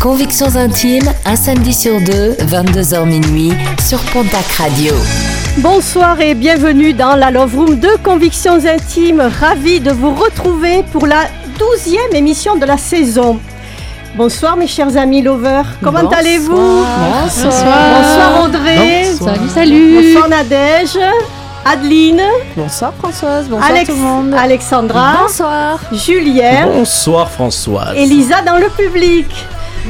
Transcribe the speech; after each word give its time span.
Convictions 0.00 0.54
intimes, 0.56 1.10
un 1.24 1.34
samedi 1.34 1.72
sur 1.74 2.00
deux, 2.00 2.32
22h 2.46 3.04
minuit, 3.04 3.52
sur 3.86 3.98
Pontac 4.12 4.46
Radio. 4.56 4.94
Bonsoir 5.58 6.20
et 6.20 6.34
bienvenue 6.34 6.92
dans 6.92 7.16
la 7.16 7.32
Love 7.32 7.56
Room 7.56 7.80
de 7.80 7.88
Convictions 8.04 8.64
Intimes. 8.64 9.28
Ravi 9.40 9.80
de 9.80 9.90
vous 9.90 10.14
retrouver 10.14 10.84
pour 10.92 11.06
la 11.06 11.24
douzième 11.58 12.14
émission 12.14 12.54
de 12.56 12.64
la 12.64 12.76
saison. 12.76 13.40
Bonsoir 14.14 14.56
mes 14.56 14.68
chers 14.68 14.96
amis 14.96 15.20
lovers, 15.20 15.66
comment 15.82 16.08
allez-vous 16.10 16.54
Bonsoir. 16.54 17.52
Bonsoir 17.52 18.44
Audrey. 18.44 19.04
Salut, 19.18 19.48
salut. 19.52 19.96
Bonsoir 20.14 20.28
Nadège. 20.28 20.98
Adeline. 21.64 22.22
Bonsoir 22.56 22.94
Françoise, 22.98 23.46
bonsoir 23.48 23.68
Alex- 23.68 23.90
tout 23.90 23.96
le 23.96 24.00
monde. 24.02 24.34
Alexandra. 24.38 25.16
Bonsoir. 25.22 25.80
Julien. 25.92 26.66
Bonsoir 26.72 27.28
Françoise. 27.30 27.94
Elisa 27.96 28.42
dans 28.42 28.56
le 28.58 28.68
public. 28.70 29.26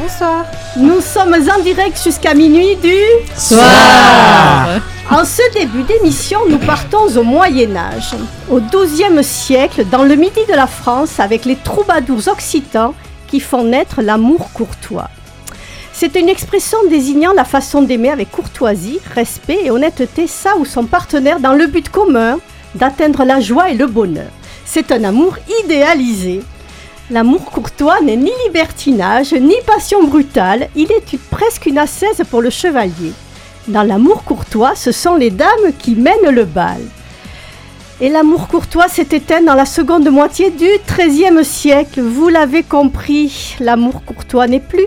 Bonsoir. 0.01 0.45
Nous 0.77 1.01
sommes 1.01 1.35
en 1.35 1.63
direct 1.63 2.01
jusqu'à 2.01 2.33
minuit 2.33 2.77
du 2.77 2.95
Soir. 3.37 4.81
En 5.11 5.25
ce 5.25 5.43
début 5.59 5.83
d'émission, 5.83 6.39
nous 6.49 6.59
partons 6.59 7.09
au 7.17 7.25
Moyen 7.25 7.75
Âge, 7.75 8.15
au 8.49 8.61
XIIe 8.61 9.25
siècle, 9.25 9.85
dans 9.91 10.05
le 10.05 10.15
midi 10.15 10.41
de 10.49 10.55
la 10.55 10.69
France, 10.69 11.19
avec 11.19 11.45
les 11.45 11.57
troubadours 11.57 12.29
occitans 12.29 12.95
qui 13.27 13.41
font 13.41 13.65
naître 13.65 14.01
l'amour 14.01 14.53
courtois. 14.53 15.11
C'est 15.93 16.15
une 16.15 16.29
expression 16.29 16.79
désignant 16.89 17.33
la 17.33 17.45
façon 17.45 17.83
d'aimer 17.83 18.11
avec 18.11 18.31
courtoisie, 18.31 19.01
respect 19.17 19.59
et 19.65 19.71
honnêteté 19.73 20.29
ça 20.29 20.57
ou 20.59 20.65
son 20.65 20.85
partenaire 20.85 21.41
dans 21.41 21.55
le 21.55 21.67
but 21.67 21.89
commun 21.89 22.39
d'atteindre 22.77 23.25
la 23.25 23.41
joie 23.41 23.71
et 23.71 23.75
le 23.75 23.87
bonheur. 23.89 24.31
C'est 24.65 24.93
un 24.93 25.03
amour 25.03 25.39
idéalisé. 25.65 26.43
L'amour 27.11 27.47
courtois 27.47 28.03
n'est 28.03 28.19
ni 28.19 28.31
libertinage, 28.45 29.33
ni 29.33 29.55
passion 29.67 30.07
brutale, 30.07 30.69
il 30.77 30.93
est 30.93 31.19
presque 31.31 31.65
une 31.65 31.79
ascèse 31.79 32.23
pour 32.31 32.43
le 32.43 32.51
chevalier. 32.51 33.13
Dans 33.67 33.83
l'amour 33.83 34.25
courtois, 34.25 34.75
ce 34.75 34.93
sont 34.93 35.15
les 35.15 35.31
dames 35.31 35.73
qui 35.79 35.95
mènent 35.95 36.31
le 36.31 36.45
bal. 36.45 36.83
Et 38.03 38.11
l'amour 38.11 38.47
courtois 38.49 38.89
s'est 38.89 39.09
éteint 39.13 39.41
dans 39.41 39.55
la 39.55 39.65
seconde 39.65 40.11
moitié 40.11 40.51
du 40.51 40.69
XIIIe 40.87 41.43
siècle. 41.47 42.03
Vous 42.03 42.29
l'avez 42.29 42.63
compris, 42.63 43.57
l'amour 43.59 44.05
courtois 44.05 44.47
n'est 44.47 44.61
plus. 44.61 44.87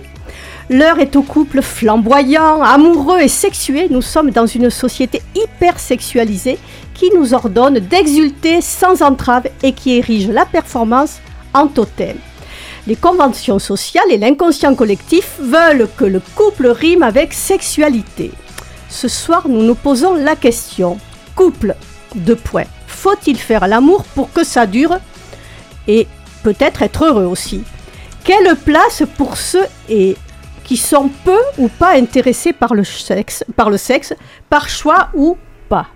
L'heure 0.69 0.99
est 0.99 1.15
au 1.15 1.23
couple 1.23 1.63
flamboyant, 1.63 2.61
amoureux 2.61 3.19
et 3.19 3.29
sexué. 3.29 3.87
Nous 3.89 4.03
sommes 4.03 4.29
dans 4.29 4.45
une 4.45 4.69
société 4.69 5.23
hyper 5.33 5.79
sexualisée 5.79 6.59
qui 6.93 7.09
nous 7.15 7.33
ordonne 7.33 7.79
d'exulter 7.79 8.61
sans 8.61 9.01
entrave 9.01 9.47
et 9.63 9.71
qui 9.73 9.97
érige 9.97 10.29
la 10.29 10.45
performance 10.45 11.19
en 11.53 11.67
totem. 11.67 12.17
Les 12.87 12.95
conventions 12.95 13.59
sociales 13.59 14.11
et 14.11 14.17
l'inconscient 14.17 14.73
collectif 14.75 15.37
veulent 15.39 15.87
que 15.97 16.05
le 16.05 16.19
couple 16.35 16.67
rime 16.67 17.03
avec 17.03 17.33
sexualité. 17.33 18.31
Ce 18.89 19.07
soir, 19.07 19.47
nous 19.47 19.61
nous 19.61 19.75
posons 19.75 20.15
la 20.15 20.35
question. 20.35 20.97
Couple, 21.35 21.75
deux 22.15 22.35
points. 22.35 22.65
Faut-il 22.87 23.37
faire 23.37 23.67
l'amour 23.67 24.03
pour 24.15 24.31
que 24.33 24.43
ça 24.43 24.65
dure 24.65 24.97
et 25.87 26.07
peut-être 26.43 26.81
être 26.81 27.05
heureux 27.05 27.25
aussi? 27.25 27.63
Quelle 28.23 28.55
place 28.55 29.03
pour 29.17 29.37
ceux 29.37 29.65
et 29.89 30.17
qui 30.63 30.77
sont 30.77 31.09
peu 31.23 31.39
ou 31.57 31.67
pas 31.67 31.95
intéressés 31.95 32.53
par 32.53 32.73
le 32.73 32.83
sexe, 32.83 33.43
par 33.55 33.69
le 33.69 33.77
sexe, 33.77 34.13
par 34.49 34.69
choix 34.69 35.09
ou 35.13 35.37
pas? 35.69 35.87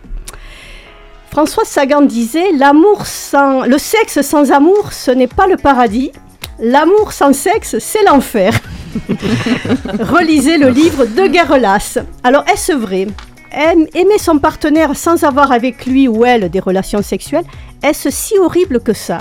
François 1.36 1.66
Sagan 1.66 2.04
disait 2.04 2.54
l'amour 2.54 3.06
sans 3.06 3.66
le 3.66 3.78
sexe 3.78 4.22
sans 4.22 4.54
amour, 4.54 4.94
ce 4.94 5.12
n'est 5.12 5.28
pas 5.28 5.48
le 5.48 5.58
paradis. 5.58 6.14
L'amour 6.62 7.12
sans 7.12 7.34
sexe, 7.34 7.76
c'est 7.80 8.06
l'enfer. 8.06 8.54
Relisez 10.00 10.58
le 10.58 10.70
livre 10.70 11.04
de 11.06 11.28
Guerrelas. 11.28 11.98
Alors, 12.24 12.46
est-ce 12.48 12.72
vrai? 12.72 13.08
Aim- 13.52 13.86
Aimer 13.94 14.18
son 14.18 14.40
partenaire 14.40 14.96
sans 14.96 15.26
avoir 15.26 15.52
avec 15.52 15.86
lui 15.86 16.08
ou 16.08 16.24
elle 16.24 16.50
des 16.50 16.62
relations 16.62 17.02
sexuelles, 17.02 17.44
est-ce 17.84 18.10
si 18.10 18.38
horrible 18.40 18.80
que 18.80 18.94
ça? 18.94 19.18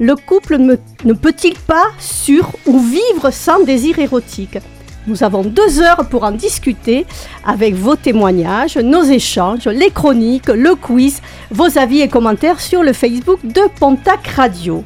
Le 0.00 0.16
couple 0.16 0.58
ne 0.58 1.12
peut-il 1.14 1.54
pas 1.54 1.86
sur 1.98 2.50
ou 2.66 2.78
vivre 2.78 3.30
sans 3.30 3.60
désir 3.60 3.98
érotique? 3.98 4.58
Nous 5.08 5.24
avons 5.24 5.42
deux 5.42 5.80
heures 5.80 6.06
pour 6.10 6.24
en 6.24 6.32
discuter 6.32 7.06
avec 7.42 7.74
vos 7.74 7.96
témoignages, 7.96 8.76
nos 8.76 9.02
échanges, 9.02 9.66
les 9.66 9.90
chroniques, 9.90 10.48
le 10.48 10.74
quiz, 10.74 11.22
vos 11.50 11.78
avis 11.78 12.02
et 12.02 12.08
commentaires 12.08 12.60
sur 12.60 12.82
le 12.82 12.92
Facebook 12.92 13.40
de 13.42 13.62
Pontac 13.80 14.26
Radio. 14.36 14.84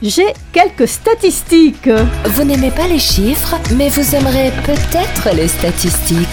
J'ai 0.00 0.32
quelques 0.50 0.88
statistiques. 0.88 1.90
Vous 2.24 2.44
n'aimez 2.44 2.70
pas 2.70 2.86
les 2.86 2.98
chiffres, 2.98 3.58
mais 3.76 3.90
vous 3.90 4.14
aimerez 4.14 4.50
peut-être 4.64 5.36
les 5.36 5.48
statistiques. 5.48 6.26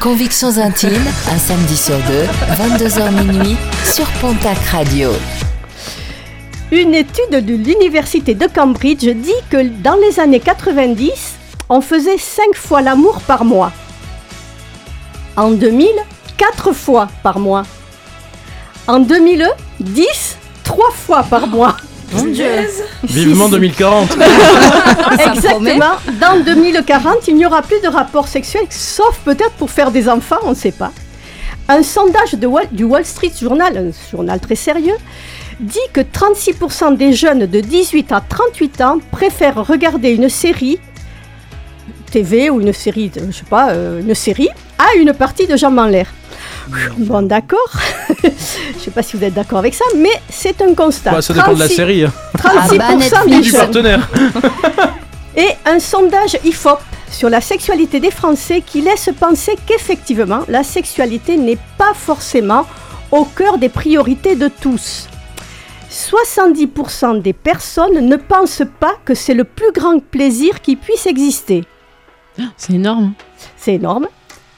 Convictions 0.00 0.56
intimes, 0.58 1.06
un 1.32 1.38
samedi 1.38 1.76
sur 1.76 1.96
deux, 1.96 2.26
22h 2.62 3.24
minuit, 3.24 3.56
sur 3.84 4.06
Pontac 4.20 4.58
Radio. 4.70 5.10
Une 6.70 6.94
étude 6.94 7.44
de 7.44 7.54
l'université 7.54 8.34
de 8.34 8.46
Cambridge 8.46 9.04
dit 9.04 9.32
que 9.50 9.68
dans 9.82 9.96
les 9.96 10.20
années 10.20 10.40
90, 10.40 11.41
on 11.72 11.80
faisait 11.80 12.18
5 12.18 12.54
fois 12.54 12.82
l'amour 12.82 13.20
par 13.22 13.44
mois. 13.46 13.72
En 15.36 15.50
2000, 15.52 15.88
4 16.36 16.72
fois 16.72 17.08
par 17.22 17.38
mois. 17.38 17.62
En 18.86 18.98
2001, 18.98 19.48
10, 19.80 20.36
3 20.64 20.90
fois 20.92 21.22
par 21.22 21.46
mois. 21.46 21.74
Vivement 23.04 23.48
2040. 23.48 24.18
Exactement. 25.34 25.94
Dans 26.20 26.44
2040, 26.44 27.28
il 27.28 27.36
n'y 27.36 27.46
aura 27.46 27.62
plus 27.62 27.80
de 27.80 27.88
rapports 27.88 28.28
sexuels, 28.28 28.66
sauf 28.68 29.18
peut-être 29.24 29.52
pour 29.52 29.70
faire 29.70 29.90
des 29.90 30.10
enfants, 30.10 30.36
on 30.44 30.50
ne 30.50 30.54
sait 30.54 30.72
pas. 30.72 30.92
Un 31.70 31.82
sondage 31.82 32.34
de 32.34 32.46
Wall- 32.46 32.68
du 32.70 32.84
Wall 32.84 33.06
Street 33.06 33.32
Journal, 33.40 33.78
un 33.78 34.10
journal 34.14 34.38
très 34.40 34.56
sérieux, 34.56 34.96
dit 35.58 35.78
que 35.94 36.02
36% 36.02 36.96
des 36.98 37.14
jeunes 37.14 37.46
de 37.46 37.60
18 37.60 38.12
à 38.12 38.20
38 38.20 38.80
ans 38.82 38.98
préfèrent 39.10 39.66
regarder 39.66 40.10
une 40.10 40.28
série 40.28 40.78
TV 42.12 42.50
ou 42.50 42.60
une 42.60 42.72
série, 42.72 43.08
de- 43.08 43.20
je 43.30 43.36
sais 43.38 43.44
pas, 43.48 43.70
euh, 43.70 44.00
une 44.00 44.14
série 44.14 44.50
à 44.78 44.94
une 44.98 45.12
partie 45.14 45.46
de 45.46 45.56
jambes 45.56 45.78
en 45.78 45.86
l'air. 45.86 46.06
Bon, 46.98 47.22
d'accord. 47.22 47.72
je 48.22 48.28
sais 48.84 48.90
pas 48.90 49.02
si 49.02 49.16
vous 49.16 49.24
êtes 49.24 49.34
d'accord 49.34 49.58
avec 49.58 49.74
ça, 49.74 49.84
mais 49.96 50.12
c'est 50.28 50.60
un 50.62 50.74
constat. 50.74 51.14
Ouais, 51.14 51.22
ça 51.22 51.32
dépend 51.34 51.54
de 51.54 51.58
la 51.58 51.68
36 51.68 51.74
série 51.76 52.04
hein. 52.04 52.12
36% 52.36 52.42
Ah 52.44 52.68
bah, 52.78 53.26
des 53.26 53.40
du 53.40 53.52
partenaire. 53.52 54.08
Et 55.36 55.48
un 55.64 55.78
sondage 55.78 56.36
IFOP 56.44 56.78
sur 57.10 57.30
la 57.30 57.40
sexualité 57.40 58.00
des 58.00 58.10
Français 58.10 58.62
qui 58.64 58.82
laisse 58.82 59.08
penser 59.18 59.56
qu'effectivement, 59.66 60.40
la 60.48 60.62
sexualité 60.62 61.36
n'est 61.36 61.58
pas 61.78 61.94
forcément 61.94 62.66
au 63.10 63.24
cœur 63.24 63.56
des 63.58 63.68
priorités 63.68 64.36
de 64.36 64.48
tous. 64.48 65.08
70% 65.90 67.20
des 67.20 67.32
personnes 67.34 68.06
ne 68.06 68.16
pensent 68.16 68.62
pas 68.80 68.94
que 69.04 69.14
c'est 69.14 69.34
le 69.34 69.44
plus 69.44 69.72
grand 69.72 69.98
plaisir 70.02 70.60
qui 70.62 70.76
puisse 70.76 71.06
exister. 71.06 71.64
C'est 72.56 72.74
énorme. 72.74 73.12
C'est 73.56 73.74
énorme. 73.74 74.06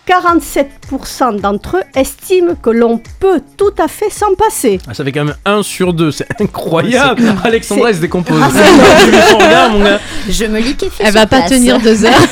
47% 0.06 1.40
d'entre 1.40 1.78
eux 1.78 1.82
estiment 1.94 2.54
que 2.56 2.68
l'on 2.68 3.00
peut 3.20 3.40
tout 3.56 3.72
à 3.78 3.88
fait 3.88 4.10
s'en 4.10 4.34
passer. 4.34 4.78
Ah, 4.86 4.92
ça 4.92 5.02
fait 5.02 5.12
quand 5.12 5.24
même 5.24 5.36
1 5.46 5.62
sur 5.62 5.94
2, 5.94 6.10
c'est 6.10 6.26
incroyable. 6.40 7.22
Alexandra, 7.42 7.88
elle 7.88 7.96
se 7.96 8.00
décompose. 8.00 8.38
Ah. 8.42 9.98
Je 10.28 10.44
me 10.44 10.60
liquéfie. 10.60 11.00
Elle 11.00 11.14
va 11.14 11.26
pas 11.26 11.38
place. 11.38 11.50
tenir 11.50 11.80
deux 11.80 12.04
heures. 12.04 12.12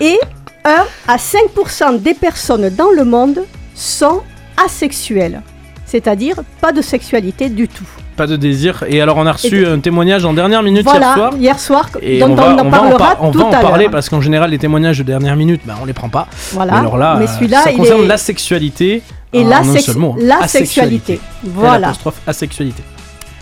Et, 0.00 0.04
et 0.04 0.18
1 0.64 0.84
à 1.08 1.16
5% 1.16 2.00
des 2.00 2.14
personnes 2.14 2.68
dans 2.70 2.90
le 2.90 3.04
monde 3.04 3.44
sont 3.74 4.22
asexuelles. 4.64 5.42
C'est-à-dire 5.86 6.36
pas 6.60 6.72
de 6.72 6.82
sexualité 6.82 7.48
du 7.48 7.68
tout. 7.68 7.88
Pas 8.16 8.26
de 8.26 8.36
désir. 8.36 8.84
Et 8.88 9.00
alors, 9.00 9.16
on 9.16 9.26
a 9.26 9.32
reçu 9.32 9.66
un 9.66 9.78
témoignage 9.80 10.24
en 10.24 10.32
dernière 10.34 10.62
minute 10.62 10.84
voilà, 10.84 11.30
hier 11.38 11.58
soir. 11.58 11.88
hier 12.00 12.16
Et 12.16 12.18
dont 12.20 12.32
on 12.32 12.34
va, 12.34 12.48
on 12.54 12.58
en 12.58 12.66
on 12.66 12.68
va 12.70 12.78
en, 12.78 12.80
parlera 12.80 12.98
par- 12.98 13.24
on 13.24 13.30
tout 13.30 13.38
va 13.38 13.44
en 13.46 13.52
à 13.52 13.60
parler 13.60 13.88
parce 13.88 14.08
qu'en 14.10 14.20
général, 14.20 14.50
les 14.50 14.58
témoignages 14.58 14.98
de 14.98 15.02
dernière 15.04 15.34
minute, 15.36 15.62
bah, 15.64 15.74
on 15.80 15.84
les 15.86 15.92
prend 15.94 16.08
pas. 16.10 16.26
Voilà. 16.52 16.72
Mais 16.72 16.78
alors 16.78 16.98
là, 16.98 17.16
Mais 17.18 17.26
celui-là, 17.26 17.62
ça 17.62 17.70
il 17.72 17.76
concerne 17.78 18.02
est- 18.02 18.06
la 18.08 18.18
sexualité. 18.18 19.02
Et 19.32 19.44
la, 19.44 19.64
sex- 19.64 19.94
mot. 19.96 20.14
la 20.20 20.46
sexualité. 20.46 21.18
Voilà. 21.42 21.78
L'apostrophe 21.78 22.20
asexualité. 22.26 22.82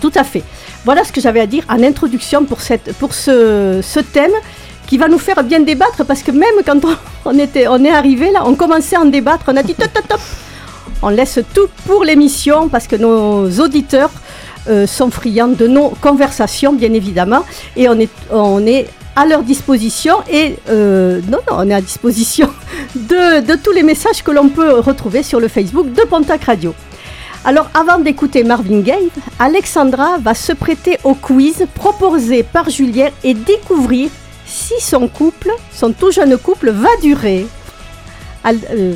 Tout 0.01 0.13
à 0.15 0.23
fait. 0.23 0.45
Voilà 0.85 1.03
ce 1.03 1.11
que 1.13 1.21
j'avais 1.21 1.41
à 1.41 1.47
dire 1.47 1.65
en 1.69 1.83
introduction 1.83 2.45
pour, 2.45 2.61
cette, 2.61 2.93
pour 2.95 3.13
ce, 3.13 3.81
ce 3.83 3.99
thème 4.01 4.31
qui 4.87 4.99
va 4.99 5.09
nous 5.09 5.19
faire 5.19 5.43
bien 5.43 5.59
débattre 5.61 6.05
parce 6.07 6.23
que 6.23 6.31
même 6.31 6.55
quand 6.65 6.77
on, 6.85 6.95
on, 7.31 7.39
était, 7.39 7.67
on 7.67 7.85
est 7.85 7.91
arrivé 7.91 8.31
là, 8.31 8.45
on 8.47 8.55
commençait 8.55 8.95
à 8.97 9.01
en 9.01 9.05
débattre, 9.07 9.45
on 9.49 9.57
a 9.57 9.63
dit 9.65 9.75
top, 9.75 9.93
top, 9.93 10.07
top. 10.09 10.21
On 11.03 11.09
laisse 11.09 11.41
tout 11.55 11.67
pour 11.87 12.05
l'émission 12.05 12.69
parce 12.69 12.87
que 12.87 12.95
nos 12.97 13.51
auditeurs 13.61 14.11
euh, 14.69 14.87
sont 14.87 15.11
friands 15.11 15.49
de 15.49 15.67
nos 15.67 15.91
conversations, 16.01 16.73
bien 16.73 16.93
évidemment, 16.93 17.45
et 17.77 17.89
on 17.89 18.67
est, 18.67 18.87
à 19.17 19.27
leur 19.27 19.43
disposition 19.43 20.17
et 20.31 20.57
euh, 20.69 21.21
non, 21.29 21.39
non, 21.51 21.57
on 21.59 21.69
est 21.69 21.75
à 21.75 21.81
disposition 21.81 22.49
de, 22.95 23.41
de 23.41 23.55
tous 23.57 23.73
les 23.73 23.83
messages 23.83 24.23
que 24.23 24.31
l'on 24.31 24.49
peut 24.49 24.79
retrouver 24.81 25.23
sur 25.23 25.41
le 25.41 25.49
Facebook 25.49 25.93
de 25.93 26.03
Pontac 26.03 26.45
Radio. 26.45 26.75
Alors 27.45 27.71
avant 27.73 27.99
d'écouter 27.99 28.45
Marvin 28.45 28.81
Gaye, 28.81 29.09
Alexandra 29.39 30.19
va 30.19 30.35
se 30.35 30.53
prêter 30.53 30.99
au 31.05 31.15
quiz 31.15 31.67
proposé 31.75 32.43
par 32.43 32.69
Julien 32.69 33.09
et 33.25 33.35
découvrir 33.35 34.11
si 34.47 34.75
son 34.81 35.09
couple, 35.09 35.51
son 35.73 35.93
tout 35.93 36.11
jeune 36.11 36.37
couple, 36.37 36.71
va 36.71 36.89
durer. 37.01 37.47
Al- 38.43 38.57
euh, 38.73 38.95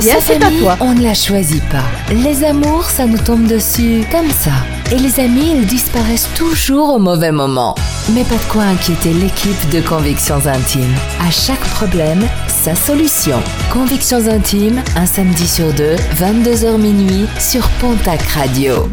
c'est 0.00 0.42
à 0.42 0.50
toi. 0.50 0.76
on 0.80 0.92
ne 0.94 1.02
la 1.02 1.14
choisit 1.14 1.62
pas. 1.68 1.84
Les 2.12 2.42
amours, 2.44 2.84
ça 2.84 3.06
nous 3.06 3.18
tombe 3.18 3.46
dessus 3.46 4.02
comme 4.10 4.28
ça. 4.30 4.50
Et 4.92 4.98
les 4.98 5.20
amis, 5.20 5.52
ils 5.54 5.66
disparaissent 5.66 6.28
toujours 6.34 6.94
au 6.94 6.98
mauvais 6.98 7.30
moment. 7.30 7.76
Mais 8.12 8.24
pas 8.24 8.34
de 8.34 8.50
quoi 8.52 8.62
inquiéter 8.64 9.12
l'équipe 9.12 9.70
de 9.70 9.80
Convictions 9.80 10.44
Intimes. 10.46 10.94
À 11.24 11.30
chaque 11.30 11.60
problème, 11.60 12.26
sa 12.48 12.74
solution. 12.74 13.40
Convictions 13.72 14.26
Intimes, 14.28 14.82
un 14.96 15.06
samedi 15.06 15.46
sur 15.46 15.72
deux, 15.72 15.94
22h 16.18 16.76
minuit, 16.76 17.26
sur 17.38 17.68
Pontac 17.80 18.20
Radio. 18.22 18.88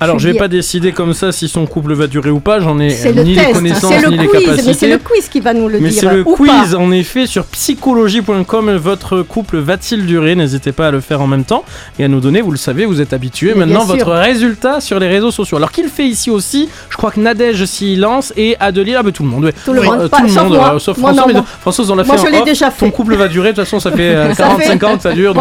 Alors, 0.00 0.18
je 0.18 0.28
vais 0.28 0.34
pas 0.38 0.48
décider 0.48 0.92
comme 0.92 1.14
ça 1.14 1.32
si 1.32 1.48
son 1.48 1.64
couple 1.66 1.94
va 1.94 2.06
durer 2.06 2.28
ou 2.30 2.40
pas. 2.40 2.60
J'en 2.60 2.78
ai 2.78 2.92
euh, 3.06 3.12
le 3.12 3.22
ni 3.22 3.34
les 3.34 3.52
connaissances 3.52 4.02
le 4.02 4.08
ni 4.10 4.18
les 4.18 4.26
capacités. 4.28 4.62
mais 4.66 4.74
c'est 4.74 4.88
le 4.88 4.98
quiz 4.98 5.28
qui 5.28 5.40
va 5.40 5.54
nous 5.54 5.68
le 5.68 5.78
Mais 5.80 5.88
dire. 5.88 6.00
c'est 6.00 6.14
le 6.14 6.20
ou 6.26 6.34
quiz 6.36 6.72
pas. 6.72 6.76
en 6.76 6.90
effet 6.92 7.26
sur 7.26 7.44
psychologie.com. 7.46 8.76
Votre 8.76 9.22
couple 9.22 9.58
va-t-il 9.58 10.04
durer? 10.04 10.34
N'hésitez 10.34 10.72
pas 10.72 10.88
à 10.88 10.90
le 10.90 11.00
faire 11.00 11.20
en 11.22 11.26
même 11.26 11.44
temps 11.44 11.64
et 11.98 12.04
à 12.04 12.08
nous 12.08 12.20
donner, 12.20 12.40
vous 12.42 12.50
le 12.50 12.56
savez, 12.58 12.84
vous 12.86 13.00
êtes 13.00 13.12
habitués, 13.12 13.52
Mais 13.54 13.64
maintenant 13.66 13.84
votre 13.84 14.10
résultat 14.12 14.80
sur 14.80 14.98
les 14.98 15.08
réseaux 15.08 15.30
sociaux. 15.30 15.56
Alors 15.56 15.72
qu'il 15.72 15.88
fait 15.88 16.06
ici 16.06 16.28
aussi, 16.30 16.68
je 16.90 16.96
crois 16.96 17.10
que 17.10 17.20
Nadège 17.20 17.64
s'y 17.64 17.96
lance 17.96 18.32
et 18.36 18.56
Adelie, 18.60 18.94
ah 18.96 19.02
tout 19.12 19.22
le 19.22 19.28
monde, 19.28 19.44
ouais. 19.44 19.54
Tout 19.64 19.72
le 19.72 19.82
monde, 19.82 20.00
euh, 20.02 20.08
pas- 20.08 20.18
tout 20.18 20.24
le 20.24 20.28
sauf 20.28 20.42
monde, 20.42 20.52
moi. 20.56 20.74
euh, 20.74 20.78
sauf 20.78 20.98
Moi, 20.98 21.10
François, 21.12 21.22
non, 21.22 21.26
mais 21.28 21.32
moi. 21.34 21.42
non, 21.42 21.46
François, 21.60 21.84
on 21.90 21.94
l'a 21.94 22.04
Moi, 22.04 22.16
fait 22.16 22.22
je 22.22 22.26
en 22.28 22.38
l'ai 22.38 22.44
déjà 22.44 22.66
Ton 22.70 22.86
fait. 22.86 22.90
couple 22.92 23.14
va 23.16 23.28
durer, 23.28 23.50
de 23.52 23.56
toute 23.56 23.64
façon 23.64 23.80
ça 23.80 23.90
fait 23.90 24.14
euh, 24.14 24.28
Ça 24.34 24.44
45 24.44 24.78
fait- 24.80 24.84
ans 24.86 24.96
que 24.96 25.02
ça 25.02 25.12
dure. 25.12 25.34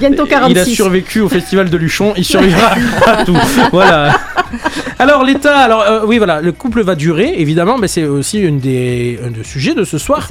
Bientôt 0.00 0.24
46. 0.26 0.52
il 0.52 0.58
a 0.58 0.64
survécu 0.64 1.20
au 1.20 1.28
festival 1.28 1.68
de 1.70 1.76
Luchon, 1.76 2.14
il 2.16 2.24
survivra 2.24 2.72
à 3.06 3.24
tout. 3.24 3.36
Voilà. 3.74 4.14
Alors 4.98 5.24
l'état, 5.24 5.58
alors 5.58 5.82
euh, 5.82 6.00
oui 6.06 6.18
voilà, 6.18 6.40
le 6.40 6.52
couple 6.52 6.82
va 6.82 6.94
durer 6.94 7.34
évidemment, 7.36 7.78
mais 7.78 7.88
c'est 7.88 8.04
aussi 8.04 8.40
une 8.40 8.58
des, 8.58 9.18
un 9.24 9.30
des 9.30 9.44
sujets 9.44 9.74
de 9.74 9.84
ce 9.84 9.98
soir. 9.98 10.28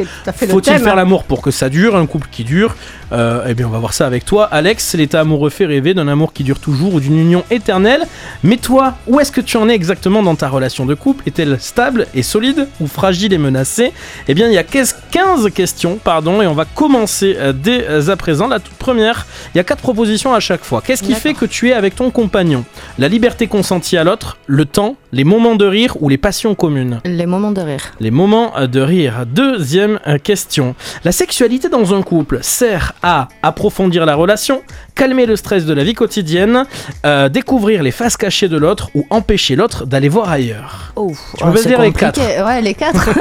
Faut-il 0.50 0.80
faire 0.80 0.96
l'amour 0.96 1.24
pour 1.26 1.42
que 1.42 1.52
ça 1.52 1.70
dure, 1.70 1.96
un 1.96 2.06
couple 2.06 2.28
qui 2.32 2.44
dure 2.44 2.76
Euh, 3.12 3.46
Eh 3.48 3.54
bien, 3.54 3.68
on 3.68 3.70
va 3.70 3.80
voir 3.80 3.94
ça 3.94 4.08
avec 4.08 4.26
toi, 4.26 4.46
Alex. 4.46 4.96
L'état 4.96 5.20
amoureux 5.20 5.50
fait 5.52 5.66
rêver 5.66 5.94
d'un 5.94 6.08
amour 6.08 6.34
qui 6.34 6.44
dure 6.44 6.60
toujours 6.60 6.96
ou 6.96 7.00
d'une 7.00 7.18
union 7.20 7.44
éternelle. 7.52 8.04
Mais 8.44 8.58
toi, 8.58 8.96
où 9.08 9.20
est-ce 9.20 9.32
que 9.32 9.42
tu 9.42 9.58
en 9.58 9.70
es 9.70 9.74
exactement 9.76 10.24
dans 10.24 10.36
ta 10.36 10.48
relation 10.50 10.86
de 10.86 10.96
couple? 10.96 11.24
Est-elle 11.28 11.60
stable 11.60 12.08
et 12.16 12.24
solide 12.24 12.68
ou 12.80 12.88
fragile 12.88 13.34
et 13.34 13.38
menacée? 13.38 13.92
Eh 14.28 14.34
bien, 14.34 14.48
il 14.48 14.54
y 14.54 14.58
a 14.58 14.64
15 14.64 15.50
questions, 15.54 16.00
pardon, 16.04 16.42
et 16.42 16.48
on 16.48 16.54
va 16.54 16.66
commencer 16.66 17.36
euh, 17.38 17.54
dès 17.54 18.10
à 18.10 18.16
présent. 18.16 18.48
La 18.48 18.60
toute 18.60 18.74
première, 18.76 19.28
il 19.54 19.58
y 19.58 19.62
a 19.62 19.64
quatre 19.64 19.82
propositions 19.82 20.34
à 20.34 20.40
chaque 20.40 20.64
fois. 20.64 20.82
Qu'est-ce 20.86 21.04
qui 21.04 21.14
fait 21.14 21.34
que 21.34 21.46
tu 21.46 21.70
es 21.70 21.74
avec 21.74 21.96
ton 21.96 22.10
compagnon? 22.10 22.64
La 22.98 23.08
liberté 23.08 23.48
consentie 23.48 23.98
à 23.98 24.04
l'autre, 24.04 24.13
le 24.48 24.66
temps, 24.66 24.96
les 25.12 25.24
moments 25.24 25.56
de 25.56 25.66
rire 25.66 25.96
ou 26.02 26.10
les 26.10 26.18
passions 26.18 26.56
communes 26.56 27.00
Les 27.06 27.26
moments 27.26 27.52
de 27.52 27.62
rire. 27.62 27.92
les 28.00 28.12
moments 28.12 28.54
de 28.62 28.80
rire. 28.82 29.26
Deuxième 29.28 30.00
euh, 30.08 30.18
question. 30.18 30.76
La 31.04 31.12
sexualité 31.12 31.70
dans 31.70 31.94
un 31.94 32.02
couple 32.02 32.40
sert 32.42 32.94
à 33.04 33.28
approfondir 33.42 34.06
la 34.06 34.16
relation, 34.16 34.62
calmer 34.96 35.26
le 35.26 35.36
stress 35.36 35.66
de 35.66 35.74
la 35.74 35.84
vie 35.84 35.94
quotidienne, 35.94 36.66
euh, 37.06 37.30
découvrir 37.30 37.84
les 37.84 37.92
faces 37.92 38.18
cachées 38.18 38.48
de 38.50 38.58
l'autre 38.58 38.90
ou 38.96 39.06
empêcher 39.10 39.56
l'autre 39.56 39.86
d'aller 39.86 40.10
voir 40.10 40.30
ailleurs. 40.30 40.92
Oh, 40.96 41.12
Tu 41.38 41.44
peux 41.44 41.64
dire 41.64 41.82
les 41.82 41.92
compliqué. 41.92 42.42
Ouais, 42.46 42.62
les 42.62 42.74
quatre. 42.74 43.10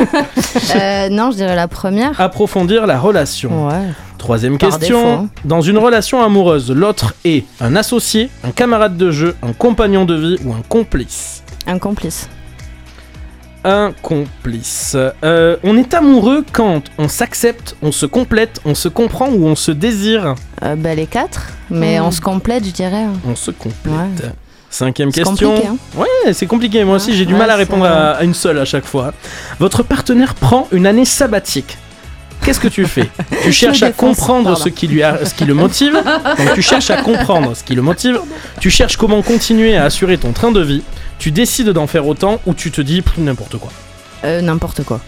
Euh, 0.76 1.08
non, 1.10 1.30
je 1.30 1.36
dirais 1.36 1.56
la 1.56 1.68
première. 1.68 2.18
Approfondir 2.20 2.86
la 2.86 2.98
relation. 2.98 3.68
Ouais. 3.68 3.88
Troisième 4.22 4.56
Par 4.56 4.78
question. 4.78 4.98
défaut, 5.02 5.22
hein. 5.24 5.28
Dans 5.44 5.60
une 5.62 5.78
relation 5.78 6.22
amoureuse, 6.22 6.70
l'autre 6.70 7.12
est 7.24 7.44
un 7.60 7.74
associé, 7.74 8.30
un 8.44 8.52
camarade 8.52 8.96
de 8.96 9.10
jeu, 9.10 9.34
un 9.42 9.52
compagnon 9.52 10.04
de 10.04 10.14
vie 10.14 10.36
ou 10.44 10.52
un 10.52 10.62
complice 10.68 11.42
Un 11.66 11.80
complice. 11.80 12.28
Un 13.64 13.92
complice. 14.00 14.96
Euh, 15.24 15.56
on 15.64 15.76
est 15.76 15.92
amoureux 15.94 16.44
quand 16.52 16.82
on 16.98 17.08
s'accepte, 17.08 17.74
on 17.82 17.90
se 17.90 18.06
complète, 18.06 18.60
on 18.64 18.76
se 18.76 18.86
comprend 18.88 19.28
ou 19.28 19.44
on 19.46 19.56
se 19.56 19.72
désire. 19.72 20.36
Euh, 20.62 20.76
bah, 20.76 20.94
les 20.94 21.06
quatre. 21.06 21.48
Mais 21.68 21.98
Hmm. 21.98 22.04
on 22.04 22.10
se 22.12 22.20
complète, 22.20 22.64
je 22.64 22.70
dirais. 22.70 23.06
On 23.28 23.34
se 23.34 23.50
complète. 23.50 23.86
Ouais. 23.86 24.30
Cinquième 24.70 25.10
C'est 25.10 25.24
question. 25.24 25.50
compliqué, 25.50 25.68
hein. 25.68 25.76
Ouais, 25.96 26.32
c'est 26.32 26.46
compliqué. 26.46 26.84
Moi 26.84 26.94
aussi, 26.96 27.12
j'ai 27.14 27.24
du 27.26 27.32
Ouais, 27.32 27.38
mal 27.40 27.50
à 27.50 27.54
c'est 27.54 27.58
répondre 27.58 27.84
à, 27.86 28.12
à 28.12 28.22
une 28.22 28.34
seule 28.34 28.58
à 28.60 28.64
chaque 28.64 28.84
fois. 28.86 29.12
Votre 29.58 29.82
partenaire 29.82 30.34
prend 30.34 30.68
une 30.70 30.86
année 30.86 31.04
sabbatique. 31.04 31.76
Qu'est-ce 32.44 32.60
que 32.60 32.68
tu 32.68 32.84
fais 32.86 33.08
Tu 33.42 33.52
cherches 33.52 33.82
à 33.82 33.92
comprendre 33.92 34.50
pardon. 34.50 34.62
ce 34.64 34.68
qui, 34.68 34.86
lui 34.88 35.02
a- 35.02 35.24
ce 35.24 35.32
qui 35.34 35.44
le 35.44 35.54
motive. 35.54 35.94
Donc 35.94 36.54
tu 36.54 36.62
cherches 36.62 36.90
à 36.90 36.96
comprendre 37.02 37.54
ce 37.56 37.62
qui 37.62 37.74
le 37.74 37.82
motive. 37.82 38.20
Tu 38.60 38.70
cherches 38.70 38.96
comment 38.96 39.22
continuer 39.22 39.76
à 39.76 39.84
assurer 39.84 40.18
ton 40.18 40.32
train 40.32 40.50
de 40.52 40.60
vie. 40.60 40.82
Tu 41.18 41.30
décides 41.30 41.68
d'en 41.70 41.86
faire 41.86 42.06
autant 42.06 42.40
ou 42.46 42.54
tu 42.54 42.70
te 42.70 42.80
dis 42.80 43.02
n'importe 43.18 43.56
quoi. 43.58 43.70
Euh, 44.24 44.40
N'importe 44.40 44.82
quoi. 44.84 45.00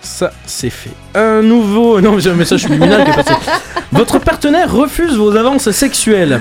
Ça, 0.00 0.32
c'est 0.46 0.70
fait. 0.70 0.90
Un 1.14 1.42
nouveau. 1.42 2.00
Non, 2.02 2.12
message 2.34 2.60
subliminal 2.62 3.04
qui 3.04 3.10
est 3.10 3.14
passé. 3.14 3.32
Votre 3.92 4.18
partenaire 4.18 4.72
refuse 4.72 5.14
vos 5.16 5.36
avances 5.36 5.70
sexuelles. 5.70 6.40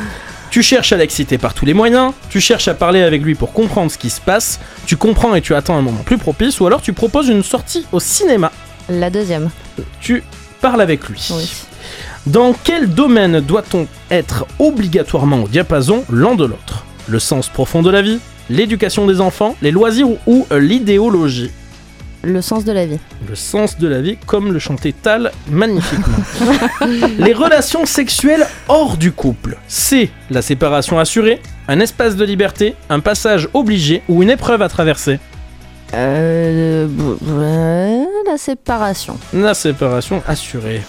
Tu 0.50 0.62
cherches 0.63 0.92
à 0.92 0.98
l'exciter 0.98 1.38
par 1.38 1.53
tous 1.53 1.65
les 1.65 1.74
moyens, 1.74 2.12
tu 2.30 2.42
cherches 2.42 2.68
à 2.68 2.74
parler 2.74 3.01
avec 3.03 3.21
lui 3.24 3.36
pour 3.36 3.53
comprendre 3.53 3.89
ce 3.89 3.98
qui 3.98 4.09
se 4.09 4.19
passe, 4.19 4.59
tu 4.86 4.98
comprends 4.98 5.33
et 5.33 5.39
tu 5.42 5.56
attends 5.56 5.77
un 5.77 5.81
moment 5.81 6.01
plus 6.03 6.18
propice, 6.18 6.59
ou 6.59 6.68
alors 6.68 6.81
tu 6.81 6.92
proposes 6.92 7.30
une 7.30 7.42
sortie 7.42 7.86
au 7.94 8.01
cinéma. 8.01 8.51
La 8.91 9.09
deuxième. 9.09 9.49
Tu 10.01 10.21
parles 10.59 10.81
avec 10.81 11.07
lui. 11.07 11.25
Oui. 11.31 11.49
Dans 12.27 12.53
quel 12.63 12.89
domaine 12.89 13.39
doit-on 13.39 13.88
être 14.11 14.45
obligatoirement 14.59 15.43
au 15.43 15.47
diapason 15.47 16.03
l'un 16.11 16.35
de 16.35 16.43
l'autre? 16.45 16.85
Le 17.07 17.17
sens 17.17 17.47
profond 17.47 17.81
de 17.81 17.89
la 17.89 18.01
vie, 18.01 18.19
l'éducation 18.49 19.07
des 19.07 19.21
enfants, 19.21 19.55
les 19.61 19.71
loisirs 19.71 20.09
ou, 20.09 20.17
ou, 20.27 20.47
euh, 20.51 20.59
l'idéologie? 20.59 21.51
Le 22.23 22.41
sens 22.41 22.65
de 22.65 22.71
la 22.73 22.85
vie. 22.85 22.99
le 23.27 23.33
sens 23.33 23.79
de 23.79 23.88
la 23.88 24.01
vie, 24.01 24.17
comme 24.27 24.51
le 24.51 24.59
chantait 24.59 24.91
Tal 24.91 25.31
magnifiquement. 25.49 26.17
Les 27.17 27.33
relations 27.33 27.86
sexuelles 27.86 28.45
hors 28.67 28.98
du 28.98 29.12
couple, 29.12 29.57
c'est 29.67 30.10
la 30.29 30.41
séparation 30.41 31.00
assurée, 31.00 31.41
un 31.67 31.79
espace 31.79 32.15
de 32.17 32.25
liberté, 32.25 32.75
un 32.89 33.00
passage 33.00 33.48
obligé 33.53 34.03
ou 34.10 34.21
une 34.21 34.29
épreuve 34.29 34.62
à 34.62 34.69
traverser. 34.69 35.19
Euh, 35.93 36.88
ouais, 36.88 38.07
la 38.29 38.38
séparation. 38.38 39.17
La 39.33 39.53
séparation 39.53 40.24
assurée. 40.27 40.81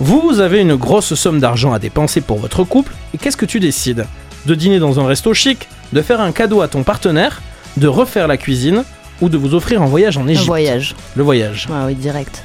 Vous 0.00 0.40
avez 0.40 0.60
une 0.60 0.74
grosse 0.74 1.14
somme 1.14 1.38
d'argent 1.38 1.72
à 1.72 1.78
dépenser 1.78 2.20
pour 2.20 2.38
votre 2.38 2.64
couple, 2.64 2.92
et 3.14 3.18
qu'est-ce 3.18 3.36
que 3.36 3.46
tu 3.46 3.60
décides? 3.60 4.06
De 4.46 4.54
dîner 4.54 4.80
dans 4.80 4.98
un 4.98 5.06
resto 5.06 5.32
chic, 5.34 5.68
de 5.92 6.02
faire 6.02 6.20
un 6.20 6.32
cadeau 6.32 6.62
à 6.62 6.68
ton 6.68 6.82
partenaire, 6.82 7.42
de 7.76 7.86
refaire 7.86 8.26
la 8.26 8.36
cuisine, 8.36 8.84
ou 9.20 9.28
de 9.28 9.36
vous 9.36 9.54
offrir 9.54 9.80
un 9.82 9.86
voyage 9.86 10.18
en 10.18 10.26
Égypte? 10.26 10.46
voyage. 10.46 10.96
Le 11.14 11.22
voyage. 11.22 11.68
Ah 11.72 11.84
oui, 11.86 11.94
direct. 11.94 12.42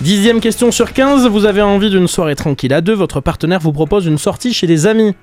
Dixième 0.00 0.40
question 0.40 0.70
sur 0.70 0.92
15, 0.92 1.26
vous 1.26 1.44
avez 1.44 1.60
envie 1.60 1.90
d'une 1.90 2.08
soirée 2.08 2.36
tranquille 2.36 2.72
à 2.72 2.80
deux, 2.80 2.94
votre 2.94 3.20
partenaire 3.20 3.58
vous 3.60 3.72
propose 3.72 4.06
une 4.06 4.16
sortie 4.16 4.54
chez 4.54 4.66
des 4.68 4.86
amis. 4.86 5.14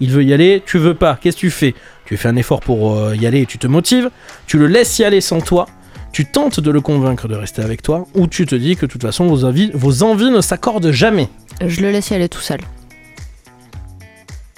Il 0.00 0.10
veut 0.10 0.24
y 0.24 0.32
aller, 0.32 0.62
tu 0.64 0.78
veux 0.78 0.94
pas, 0.94 1.18
qu'est-ce 1.20 1.36
que 1.36 1.40
tu 1.40 1.50
fais? 1.50 1.74
Tu 2.12 2.18
fais 2.18 2.28
un 2.28 2.36
effort 2.36 2.60
pour 2.60 2.94
euh, 2.98 3.16
y 3.16 3.24
aller 3.26 3.40
et 3.40 3.46
tu 3.46 3.56
te 3.56 3.66
motives, 3.66 4.10
tu 4.46 4.58
le 4.58 4.66
laisses 4.66 4.98
y 4.98 5.04
aller 5.04 5.22
sans 5.22 5.40
toi, 5.40 5.64
tu 6.12 6.26
tentes 6.26 6.60
de 6.60 6.70
le 6.70 6.82
convaincre 6.82 7.26
de 7.26 7.34
rester 7.34 7.62
avec 7.62 7.80
toi, 7.80 8.06
ou 8.14 8.26
tu 8.26 8.44
te 8.44 8.54
dis 8.54 8.76
que 8.76 8.84
de 8.84 8.90
toute 8.92 9.00
façon 9.00 9.28
vos 9.28 9.46
envies, 9.46 9.70
vos 9.72 10.02
envies 10.02 10.30
ne 10.30 10.42
s'accordent 10.42 10.90
jamais. 10.90 11.30
Je 11.66 11.80
le 11.80 11.90
laisse 11.90 12.10
y 12.10 12.14
aller 12.14 12.28
tout 12.28 12.42
seul. 12.42 12.60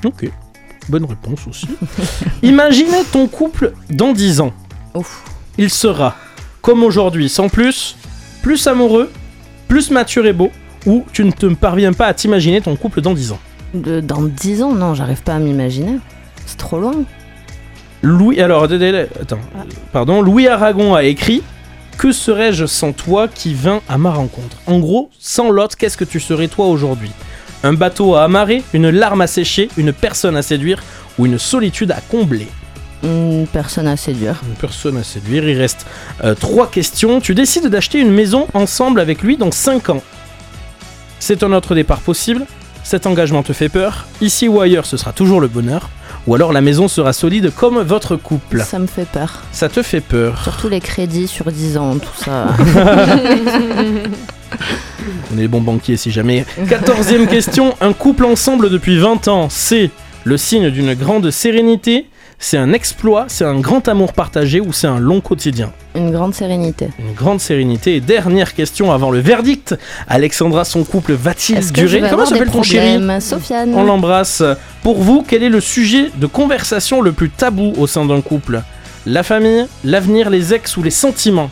Ok, 0.05 0.29
bonne 0.89 1.05
réponse 1.05 1.47
aussi. 1.49 1.69
Imaginez 2.43 3.05
ton 3.13 3.29
couple 3.29 3.73
dans 3.89 4.13
10 4.13 4.41
ans. 4.41 4.53
Ouf. 4.95 5.23
Il 5.57 5.71
sera, 5.71 6.17
comme 6.61 6.83
aujourd'hui, 6.83 7.29
sans 7.29 7.49
plus, 7.49 7.95
plus 8.43 8.67
amoureux, 8.67 9.13
plus 9.69 9.93
mature 9.93 10.27
et 10.27 10.33
beau, 10.33 10.51
ou 10.87 11.05
tu 11.13 11.25
ne 11.25 11.31
te 11.31 11.47
parviens 11.55 11.93
pas 11.93 12.07
à 12.09 12.15
t'imaginer 12.15 12.61
ton 12.61 12.75
couple 12.75 13.01
dans 13.01 13.15
10 13.15 13.31
ans. 13.31 13.39
De- 13.75 14.01
dans 14.01 14.23
10 14.23 14.65
ans, 14.65 14.73
non, 14.75 14.95
j'arrive 14.95 15.23
pas 15.23 15.37
à 15.37 15.39
m'imaginer. 15.39 15.99
C'est 16.47 16.57
trop 16.59 16.81
loin. 16.81 17.05
Louis, 18.05 18.39
alors, 18.39 18.65
attends, 18.65 19.41
pardon, 19.91 20.21
Louis 20.21 20.47
Aragon 20.47 20.95
a 20.95 21.05
écrit 21.05 21.43
Que 21.97 22.13
serais-je 22.13 22.67
sans 22.67 22.93
toi 22.93 23.29
qui 23.29 23.55
vint 23.55 23.81
à 23.89 23.97
ma 23.97 24.11
rencontre? 24.11 24.59
En 24.67 24.79
gros, 24.79 25.09
sans 25.19 25.51
l'autre, 25.51 25.79
qu'est-ce 25.79 25.97
que 25.97 26.05
tu 26.05 26.21
serais 26.21 26.49
toi 26.49 26.67
aujourd'hui? 26.67 27.11
Un 27.63 27.73
bateau 27.73 28.15
à 28.15 28.25
amarrer, 28.25 28.63
une 28.75 28.91
larme 28.91 29.23
à 29.23 29.27
sécher, 29.27 29.71
une 29.79 29.95
personne 29.95 30.37
à 30.37 30.43
séduire 30.43 30.83
ou 31.19 31.25
une 31.25 31.39
solitude 31.39 31.93
à 31.93 32.03
combler? 32.11 32.47
Une 33.03 33.47
personne 33.51 33.89
à 33.89 33.97
séduire. 33.97 34.39
Une 34.47 34.57
personne 34.57 34.99
à 34.99 35.03
séduire. 35.03 35.49
Il 35.49 35.59
reste 35.59 35.87
euh, 36.25 36.35
trois 36.35 36.71
questions. 36.71 37.23
Tu 37.23 37.35
décides 37.35 37.69
d'acheter 37.69 38.01
une 38.01 38.13
maison 38.13 38.49
ensemble 38.53 39.01
avec 39.01 39.23
lui 39.23 39.39
dans 39.39 39.51
5 39.51 39.89
ans. 39.89 40.03
C'est 41.21 41.43
un 41.43 41.53
autre 41.55 41.75
départ 41.75 42.01
possible. 42.01 42.45
Cet 42.83 43.07
engagement 43.07 43.43
te 43.43 43.55
fait 43.55 43.71
peur. 43.71 44.07
Ici 44.21 44.47
ou 44.47 44.61
ailleurs, 44.61 44.85
ce 44.85 44.99
sera 44.99 45.13
toujours 45.13 45.41
le 45.41 45.49
bonheur. 45.49 45.89
Ou 46.27 46.35
alors 46.35 46.53
la 46.53 46.63
maison 46.63 46.89
sera 46.89 47.13
solide 47.13 47.53
comme 47.55 47.81
votre 47.83 48.17
couple. 48.17 48.63
Ça 48.63 48.79
me 48.79 48.87
fait 48.87 49.07
peur. 49.07 49.43
Ça 49.53 49.69
te 49.69 49.83
fait 49.83 50.01
peur. 50.01 50.43
Surtout 50.43 50.69
les 50.71 50.81
crédits 50.81 51.29
sur 51.29 51.53
10 51.53 51.77
ans, 51.77 51.97
tout 51.99 52.25
ça. 52.25 52.47
On 55.33 55.37
est 55.37 55.43
les 55.43 55.49
bons 55.49 55.61
banquiers 55.61 55.99
si 55.99 56.11
jamais. 56.11 56.47
Quatorzième 56.69 57.27
question. 57.27 57.75
Un 57.81 57.93
couple 57.93 58.25
ensemble 58.25 58.71
depuis 58.71 58.99
20 58.99 59.29
ans, 59.29 59.49
c'est 59.51 59.91
le 60.25 60.39
signe 60.39 60.71
d'une 60.71 60.95
grande 60.95 61.31
sérénité 61.31 62.07
c'est 62.39 62.59
un 62.59 62.73
exploit, 62.73 63.25
c'est 63.29 63.45
un 63.45 63.59
grand 63.61 63.89
amour 63.89 64.13
partagé 64.13 64.61
ou 64.61 64.73
c'est 64.73 64.87
un 64.87 64.99
long 64.99 65.21
quotidien 65.21 65.73
Une 65.95 66.11
grande 66.11 66.35
sérénité. 66.35 66.89
Une 66.99 67.15
grande 67.15 67.41
sérénité. 67.41 67.97
Et 67.97 68.01
dernière 68.01 68.55
question 68.55 68.93
avant 68.93 69.11
le 69.11 69.21
verdict. 69.21 69.75
Alexandra, 70.09 70.65
son 70.65 70.85
couple 70.85 71.13
va-t-il 71.15 71.73
durer 71.73 72.03
Comment 72.11 72.27
s'appelle 72.27 72.51
ton 72.51 72.63
chéri 72.63 73.01
Sofiane? 73.21 73.75
On 73.75 73.85
l'embrasse. 73.85 74.43
Pour 74.83 75.01
vous, 75.03 75.25
quel 75.27 75.43
est 75.43 75.49
le 75.49 75.61
sujet 75.61 76.11
de 76.17 76.27
conversation 76.27 77.01
le 77.01 77.13
plus 77.13 77.31
tabou 77.31 77.73
au 77.79 77.87
sein 77.87 78.05
d'un 78.05 78.21
couple? 78.21 78.63
La 79.07 79.23
famille, 79.23 79.67
l'avenir, 79.85 80.29
les 80.31 80.53
ex 80.55 80.77
ou 80.77 80.83
les 80.83 80.91
sentiments? 80.91 81.51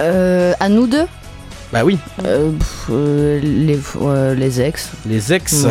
Euh, 0.00 0.52
à 0.60 0.68
nous 0.68 0.86
deux? 0.86 1.06
Bah 1.72 1.82
oui, 1.84 1.98
Euh, 2.24 2.50
pff, 2.52 2.86
euh, 2.90 3.40
les, 3.42 3.78
euh, 4.00 4.34
les 4.34 4.60
ex. 4.60 4.90
les 5.08 5.32
ex. 5.32 5.64
Ouais. 5.64 5.70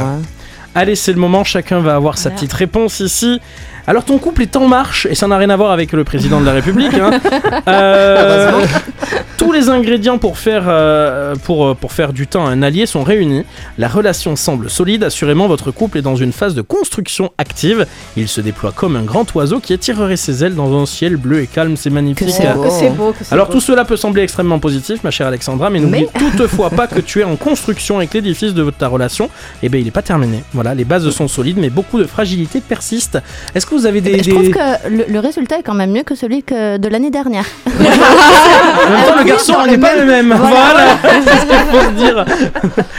Allez, 0.75 0.95
c'est 0.95 1.13
le 1.13 1.19
moment, 1.19 1.43
chacun 1.43 1.79
va 1.79 1.95
avoir 1.95 2.17
sa 2.17 2.29
petite 2.31 2.53
réponse 2.53 2.99
ici. 2.99 3.39
Alors 3.85 4.05
ton 4.05 4.17
couple 4.17 4.41
est 4.43 4.55
en 4.55 4.67
marche, 4.67 5.05
et 5.09 5.13
ça 5.15 5.27
n'a 5.27 5.37
rien 5.37 5.49
à 5.49 5.55
voir 5.57 5.71
avec 5.71 5.91
le 5.91 6.03
président 6.03 6.39
de 6.39 6.45
la 6.45 6.53
République. 6.53 6.93
hein. 6.95 7.11
Euh, 7.67 8.51
tous 9.43 9.51
les 9.51 9.69
ingrédients 9.69 10.17
pour 10.17 10.37
faire, 10.37 10.63
euh, 10.67 11.35
pour, 11.43 11.65
euh, 11.67 11.73
pour 11.73 11.91
faire 11.91 12.13
du 12.13 12.27
temps 12.27 12.45
un 12.45 12.61
allié 12.61 12.85
sont 12.85 13.03
réunis. 13.03 13.43
La 13.77 13.87
relation 13.87 14.35
semble 14.35 14.69
solide, 14.69 15.03
assurément 15.03 15.47
votre 15.47 15.71
couple 15.71 15.97
est 15.97 16.01
dans 16.01 16.15
une 16.15 16.31
phase 16.31 16.55
de 16.55 16.61
construction 16.61 17.31
active. 17.37 17.85
Il 18.17 18.27
se 18.27 18.41
déploie 18.41 18.71
comme 18.75 18.95
un 18.95 19.03
grand 19.03 19.33
oiseau 19.35 19.59
qui 19.59 19.73
étirerait 19.73 20.15
ses 20.17 20.43
ailes 20.43 20.55
dans 20.55 20.73
un 20.81 20.85
ciel 20.85 21.17
bleu 21.17 21.41
et 21.41 21.47
calme, 21.47 21.75
c'est 21.77 21.89
magnifique. 21.89 22.27
Que 22.27 22.33
c'est 22.33 22.53
beau. 22.53 22.63
que 22.63 22.69
c'est 22.69 22.89
beau, 22.89 23.11
que 23.11 23.23
c'est 23.23 23.33
Alors 23.33 23.47
beau. 23.47 23.53
tout 23.53 23.61
cela 23.61 23.85
peut 23.85 23.97
sembler 23.97 24.23
extrêmement 24.23 24.59
positif, 24.59 25.03
ma 25.03 25.11
chère 25.11 25.27
Alexandra, 25.27 25.69
mais 25.69 25.79
n'oublie 25.79 26.07
toutefois 26.17 26.69
pas 26.75 26.87
que 26.87 26.99
tu 26.99 27.19
es 27.21 27.23
en 27.23 27.35
construction 27.35 27.97
avec 27.97 28.13
l'édifice 28.13 28.53
de 28.53 28.69
ta 28.71 28.87
relation. 28.87 29.29
Et 29.61 29.69
bien 29.69 29.79
il 29.79 29.85
n'est 29.85 29.91
pas 29.91 30.01
terminé. 30.01 30.43
Voilà, 30.53 30.73
les 30.75 30.85
bases 30.85 31.09
sont 31.09 31.27
solides, 31.27 31.57
mais 31.59 31.69
beaucoup 31.69 31.99
de 31.99 32.05
fragilité 32.05 32.61
persiste. 32.61 33.17
Est-ce 33.55 33.65
que 33.65 33.75
vous 33.75 33.85
avez 33.85 34.01
des... 34.01 34.19
Je 34.19 34.23
des- 34.23 34.31
trouve 34.31 34.49
que 34.49 34.89
le, 34.89 35.05
le 35.07 35.19
résultat 35.19 35.59
est 35.59 35.63
quand 35.63 35.73
même 35.73 35.91
mieux 35.91 36.03
que 36.03 36.15
celui 36.15 36.43
que 36.43 36.77
de 36.77 36.87
l'année 36.87 37.11
dernière. 37.11 37.45
En 37.67 38.89
même 38.91 39.05
temps, 39.05 39.15
le 39.17 39.23
garçon 39.33 39.53
dans 39.53 39.65
n'est 39.65 39.77
pas 39.77 39.95
le 39.95 40.05
même-. 40.05 40.33
Voilà, 40.33 40.97
c'est 41.03 41.39
ce 41.39 41.45
qu'il 41.45 41.55
faut 41.71 41.85
se 41.85 41.95
dire. 41.95 42.25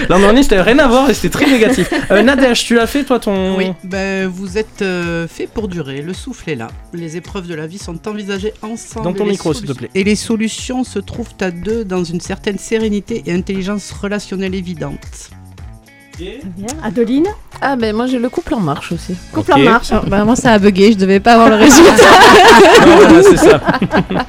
L'an 0.09 0.19
dernier, 0.19 0.43
c'était 0.43 0.61
rien 0.61 0.79
à 0.79 0.89
voir 0.89 1.11
et 1.11 1.15
c'était 1.15 1.31
très 1.31 1.47
négatif. 1.47 1.91
Euh, 2.11 2.23
Nadège, 2.23 2.65
tu 2.65 2.75
l'as 2.75 2.87
fait 2.87 3.05
toi 3.05 3.19
ton... 3.19 3.57
Oui, 3.57 3.73
ben, 3.85 4.29
vous 4.29 4.59
êtes 4.59 4.83
euh, 4.83 5.27
fait 5.29 5.47
pour 5.47 5.69
durer, 5.69 6.03
le 6.03 6.13
souffle 6.13 6.51
est 6.51 6.57
là. 6.57 6.69
Les 6.93 7.17
épreuves 7.17 7.47
de 7.47 7.55
la 7.55 7.67
vie 7.67 7.79
sont 7.79 8.07
envisagées 8.09 8.55
ensemble. 8.63 9.05
Dans 9.05 9.13
ton 9.13 9.27
micro, 9.27 9.55
s'il 9.55 9.67
te 9.67 9.73
plaît. 9.73 9.91
Et 9.95 10.05
les 10.05 10.17
solutions 10.17 10.85
se 10.85 10.99
trouvent 10.99 11.35
à 11.41 11.51
deux 11.51 11.85
dans 11.85 12.05
une 12.05 12.21
certaine 12.21 12.59
sérénité 12.59 13.23
et 13.27 13.33
intelligence 13.33 13.93
relationnelle 13.93 14.55
évidente. 14.55 15.31
Bien. 16.19 16.67
Adeline, 16.85 17.27
Ah 17.61 17.75
ben 17.77 17.95
moi 17.95 18.07
j'ai 18.07 18.19
le 18.19 18.29
couple 18.29 18.55
en 18.55 18.61
marche 18.61 18.93
aussi. 18.93 19.15
couple 19.33 19.53
Ok. 19.53 19.59
en 19.59 19.61
marche. 19.63 19.89
Ah, 19.91 20.03
bah, 20.07 20.25
moi 20.25 20.37
ça 20.37 20.53
a 20.53 20.59
bugué, 20.59 20.93
je 20.93 20.99
devais 20.99 21.19
pas 21.21 21.33
avoir 21.35 21.49
le 21.51 21.57
résultat. 21.57 21.93
Voilà, 22.87 23.23
c'est 23.23 23.37
ça. 23.37 23.61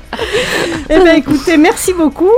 Eh 0.89 1.00
bien, 1.00 1.13
écoutez, 1.13 1.58
merci 1.58 1.94
beaucoup. 1.94 2.30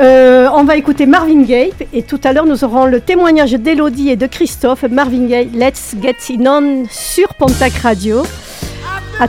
Euh, 0.00 0.48
on 0.52 0.64
va 0.64 0.76
écouter 0.76 1.06
Marvin 1.06 1.42
Gaye 1.42 1.72
et 1.92 2.02
tout 2.02 2.20
à 2.24 2.32
l'heure, 2.32 2.44
nous 2.44 2.64
aurons 2.64 2.86
le 2.86 3.00
témoignage 3.00 3.52
d'Elodie 3.52 4.10
et 4.10 4.16
de 4.16 4.26
Christophe. 4.26 4.82
Marvin 4.90 5.26
Gaye, 5.26 5.48
Let's 5.54 5.94
Get 6.02 6.16
It 6.30 6.40
On 6.46 6.84
sur 6.90 7.28
Pontac 7.34 7.72
Radio. 7.82 8.24
À- 9.20 9.28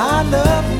I 0.00 0.22
love 0.30 0.77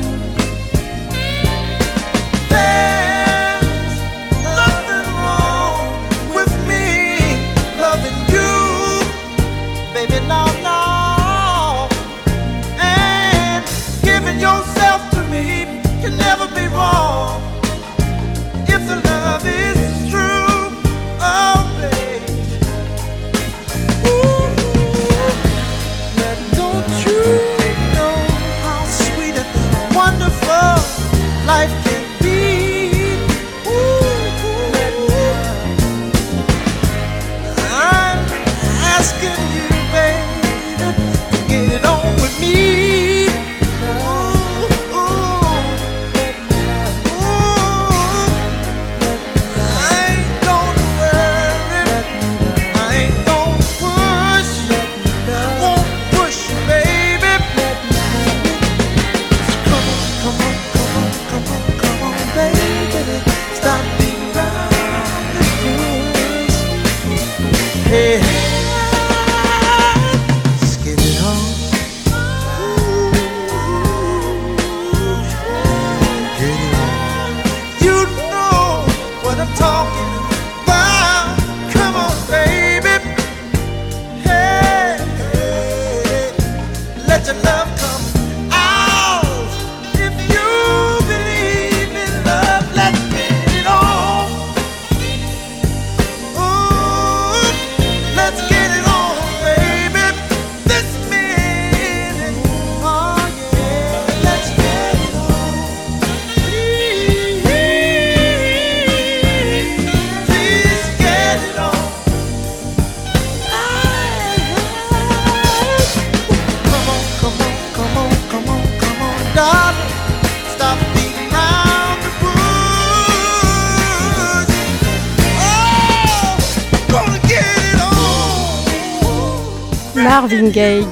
Marvin 130.21 130.49
Gaye. 130.49 130.83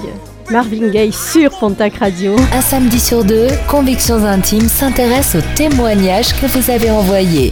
Marvin 0.50 0.88
Gaye 0.88 1.12
sur 1.12 1.50
Pontac 1.60 1.96
Radio. 1.96 2.34
Un 2.54 2.62
samedi 2.62 2.98
sur 2.98 3.26
deux, 3.26 3.48
Convictions 3.70 4.24
Intimes 4.24 4.70
s'intéresse 4.70 5.36
aux 5.36 5.54
témoignages 5.54 6.34
que 6.40 6.46
vous 6.46 6.72
avez 6.72 6.90
envoyés. 6.90 7.52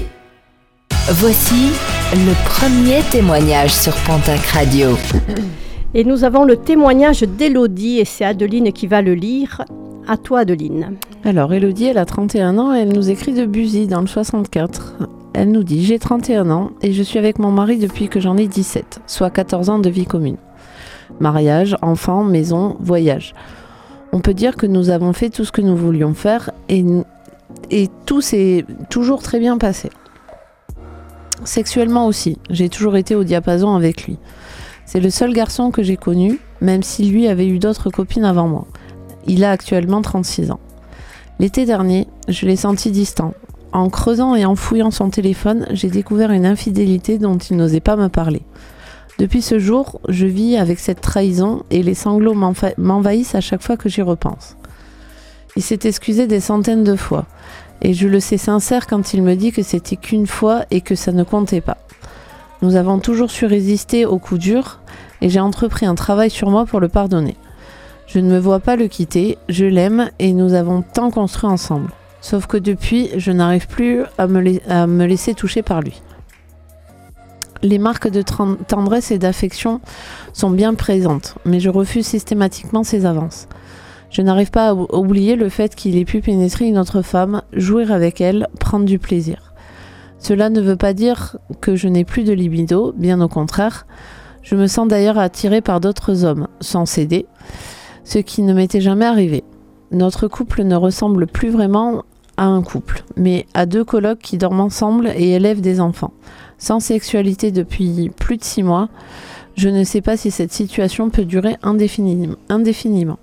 Voici 1.09 1.73
le 2.13 2.33
premier 2.45 3.01
témoignage 3.11 3.73
sur 3.73 3.93
Pontac 4.05 4.39
Radio. 4.53 4.91
Et 5.93 6.05
nous 6.05 6.23
avons 6.23 6.45
le 6.45 6.55
témoignage 6.55 7.23
d'Elodie 7.23 7.99
et 7.99 8.05
c'est 8.05 8.23
Adeline 8.23 8.71
qui 8.71 8.87
va 8.87 9.01
le 9.01 9.13
lire. 9.13 9.65
À 10.07 10.15
toi 10.15 10.39
Adeline. 10.39 10.95
Alors, 11.25 11.53
Elodie, 11.53 11.87
elle 11.87 11.97
a 11.97 12.05
31 12.05 12.57
ans 12.57 12.73
et 12.73 12.79
elle 12.79 12.93
nous 12.93 13.09
écrit 13.09 13.33
de 13.33 13.45
Buzy 13.45 13.87
dans 13.87 13.99
le 13.99 14.07
64. 14.07 14.95
Elle 15.33 15.51
nous 15.51 15.63
dit 15.63 15.83
J'ai 15.83 15.99
31 15.99 16.49
ans 16.51 16.71
et 16.81 16.93
je 16.93 17.03
suis 17.03 17.19
avec 17.19 17.37
mon 17.37 17.51
mari 17.51 17.79
depuis 17.79 18.07
que 18.07 18.21
j'en 18.21 18.37
ai 18.37 18.47
17, 18.47 19.01
soit 19.07 19.29
14 19.29 19.69
ans 19.69 19.79
de 19.79 19.89
vie 19.89 20.05
commune. 20.05 20.37
Mariage, 21.19 21.77
enfants, 21.81 22.23
maison, 22.23 22.77
voyage. 22.79 23.33
On 24.11 24.19
peut 24.19 24.33
dire 24.33 24.55
que 24.55 24.65
nous 24.65 24.89
avons 24.89 25.13
fait 25.13 25.29
tout 25.29 25.45
ce 25.45 25.51
que 25.51 25.61
nous 25.61 25.75
voulions 25.75 26.13
faire 26.13 26.51
et, 26.69 26.85
et 27.69 27.89
tout 28.05 28.21
s'est 28.21 28.65
toujours 28.89 29.21
très 29.21 29.39
bien 29.39 29.57
passé. 29.57 29.89
Sexuellement 31.43 32.07
aussi, 32.07 32.37
j'ai 32.49 32.69
toujours 32.69 32.95
été 32.95 33.15
au 33.15 33.23
diapason 33.23 33.75
avec 33.75 34.05
lui. 34.05 34.17
C'est 34.85 34.99
le 34.99 35.09
seul 35.09 35.33
garçon 35.33 35.71
que 35.71 35.83
j'ai 35.83 35.97
connu, 35.97 36.39
même 36.61 36.83
si 36.83 37.05
lui 37.05 37.27
avait 37.27 37.47
eu 37.47 37.59
d'autres 37.59 37.89
copines 37.89 38.23
avant 38.23 38.47
moi. 38.47 38.67
Il 39.27 39.43
a 39.43 39.51
actuellement 39.51 40.01
36 40.01 40.51
ans. 40.51 40.59
L'été 41.39 41.65
dernier, 41.65 42.07
je 42.29 42.45
l'ai 42.45 42.55
senti 42.55 42.91
distant. 42.91 43.33
En 43.73 43.89
creusant 43.89 44.35
et 44.35 44.45
en 44.45 44.55
fouillant 44.55 44.91
son 44.91 45.09
téléphone, 45.09 45.67
j'ai 45.71 45.89
découvert 45.89 46.31
une 46.31 46.45
infidélité 46.45 47.17
dont 47.17 47.37
il 47.37 47.57
n'osait 47.57 47.81
pas 47.81 47.97
me 47.97 48.07
parler. 48.07 48.43
Depuis 49.17 49.41
ce 49.41 49.59
jour, 49.59 50.01
je 50.09 50.25
vis 50.25 50.57
avec 50.57 50.77
cette 50.79 50.99
trahison 50.99 51.63
et 51.71 51.83
les 51.83 51.93
sanglots 51.93 52.35
m'envahissent 52.77 53.35
à 53.35 53.41
chaque 53.41 53.63
fois 53.63 53.77
que 53.77 53.87
j'y 53.87 54.01
repense. 54.01 54.57
Il 55.55 55.61
s'est 55.61 55.79
excusé 55.83 56.27
des 56.27 56.41
centaines 56.41 56.83
de 56.83 56.97
fois, 56.97 57.25
et 57.81 57.93
je 57.93 58.09
le 58.09 58.19
sais 58.19 58.37
sincère 58.37 58.87
quand 58.87 59.13
il 59.13 59.23
me 59.23 59.35
dit 59.35 59.53
que 59.53 59.63
c'était 59.63 59.95
qu'une 59.95 60.27
fois 60.27 60.65
et 60.69 60.81
que 60.81 60.95
ça 60.95 61.13
ne 61.13 61.23
comptait 61.23 61.61
pas. 61.61 61.77
Nous 62.61 62.75
avons 62.75 62.99
toujours 62.99 63.31
su 63.31 63.45
résister 63.45 64.05
aux 64.05 64.19
coups 64.19 64.41
durs, 64.41 64.79
et 65.21 65.29
j'ai 65.29 65.39
entrepris 65.39 65.85
un 65.85 65.95
travail 65.95 66.29
sur 66.29 66.49
moi 66.49 66.65
pour 66.65 66.81
le 66.81 66.89
pardonner. 66.89 67.37
Je 68.07 68.19
ne 68.19 68.29
me 68.29 68.37
vois 68.37 68.59
pas 68.59 68.75
le 68.75 68.87
quitter, 68.87 69.37
je 69.47 69.65
l'aime 69.65 70.09
et 70.19 70.33
nous 70.33 70.53
avons 70.53 70.81
tant 70.81 71.09
construit 71.09 71.49
ensemble. 71.49 71.89
Sauf 72.21 72.47
que 72.47 72.57
depuis, 72.57 73.09
je 73.15 73.31
n'arrive 73.31 73.67
plus 73.67 74.03
à 74.17 74.27
me, 74.27 74.59
à 74.69 74.87
me 74.87 75.05
laisser 75.05 75.33
toucher 75.33 75.61
par 75.61 75.81
lui. 75.81 76.01
Les 77.63 77.79
marques 77.79 78.09
de 78.09 78.21
tendresse 78.21 79.11
et 79.11 79.17
d'affection 79.17 79.81
sont 80.33 80.49
bien 80.49 80.73
présentes, 80.75 81.35
mais 81.45 81.59
je 81.59 81.69
refuse 81.69 82.05
systématiquement 82.05 82.83
ses 82.83 83.05
avances. 83.05 83.47
Je 84.11 84.21
n'arrive 84.21 84.51
pas 84.51 84.69
à 84.69 84.73
ou- 84.75 84.87
oublier 84.93 85.35
le 85.35 85.49
fait 85.49 85.73
qu'il 85.75 85.97
ait 85.97 86.05
pu 86.05 86.21
pénétrer 86.21 86.65
une 86.67 86.77
autre 86.77 87.01
femme, 87.01 87.41
jouir 87.53 87.91
avec 87.91 88.21
elle, 88.21 88.47
prendre 88.59 88.85
du 88.85 88.99
plaisir. 88.99 89.53
Cela 90.19 90.49
ne 90.49 90.61
veut 90.61 90.75
pas 90.77 90.93
dire 90.93 91.37
que 91.61 91.75
je 91.75 91.87
n'ai 91.87 92.03
plus 92.05 92.23
de 92.23 92.33
libido, 92.33 92.93
bien 92.95 93.19
au 93.21 93.27
contraire. 93.27 93.85
Je 94.43 94.55
me 94.55 94.67
sens 94.67 94.87
d'ailleurs 94.87 95.17
attirée 95.17 95.61
par 95.61 95.79
d'autres 95.79 96.23
hommes, 96.23 96.47
sans 96.61 96.85
céder, 96.85 97.25
ce 98.03 98.19
qui 98.19 98.41
ne 98.43 98.53
m'était 98.53 98.81
jamais 98.81 99.05
arrivé. 99.05 99.43
Notre 99.91 100.27
couple 100.27 100.63
ne 100.63 100.75
ressemble 100.75 101.25
plus 101.25 101.49
vraiment 101.49 102.03
à 102.37 102.45
un 102.45 102.61
couple, 102.61 103.03
mais 103.15 103.47
à 103.53 103.65
deux 103.65 103.83
colocs 103.83 104.19
qui 104.19 104.37
dorment 104.37 104.61
ensemble 104.61 105.07
et 105.15 105.31
élèvent 105.31 105.61
des 105.61 105.79
enfants. 105.79 106.11
Sans 106.57 106.79
sexualité 106.79 107.51
depuis 107.51 108.09
plus 108.17 108.37
de 108.37 108.43
six 108.43 108.63
mois, 108.63 108.89
je 109.55 109.69
ne 109.69 109.83
sais 109.83 110.01
pas 110.01 110.17
si 110.17 110.31
cette 110.31 110.51
situation 110.53 111.09
peut 111.09 111.25
durer 111.25 111.57
indéfinim- 111.63 112.35
indéfiniment. 112.49 113.19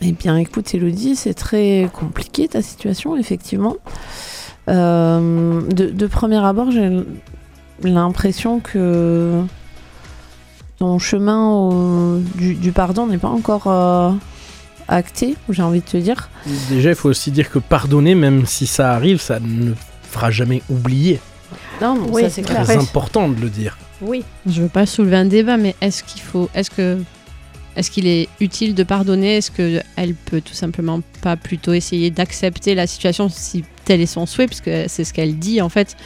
Eh 0.00 0.12
bien, 0.12 0.36
écoute, 0.36 0.74
Elodie, 0.74 1.14
c'est 1.16 1.34
très 1.34 1.88
compliqué 1.92 2.48
ta 2.48 2.62
situation, 2.62 3.16
effectivement. 3.16 3.76
Euh, 4.68 5.60
de, 5.70 6.06
premier 6.06 6.38
abord, 6.44 6.70
j'ai 6.70 7.04
l'impression 7.82 8.60
que 8.60 9.42
ton 10.78 10.98
chemin 10.98 12.18
du 12.36 12.72
pardon 12.72 13.06
n'est 13.06 13.18
pas 13.18 13.28
encore 13.28 13.66
euh, 13.66 14.10
acté, 14.88 15.36
j'ai 15.50 15.62
envie 15.62 15.80
de 15.80 15.86
te 15.86 15.96
dire. 15.96 16.30
Déjà, 16.68 16.90
il 16.90 16.96
faut 16.96 17.08
aussi 17.08 17.30
dire 17.30 17.50
que 17.50 17.58
pardonner, 17.60 18.14
même 18.14 18.46
si 18.46 18.66
ça 18.66 18.92
arrive, 18.92 19.20
ça 19.20 19.38
ne 19.40 19.72
fera 20.10 20.30
jamais 20.30 20.62
oublier. 20.68 21.20
Non, 21.80 22.06
Oui, 22.10 22.22
ça 22.22 22.30
c'est 22.30 22.42
clair. 22.42 22.64
C'est 22.66 22.76
important 22.76 23.28
de 23.28 23.40
le 23.40 23.48
dire. 23.48 23.78
Oui. 24.00 24.24
Je 24.46 24.62
veux 24.62 24.68
pas 24.68 24.86
soulever 24.86 25.16
un 25.16 25.24
débat, 25.24 25.56
mais 25.56 25.74
est-ce 25.80 26.02
qu'il 26.02 26.20
faut, 26.20 26.48
est-ce 26.54 26.70
que, 26.70 26.98
est-ce 27.76 27.90
qu'il 27.90 28.06
est 28.06 28.28
utile 28.40 28.74
de 28.74 28.82
pardonner? 28.82 29.36
Est-ce 29.36 29.50
que 29.50 29.80
elle 29.96 30.14
peut 30.14 30.40
tout 30.40 30.54
simplement 30.54 31.00
pas 31.22 31.36
plutôt 31.36 31.72
essayer 31.72 32.10
d'accepter 32.10 32.74
la 32.74 32.86
situation 32.86 33.28
si 33.28 33.64
tel 33.84 34.00
est 34.00 34.06
son 34.06 34.26
souhait, 34.26 34.46
parce 34.46 34.60
que 34.60 34.86
c'est 34.88 35.04
ce 35.04 35.12
qu'elle 35.12 35.38
dit 35.38 35.60
en 35.60 35.68
fait. 35.68 35.96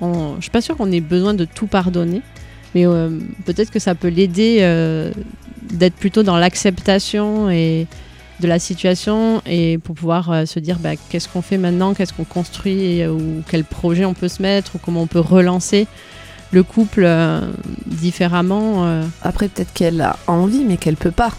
On, 0.00 0.34
je 0.36 0.42
suis 0.42 0.50
pas 0.50 0.60
sûre 0.60 0.76
qu'on 0.76 0.92
ait 0.92 1.00
besoin 1.00 1.32
de 1.32 1.46
tout 1.46 1.66
pardonner, 1.66 2.20
mais 2.74 2.86
euh, 2.86 3.08
peut-être 3.46 3.70
que 3.70 3.78
ça 3.78 3.94
peut 3.94 4.08
l'aider 4.08 4.58
euh, 4.60 5.10
d'être 5.62 5.94
plutôt 5.94 6.22
dans 6.22 6.36
l'acceptation 6.36 7.48
et 7.48 7.86
de 8.40 8.48
la 8.48 8.58
situation 8.58 9.40
et 9.46 9.78
pour 9.78 9.94
pouvoir 9.94 10.30
euh, 10.30 10.44
se 10.44 10.58
dire 10.58 10.78
bah, 10.78 10.90
qu'est-ce 11.08 11.28
qu'on 11.28 11.42
fait 11.42 11.58
maintenant, 11.58 11.94
qu'est-ce 11.94 12.12
qu'on 12.12 12.24
construit 12.24 12.98
et, 12.98 13.08
ou 13.08 13.42
quel 13.48 13.64
projet 13.64 14.04
on 14.04 14.14
peut 14.14 14.28
se 14.28 14.42
mettre 14.42 14.76
ou 14.76 14.78
comment 14.78 15.02
on 15.02 15.06
peut 15.06 15.20
relancer 15.20 15.86
le 16.52 16.62
couple 16.62 17.04
euh, 17.04 17.40
différemment. 17.86 18.86
euh. 18.86 19.02
Après, 19.22 19.48
peut-être 19.48 19.72
qu'elle 19.72 20.00
a 20.00 20.16
envie, 20.26 20.64
mais 20.64 20.76
qu'elle 20.76 20.96
peut 20.96 21.10
pas. 21.10 21.32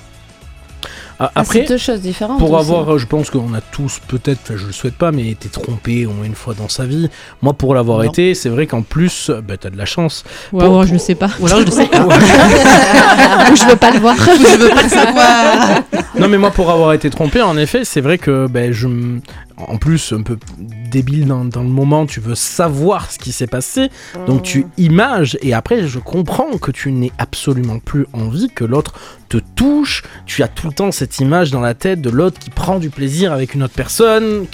Ah, 1.19 1.32
Après, 1.34 1.62
c'est 1.62 1.67
deux 1.67 1.77
choses 1.77 2.01
différentes. 2.01 2.38
Pour 2.38 2.51
aussi. 2.53 2.69
avoir, 2.69 2.93
euh, 2.93 2.97
je 2.99 3.08
pense 3.08 3.32
qu'on 3.32 3.53
a 3.56 3.62
tous 3.62 3.99
peut-être, 4.08 4.39
enfin, 4.43 4.53
je 4.56 4.67
le 4.67 4.71
souhaite 4.71 4.93
pas, 4.95 5.12
mais 5.12 5.30
été 5.30 5.49
trompé 5.49 6.06
au 6.06 6.12
moins 6.12 6.25
une 6.25 6.36
fois 6.36 6.53
dans 6.53 6.69
sa 6.69 6.86
vie. 6.86 7.10
Moi, 7.41 7.53
pour 7.53 7.73
l'avoir 7.73 8.03
été, 8.03 8.36
c'est 8.36 8.49
vrai 8.49 8.67
qu'en 8.67 8.84
plus, 8.84 9.32
bah, 9.47 9.56
t'as 9.58 9.71
de 9.71 9.77
la 9.77 9.86
chance. 9.86 10.23
Ou 10.53 10.58
Pour- 10.60 10.62
alors, 10.62 10.82
pour- 10.82 10.86
je 10.93 10.97
sais 10.97 11.15
pas. 11.15 11.30
Ou 11.39 11.47
alors 11.47 11.60
je 11.62 11.65
le 11.65 11.71
sais 11.71 11.88
pas. 11.88 12.06
Ou 13.51 13.56
je 13.56 13.65
veux 13.67 13.75
pas 13.75 13.91
le 13.91 13.99
voir. 13.99 14.15
Ou 14.15 14.19
je 14.43 14.58
veux 14.58 14.69
pas 14.69 14.84
le 14.84 14.89
savoir. 14.89 15.82
non, 16.19 16.27
mais 16.27 16.38
moi, 16.38 16.51
pour 16.51 16.69
avoir 16.69 16.93
été 16.93 17.10
trompé, 17.10 17.41
en 17.41 17.58
effet, 17.58 17.84
c'est 17.84 18.01
vrai 18.01 18.17
que 18.17 18.47
ben, 18.47 18.71
je, 18.71 18.88
en 19.58 19.77
plus, 19.77 20.13
un 20.13 20.21
peu 20.21 20.38
débile 20.60 21.25
dans, 21.27 21.45
dans 21.45 21.62
le 21.63 21.67
moment, 21.69 22.06
tu 22.06 22.19
veux 22.19 22.36
savoir 22.36 23.12
ce 23.12 23.17
qui 23.17 23.32
s'est 23.32 23.47
passé, 23.47 23.89
donc 24.27 24.43
tu 24.43 24.67
images, 24.77 25.38
et 25.41 25.53
après, 25.53 25.88
je 25.88 25.99
comprends 25.99 26.58
que 26.58 26.71
tu 26.71 26.91
n'aies 26.91 27.12
absolument 27.17 27.80
plus 27.80 28.06
envie 28.13 28.49
que 28.53 28.63
l'autre 28.63 28.93
te 29.30 29.38
touche. 29.56 30.03
Tu 30.25 30.41
as 30.43 30.47
tout 30.47 30.67
le 30.67 30.73
temps 30.73 30.91
cette 30.91 31.07
image 31.20 31.52
dans 31.52 31.62
la 31.62 31.74
tête 31.74 32.02
de 32.02 32.10
l'autre 32.10 32.39
qui 32.39 32.50
prend 32.50 32.80
du 32.80 32.89
plaisir 32.89 33.32
avec 33.34 33.54
une 33.56 33.63
autre 33.63 33.74
personne. 33.76 34.46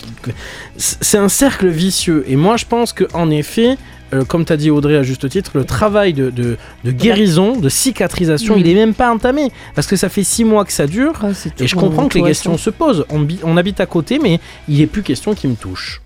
C'est 0.78 1.18
un 1.18 1.30
cercle 1.30 1.68
vicieux, 1.68 2.24
et 2.28 2.36
moi, 2.36 2.58
je 2.58 2.66
pense 2.66 2.94
que 2.94 3.06
en 3.14 3.30
effet. 3.30 3.78
euh, 4.14 4.24
comme 4.26 4.46
tu 4.46 4.54
as 4.54 4.58
dit 4.58 4.70
Audrey 4.70 4.96
à 4.96 5.02
juste 5.02 5.28
titre, 5.28 5.50
le 5.56 5.66
travail 5.66 6.14
de, 6.14 6.30
de- 6.30 6.56
de 6.84 6.92
guérison, 6.92 7.56
de 7.58 7.68
cicatrisation, 7.68 8.56
il 8.56 8.68
est 8.70 8.76
même 8.76 8.94
pas 8.94 9.12
entamé. 9.12 9.50
Parce 9.74 9.88
que 9.88 9.96
ça 9.96 10.08
fait 10.08 10.24
six 10.24 10.44
mois 10.46 10.66
que 10.66 10.72
ça 10.72 10.86
dure. 10.86 11.14
Ah, 11.24 11.30
Et 11.60 11.66
je 11.66 11.76
comprends 11.76 12.08
que 12.08 12.20
les 12.20 12.24
questions 12.24 12.56
se 12.60 12.70
posent. 12.70 13.06
On, 13.10 13.22
bi- 13.22 13.40
on 13.44 13.58
habite 13.58 13.80
à 13.80 13.88
côté, 13.88 14.20
mais 14.22 14.40
il 14.70 14.78
n'est 14.78 14.86
plus 14.86 15.02
question 15.02 15.34
qui 15.34 15.48
me 15.48 15.56
touche. 15.56 16.00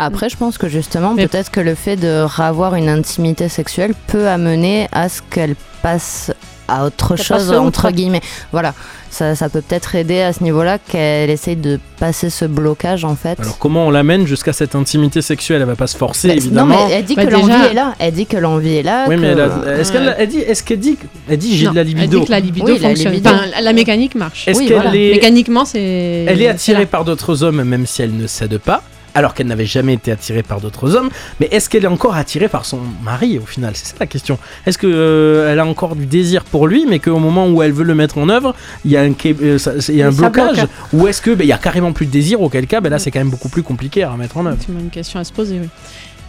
Après, 0.00 0.28
je 0.28 0.36
pense 0.36 0.58
que 0.58 0.68
justement, 0.68 1.14
Mais- 1.14 1.28
peut-être 1.28 1.52
que 1.52 1.60
le 1.60 1.76
fait 1.76 1.94
de 1.94 2.20
ravoir 2.22 2.74
une 2.74 2.88
intimité 2.88 3.48
sexuelle 3.48 3.94
peut 4.08 4.26
amener 4.26 4.88
à 4.90 5.08
ce 5.08 5.22
qu'elle 5.30 5.54
passe 5.82 6.32
à 6.68 6.84
autre 6.86 7.16
chose, 7.16 7.52
entre 7.52 7.90
guillemets. 7.90 8.20
Voilà, 8.52 8.74
ça, 9.10 9.34
ça 9.34 9.48
peut 9.48 9.60
peut-être 9.60 9.94
aider 9.94 10.20
à 10.20 10.32
ce 10.32 10.42
niveau-là 10.42 10.78
qu'elle 10.78 11.30
essaye 11.30 11.56
de 11.56 11.78
passer 11.98 12.28
ce 12.30 12.44
blocage 12.44 13.04
en 13.04 13.16
fait. 13.16 13.38
Alors 13.40 13.58
comment 13.58 13.86
on 13.86 13.90
l'amène 13.90 14.26
jusqu'à 14.26 14.52
cette 14.52 14.74
intimité 14.74 15.22
sexuelle? 15.22 15.60
Elle 15.62 15.68
va 15.68 15.76
pas 15.76 15.86
se 15.86 15.96
forcer, 15.96 16.28
Bah, 16.28 16.34
évidemment. 16.34 16.74
Non, 16.76 16.86
mais 16.88 16.92
elle 16.94 17.04
dit 17.04 17.14
Bah, 17.14 17.24
que 17.26 17.30
l'envie 17.32 17.52
est 17.70 17.74
là. 17.74 17.94
Elle 17.98 18.12
dit 18.14 18.26
que 18.26 18.36
l'envie 18.36 18.76
est 18.76 18.82
là. 18.82 19.04
Oui, 19.08 19.16
que- 19.16 19.20
mais 19.20 19.28
elle 19.28 19.40
a- 19.40 19.78
est-ce 19.78 19.92
qu'elle 19.92 20.14
elle 20.18 20.28
dit, 20.28 20.38
est-ce 20.38 20.62
qu'elle 20.62 20.80
dit, 20.80 20.98
elle 21.28 21.38
dit 21.38 21.56
j'ai 21.56 21.66
Non, 21.66 21.70
de 21.70 21.76
la 21.76 21.80
Elle 21.82 21.86
libido. 21.88 22.20
dit 22.20 22.26
que 22.26 22.30
la 22.30 22.40
libido 22.40 22.66
Oui, 22.66 22.78
la 22.78 22.88
fonctionne. 22.88 23.12
libido. 23.12 23.30
Enfin, 23.30 23.46
la, 23.54 23.60
la 23.60 23.72
mécanique 23.72 24.14
marche. 24.14 24.48
Est-ce 24.48 24.58
Oui, 24.58 24.66
qu'elle 24.66 24.76
voilà. 24.76 24.94
est, 24.94 25.10
Mécaniquement, 25.12 25.64
c'est. 25.64 25.80
elle 26.28 26.42
est 26.42 26.48
attirée 26.48 26.86
par 26.86 27.04
d'autres 27.04 27.42
hommes, 27.42 27.62
même 27.64 27.86
si 27.86 28.02
elle 28.02 28.16
ne 28.16 28.26
cède 28.26 28.58
pas, 28.58 28.82
alors 29.16 29.32
qu'elle 29.34 29.46
n'avait 29.46 29.64
jamais 29.66 29.94
été 29.94 30.12
attirée 30.12 30.42
par 30.42 30.60
d'autres 30.60 30.94
hommes. 30.94 31.08
Mais 31.40 31.48
est-ce 31.50 31.68
qu'elle 31.70 31.84
est 31.84 31.88
encore 31.88 32.14
attirée 32.14 32.48
par 32.48 32.64
son 32.66 32.78
mari 33.02 33.38
au 33.42 33.46
final? 33.46 33.72
C'est 33.74 33.86
ça 33.86 33.94
la 33.98 34.06
question. 34.06 34.38
Est-ce 34.66 34.76
que 34.76 34.86
euh, 34.86 35.50
elle 35.50 35.58
a 35.58 35.64
encore 35.66 35.96
du 35.96 36.04
désir 36.06 36.44
pour 36.44 36.66
lui, 36.68 36.84
mais 36.86 36.98
qu'au 36.98 37.18
moment 37.18 37.48
où 37.48 37.62
elle 37.62 37.72
veut 37.72 37.84
le 37.84 37.94
mettre 37.94 38.18
en 38.18 38.28
œuvre, 38.28 38.54
il 38.84 38.90
y 38.90 38.96
a 38.96 39.00
un, 39.02 39.12
euh, 39.42 39.58
ça- 39.58 39.72
il 39.88 39.96
y 39.96 40.02
a 40.02 40.06
un 40.06 40.10
Oui, 40.10 40.16
ça 40.16 40.28
blocage 40.30 40.56
bloque. 40.56 40.68
Ou 40.92 41.08
est-ce 41.08 41.22
que 41.22 41.30
ben, 41.30 41.44
il 41.44 41.48
y 41.48 41.52
a 41.52 41.58
carrément 41.58 41.92
plus 41.92 42.06
de 42.06 42.10
désir 42.10 42.40
Auquel 42.42 42.66
cas, 42.66 42.80
ben 42.82 42.90
là, 42.90 42.98
c'est 42.98 43.10
quand 43.10 43.20
même 43.20 43.30
beaucoup 43.30 43.48
plus 43.48 43.62
compliqué 43.62 44.02
à 44.04 44.10
remettre 44.10 44.36
en 44.36 44.44
œuvre? 44.46 44.58
C'est 44.60 44.72
une 44.72 44.90
question 44.90 45.18
à 45.18 45.24
se 45.24 45.32
poser, 45.32 45.60
oui. 45.60 45.68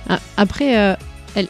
Ah, 0.10 0.20
Après, 0.38 0.78
euh, 0.80 0.94
elle, 1.36 1.48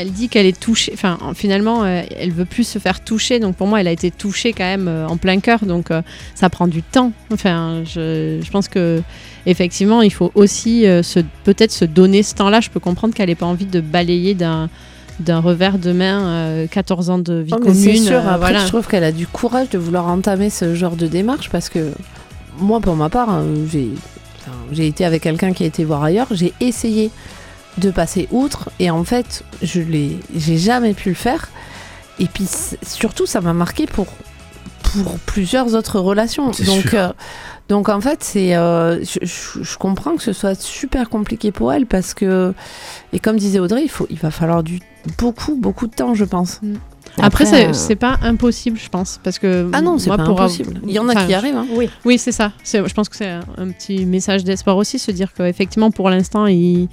elle, 0.00 0.12
dit 0.12 0.28
qu'elle 0.28 0.46
est 0.46 0.58
touchée. 0.58 0.90
Enfin, 0.94 1.18
en- 1.22 1.34
finalement, 1.34 1.84
euh, 1.84 2.02
elle 2.16 2.32
veut 2.32 2.44
plus 2.44 2.64
se 2.66 2.78
faire 2.78 3.00
toucher. 3.02 3.38
Donc, 3.40 3.56
pour 3.56 3.66
moi, 3.66 3.80
elle 3.80 3.88
a 3.88 3.92
été 3.92 4.10
touchée 4.10 4.52
quand 4.52 4.64
même 4.64 4.88
euh, 4.88 5.06
en 5.06 5.16
plein 5.16 5.38
cœur. 5.40 5.64
Donc, 5.64 5.90
euh, 5.90 6.02
ça 6.34 6.50
prend 6.50 6.66
du 6.66 6.82
temps. 6.82 7.12
Enfin, 7.32 7.82
je, 7.84 8.40
je 8.42 8.50
pense 8.50 8.68
que 8.68 9.02
effectivement, 9.46 10.02
il 10.02 10.12
faut 10.12 10.32
aussi 10.34 10.82
se- 11.02 11.20
peut-être 11.44 11.72
se 11.72 11.84
donner 11.84 12.22
ce 12.22 12.34
temps-là. 12.34 12.60
Je 12.60 12.70
peux 12.70 12.80
comprendre 12.80 13.14
qu'elle 13.14 13.28
n'ait 13.28 13.34
pas 13.34 13.46
envie 13.46 13.66
de 13.66 13.80
balayer 13.80 14.34
d'un 14.34 14.68
d'un 15.20 15.40
revers 15.40 15.76
de 15.78 15.92
main 15.92 16.22
euh, 16.28 16.66
14 16.66 17.10
ans 17.10 17.18
de 17.18 17.34
vie 17.34 17.52
Oh, 17.54 17.58
commune. 17.58 17.74
c'est 17.74 17.96
sûr, 17.96 18.14
euh, 18.14 18.20
après, 18.26 18.38
voilà. 18.38 18.60
je 18.60 18.68
trouve 18.68 18.86
qu'elle 18.88 19.04
a 19.04 19.12
du 19.12 19.26
courage 19.26 19.68
de 19.68 19.76
vouloir 19.76 20.06
entamer 20.06 20.48
ce 20.48 20.74
genre 20.74 20.96
de 20.96 21.06
démarche 21.06 21.50
parce 21.50 21.68
que 21.68 21.92
moi, 22.58 22.80
pour 22.80 22.96
ma 22.96 23.10
part, 23.10 23.28
hein, 23.28 23.44
j'ai 24.72 24.86
été 24.86 25.04
avec 25.04 25.22
quelqu'un 25.22 25.52
qui 25.52 25.64
a 25.64 25.66
été 25.66 25.84
voir 25.84 26.02
ailleurs, 26.04 26.28
j'ai 26.30 26.54
essayé 26.60 27.10
de 27.78 27.90
passer 27.90 28.28
outre 28.30 28.70
et 28.78 28.90
en 28.90 29.04
fait, 29.04 29.44
je 29.62 29.80
l'ai, 29.80 30.18
j'ai 30.36 30.58
jamais 30.58 30.94
pu 30.94 31.08
le 31.10 31.14
faire. 31.14 31.48
Et 32.18 32.26
puis 32.26 32.46
surtout, 32.82 33.26
ça 33.26 33.40
m'a 33.40 33.52
marqué 33.54 33.86
pour 33.86 34.06
pour 34.82 35.18
plusieurs 35.20 35.74
autres 35.74 36.00
relations. 36.00 36.46
Donc 36.46 36.56
sûr. 36.56 36.94
euh, 36.94 37.08
donc 37.68 37.88
en 37.88 38.00
fait, 38.00 38.24
c'est 38.24 38.56
euh, 38.56 38.98
je, 39.04 39.20
je- 39.24 39.62
je 39.62 39.78
comprends 39.78 40.16
que 40.16 40.22
ce 40.22 40.32
soit 40.32 40.60
super 40.60 41.08
compliqué 41.08 41.52
pour 41.52 41.72
elle 41.72 41.86
parce 41.86 42.12
que 42.12 42.52
et 43.12 43.20
comme 43.20 43.36
disait 43.36 43.60
Audrey, 43.60 43.82
il 43.84 43.88
faut 43.90 44.06
il 44.10 44.18
va 44.18 44.30
falloir 44.32 44.62
du 44.62 44.80
beaucoup 45.18 45.54
beaucoup 45.54 45.86
de 45.86 45.94
temps, 45.94 46.14
je 46.14 46.24
pense. 46.24 46.60
Après, 47.22 47.44
Après, 47.44 47.46
c'est 47.46 47.66
euh, 47.68 47.72
c'est 47.72 47.94
pas 47.96 48.18
impossible, 48.22 48.78
je 48.82 48.88
pense. 48.88 49.20
Parce 49.22 49.38
que 49.38 49.68
Ah 49.72 49.80
non, 49.80 49.98
c'est 49.98 50.08
pas 50.10 50.18
pour 50.18 50.40
impossible. 50.40 50.80
Il 50.86 50.92
y 50.92 50.98
en 50.98 51.08
a 51.08 51.12
enfin, 51.12 51.26
qui 51.26 51.34
arrivent. 51.34 51.56
hein. 51.56 51.66
Oui. 51.74 51.88
Oui, 52.04 52.18
c'est 52.18 52.32
ça. 52.32 52.52
Je 52.64 52.92
pense 52.92 53.08
que 53.08 53.16
c'est 53.16 53.28
un, 53.30 53.68
petit 53.70 54.04
message 54.06 54.44
d'espoir 54.44 54.76
aussi, 54.76 54.98
se 54.98 55.10
dire 55.10 55.32
qu'effectivement, 55.32 55.90
pour 55.90 56.10
l'instant, 56.10 56.46
il, 56.46 56.88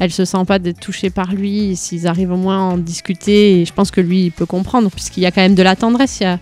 elle 0.00 0.10
se 0.10 0.24
sent 0.24 0.44
pas 0.46 0.58
d'être 0.58 0.80
touchée 0.80 1.10
par 1.10 1.32
lui. 1.32 1.76
S'ils 1.76 2.06
arrivent 2.06 2.32
au 2.32 2.36
moins 2.36 2.56
à 2.58 2.72
en 2.74 2.78
discuter, 2.78 3.60
et 3.60 3.64
je 3.64 3.72
pense 3.72 3.90
que 3.90 4.00
lui, 4.00 4.24
il 4.26 4.30
peut 4.32 4.46
comprendre, 4.46 4.90
puisqu'il 4.90 5.22
y 5.22 5.26
a 5.26 5.30
quand 5.30 5.42
même 5.42 5.54
de 5.54 5.62
la 5.62 5.76
tendresse. 5.76 6.18
Il 6.20 6.24
y 6.24 6.26
a 6.26 6.38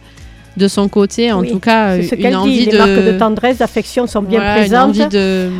de 0.57 0.69
son 0.69 0.89
côté, 0.89 1.31
en 1.33 1.41
Oui, 1.43 1.51
tout 1.53 1.61
cas, 1.61 1.97
une 1.97 2.37
envie 2.37 2.59
dit. 2.61 2.67
de. 2.67 2.73
Les 2.73 2.79
marques 2.79 3.05
de 3.07 3.19
tendresse, 3.19 3.59
d'affection 3.59 4.07
sont 4.07 4.23
bien 4.23 4.39
Voilà, 4.41 4.55
une 4.57 4.61
présentes. 4.69 4.89
envie 4.91 5.09
de. 5.09 5.51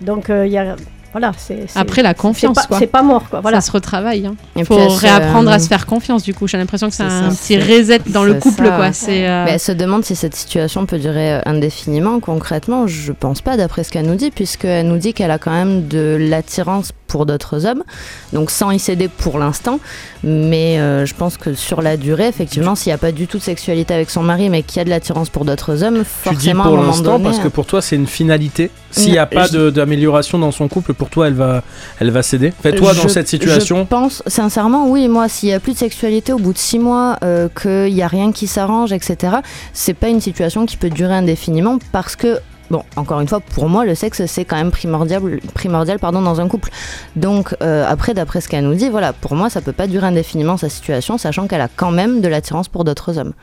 Donc, 0.00 0.28
euh, 0.30 0.46
il 0.46 0.52
y 0.52 0.58
a. 0.58 0.76
Voilà, 1.14 1.32
c'est. 1.38 1.66
c'est- 1.68 1.78
Après, 1.78 2.02
la 2.02 2.12
confiance, 2.12 2.56
pas- 2.56 2.64
quoi. 2.66 2.78
C'est 2.80 2.86
pas 2.88 3.02
mort, 3.02 3.24
quoi. 3.30 3.40
Voilà. 3.40 3.60
Ça 3.60 3.68
se 3.68 3.72
retravaille. 3.72 4.26
hein. 4.26 4.34
Il 4.56 4.64
faut 4.64 4.76
réapprendre 4.88 5.50
à 5.50 5.58
se 5.60 5.68
faire 5.68 5.86
confiance, 5.86 6.24
du 6.24 6.34
coup. 6.34 6.46
J'ai 6.48 6.58
l'impression 6.58 6.88
que 6.88 6.94
c'est 6.94 7.04
un 7.04 7.30
ça. 7.30 7.36
petit 7.36 7.56
reset 7.56 8.00
dans 8.06 8.24
le 8.24 8.34
couple, 8.34 8.64
ça. 8.66 8.70
quoi. 8.76 8.92
C'est. 8.92 9.26
euh, 9.28 9.44
Mais 9.44 9.52
elle 9.52 9.60
se 9.60 9.72
demande 9.72 10.04
si 10.04 10.16
cette 10.16 10.34
situation 10.34 10.86
peut 10.86 10.98
durer 10.98 11.34
euh, 11.34 11.40
indéfiniment. 11.46 12.18
Concrètement, 12.20 12.86
je 12.88 13.12
pense 13.12 13.40
pas, 13.42 13.56
d'après 13.56 13.84
ce 13.84 13.90
qu'elle 13.92 14.06
nous 14.06 14.16
dit, 14.16 14.30
puisqu'elle 14.32 14.86
nous 14.88 14.98
dit 14.98 15.14
qu'elle 15.14 15.30
a 15.30 15.38
quand 15.38 15.52
même 15.52 15.86
de 15.88 16.16
l'attirance 16.20 16.90
pour 17.06 17.26
d'autres 17.26 17.64
hommes, 17.64 17.84
donc 18.32 18.50
sans 18.50 18.72
y 18.72 18.78
céder 18.80 19.06
pour 19.06 19.38
l'instant. 19.38 19.78
Mais 20.24 20.80
euh, 20.80 21.06
je 21.06 21.14
pense 21.14 21.36
que 21.36 21.54
sur 21.54 21.80
la 21.80 21.96
durée, 21.96 22.26
effectivement, 22.26 22.74
s'il 22.74 22.90
n'y 22.90 22.94
a 22.94 22.98
pas 22.98 23.12
du 23.12 23.28
tout 23.28 23.38
de 23.38 23.42
sexualité 23.42 23.94
avec 23.94 24.10
son 24.10 24.22
mari, 24.24 24.48
mais 24.50 24.62
qu'il 24.62 24.78
y 24.78 24.80
a 24.80 24.84
de 24.84 24.90
l'attirance 24.90 25.28
pour 25.28 25.44
d'autres 25.44 25.84
hommes, 25.84 26.02
Tu 26.24 26.30
dis 26.30 26.34
forcément, 26.50 26.64
à 26.64 26.66
un 26.66 26.70
pour 26.70 26.82
l'instant 26.82 27.20
parce 27.20 27.38
que 27.38 27.46
pour 27.48 27.66
toi 27.66 27.80
c'est 27.82 27.94
une 27.96 28.06
finalité. 28.08 28.70
S'il 28.90 29.12
n'y 29.12 29.18
a 29.18 29.26
pas 29.26 29.48
d'amélioration 29.48 30.38
dans 30.38 30.50
son 30.52 30.68
couple, 30.68 30.94
pour 30.94 31.03
toi 31.10 31.28
elle 31.28 31.34
va, 31.34 31.62
elle 32.00 32.10
va 32.10 32.22
céder. 32.22 32.52
Fais-toi 32.62 32.94
dans 32.94 33.02
Je- 33.02 33.08
cette 33.08 33.28
situation. 33.28 33.78
Je 33.78 33.82
pense, 33.84 34.22
sincèrement, 34.26 34.88
oui, 34.88 35.08
moi, 35.08 35.28
s'il 35.28 35.48
n'y 35.48 35.54
a 35.54 35.60
plus 35.60 35.72
de 35.72 35.78
sexualité 35.78 36.32
au 36.32 36.38
bout 36.38 36.52
de 36.52 36.58
six 36.58 36.78
mois, 36.78 37.16
euh, 37.22 37.48
qu'il 37.60 37.94
n'y 37.94 38.02
a 38.02 38.08
rien 38.08 38.32
qui 38.32 38.46
s'arrange, 38.46 38.92
etc., 38.92 39.36
c'est 39.72 39.94
pas 39.94 40.08
une 40.08 40.20
situation 40.20 40.66
qui 40.66 40.76
peut 40.76 40.90
durer 40.90 41.14
indéfiniment 41.14 41.78
parce 41.92 42.16
que. 42.16 42.38
Bon, 42.70 42.82
encore 42.96 43.20
une 43.20 43.28
fois, 43.28 43.40
pour 43.40 43.68
moi, 43.68 43.84
le 43.84 43.94
sexe, 43.94 44.24
c'est 44.24 44.46
quand 44.46 44.56
même 44.56 44.70
primordial, 44.70 45.20
primordial 45.52 45.98
pardon, 45.98 46.22
dans 46.22 46.40
un 46.40 46.48
couple. 46.48 46.70
Donc, 47.14 47.54
euh, 47.62 47.84
après, 47.86 48.14
d'après 48.14 48.40
ce 48.40 48.48
qu'elle 48.48 48.64
nous 48.64 48.74
dit, 48.74 48.88
voilà, 48.88 49.12
pour 49.12 49.34
moi, 49.34 49.50
ça 49.50 49.60
peut 49.60 49.72
pas 49.72 49.86
durer 49.86 50.06
indéfiniment 50.06 50.56
sa 50.56 50.70
situation, 50.70 51.18
sachant 51.18 51.46
qu'elle 51.46 51.60
a 51.60 51.68
quand 51.68 51.90
même 51.90 52.22
de 52.22 52.28
l'attirance 52.28 52.68
pour 52.68 52.84
d'autres 52.84 53.18
hommes. 53.18 53.34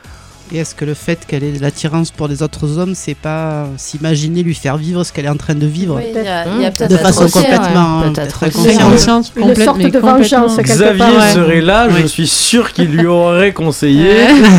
Et 0.53 0.57
est-ce 0.57 0.75
que 0.75 0.83
le 0.83 0.93
fait 0.95 1.19
qu'elle 1.25 1.45
ait 1.45 1.53
de 1.53 1.61
l'attirance 1.61 2.11
pour 2.11 2.27
les 2.27 2.43
autres 2.43 2.77
hommes, 2.77 2.93
c'est 2.93 3.15
pas 3.15 3.67
s'imaginer 3.77 4.43
lui 4.43 4.53
faire 4.53 4.75
vivre 4.75 5.05
ce 5.05 5.13
qu'elle 5.13 5.23
est 5.25 5.29
en 5.29 5.37
train 5.37 5.55
de 5.55 5.65
vivre 5.65 5.95
Oui, 5.95 6.03
il 6.13 6.21
y 6.23 6.27
a, 6.27 6.45
il 6.57 6.61
y 6.61 6.65
a 6.65 6.71
peut-être 6.71 6.91
de 6.91 6.97
façon 6.97 7.29
complètement, 7.29 8.01
ouais, 8.01 8.09
peut-être 8.11 8.43
inconsciente. 8.43 9.31
Une 9.37 9.55
sorte 9.55 9.79
de 9.79 9.97
vengeance, 9.99 10.57
Xavier 10.57 10.97
part, 10.97 11.13
ouais. 11.15 11.31
serait 11.33 11.61
là, 11.61 11.87
je 11.89 12.05
suis 12.05 12.27
sûr 12.27 12.73
qu'il 12.73 12.87
lui 12.91 13.05
aurait 13.05 13.53
conseillé 13.53 14.13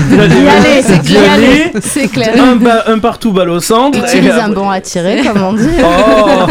d'y 0.09 0.49
aller, 0.49 0.83
c'est 0.83 1.03
d'y 1.03 1.13
clair. 1.13 1.33
aller. 1.33 1.73
C'est 1.83 2.09
clair. 2.09 2.35
un, 2.43 2.57
ba- 2.57 2.85
un 2.87 2.99
partout 2.99 3.33
balle 3.33 3.51
au 3.51 3.61
centre. 3.61 3.99
et 3.99 4.03
Utilise 4.17 4.33
un 4.33 4.49
bon 4.49 4.71
à 4.71 4.81
tirer, 4.81 5.21
comme 5.23 5.43
on 5.43 5.53
dit. 5.53 5.69
Oh 5.85 6.47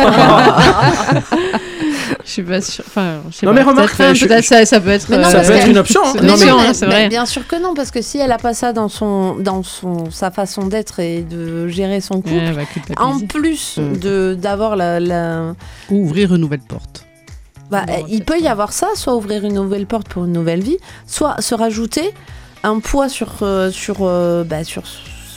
Je 2.25 2.29
suis 2.31 2.43
pas 2.43 2.61
sûre. 2.61 2.83
Enfin, 2.87 3.21
je 3.29 3.35
sais 3.37 3.45
Non, 3.45 3.53
pas. 3.53 3.59
mais 3.59 3.63
remarque, 3.69 3.95
Peut-être, 3.95 4.15
je- 4.15 4.25
peut-être 4.25 4.43
ça, 4.45 4.65
ça 4.65 4.79
peut 4.79 4.89
être. 4.89 5.07
Mais 5.09 5.17
non, 5.17 5.23
euh, 5.23 5.25
Ça 5.29 5.37
parce 5.37 5.47
peut 5.47 5.53
être 5.55 5.67
une 5.67 5.77
option. 5.77 6.01
hein. 6.05 6.13
Non, 6.23 6.35
mais- 6.37 6.49
hein, 6.49 6.73
c'est 6.73 6.85
mais 6.87 6.91
vrai. 6.93 7.09
bien 7.09 7.25
sûr 7.25 7.45
que 7.47 7.55
non, 7.61 7.73
parce 7.73 7.91
que 7.91 8.01
si 8.01 8.17
elle 8.19 8.31
a 8.31 8.37
pas 8.37 8.53
ça 8.53 8.73
dans 8.73 8.89
son, 8.89 9.35
dans 9.35 9.63
son, 9.63 10.09
sa 10.11 10.31
façon 10.31 10.67
d'être 10.67 10.99
et 10.99 11.21
de 11.21 11.67
gérer 11.67 12.01
son 12.01 12.15
couple, 12.21 12.29
Ouais, 12.35 12.65
culpabiliser. 12.71 12.95
en 12.97 13.19
plus 13.27 13.77
Mm. 13.77 13.97
de 13.97 14.37
d'avoir 14.39 14.75
la, 14.75 14.99
la- 14.99 15.53
Ou 15.89 16.03
ouvrir 16.03 16.33
une 16.35 16.41
nouvelle 16.41 16.59
porte. 16.67 17.05
bah, 17.69 17.83
Bon, 17.87 18.05
il 18.09 18.23
peut 18.25 18.39
y 18.39 18.47
avoir 18.47 18.73
ça, 18.73 18.87
soit 18.95 19.15
ouvrir 19.15 19.45
une 19.45 19.53
nouvelle 19.55 19.85
porte 19.85 20.07
pour 20.09 20.25
une 20.25 20.33
nouvelle 20.33 20.61
vie, 20.61 20.77
soit 21.07 21.39
se 21.41 21.55
rajouter 21.55 22.13
un 22.63 22.79
poids 22.79 23.09
sur 23.09 23.29
euh, 23.41 23.71
sur 23.71 23.97
euh, 24.01 24.43
bah, 24.43 24.63
sur 24.63 24.83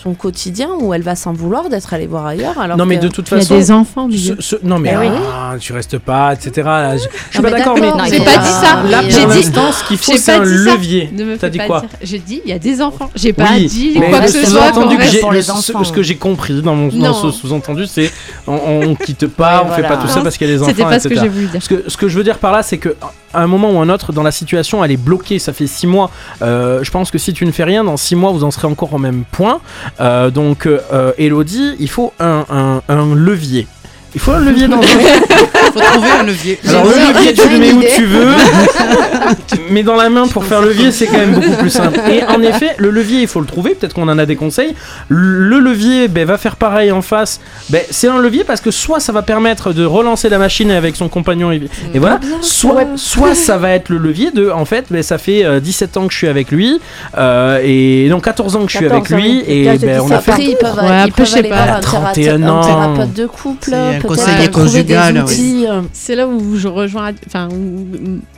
son 0.05 0.13
quotidien 0.15 0.69
où 0.81 0.93
elle 0.93 1.01
va 1.03 1.17
s'en 1.17 1.33
vouloir 1.33 1.71
d'être 1.71 1.95
allée 1.95 2.07
voir 2.07 2.27
ailleurs. 2.27 2.59
Alors 2.61 2.77
Non 2.77 2.85
mais 2.85 2.99
que- 2.99 3.05
de 3.05 3.09
toute 3.09 3.27
Il 3.31 3.33
y 3.33 3.37
a 3.37 3.41
façon. 3.41 3.57
des 3.57 3.71
enfants, 3.73 4.07
ce- 4.11 4.15
Guillaume. 4.15 4.37
ce- 4.39 4.57
non 4.63 4.79
mais 4.79 4.93
Eh 4.95 4.99
oui. 4.99 5.07
ah, 5.33 5.55
tu 5.59 5.73
restes 5.73 5.97
pas, 5.99 6.35
etc. 6.35 6.51
Là, 6.67 6.97
je, 6.99 7.05
je 7.05 7.09
suis 7.09 7.39
Non, 7.39 7.43
pas 7.51 7.51
d'accord, 7.59 7.75
mais 7.81 7.91
J'ai 8.11 8.19
pas 8.19 8.37
dit 8.37 8.49
ça. 8.49 8.83
là 8.83 8.83
pour 8.83 8.95
a- 8.99 9.03
J'ai 9.09 9.09
dit- 9.09 9.27
l'instant, 9.27 9.73
ce 9.73 9.85
qu'il 9.89 9.97
faut 9.97 10.13
c'est 10.17 10.33
un 10.33 10.41
levier. 10.45 11.11
T'as 11.41 11.49
dit 11.49 11.59
quoi. 11.67 11.83
J'ai 12.03 12.19
dit, 12.19 12.43
il 12.45 12.51
y 12.51 12.53
a 12.53 12.59
des 12.59 12.83
enfants. 12.83 13.09
J'ai 13.15 13.33
pas 13.33 13.47
Oui, 13.55 13.67
dit 13.67 13.95
quoi 13.95 14.21
que 14.21 14.29
ce 14.31 14.45
soit. 14.45 14.61
sous-entendu 14.73 14.97
qu'on 14.97 15.03
que 15.03 15.09
j'ai, 15.09 15.21
pour 15.21 15.31
le- 15.31 15.37
les 15.39 15.43
ce, 15.43 15.53
enfants. 15.53 15.85
ce 15.85 15.93
que 15.93 16.03
j'ai 16.03 16.17
compris 16.17 16.61
dans, 16.61 16.75
mon, 16.75 16.89
dans 16.89 16.97
Non. 16.97 17.15
ce 17.15 17.31
sous-entendu, 17.31 17.87
c'est 17.87 18.13
on, 18.47 18.55
on 18.85 18.95
quitte 18.95 19.27
pas, 19.27 19.65
on 19.67 19.73
fait 19.75 19.83
pas 19.83 19.97
tout 19.97 20.09
ça 20.09 20.21
parce 20.21 20.37
qu'il 20.37 20.49
y 20.49 20.51
a 20.51 20.55
des 20.55 20.61
enfants, 20.63 20.71
C'était 20.71 20.85
pas 20.85 21.01
ce 21.01 21.09
que 21.09 21.19
j'ai 21.19 21.29
voulu 21.29 21.47
dire. 21.47 21.63
Ce 21.63 21.69
que, 21.69 21.85
ce 21.89 21.97
que 21.97 22.09
je 22.09 22.19
veux 22.19 22.25
dire 22.25 22.39
par 22.39 22.53
là, 22.53 22.63
c'est 22.63 22.77
que 22.79 22.95
un 23.41 23.47
moment 23.47 23.71
ou 23.73 23.79
un 23.81 23.89
autre, 23.89 24.13
dans 24.13 24.23
la 24.23 24.31
situation, 24.33 24.85
elle 24.85 24.91
est 24.91 24.97
bloquée. 24.97 25.39
Ça 25.39 25.53
fait 25.53 25.67
six 25.67 25.87
mois. 25.87 26.11
Euh, 26.43 26.83
je 26.83 26.91
pense 26.91 27.11
que 27.11 27.19
si 27.19 27.33
tu 27.33 27.45
ne 27.47 27.53
fais 27.53 27.65
rien, 27.65 27.85
dans 27.85 27.97
six 27.97 28.17
mois, 28.17 28.33
vous 28.33 28.45
en 28.45 28.51
serez 28.51 28.67
encore 28.69 28.93
au 28.93 28.99
même 28.99 29.25
point. 29.31 29.61
Euh, 30.01 30.31
donc, 30.31 30.67
euh, 30.67 31.13
Elodie, 31.19 31.75
il 31.79 31.89
faut 31.89 32.13
un- 32.21 32.81
un 32.89 33.15
levier. 33.15 33.67
Il 34.15 34.21
faut 34.21 34.33
un 34.33 34.41
levier 34.41 34.69
dans 34.69 34.79
un 34.79 34.81
Il 34.83 34.87
faut 35.73 35.81
trouver 35.81 36.11
un 36.21 36.23
levier. 36.23 36.59
Alors 36.69 36.85
le 36.85 36.91
levier, 37.13 37.33
tu 37.35 37.49
le 37.49 37.59
mets 37.59 37.73
où 37.73 37.83
tu 37.97 38.05
veux, 38.05 38.29
mais 39.71 39.83
dans 39.83 39.97
la 39.97 40.09
main 40.09 40.27
pour 40.29 40.45
faire 40.45 40.61
levier, 40.63 40.93
c'est 40.93 41.07
quand 41.07 41.19
même 41.19 41.35
beaucoup 41.35 41.57
plus 41.57 41.71
simple. 41.71 41.99
Et 42.11 42.23
en 42.25 42.41
effet, 42.43 42.71
le 42.79 42.91
levier, 42.91 43.23
il 43.23 43.27
faut 43.29 43.41
le 43.41 43.47
trouver. 43.47 43.75
Peut-être 43.75 43.95
qu'on 43.95 44.09
en 44.09 44.19
a 44.19 44.27
des 44.27 44.37
conseils. 44.37 44.75
Le 45.09 45.59
levier, 45.59 46.09
ben, 46.09 46.25
va 46.27 46.39
faire 46.39 46.57
pareil 46.57 46.93
en 46.93 47.03
face. 47.03 47.41
Ben, 47.71 47.83
c'est 47.91 48.09
un 48.09 48.19
levier 48.19 48.45
parce 48.45 48.61
que 48.61 48.71
soit 48.71 49.01
ça 49.01 49.13
va 49.13 49.23
permettre 49.23 49.73
de 49.73 49.85
relancer 49.85 50.29
la 50.29 50.39
machine 50.39 50.71
avec 50.71 50.97
son 50.97 51.09
compagnon 51.09 51.51
et, 51.53 51.63
et 51.95 51.99
voilà, 51.99 52.21
soit, 52.41 52.87
soit 52.97 53.35
ça 53.35 53.57
va 53.57 53.71
être 53.71 53.89
le 53.89 53.99
levier 53.99 54.31
de, 54.31 54.51
en 54.51 54.65
fait, 54.65 54.87
ben, 54.91 55.03
ça 55.03 55.19
fait 55.19 55.45
euh, 55.45 55.61
17 55.61 55.97
ans 55.97 56.07
que 56.07 56.13
je 56.13 56.19
suis 56.19 56.29
avec 56.29 56.51
lui 56.51 56.81
euh, 57.19 57.61
et 57.65 58.09
donc 58.09 58.25
14 58.25 58.57
ans 58.57 58.65
que 58.65 58.71
je 58.73 58.77
suis 58.79 58.87
14 58.89 59.13
avec 59.13 59.23
lui 59.23 59.43
et 59.47 59.77
ben, 59.79 60.01
on 60.01 60.11
a 60.11 60.21
fait. 60.21 60.31
Après, 60.33 60.45
ils 60.45 60.57
peuvent, 60.57 60.75
Ouais, 60.79 60.83
ils 60.85 60.93
après, 60.93 61.11
peuvent 61.11 61.27
je 61.27 61.31
sais 61.33 61.39
aller 61.41 61.49
pas. 61.49 61.65
voir 61.65 61.77
un, 61.77 61.81
31 61.81 62.13
thérapeute- 62.13 62.43
un 62.45 62.49
ans. 62.49 62.61
thérapeute 62.65 63.13
de 63.15 63.27
couple, 63.27 63.75
conseiller 64.09 64.49
conjugal, 64.51 65.25
oui. 65.29 65.65
euh, 65.69 65.83
C'est 65.93 66.15
là 66.17 66.27
où 66.27 66.57
je 66.57 66.69
rejoins, 66.69 67.13
enfin, 67.27 67.49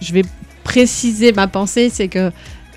je 0.01 0.13
vais 0.13 0.23
préciser 0.65 1.33
ma 1.33 1.47
pensée, 1.49 1.91
c'est 1.93 2.09
que 2.09 2.31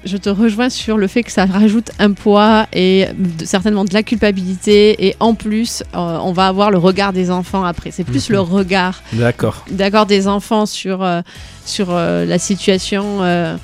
je 0.05 0.15
te 0.15 0.29
rejoins 0.29 0.69
sur 0.69 0.97
le 0.97 1.07
fait 1.07 1.23
que 1.23 1.31
ça 1.31 1.45
rajoute 1.45 1.91
un 1.99 2.13
poids 2.13 2.67
et 2.71 3.07
de- 3.17 3.43
certainement 3.45 3.83
de 3.83 3.93
la 3.93 4.01
culpabilité 4.03 5.07
et 5.07 5.15
en 5.19 5.33
plus 5.33 5.83
euh, 5.93 6.17
on 6.23 6.31
va 6.31 6.47
avoir 6.47 6.71
le 6.71 6.77
regard 6.77 7.11
des 7.11 7.29
enfants 7.29 7.65
après. 7.65 7.91
C'est 7.91 8.05
plus 8.05 8.29
Mhm. 8.29 8.35
le 8.35 8.39
regard 8.41 9.01
D'accord. 9.11 9.65
d'accord 9.69 10.05
des 10.05 10.29
enfants 10.29 10.65
sur 10.65 11.03
euh, 11.03 11.21
sur 11.65 11.87
euh, 11.89 12.25
la 12.25 12.39
situation 12.39 13.21
euh, 13.23 13.57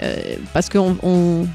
euh, 0.00 0.16
parce 0.54 0.68
que 0.68 0.78
on, 0.78 0.96
on- 1.02 1.46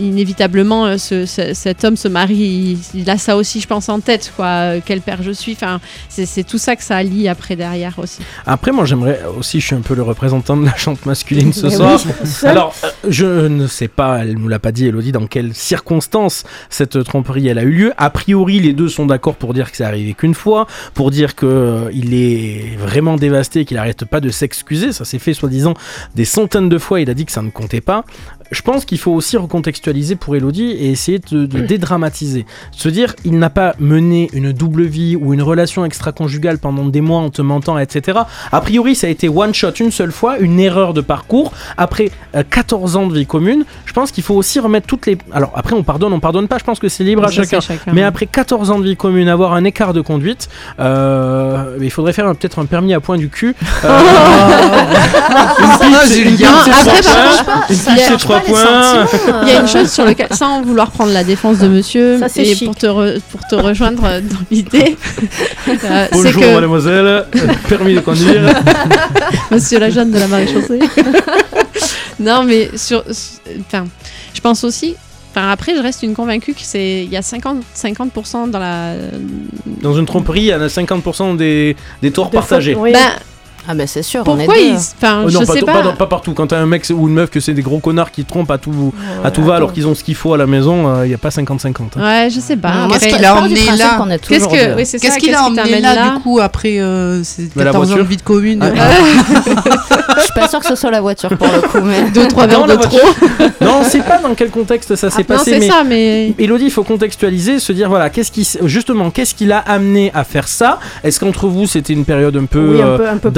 inévitablement 0.00 0.86
euh, 0.86 0.98
ce- 0.98 1.26
ce- 1.26 1.54
cet 1.54 1.84
homme 1.84 1.96
se 1.96 2.08
marie 2.08 2.78
il, 2.94 3.00
il 3.00 3.10
a 3.10 3.18
ça 3.18 3.36
aussi 3.36 3.60
je 3.60 3.66
pense 3.66 3.88
en 3.88 4.00
tête 4.00 4.32
quoi 4.36 4.46
Euh, 4.46 4.80
quel 4.84 5.00
père 5.00 5.22
je 5.22 5.30
suis 5.30 5.52
enfin 5.52 5.80
c'est 6.08 6.44
tout 6.46 6.58
ça 6.58 6.74
que 6.76 6.82
ça 6.82 7.02
lie 7.02 7.28
après 7.28 7.54
derrière 7.56 7.94
aussi 7.98 8.20
Après, 8.46 8.72
moi, 8.72 8.84
j'aimerais 8.84 9.20
aussi, 9.38 9.60
je 9.60 9.66
suis 9.66 9.74
un 9.76 9.80
peu 9.80 9.94
le 9.94 10.02
représentant 10.02 10.56
de 10.56 10.64
la 10.66 10.74
chante 10.76 11.06
masculine 11.06 11.52
ce 11.52 11.70
soir. 11.70 12.00
oui. 12.04 12.12
Alors, 12.48 12.74
euh, 12.84 12.88
je 13.08 13.46
ne 13.46 13.66
sais 13.66 13.88
pas, 13.88 14.18
elle 14.22 14.34
nous 14.34 14.48
l'a 14.48 14.58
pas 14.58 14.72
dit, 14.72 14.86
Elodie, 14.86 15.12
dans 15.12 15.26
quelles 15.26 15.54
circonstances 15.54 16.44
cette 16.70 17.02
tromperie 17.04 17.46
elle 17.48 17.58
a 17.58 17.62
eu 17.62 17.70
lieu. 17.70 17.92
A 17.96 18.10
priori, 18.10 18.58
les 18.60 18.72
deux 18.72 18.88
sont 18.88 19.06
d'accord 19.06 19.36
pour 19.36 19.54
dire 19.54 19.70
que 19.70 19.76
c'est 19.76 19.84
arrivé 19.84 20.14
qu'une 20.14 20.34
fois, 20.34 20.66
pour 20.94 21.10
dire 21.10 21.34
que 21.34 21.88
il 21.92 22.14
est 22.14 22.76
vraiment 22.78 23.16
dévasté, 23.16 23.64
qu'il 23.64 23.78
arrête 23.78 24.04
pas 24.04 24.20
de 24.20 24.30
s'excuser. 24.30 24.92
Ça 24.92 25.04
s'est 25.04 25.18
fait 25.20 25.34
soi-disant 25.34 25.74
des 26.14 26.24
centaines 26.24 26.68
de 26.68 26.78
fois. 26.78 27.00
Il 27.00 27.08
a 27.10 27.14
dit 27.14 27.24
que 27.26 27.32
ça 27.32 27.42
ne 27.42 27.50
comptait 27.50 27.80
pas. 27.80 28.04
Je 28.50 28.62
pense 28.62 28.84
qu'il 28.84 28.98
faut 28.98 29.12
aussi 29.12 29.36
recontextualiser 29.36 29.77
contextualiser 29.78 30.16
pour 30.16 30.34
Elodie 30.34 30.70
et 30.70 30.90
essayer 30.90 31.20
de, 31.30 31.46
de 31.46 31.60
dédramatiser. 31.60 32.46
Se 32.72 32.88
dire, 32.88 33.14
il 33.24 33.38
n'a 33.38 33.50
pas 33.50 33.74
mené 33.78 34.28
une 34.32 34.52
double 34.52 34.82
vie 34.84 35.14
ou 35.16 35.32
une 35.34 35.42
relation 35.42 35.84
extra-conjugale 35.84 36.58
pendant 36.58 36.84
des 36.86 37.00
mois 37.00 37.20
en 37.20 37.30
te 37.30 37.42
mentant, 37.42 37.78
etc. 37.78 38.18
A 38.50 38.60
priori, 38.60 38.96
ça 38.96 39.06
a 39.06 39.10
été 39.10 39.28
one 39.28 39.54
shot 39.54 39.70
une 39.80 39.90
seule 39.92 40.10
fois, 40.12 40.38
une 40.38 40.58
erreur 40.58 40.94
de 40.94 41.00
parcours. 41.00 41.52
Après 41.76 42.10
euh, 42.34 42.42
14 42.48 42.96
ans 42.96 43.06
de 43.06 43.14
vie 43.14 43.26
commune, 43.26 43.64
je 43.86 43.92
pense 43.92 44.10
qu'il 44.10 44.24
faut 44.24 44.34
aussi 44.34 44.58
remettre 44.58 44.86
toutes 44.86 45.06
les. 45.06 45.16
Alors 45.32 45.52
après, 45.54 45.74
on 45.74 45.82
pardonne, 45.84 46.12
on 46.12 46.20
pardonne 46.20 46.48
pas. 46.48 46.58
Je 46.58 46.64
pense 46.64 46.78
que 46.80 46.88
c'est 46.88 47.04
libre 47.04 47.24
à 47.24 47.30
chacun. 47.30 47.60
Mais 47.92 48.02
après 48.02 48.26
14 48.26 48.70
ans 48.70 48.78
de 48.80 48.84
vie 48.84 48.96
commune, 48.96 49.28
avoir 49.28 49.52
un 49.52 49.64
écart 49.64 49.92
de 49.92 50.00
conduite, 50.00 50.48
euh, 50.80 51.76
il 51.80 51.90
faudrait 51.90 52.12
faire 52.12 52.26
peut-être 52.34 52.58
un 52.58 52.66
permis 52.66 52.94
à 52.94 53.00
point 53.00 53.16
du 53.16 53.28
cul. 53.28 53.54
Euh, 53.84 53.98
Julien. 56.08 56.50
Non, 56.52 56.58
c'est 56.64 56.70
après, 56.72 57.00
trois 57.02 57.44
par 57.44 57.46
contre, 57.66 57.70
Une 57.70 57.76
c'est 57.76 58.08
change 58.08 58.22
trois 58.22 58.40
pas 58.40 58.46
les 58.46 58.52
points. 58.52 58.64
sentiments. 58.64 59.40
Il 59.42 59.48
y 59.48 59.52
a 59.52 59.60
une 59.60 59.66
chose 59.68 59.90
sur 59.90 60.04
laquelle, 60.04 60.28
sans 60.32 60.62
vouloir 60.62 60.90
prendre 60.90 61.12
la 61.12 61.24
défense 61.24 61.58
de 61.58 61.68
monsieur, 61.68 62.18
Ça, 62.18 62.26
et 62.40 62.54
chic. 62.54 62.66
pour 62.66 62.76
te, 62.76 62.86
re- 62.86 63.20
pour 63.30 63.40
te 63.46 63.54
rejoindre 63.54 64.04
euh, 64.04 64.20
dans 64.20 64.36
l'idée, 64.50 64.96
euh, 65.68 66.06
Bonjour 66.12 66.40
que 66.42 66.54
mademoiselle, 66.54 67.24
permis 67.68 67.94
de 67.94 68.00
conduire. 68.00 68.42
monsieur 69.50 69.78
la 69.78 69.90
jeune 69.90 70.10
de 70.10 70.18
la 70.18 70.26
maréchaussée. 70.28 70.78
non, 72.20 72.44
mais 72.44 72.70
sur, 72.76 73.02
sur- 73.12 73.40
enfin, 73.60 73.86
je 74.34 74.40
pense 74.40 74.64
aussi. 74.64 74.94
Enfin, 75.30 75.50
après, 75.50 75.74
je 75.76 75.80
reste 75.82 76.02
une 76.02 76.14
convaincue 76.14 76.52
que 76.54 76.60
c'est 76.62 77.04
il 77.04 77.10
y 77.10 77.16
a 77.16 77.22
50 77.22 77.58
50% 77.76 78.50
dans 78.50 78.58
la. 78.58 78.94
Dans 79.82 79.94
une 79.94 80.06
tromperie, 80.06 80.40
il 80.40 80.46
y 80.46 80.54
en 80.54 80.60
a 80.60 80.66
50% 80.68 81.36
des, 81.36 81.76
des 82.02 82.10
torts 82.10 82.30
De 82.30 82.34
partagés. 82.36 82.72
faute, 82.74 82.82
oui. 82.82 82.92
Ben, 82.92 83.10
Ah 83.70 83.74
bah 83.74 83.86
c'est 83.86 84.02
sûr, 84.02 84.22
on 84.22 84.24
pourquoi 84.24 84.56
est 84.56 84.60
deux. 84.60 84.66
ils. 84.70 84.76
Enfin, 84.76 85.22
Oh 85.26 85.28
je 85.28 85.34
non, 85.38 85.44
pas, 85.44 85.52
sais 85.52 85.60
pas. 85.60 85.82
pas 85.82 85.92
pas 85.92 86.06
partout. 86.06 86.32
Quand 86.32 86.46
t'as 86.46 86.58
un 86.58 86.64
mec 86.66 86.86
ou 86.90 87.06
une 87.06 87.14
meuf 87.14 87.28
que 87.30 87.38
c'est 87.38 87.52
des 87.52 87.60
gros 87.62 87.80
connards 87.80 88.10
qui 88.10 88.24
trompent 88.24 88.50
à 88.50 88.56
tout, 88.58 88.94
à 89.22 89.30
tout 89.30 89.42
va 89.42 89.56
alors 89.56 89.72
qu'ils 89.74 89.86
ont 89.86 89.94
ce 89.94 90.02
qu'il 90.02 90.14
faut 90.14 90.32
à 90.32 90.38
la 90.38 90.46
maison, 90.46 90.88
euh, 90.88 91.04
il 91.04 91.08
n'y 91.10 91.14
a 91.14 91.18
pas 91.18 91.28
50-50. 91.28 91.68
hein. 91.96 92.00
Ouais, 92.02 92.30
je 92.30 92.40
sais 92.40 92.56
pas. 92.56 92.70
Non, 92.70 92.74
Moi, 92.86 92.96
Après, 92.96 93.10
ce 93.10 93.14
qu'il 93.14 93.18
je 93.22 93.28
a 93.28 93.34
emmené 93.34 93.54
là- 93.76 94.14
est 94.14 94.26
Qu'est-ce 94.26 94.48
que. 94.48 94.74
Oui, 94.76 94.86
c'est 94.86 94.98
ça. 94.98 95.06
Qu'est-ce 95.06 95.18
qu'il 95.18 95.34
a 95.34 95.44
emmené 95.44 95.80
là, 95.80 96.10
du 96.14 96.20
coup 96.22 96.40
après 96.40 96.78
euh, 96.80 97.22
ces 97.22 97.50
Mais 97.56 97.64
la 97.64 97.72
14 97.72 97.76
ans 97.76 97.80
de 97.82 97.86
voiture 98.00 98.04
vie 98.08 98.16
de 98.16 98.22
commune? 98.22 98.62
Euh, 98.62 98.70
Je 100.16 100.22
suis 100.22 100.32
pas 100.34 100.48
sûre 100.48 100.60
que 100.60 100.66
ce 100.66 100.74
soit 100.74 100.90
la 100.90 101.00
voiture 101.00 101.28
pour 101.36 101.46
le 101.46 101.60
coup, 101.68 101.78
mais 101.84 102.10
Deux, 102.10 102.26
trois 102.28 102.46
verres 102.46 102.60
Dans 102.60 102.66
de 102.66 102.72
la 102.72 102.76
trop. 102.78 102.98
non, 103.60 103.80
on 103.80 103.84
sait 103.84 104.00
pas 104.00 104.18
dans 104.18 104.34
quel 104.34 104.50
contexte 104.50 104.96
ça 104.96 105.10
s'est 105.10 105.24
Ah, 105.28 105.32
non, 105.32 105.38
passé, 105.38 105.50
c'est 105.52 105.58
mais 105.60 105.68
ça, 105.68 105.84
mais. 105.86 106.34
Elodie, 106.38 106.64
il 106.66 106.70
faut 106.70 106.84
contextualiser, 106.84 107.58
se 107.58 107.72
dire 107.72 107.88
voilà, 107.88 108.10
qu'est-ce 108.10 108.32
qui, 108.32 108.48
justement, 108.64 109.10
qu'est-ce 109.10 109.34
qui 109.34 109.44
l'a 109.46 109.58
amené 109.58 110.10
à 110.14 110.24
faire 110.24 110.48
ça? 110.48 110.78
Est-ce 111.04 111.20
qu'entre 111.20 111.46
vous 111.48 111.66
c'était 111.66 111.92
une 111.92 112.04
période 112.04 112.36
un 112.36 112.44
peu, 112.46 112.80
euh, 112.80 113.12
un 113.12 113.18
peu, 113.18 113.30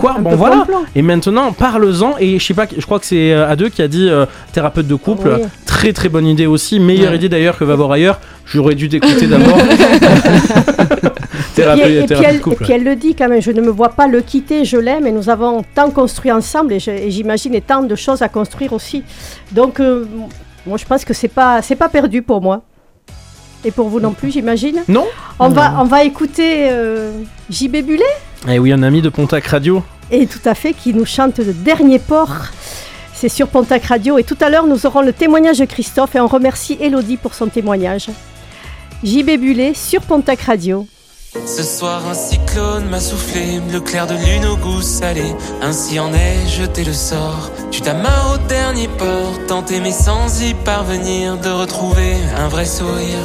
quoi 0.00 0.16
Bon 0.20 0.34
voilà. 0.36 0.66
Et 0.94 1.02
maintenant, 1.02 1.52
parle-en. 1.52 2.16
Et 2.18 2.38
je 2.38 2.44
sais 2.44 2.54
pas, 2.54 2.66
je 2.76 2.84
crois 2.84 2.98
que 2.98 3.06
c'est 3.06 3.32
euh, 3.32 3.52
A2 3.54 3.70
qui 3.70 3.82
a 3.82 3.88
dit 3.88 4.08
euh, 4.08 4.26
thérapeute 4.52 4.86
de 4.86 4.94
couple. 4.94 5.36
Oui. 5.40 5.46
Très 5.66 5.92
très 5.92 6.08
bonne 6.08 6.26
idée 6.26 6.46
aussi. 6.46 6.78
Meilleure 6.80 7.10
Ouais. 7.10 7.16
idée 7.16 7.28
d'ailleurs 7.28 7.58
que 7.58 7.64
va 7.64 7.74
voir 7.74 7.92
ailleurs. 7.92 8.20
J'aurais 8.46 8.74
dû 8.74 8.88
t'écouter 8.88 9.26
d'abord. 9.26 9.58
Et, 9.58 9.62
Thérapeute, 11.54 11.86
et 11.86 12.06
puis 12.06 12.24
elle, 12.24 12.38
de 12.38 12.42
couple. 12.42 12.62
et 12.62 12.64
puis 12.64 12.74
elle 12.74 12.84
le 12.84 12.96
dit 12.96 13.14
quand 13.14 13.28
même, 13.28 13.42
je 13.42 13.50
ne 13.50 13.60
me 13.60 13.70
vois 13.70 13.90
pas 13.90 14.06
le 14.06 14.20
quitter, 14.22 14.64
je 14.64 14.76
l'aime 14.78 15.06
et 15.06 15.12
nous 15.12 15.28
avons 15.28 15.62
tant 15.74 15.90
construit 15.90 16.32
ensemble 16.32 16.72
et 16.72 16.78
et 16.88 17.10
j'imagine 17.10 17.54
et 17.54 17.60
tant 17.60 17.82
de 17.82 17.94
choses 17.94 18.22
à 18.22 18.28
construire 18.28 18.72
aussi. 18.72 19.02
Donc 19.52 19.78
euh, 19.80 20.06
moi 20.66 20.78
je 20.78 20.84
pense 20.84 21.04
que 21.04 21.12
c'est 21.14 21.28
pas 21.28 21.60
c'est 21.62 21.76
pas 21.76 21.88
perdu 21.88 22.22
pour 22.22 22.40
moi. 22.40 22.62
Et 23.64 23.70
pour 23.70 23.88
vous 23.88 24.00
non 24.00 24.12
plus 24.12 24.30
j'imagine. 24.32 24.82
Non 24.88 25.06
On 25.38 25.48
va 25.48 25.74
on 25.78 25.84
va 25.84 26.04
écouter 26.04 26.68
euh, 26.70 27.12
JB 27.50 27.76
Bullet 27.84 28.02
Eh 28.48 28.58
oui, 28.58 28.72
un 28.72 28.82
ami 28.82 29.02
de 29.02 29.08
Pontac 29.08 29.46
Radio. 29.46 29.82
et 30.10 30.26
tout 30.26 30.40
à 30.44 30.54
fait 30.54 30.72
qui 30.74 30.92
nous 30.92 31.06
chante 31.06 31.38
le 31.38 31.52
dernier 31.52 31.98
port. 31.98 32.34
C'est 33.14 33.28
sur 33.28 33.48
Pontac 33.48 33.84
Radio 33.84 34.18
et 34.18 34.24
tout 34.24 34.36
à 34.40 34.50
l'heure 34.50 34.66
nous 34.66 34.84
aurons 34.84 35.00
le 35.00 35.12
témoignage 35.12 35.58
de 35.58 35.64
Christophe 35.64 36.16
et 36.16 36.20
on 36.20 36.26
remercie 36.26 36.76
Elodie 36.80 37.16
pour 37.16 37.34
son 37.34 37.46
témoignage. 37.46 38.08
JB 39.04 39.38
Bullet 39.38 39.74
sur 39.74 40.02
Pontac 40.02 40.40
Radio. 40.42 40.86
Ce 41.46 41.62
soir 41.62 42.02
un 42.10 42.14
cyclone 42.14 42.90
m'a 42.90 43.00
soufflé, 43.00 43.60
le 43.72 43.80
clair 43.80 44.06
de 44.06 44.14
lune 44.14 44.44
au 44.44 44.56
goût 44.56 44.82
salé. 44.82 45.32
Ainsi 45.62 45.98
en 45.98 46.12
est 46.12 46.46
jeté 46.48 46.84
le 46.84 46.92
sort. 46.92 47.50
Tu 47.70 47.80
t'amarres 47.80 48.34
au 48.34 48.48
dernier 48.48 48.88
port, 48.98 49.38
tant 49.48 49.64
aimer 49.66 49.92
sans 49.92 50.42
y 50.42 50.52
parvenir, 50.52 51.38
de 51.38 51.48
retrouver 51.48 52.16
un 52.36 52.48
vrai 52.48 52.66
sourire. 52.66 53.18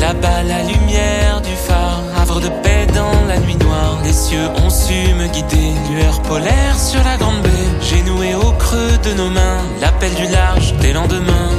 Là-bas 0.00 0.42
la 0.44 0.62
lumière 0.62 1.40
du 1.40 1.54
phare, 1.66 2.02
havre 2.16 2.40
de 2.40 2.48
paix 2.62 2.86
dans 2.94 3.26
la 3.26 3.38
nuit 3.38 3.56
noire. 3.56 3.98
Les 4.04 4.12
cieux 4.12 4.48
ont 4.64 4.70
su 4.70 5.14
me 5.14 5.26
guider, 5.26 5.72
lueur 5.90 6.22
polaire 6.22 6.78
sur 6.78 7.02
la 7.02 7.16
grande 7.16 7.42
baie. 7.42 7.68
J'ai 7.80 8.02
noué 8.02 8.34
au 8.34 8.52
creux 8.52 8.96
de 9.04 9.12
nos 9.14 9.28
mains 9.28 9.62
l'appel 9.80 10.14
du 10.14 10.26
large 10.28 10.74
des 10.80 10.92
lendemains. 10.92 11.50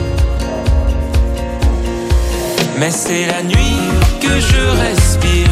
Mais 2.79 2.91
c'est 2.91 3.25
la 3.25 3.43
nuit 3.43 3.79
que 4.21 4.39
je 4.39 4.61
respire, 4.87 5.51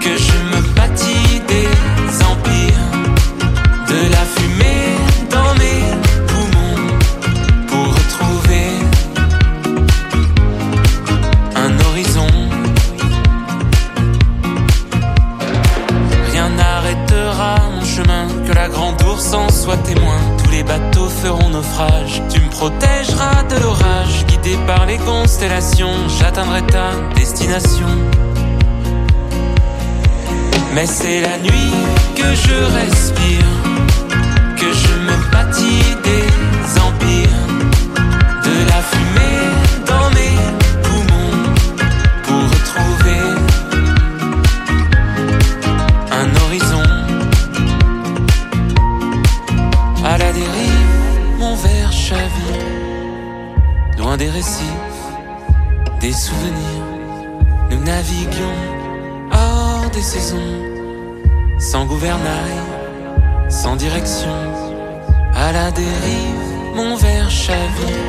que 0.00 0.16
je 0.16 0.36
me 0.50 0.60
bâtis 0.74 1.40
des 1.46 1.68
empires, 2.24 2.88
de 3.88 4.10
la 4.10 4.24
fumée 4.34 4.47
tu 22.30 22.40
me 22.40 22.50
protégeras 22.50 23.42
de 23.50 23.60
l'orage. 23.62 24.24
Guidé 24.26 24.56
par 24.66 24.86
les 24.86 24.98
constellations, 24.98 26.08
j'atteindrai 26.18 26.62
ta 26.62 26.90
destination. 27.16 27.88
Mais 30.74 30.86
c'est 30.86 31.20
la 31.20 31.38
nuit 31.38 31.74
que 32.14 32.34
je 32.44 32.56
respire, 32.80 33.50
que 34.56 34.72
je 34.82 34.94
me 35.06 35.32
bâtis 35.32 35.96
des 36.04 36.80
empires, 36.80 37.47
des 54.18 54.30
récifs, 54.30 55.00
des 56.00 56.12
souvenirs. 56.12 56.84
Nous 57.70 57.78
naviguions 57.84 58.58
hors 59.30 59.88
des 59.90 60.02
saisons, 60.02 60.54
sans 61.58 61.86
gouvernail, 61.86 62.58
sans 63.48 63.76
direction. 63.76 64.34
À 65.34 65.52
la 65.52 65.70
dérive, 65.70 66.44
mon 66.74 66.96
verre 66.96 67.30
chavire, 67.30 68.06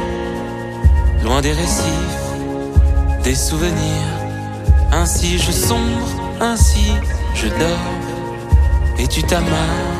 loin 1.23 1.41
des 1.41 1.53
récifs, 1.53 2.19
des 3.23 3.35
souvenirs. 3.35 4.13
Ainsi 4.91 5.37
je 5.37 5.51
sombre, 5.51 6.07
ainsi 6.41 6.91
je 7.35 7.47
dors, 7.47 7.93
et 8.97 9.07
tu 9.07 9.21
t'amarres 9.21 9.95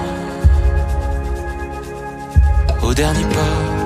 au 2.82 2.94
dernier 2.96 3.26
port. 3.26 3.79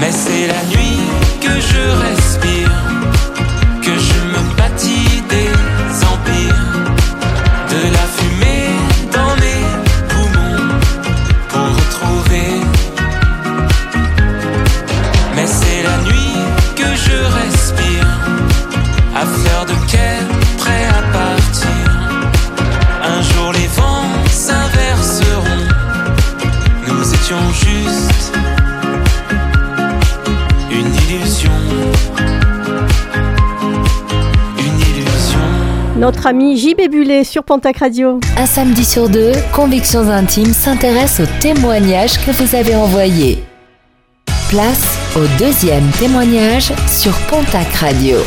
Mais 0.00 0.12
c'est 0.12 0.46
la 0.46 0.62
nuit 0.72 1.00
que 1.40 1.60
je 1.60 1.82
respire, 2.08 2.70
que 3.82 3.94
je 4.08 4.18
me 4.32 4.56
bâtis 4.56 5.22
des 5.28 5.77
Notre 35.98 36.28
ami 36.28 36.56
JB 36.56 36.88
Bullet 36.90 37.24
sur 37.24 37.42
Pontac 37.42 37.78
Radio. 37.78 38.20
Un 38.36 38.46
samedi 38.46 38.84
sur 38.84 39.08
deux, 39.08 39.32
Convictions 39.52 40.08
Intimes 40.08 40.52
s'intéresse 40.52 41.18
aux 41.20 41.40
témoignages 41.40 42.24
que 42.24 42.30
vous 42.30 42.54
avez 42.54 42.76
envoyés. 42.76 43.42
Place 44.48 44.96
au 45.16 45.26
deuxième 45.42 45.88
témoignage 45.98 46.72
sur 46.86 47.12
Pontac 47.28 47.66
Radio. 47.80 48.18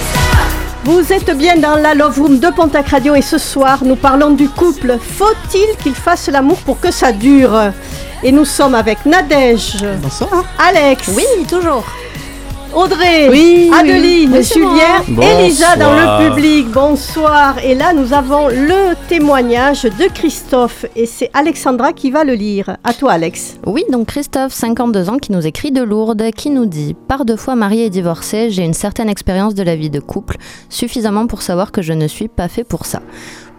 Vous 0.84 1.14
êtes 1.14 1.32
bien 1.38 1.56
dans 1.56 1.76
la 1.76 1.94
Love 1.94 2.20
Room 2.20 2.40
de 2.40 2.50
Pontac 2.50 2.90
Radio 2.90 3.16
et 3.16 3.22
ce 3.22 3.38
soir 3.38 3.86
nous 3.86 3.96
parlons 3.96 4.32
du 4.32 4.50
couple. 4.50 4.98
Faut-il 5.00 5.78
qu'il 5.82 5.96
fasse 5.96 6.28
l'amour 6.28 6.58
pour 6.66 6.78
que 6.82 6.92
ça 6.92 7.14
dure? 7.14 7.58
Et 8.24 8.34
nous 8.34 8.46
sommes 8.46 8.76
avec 8.76 9.06
Nadège, 9.06 9.78
Bonsoir. 10.02 10.44
Alex, 10.60 11.10
Oui, 11.16 11.24
toujours. 11.48 11.86
Audrey, 12.74 13.28
Oui, 13.30 13.70
Adeline, 13.78 14.32
oui, 14.32 14.44
Julien. 14.44 15.22
Elisa 15.22 15.76
dans 15.76 15.94
le 15.94 16.30
public. 16.30 16.68
Bonsoir. 16.70 17.58
Et 17.64 17.76
là, 17.76 17.92
nous 17.94 18.14
avons 18.14 18.48
le 18.48 18.96
témoignage 19.10 19.84
de 19.84 20.08
Christophe 20.14 20.86
et 20.96 21.06
c'est 21.06 21.30
Alexandra 21.34 21.92
qui 21.92 22.12
va 22.12 22.24
le 22.24 22.34
lire. 22.34 22.78
À 22.84 22.94
toi, 22.94 23.12
Alex. 23.14 23.58
Oui, 23.66 23.84
donc 23.92 24.08
Christophe, 24.08 24.54
52 24.54 25.10
ans, 25.10 25.18
qui 25.18 25.34
nous 25.34 25.46
écrit 25.46 25.72
de 25.72 25.82
Lourdes, 25.84 26.32
qui 26.32 26.50
nous 26.50 26.66
dit 26.66 26.96
Par 27.08 27.26
deux 27.26 27.36
fois 27.36 27.56
marié 27.56 27.86
et 27.86 27.90
divorcé, 27.90 28.50
j'ai 28.52 28.64
une 28.64 28.74
certaine 28.74 29.10
expérience 29.10 29.54
de 29.54 29.64
la 29.64 29.76
vie 29.76 29.90
de 29.90 30.00
couple, 30.00 30.38
suffisamment 30.70 31.28
pour 31.28 31.42
savoir 31.42 31.72
que 31.74 31.82
je 31.82 31.94
ne 31.94 32.08
suis 32.08 32.30
pas 32.30 32.48
fait 32.48 32.64
pour 32.64 32.86
ça. 32.86 33.02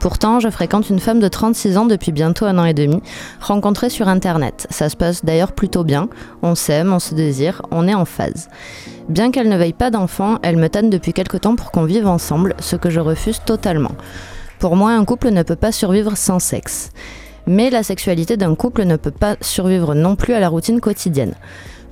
Pourtant, 0.02 0.40
je 0.40 0.50
fréquente 0.50 0.90
une 0.90 0.98
femme 0.98 1.20
de 1.20 1.28
36 1.28 1.76
ans 1.78 1.86
depuis 1.86 2.10
bientôt 2.10 2.44
un 2.44 2.58
an 2.58 2.64
et 2.64 2.74
demi, 2.74 3.00
rencontrée 3.40 3.88
sur 3.88 4.08
Internet. 4.08 4.66
Ça 4.68 4.88
se 4.88 4.96
passe 4.96 5.24
d'ailleurs 5.24 5.52
plutôt 5.52 5.84
bien. 5.84 6.08
On 6.42 6.56
s'aime, 6.56 6.92
on 6.92 6.98
se 6.98 7.14
désire, 7.14 7.62
on 7.70 7.86
est 7.86 7.94
en 7.94 8.04
phase. 8.04 8.48
Bien 9.08 9.30
qu'elle 9.30 9.48
ne 9.48 9.56
veuille 9.56 9.72
pas 9.72 9.90
d'enfant, 9.90 10.38
elle 10.42 10.56
me 10.56 10.68
tanne 10.68 10.90
depuis 10.90 11.12
quelque 11.12 11.36
temps 11.36 11.56
pour 11.56 11.70
qu'on 11.70 11.84
vive 11.84 12.06
ensemble, 12.06 12.54
ce 12.60 12.76
que 12.76 12.90
je 12.90 13.00
refuse 13.00 13.40
totalement. 13.44 13.92
Pour 14.58 14.76
moi, 14.76 14.92
un 14.92 15.04
couple 15.04 15.30
ne 15.30 15.42
peut 15.42 15.56
pas 15.56 15.72
survivre 15.72 16.16
sans 16.16 16.38
sexe. 16.38 16.90
Mais 17.46 17.70
la 17.70 17.82
sexualité 17.82 18.36
d'un 18.36 18.54
couple 18.54 18.84
ne 18.84 18.96
peut 18.96 19.10
pas 19.10 19.34
survivre 19.40 19.94
non 19.94 20.14
plus 20.14 20.34
à 20.34 20.40
la 20.40 20.48
routine 20.48 20.80
quotidienne. 20.80 21.34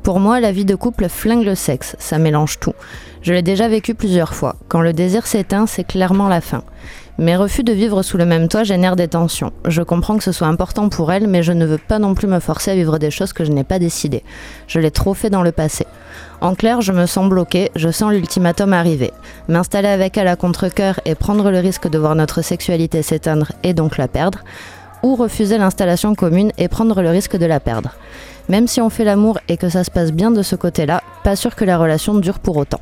Pour 0.05 0.21
moi, 0.21 0.41
la 0.41 0.53
vie 0.53 0.65
de 0.65 0.77
couple 0.77 1.09
flingue 1.09 1.45
le 1.45 1.55
sexe, 1.55 1.97
ça 1.99 2.19
mélange 2.19 2.61
tout. 2.61 2.75
Je 3.23 3.33
l'ai 3.33 3.43
déjà 3.43 3.69
vécu 3.69 3.95
plusieurs 3.95 4.33
fois. 4.33 4.57
Quand 4.69 4.81
le 4.81 4.93
désir 4.93 5.27
s'éteint, 5.27 5.67
c'est 5.67 5.85
clairement 5.85 6.29
la 6.29 6.41
fin. 6.41 6.63
Mes 7.21 7.37
refus 7.37 7.65
de 7.65 7.75
vivre 7.75 8.03
sous 8.03 8.17
le 8.17 8.25
même 8.25 8.49
toit 8.49 8.65
génèrent 8.65 8.97
des 8.97 9.07
tensions. 9.07 9.53
Je 9.69 9.83
comprends 9.83 10.17
que 10.17 10.25
ce 10.25 10.33
soit 10.33 10.47
important 10.47 10.89
pour 10.89 11.13
elle, 11.13 11.27
mais 11.27 11.43
je 11.43 11.53
ne 11.53 11.67
veux 11.67 11.77
pas 11.77 11.99
non 11.99 12.15
plus 12.15 12.27
me 12.27 12.41
forcer 12.41 12.71
à 12.71 12.75
vivre 12.75 12.99
des 12.99 13.11
choses 13.11 13.35
que 13.35 13.45
je 13.45 13.53
n'ai 13.53 13.63
pas 13.63 13.79
décidées. 13.79 14.25
Je 14.67 14.81
l'ai 14.81 14.91
trop 14.91 15.13
fait 15.13 15.29
dans 15.29 15.43
le 15.43 15.53
passé. 15.53 15.87
En 16.41 16.55
clair, 16.55 16.81
je 16.81 16.93
me 16.93 17.05
sens 17.05 17.29
bloquée, 17.29 17.71
je 17.77 17.91
sens 17.91 18.11
l'ultimatum 18.11 18.73
arriver. 18.73 19.13
M'installer 19.49 19.89
avec 19.89 20.17
elle 20.17 20.29
à 20.29 20.37
contre-coeur 20.37 20.99
et 21.05 21.15
prendre 21.15 21.51
le 21.51 21.59
risque 21.59 21.91
de 21.91 21.99
voir 21.99 22.15
notre 22.15 22.41
sexualité 22.41 23.03
s'éteindre 23.03 23.53
et 23.65 23.75
donc 23.75 23.99
la 23.99 24.09
perdre, 24.09 24.39
ou 25.03 25.15
refuser 25.15 25.59
l'installation 25.59 26.15
commune 26.15 26.53
et 26.57 26.69
prendre 26.69 27.03
le 27.03 27.11
risque 27.11 27.37
de 27.37 27.45
la 27.45 27.61
perdre. 27.61 27.97
Même 28.49 28.67
si 28.67 28.81
on 28.81 28.89
fait 28.89 29.05
l'amour 29.05 29.39
et 29.49 29.59
que 29.59 29.69
ça 29.69 29.85
se 29.85 29.91
passe 29.91 30.13
bien 30.13 30.31
de 30.31 30.41
ce 30.41 30.57
côté-là, 30.57 31.03
pas 31.23 31.37
sûr 31.37 31.55
que 31.55 31.67
la 31.67 31.77
relation 31.77 32.15
dure 32.15 32.39
pour 32.39 32.57
autant. 32.57 32.81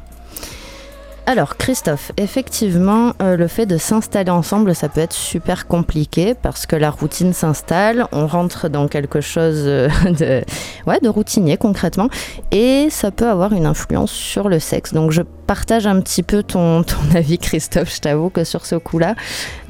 Alors 1.29 1.59
Christophe, 1.59 2.11
effectivement, 2.17 3.13
euh, 3.21 3.37
le 3.37 3.49
fait 3.49 3.67
de 3.67 3.77
s'installer 3.77 4.31
ensemble, 4.31 4.75
ça 4.75 4.89
peut 4.89 5.03
être 5.03 5.13
super 5.13 5.67
compliqué 5.67 6.33
parce 6.33 6.65
que 6.65 6.75
la 6.75 6.91
routine 6.91 7.35
s'installe, 7.35 8.07
on 8.13 8.27
rentre 8.27 8.71
dans 8.71 8.89
quelque 8.89 9.21
chose 9.21 9.65
euh, 9.67 9.91
de, 10.07 10.43
ouais, 10.87 11.01
de 11.01 11.09
routinier 11.11 11.59
concrètement, 11.59 12.09
et 12.51 12.89
ça 12.89 13.11
peut 13.11 13.29
avoir 13.29 13.53
une 13.53 13.67
influence 13.67 14.11
sur 14.11 14.49
le 14.49 14.59
sexe. 14.59 14.95
Donc 14.95 15.11
je 15.11 15.21
partage 15.47 15.87
un 15.87 16.01
petit 16.01 16.23
peu 16.23 16.43
ton, 16.43 16.83
ton 16.83 16.97
avis 17.15 17.37
Christophe, 17.37 17.95
je 17.95 18.01
t'avoue 18.01 18.31
que 18.31 18.45
sur 18.45 18.65
ce 18.65 18.77
coup-là, 18.77 19.15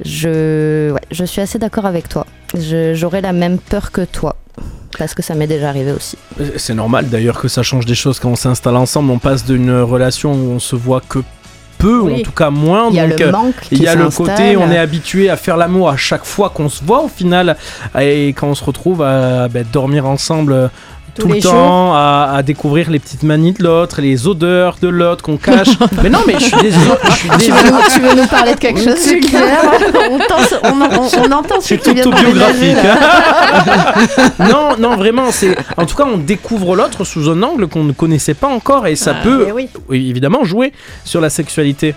je, 0.05 0.95
je 1.11 1.25
suis 1.25 1.41
assez 1.41 1.59
d'accord 1.59 1.85
avec 1.85 2.07
toi. 2.07 2.25
J'aurais 2.53 3.19
la 3.19 3.33
même 3.33 3.57
peur 3.57 3.91
que 3.91 4.05
toi. 4.05 4.37
Parce 4.97 5.13
que 5.13 5.21
ça 5.21 5.35
m'est 5.35 5.47
déjà 5.47 5.69
arrivé 5.69 5.91
aussi. 5.91 6.17
C'est 6.57 6.73
normal 6.73 7.09
d'ailleurs 7.09 7.39
que 7.39 7.47
ça 7.47 7.63
change 7.63 7.85
des 7.85 7.95
choses 7.95 8.19
quand 8.19 8.31
on 8.31 8.35
s'installe 8.35 8.75
ensemble. 8.75 9.11
On 9.11 9.19
passe 9.19 9.45
d'une 9.45 9.71
relation 9.81 10.33
où 10.33 10.51
on 10.51 10.59
se 10.59 10.75
voit 10.75 10.99
que 10.99 11.19
peu, 11.79 11.99
ou 11.99 12.13
en 12.13 12.19
tout 12.19 12.31
cas 12.31 12.51
moins. 12.51 12.89
Il 12.91 12.95
y 12.95 12.99
a 12.99 13.07
donc, 13.07 13.19
le 13.19 13.25
euh, 13.25 13.31
manque 13.31 13.55
il 13.71 13.81
y 13.81 13.87
a 13.87 13.95
le 13.95 14.09
côté, 14.09 14.55
on 14.57 14.69
est 14.69 14.77
habitué 14.77 15.29
à 15.29 15.37
faire 15.37 15.57
l'amour 15.57 15.89
à 15.89 15.97
chaque 15.97 16.25
fois 16.25 16.49
qu'on 16.49 16.69
se 16.69 16.83
voit 16.83 17.01
au 17.01 17.07
final, 17.07 17.57
et 17.99 18.27
quand 18.29 18.47
on 18.47 18.55
se 18.55 18.63
retrouve 18.63 19.01
à 19.01 19.47
ben, 19.47 19.65
dormir 19.71 20.05
ensemble 20.05 20.53
euh, 20.53 20.67
tout 21.19 21.27
le 21.27 21.39
temps, 21.41 21.93
à, 21.93 22.33
à 22.37 22.43
découvrir 22.43 22.89
les 22.89 22.99
petites 22.99 23.23
manies 23.23 23.51
de 23.53 23.63
l'autre, 23.63 24.01
les 24.01 24.27
odeurs 24.27 24.77
de 24.81 24.87
l'autre 24.87 25.23
qu'on 25.23 25.37
cache. 25.37 25.67
mais 26.03 26.09
non, 26.09 26.19
mais 26.25 26.33
je 26.39 26.45
suis 26.45 26.57
désolé. 26.61 26.91
Je 27.05 27.11
suis 27.11 27.29
Tu 27.39 27.51
veux, 27.51 27.71
nous, 27.71 27.77
tu 27.93 27.99
veux 27.99 28.15
nous 28.21 28.27
parler 28.27 28.53
de 28.55 28.59
quelque 28.59 28.79
chose 28.83 28.95
C'est 28.97 29.19
clair. 29.19 29.59
on, 30.09 30.17
on, 30.17 30.81
on- 30.81 31.09
on 31.27 31.31
entend 31.31 31.61
ce 31.61 31.67
C'est 31.67 31.77
de 31.85 31.99
autobiographique. 32.01 32.75
t'emménager. 32.75 32.75
non, 34.51 34.69
non, 34.79 34.95
vraiment, 34.97 35.31
c'est. 35.31 35.55
En 35.77 35.85
tout 35.85 35.95
cas, 35.95 36.05
on 36.11 36.17
découvre 36.17 36.75
l'autre 36.75 37.03
sous 37.03 37.29
un 37.29 37.41
angle 37.43 37.67
qu'on 37.67 37.83
ne 37.83 37.91
connaissait 37.93 38.33
pas 38.33 38.47
encore, 38.47 38.87
et 38.87 38.95
ça 38.95 39.13
Ah, 39.19 39.23
peut, 39.23 39.47
oui, 39.53 39.69
évidemment, 39.91 40.43
jouer 40.43 40.73
sur 41.03 41.21
la 41.21 41.29
sexualité. 41.29 41.95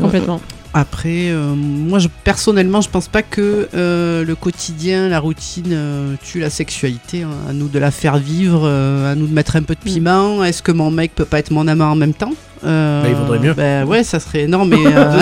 Complètement. 0.00 0.40
Après, 0.76 1.28
euh, 1.30 1.54
moi, 1.54 2.00
je, 2.00 2.08
personnellement, 2.24 2.80
je 2.80 2.88
pense 2.88 3.06
pas 3.06 3.22
que 3.22 3.68
euh, 3.74 4.24
le 4.24 4.34
quotidien, 4.34 5.08
la 5.08 5.20
routine 5.20 5.70
euh, 5.72 6.14
tue 6.22 6.40
la 6.40 6.50
sexualité. 6.50 7.22
hein. 7.22 7.28
À 7.48 7.52
nous 7.52 7.68
de 7.68 7.78
la 7.78 7.92
faire 7.92 8.16
vivre, 8.18 8.62
euh, 8.64 9.12
à 9.12 9.14
nous 9.14 9.28
de 9.28 9.32
mettre 9.32 9.54
un 9.54 9.62
peu 9.62 9.74
de 9.76 9.80
piment. 9.80 10.42
Est-ce 10.42 10.62
que 10.62 10.72
mon 10.72 10.90
mec 10.90 11.14
peut 11.14 11.24
pas 11.24 11.38
être 11.38 11.52
mon 11.52 11.68
amant 11.68 11.92
en 11.92 11.94
même 11.94 12.12
temps? 12.14 12.32
Euh, 12.66 13.02
Bah, 13.02 13.08
il 13.08 13.14
vaudrait 13.14 13.38
mieux. 13.38 13.54
Ben 13.54 13.84
ouais, 13.86 14.02
ça 14.02 14.18
serait 14.18 14.42
énorme. 14.42 14.70
Mais 14.70 14.84
euh, 14.86 15.20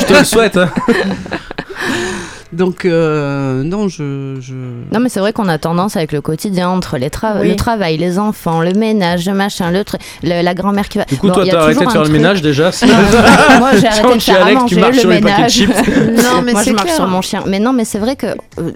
Je 0.00 0.06
te 0.06 0.18
le 0.18 0.24
souhaite. 0.24 0.56
hein. 0.56 0.70
donc 2.52 2.84
euh, 2.84 3.62
non, 3.62 3.88
je, 3.88 4.36
je... 4.40 4.52
Non, 4.92 5.00
mais 5.00 5.08
c'est 5.08 5.20
vrai 5.20 5.32
qu'on 5.32 5.48
a 5.48 5.58
tendance 5.58 5.96
avec 5.96 6.12
le 6.12 6.20
quotidien, 6.20 6.68
entre 6.68 6.98
les 6.98 7.08
tra- 7.08 7.40
Oui. 7.40 7.48
le 7.48 7.56
travail, 7.56 7.96
les 7.96 8.18
enfants, 8.18 8.60
le 8.60 8.72
ménage, 8.72 9.26
le 9.26 9.32
machin, 9.34 9.70
le 9.70 9.84
truc, 9.84 10.00
le- 10.22 10.42
la 10.42 10.54
grand-mère 10.54 10.88
qui 10.88 10.98
va. 10.98 11.04
Du 11.04 11.16
coup, 11.16 11.28
Bon, 11.28 11.34
toi, 11.34 11.44
t'as 11.48 11.58
arrêté 11.62 11.74
de 11.74 11.78
toujours 11.80 11.92
faire 11.92 12.04
le 12.04 12.10
ménage 12.10 12.42
déjà. 12.42 12.70
Moi, 13.58 13.70
j'ai 13.76 13.86
arrêté 13.86 14.02
Quand 14.02 14.14
de 14.16 14.20
chez 14.20 14.32
faire 14.32 14.42
à 14.42 14.46
Alex, 14.46 14.64
tu 14.66 14.74
manger, 14.76 14.80
marches 14.80 14.94
le 14.96 15.00
sur 15.00 15.10
les 15.10 15.20
paquets 15.20 15.32
de 15.32 15.36
ménage. 15.36 15.52
chips. 15.52 15.70
Non, 16.22 16.42
mais 16.44 16.52
Moi, 16.52 16.62
c'est 16.62 16.70
je 16.70 16.74
marche 16.74 16.84
clair. 16.86 16.96
sur 16.96 17.06
mon 17.08 17.22
chien. 17.22 17.42
Mais 17.46 17.58
non, 17.58 17.72
mais 17.72 17.84
c'est 17.84 17.98
vrai 17.98 18.16
que 18.16 18.26
euh, 18.26 18.70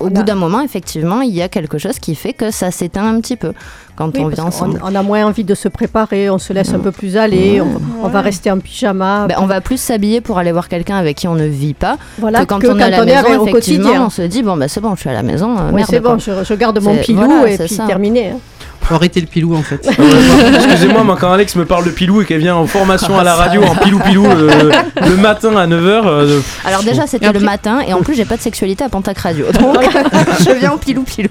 au 0.00 0.10
bout 0.10 0.22
d'un 0.22 0.34
moment, 0.34 0.60
effectivement, 0.60 1.20
il 1.22 1.34
y 1.34 1.42
a 1.42 1.48
quelque 1.48 1.78
chose 1.78 1.98
qui 1.98 2.14
fait 2.14 2.32
que 2.32 2.50
ça 2.50 2.70
s'éteint 2.70 3.06
un 3.06 3.20
petit 3.20 3.36
peu 3.36 3.52
quand 3.96 4.10
Oui, 4.16 4.22
on 4.24 4.30
qu'on- 4.30 4.42
ensemble. 4.42 4.80
on 4.84 4.94
a 4.94 5.02
moins 5.02 5.24
envie 5.26 5.42
de 5.44 5.54
se 5.54 5.68
préparer, 5.68 6.30
on 6.30 6.38
se 6.38 6.52
laisse 6.52 6.72
un 6.74 6.78
peu 6.78 6.92
plus 6.92 7.16
aller, 7.16 7.60
on, 7.60 7.80
on 8.04 8.08
va 8.08 8.20
rester 8.20 8.50
en 8.50 8.58
pyjama. 8.58 9.26
Ben, 9.28 9.36
on 9.40 9.46
va 9.46 9.60
plus 9.60 9.80
s'habiller 9.80 10.20
pour 10.20 10.38
aller 10.38 10.52
voir 10.52 10.68
quelqu'un 10.68 10.96
avec 10.96 11.16
qui 11.16 11.26
on 11.28 11.34
ne 11.34 11.46
vit 11.46 11.74
pas 11.74 11.96
voilà, 12.18 12.40
que 12.40 12.44
quand 12.44 12.58
on 12.64 12.78
est 12.78 12.82
à 12.82 12.90
la 12.90 12.98
avec- 13.02 13.14
maison, 13.14 13.40
au 13.42 13.46
effectivement, 13.48 13.84
quotidien. 13.88 14.04
on 14.06 14.10
se 14.10 14.22
dit 14.22 14.42
bon 14.42 14.56
bah 14.56 14.68
c'est 14.68 14.80
bon, 14.80 14.94
je 14.94 15.00
suis 15.00 15.10
à 15.10 15.14
la 15.14 15.22
maison. 15.22 15.56
euh, 15.58 15.70
Oui, 15.72 15.82
c'est 15.88 16.00
bon, 16.00 16.18
je, 16.18 16.44
je 16.44 16.54
garde 16.54 16.80
mon 16.82 16.96
pilou 16.96 17.24
voilà, 17.24 17.50
et 17.50 17.56
c'est 17.56 17.64
puis 17.64 17.74
ça. 17.74 17.86
terminé. 17.86 18.30
hein. 18.30 18.38
faut 18.82 18.94
arrêter 18.94 19.20
le 19.20 19.26
pilou 19.26 19.56
en 19.56 19.62
fait. 19.62 19.80
Ah 19.88 19.92
moi, 19.98 20.50
Excusez-moi, 20.54 21.02
moi, 21.02 21.16
quand 21.18 21.32
Alex 21.32 21.56
me 21.56 21.64
parle 21.64 21.84
de 21.86 21.90
pilou 21.90 22.22
et 22.22 22.24
qu'elle 22.24 22.38
vient 22.40 22.54
en 22.54 22.66
formation 22.66 23.18
à 23.18 23.24
la 23.24 23.34
radio 23.34 23.62
en 23.64 23.74
pilou-pilou 23.74 24.22
le, 24.26 24.70
le 25.08 25.16
matin 25.16 25.56
à 25.56 25.66
9h, 25.66 26.40
Alors 26.64 26.82
déjà 26.84 27.06
c'était 27.08 27.32
le 27.32 27.40
matin 27.40 27.80
et 27.80 27.92
en 27.94 28.02
plus 28.02 28.14
j'ai 28.14 28.24
pas 28.24 28.36
de 28.36 28.42
sexualité 28.42 28.84
à 28.84 28.88
Pontac 28.88 29.18
Radio. 29.18 29.46
Donc 29.52 29.78
je 30.40 30.52
viens 30.52 30.72
au 30.72 30.76
pilou 30.78 31.02
pilou. 31.02 31.30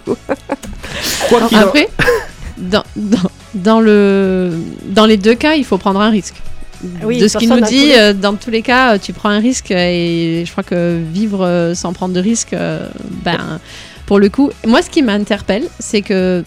quoi 1.29 1.41
qu'il 1.47 1.57
en- 1.59 1.61
Après, 1.61 1.87
dans, 2.57 2.83
dans, 2.95 3.29
dans 3.53 3.79
le, 3.79 4.51
dans 4.87 5.05
les 5.05 5.17
deux 5.17 5.35
cas, 5.35 5.55
il 5.55 5.65
faut 5.65 5.77
prendre 5.77 6.01
un 6.01 6.09
risque. 6.09 6.35
Oui, 7.03 7.19
de 7.19 7.27
ce 7.27 7.37
qu'il 7.37 7.49
nous 7.49 7.61
dit, 7.61 7.93
euh, 7.93 8.13
dans 8.13 8.35
tous 8.35 8.51
les 8.51 8.61
cas, 8.61 8.95
euh, 8.95 8.97
tu 9.01 9.13
prends 9.13 9.29
un 9.29 9.39
risque 9.39 9.71
et 9.71 10.43
je 10.45 10.51
crois 10.51 10.63
que 10.63 10.99
vivre 11.11 11.45
euh, 11.45 11.73
sans 11.73 11.93
prendre 11.93 12.13
de 12.13 12.19
risque, 12.19 12.53
euh, 12.53 12.87
ben, 13.23 13.59
pour 14.05 14.19
le 14.19 14.29
coup, 14.29 14.51
moi 14.67 14.81
ce 14.81 14.89
qui 14.89 15.01
m'interpelle, 15.01 15.63
c'est 15.79 16.01
que 16.01 16.43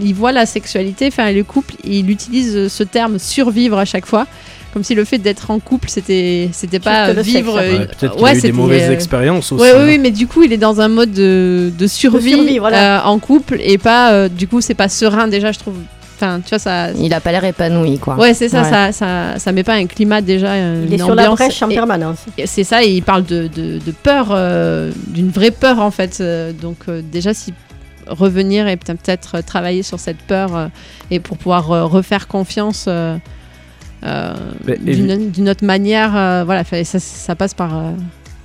il 0.00 0.14
voit 0.14 0.32
la 0.32 0.46
sexualité, 0.46 1.06
enfin 1.08 1.30
le 1.30 1.44
couple, 1.44 1.74
il 1.84 2.10
utilise 2.10 2.68
ce 2.68 2.82
terme 2.82 3.18
survivre 3.18 3.78
à 3.78 3.84
chaque 3.84 4.06
fois, 4.06 4.26
comme 4.74 4.84
si 4.84 4.94
le 4.94 5.04
fait 5.06 5.16
d'être 5.18 5.50
en 5.50 5.58
couple, 5.60 5.88
c'était 5.88 6.50
c'était 6.52 6.80
pas 6.80 7.12
vivre. 7.14 7.58
sexe, 7.58 7.72
euh, 7.72 7.78
Ouais, 7.78 7.86
Peut-être 7.86 8.12
qu'il 8.16 8.22
ouais, 8.24 8.30
a 8.30 8.34
eu 8.34 8.40
des 8.42 8.52
mauvaises 8.52 8.90
euh, 8.90 8.92
expériences 8.92 9.52
aussi. 9.52 9.62
Ouais, 9.62 9.72
oui, 9.78 9.84
oui, 9.86 9.98
mais 9.98 10.10
du 10.10 10.26
coup, 10.26 10.42
il 10.42 10.52
est 10.52 10.58
dans 10.58 10.80
un 10.82 10.88
mode 10.88 11.12
de, 11.12 11.72
de 11.78 11.86
survie, 11.86 12.32
survie, 12.34 12.58
voilà. 12.58 13.00
euh, 13.00 13.06
en 13.08 13.18
couple 13.18 13.56
et 13.60 13.78
pas, 13.78 14.12
euh, 14.12 14.28
du 14.28 14.46
coup, 14.48 14.60
c'est 14.60 14.74
pas 14.74 14.88
serein 14.90 15.28
déjà, 15.28 15.50
je 15.52 15.58
trouve. 15.60 15.76
Enfin, 16.16 16.40
tu 16.44 16.50
vois, 16.50 16.58
ça. 16.58 16.90
Il 16.92 17.12
a 17.14 17.20
pas 17.20 17.32
l'air 17.32 17.44
épanoui 17.44 17.98
quoi. 17.98 18.16
Ouais, 18.16 18.34
c'est 18.34 18.48
ça, 18.48 18.62
Ouais. 18.62 18.70
ça, 18.70 18.92
ça, 18.92 19.38
ça 19.38 19.52
met 19.52 19.64
pas 19.64 19.74
un 19.74 19.86
climat 19.86 20.20
déjà. 20.20 20.56
Il 20.84 20.92
est 20.92 20.98
sur 20.98 21.14
la 21.14 21.28
brèche 21.30 21.62
en 21.62 21.70
Et- 21.70 21.74
permanence. 21.74 22.18
C'est 22.44 22.64
ça, 22.64 22.84
et 22.84 22.90
il 22.90 23.02
parle 23.02 23.24
de, 23.24 23.48
de, 23.48 23.78
de 23.78 23.90
peur, 23.92 24.28
euh, 24.30 24.90
d'une 25.08 25.30
vraie 25.30 25.50
peur 25.50 25.80
en 25.80 25.90
fait. 25.90 26.22
Donc, 26.60 26.78
euh, 26.88 27.00
déjà, 27.02 27.32
si 27.34 27.52
revenir 28.06 28.68
et 28.68 28.76
peut- 28.76 28.92
peut-être 28.94 29.40
travailler 29.44 29.82
sur 29.82 29.98
cette 29.98 30.18
peur 30.18 30.54
euh, 30.56 30.66
et 31.10 31.20
pour 31.20 31.38
pouvoir 31.38 31.72
euh, 31.72 31.84
refaire 31.86 32.28
confiance 32.28 32.84
d'une 34.04 35.30
d'une 35.30 35.48
autre 35.48 35.64
manière, 35.64 36.16
euh, 36.16 36.44
voilà, 36.44 36.64
ça, 36.64 36.98
ça 36.98 37.34
passe 37.34 37.54
par. 37.54 37.76
euh, 37.76 37.90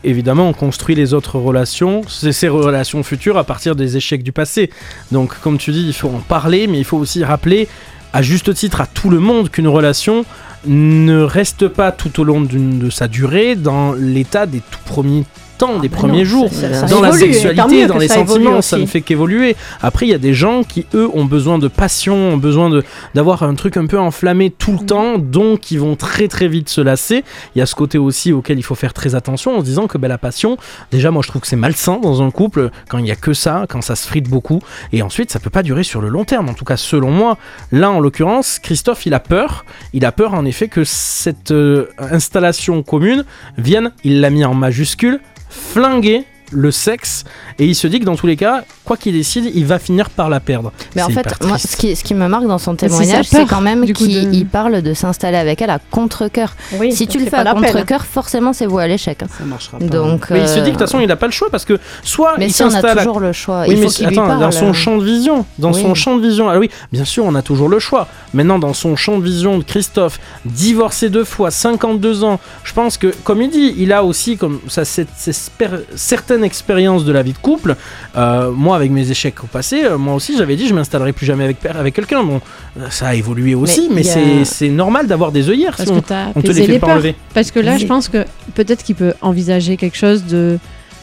Évidemment, 0.05 0.47
on 0.47 0.53
construit 0.53 0.95
les 0.95 1.13
autres 1.13 1.37
relations, 1.39 2.03
ces 2.07 2.47
relations 2.47 3.03
futures 3.03 3.37
à 3.37 3.43
partir 3.43 3.75
des 3.75 3.97
échecs 3.97 4.23
du 4.23 4.31
passé. 4.31 4.69
Donc, 5.11 5.37
comme 5.41 5.57
tu 5.57 5.71
dis, 5.71 5.85
il 5.85 5.93
faut 5.93 6.07
en 6.07 6.19
parler, 6.19 6.67
mais 6.67 6.77
il 6.77 6.85
faut 6.85 6.95
aussi 6.97 7.21
rappeler, 7.25 7.67
à 8.13 8.21
juste 8.21 8.53
titre, 8.53 8.79
à 8.79 8.85
tout 8.87 9.09
le 9.09 9.19
monde 9.19 9.49
qu'une 9.49 9.67
relation 9.67 10.23
ne 10.65 11.21
reste 11.21 11.67
pas 11.67 11.91
tout 11.91 12.17
au 12.21 12.23
long 12.23 12.39
de 12.39 12.89
sa 12.89 13.09
durée 13.09 13.55
dans 13.55 13.91
l'état 13.91 14.45
des 14.45 14.59
tout 14.59 14.79
premiers 14.85 15.25
temps, 15.59 15.77
des 15.79 15.89
bah 15.89 15.97
premiers 15.97 16.19
non, 16.23 16.25
jours. 16.25 16.49
ça- 16.51 16.73
ça- 16.73 16.87
ça 16.87 16.95
dans 16.95 17.01
la 17.01 17.09
évolue, 17.09 17.33
sexualité, 17.33 17.85
dans 17.85 17.97
les 17.97 18.07
sentiments, 18.07 18.61
ça 18.63 18.77
ne 18.77 18.85
fait 18.87 19.01
qu'évoluer. 19.01 19.55
Après, 19.81 20.07
il 20.07 20.09
y 20.09 20.13
a 20.15 20.17
des 20.17 20.33
gens 20.33 20.63
qui, 20.63 20.85
eux, 20.95 21.09
ont 21.13 21.25
besoin 21.25 21.59
de 21.59 21.67
passion, 21.67 22.15
ont 22.15 22.37
besoin 22.37 22.71
d'avoir 23.13 23.43
un 23.43 23.53
truc 23.55 23.77
un 23.77 23.85
peu 23.85 23.99
enflammé 23.99 24.49
tout 24.49 24.71
le 24.79 24.85
temps, 24.85 25.17
donc 25.19 25.69
ils 25.71 25.79
vont 25.79 25.95
très 25.95 26.27
très 26.27 26.47
vite 26.47 26.69
se 26.69 26.81
lasser. 26.81 27.23
Il 27.55 27.59
y 27.59 27.61
a 27.61 27.65
ce 27.67 27.75
côté 27.75 27.97
aussi 27.97 28.33
auquel 28.33 28.57
il 28.57 28.63
faut 28.63 28.75
faire 28.75 28.93
très 28.93 29.13
attention 29.15 29.55
en 29.57 29.59
se 29.59 29.65
disant 29.65 29.87
que 29.87 29.97
ben, 29.97 30.07
la 30.07 30.17
passion, 30.17 30.57
déjà 30.91 31.11
moi 31.11 31.21
je 31.23 31.27
trouve 31.29 31.41
que 31.41 31.47
c'est 31.47 31.55
malsain 31.55 31.99
dans 32.01 32.23
un 32.23 32.31
couple 32.31 32.71
quand 32.87 32.97
il 32.97 33.05
y 33.05 33.11
a 33.11 33.15
que 33.15 33.33
ça, 33.33 33.65
quand 33.69 33.81
ça 33.81 33.95
se 33.95 34.07
frite 34.07 34.27
beaucoup, 34.29 34.61
et 34.93 35.01
ensuite 35.01 35.31
ça 35.31 35.39
peut 35.39 35.49
pas 35.49 35.63
durer 35.63 35.83
sur 35.83 36.01
le 36.01 36.07
long 36.09 36.25
terme. 36.25 36.49
En 36.49 36.53
tout 36.53 36.65
cas, 36.65 36.77
selon 36.77 37.11
moi, 37.11 37.37
là 37.71 37.91
en 37.91 37.99
l'occurrence, 37.99 38.59
Christophe 38.59 39.05
il 39.05 39.13
a 39.13 39.19
peur. 39.19 39.65
Il 39.93 40.05
a 40.05 40.11
peur 40.11 40.33
en 40.33 40.45
effet 40.45 40.67
que 40.67 40.83
cette 40.83 41.51
euh, 41.51 41.87
installation 41.97 42.81
commune 42.83 43.25
vienne, 43.57 43.91
il 44.03 44.21
l'a 44.21 44.29
mis 44.29 44.45
en 44.45 44.53
majuscule, 44.53 45.19
flinguer 45.49 46.25
le 46.51 46.71
sexe. 46.71 47.25
Et 47.57 47.65
il 47.65 47.75
se 47.75 47.87
dit 47.87 47.99
que 47.99 48.05
dans 48.05 48.15
tous 48.15 48.27
les 48.27 48.37
cas, 48.37 48.63
quoi 48.89 48.97
qu'il 48.97 49.13
décide, 49.13 49.51
il 49.53 49.65
va 49.67 49.77
finir 49.77 50.09
par 50.09 50.29
la 50.29 50.39
perdre. 50.39 50.71
Mais 50.95 51.03
en 51.03 51.09
fait, 51.09 51.27
moi, 51.45 51.59
ce 51.59 51.77
qui, 51.77 51.95
ce 51.95 52.03
qui 52.03 52.15
me 52.15 52.27
marque 52.27 52.47
dans 52.47 52.57
son 52.57 52.73
témoignage, 52.75 53.25
c'est 53.27 53.45
quand 53.45 53.61
même 53.61 53.85
qu'il 53.93 54.31
de- 54.31 54.43
parle 54.45 54.81
de 54.81 54.95
s'installer 54.95 55.37
avec 55.37 55.61
elle 55.61 55.69
à 55.69 55.77
contre-coeur. 55.91 56.55
Oui, 56.79 56.91
Si 56.91 57.05
tu 57.07 57.19
le 57.19 57.25
fais 57.27 57.35
à 57.37 57.53
contre-coeur, 57.53 58.03
forcément, 58.03 58.51
c'est 58.51 58.65
voué 58.65 58.81
à 58.83 58.87
l'échec. 58.87 59.21
hein. 59.21 59.27
Ça 59.37 59.45
marchera 59.45 59.77
pas. 59.77 59.85
Donc, 59.85 60.31
Mais 60.31 60.41
il 60.41 60.47
se 60.47 60.55
dit 60.55 60.59
que 60.59 60.63
de 60.63 60.67
euh, 60.69 60.71
toute 60.71 60.79
façon, 60.79 60.99
il 60.99 61.07
n'a 61.07 61.15
pas 61.15 61.27
le 61.27 61.31
choix 61.31 61.49
parce 61.51 61.65
que 61.65 61.77
soit 62.01 62.33
Mais 62.39 62.47
il 62.47 62.51
si 62.51 62.63
on 62.63 62.73
a 62.73 62.79
à 62.79 62.95
toujours 62.95 63.19
le 63.19 63.31
choix, 63.31 63.61
Oui, 63.67 63.75
il 63.75 63.79
mais 63.81 63.89
faut 63.89 64.05
lui 64.07 64.15
parle. 64.15 64.39
dans 64.39 64.49
son 64.51 64.73
champ 64.73 64.97
de 64.97 65.03
vision, 65.03 65.45
dans 65.59 65.71
Oui. 65.71 65.81
son 65.83 65.93
champ 65.93 66.17
de 66.17 66.27
vision. 66.27 66.49
Alors 66.49 66.59
oui, 66.59 66.71
bien 66.91 67.05
sûr, 67.05 67.25
on 67.25 67.35
a 67.35 67.43
toujours 67.43 67.69
le 67.69 67.77
choix. 67.77 68.07
Maintenant, 68.33 68.57
dans 68.57 68.73
son 68.73 68.95
champ 68.95 69.19
de 69.19 69.23
vision 69.23 69.59
de 69.59 69.63
Christophe, 69.63 70.19
divorcé 70.45 71.09
deux 71.11 71.25
fois, 71.25 71.51
52 71.51 72.23
ans, 72.23 72.39
je 72.63 72.73
pense 72.73 72.97
que, 72.97 73.13
comme 73.23 73.41
il 73.43 73.51
dit, 73.51 73.75
il 73.77 73.93
a 73.93 74.03
aussi 74.03 74.35
comme 74.37 74.59
ça 74.67 74.83
cette, 74.83 75.09
cette 75.15 75.51
certaine 75.95 76.43
expérience 76.43 77.05
de 77.05 77.11
la 77.11 77.21
vie 77.21 77.33
de 77.33 77.37
couple. 77.37 77.75
Euh, 78.17 78.49
moi, 78.51 78.78
avec 78.79 78.91
mes 78.91 79.09
échecs 79.11 79.43
au 79.43 79.47
passé, 79.47 79.83
euh, 79.83 79.97
moi 79.97 80.13
aussi, 80.15 80.35
j'avais 80.37 80.55
dit, 80.55 80.67
je 80.67 80.73
m'installerai 80.73 81.13
plus 81.13 81.25
jamais 81.25 81.43
avec 81.43 81.57
avec 81.65 81.93
quelqu'un. 81.93 82.23
Bon, 82.23 82.41
ça 82.89 83.07
a 83.09 83.15
évolué 83.15 83.55
aussi, 83.55 83.89
mais, 83.91 84.03
a- 84.09 84.45
c'est 84.45 84.69
normal 84.69 85.07
d'avoir 85.07 85.31
des 85.31 85.49
œillères. 85.49 85.75
Parce 85.77 85.89
si 85.89 85.93
que 85.93 85.99
on, 85.99 86.01
tu 86.01 86.13
as 86.13 86.31
on 86.35 86.41
te 86.41 86.47
les 86.47 86.65
fait 86.65 86.79
pas 86.79 86.87
enlever. 86.93 87.15
Parce 87.33 87.51
que 87.51 87.59
là, 87.59 87.77
je 87.77 87.85
pense 87.85 88.09
que 88.09 88.25
peut-être 88.55 88.83
qu'il 88.83 88.95
peut 88.95 89.13
envisager 89.21 89.77
quelque 89.77 89.97
chose 89.97 90.23
de. 90.25 90.57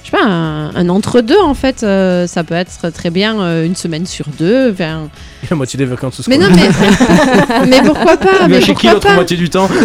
Je 0.06 0.12
sais 0.12 0.16
pas, 0.16 0.24
un, 0.24 0.72
un 0.76 0.88
entre-deux 0.88 1.40
en 1.40 1.54
fait. 1.54 1.82
euh, 1.82 2.28
ça 2.28 2.44
peut 2.44 2.54
être 2.54 2.90
très 2.90 3.10
bien 3.10 3.40
euh, 3.40 3.66
une 3.66 3.74
semaine 3.74 4.06
sur 4.06 4.26
deux. 4.38 4.70
enfin- 4.70 5.08
La 5.50 5.56
moitié 5.56 5.76
des 5.76 5.84
vacances 5.84 6.22
Mais 6.28 6.38
non, 6.38 6.46
mais. 6.54 6.68
mais 7.68 7.82
pourquoi 7.82 8.16
pas 8.16 8.38
va 8.40 8.48
Mais 8.48 8.60
chez 8.60 8.66
qui 8.68 8.72
pourquoi 8.88 8.92
l'autre 8.92 9.06
pas 9.08 9.14
moitié 9.14 9.36
du 9.36 9.48
temps 9.50 9.68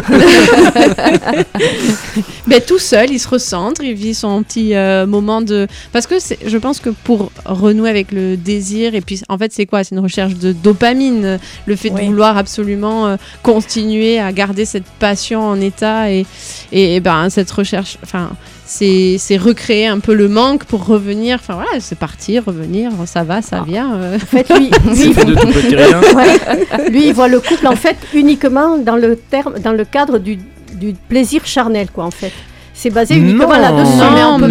Ben, 2.48 2.60
tout 2.66 2.80
seul, 2.80 3.12
il 3.12 3.20
se 3.20 3.28
recentre, 3.28 3.82
il 3.84 3.94
vit 3.94 4.14
son 4.14 4.44
petit 4.44 4.76
euh, 4.76 5.06
moment 5.06 5.42
de. 5.42 5.68
Parce 5.92 6.08
que 6.08 6.20
c'est- 6.20 6.40
je 6.46 6.58
pense 6.58 6.80
que 6.80 6.90
pour 6.90 7.32
renouer 7.46 7.90
avec 7.90 8.12
le 8.12 8.36
désir, 8.38 8.96
et 8.96 9.02
puis 9.02 9.22
en 9.30 9.38
fait, 9.38 9.52
c'est 9.54 9.66
quoi? 9.66 9.84
C'est 9.84 9.96
une 9.96 10.02
recherche 10.02 10.36
de 10.36 10.52
dopamine, 10.52 11.40
le 11.66 11.76
fait 11.76 11.92
Oui. 11.92 12.02
de 12.02 12.06
vouloir 12.08 12.38
absolument 12.38 13.08
euh, 13.08 13.16
continuer 13.44 14.20
à 14.20 14.32
garder 14.34 14.66
cette 14.66 14.86
passion 15.00 15.42
en 15.48 15.60
état 15.62 16.12
et, 16.12 16.26
et, 16.72 17.00
ben, 17.00 17.30
cette 17.30 17.52
recherche. 17.52 17.98
Enfin, 18.04 18.32
c'est 18.74 19.38
recréer 19.38 19.88
un 19.88 20.00
peu 20.00 20.14
le 20.14 20.28
manque 20.30 20.64
pour 20.66 20.86
revenir. 20.86 21.36
Enfin 21.42 21.56
voilà, 21.56 21.80
c'est 21.80 21.98
partir, 21.98 22.46
revenir, 22.46 22.90
ça 23.06 23.24
va, 23.24 23.42
ça 23.42 23.62
vient. 23.68 23.94
euh. 23.94 24.16
En 24.16 24.20
fait, 24.20 24.50
lui, 24.58 24.70
lui, 24.86 24.96
C'est 24.96 25.14
fait 25.14 25.26
de 25.26 25.36
tout 25.36 25.48
petit 25.48 25.76
rien. 25.76 26.00
Ouais. 26.16 26.90
Lui, 26.90 27.08
il 27.08 27.14
voit 27.14 27.28
le 27.28 27.40
couple 27.40 27.68
en 27.68 27.76
fait 27.76 27.98
uniquement 28.14 28.78
dans 28.78 28.96
le 28.96 29.16
terme, 29.18 29.60
dans 29.60 29.74
le 29.74 29.84
cadre 29.86 30.20
du, 30.20 30.38
du 30.74 30.94
plaisir 31.10 31.46
charnel, 31.46 31.90
quoi, 31.92 32.06
en 32.06 32.12
fait. 32.12 32.32
C'est 32.74 32.90
basé 32.90 33.16
uniquement 33.16 33.50
là-dessus. 33.52 33.96
Non, 33.98 34.40
mais 34.40 34.50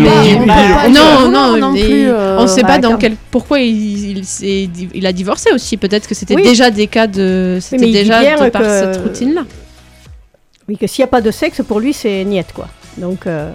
non, 0.90 1.30
non, 1.30 1.56
non, 1.56 1.72
plus, 1.72 2.08
euh, 2.08 2.36
on 2.38 2.42
ne 2.42 2.46
sait 2.46 2.60
pas 2.62 2.74
ouais, 2.74 2.78
dans 2.78 2.96
quel 2.96 3.16
pourquoi 3.30 3.58
il, 3.58 4.22
il, 4.94 5.06
a 5.06 5.12
divorcé 5.12 5.50
aussi. 5.52 5.76
Peut-être 5.76 6.06
que 6.06 6.14
c'était 6.14 6.36
Oui. 6.36 6.42
déjà 6.42 6.70
des 6.70 6.86
cas 6.86 7.06
de 7.08 7.58
c'était 7.60 7.90
déjà 7.90 8.36
de 8.36 8.50
par 8.50 8.62
que- 8.62 8.68
cette 8.68 8.96
routine 9.02 9.34
là. 9.34 9.44
Oui, 10.68 10.76
que 10.76 10.86
s'il 10.86 11.02
n'y 11.02 11.08
a 11.08 11.10
pas 11.10 11.20
de 11.22 11.32
sexe, 11.32 11.60
pour 11.66 11.80
lui, 11.80 11.92
c'est 11.92 12.24
niette, 12.24 12.52
quoi. 12.54 12.68
Donc, 12.98 13.26
euh, 13.26 13.50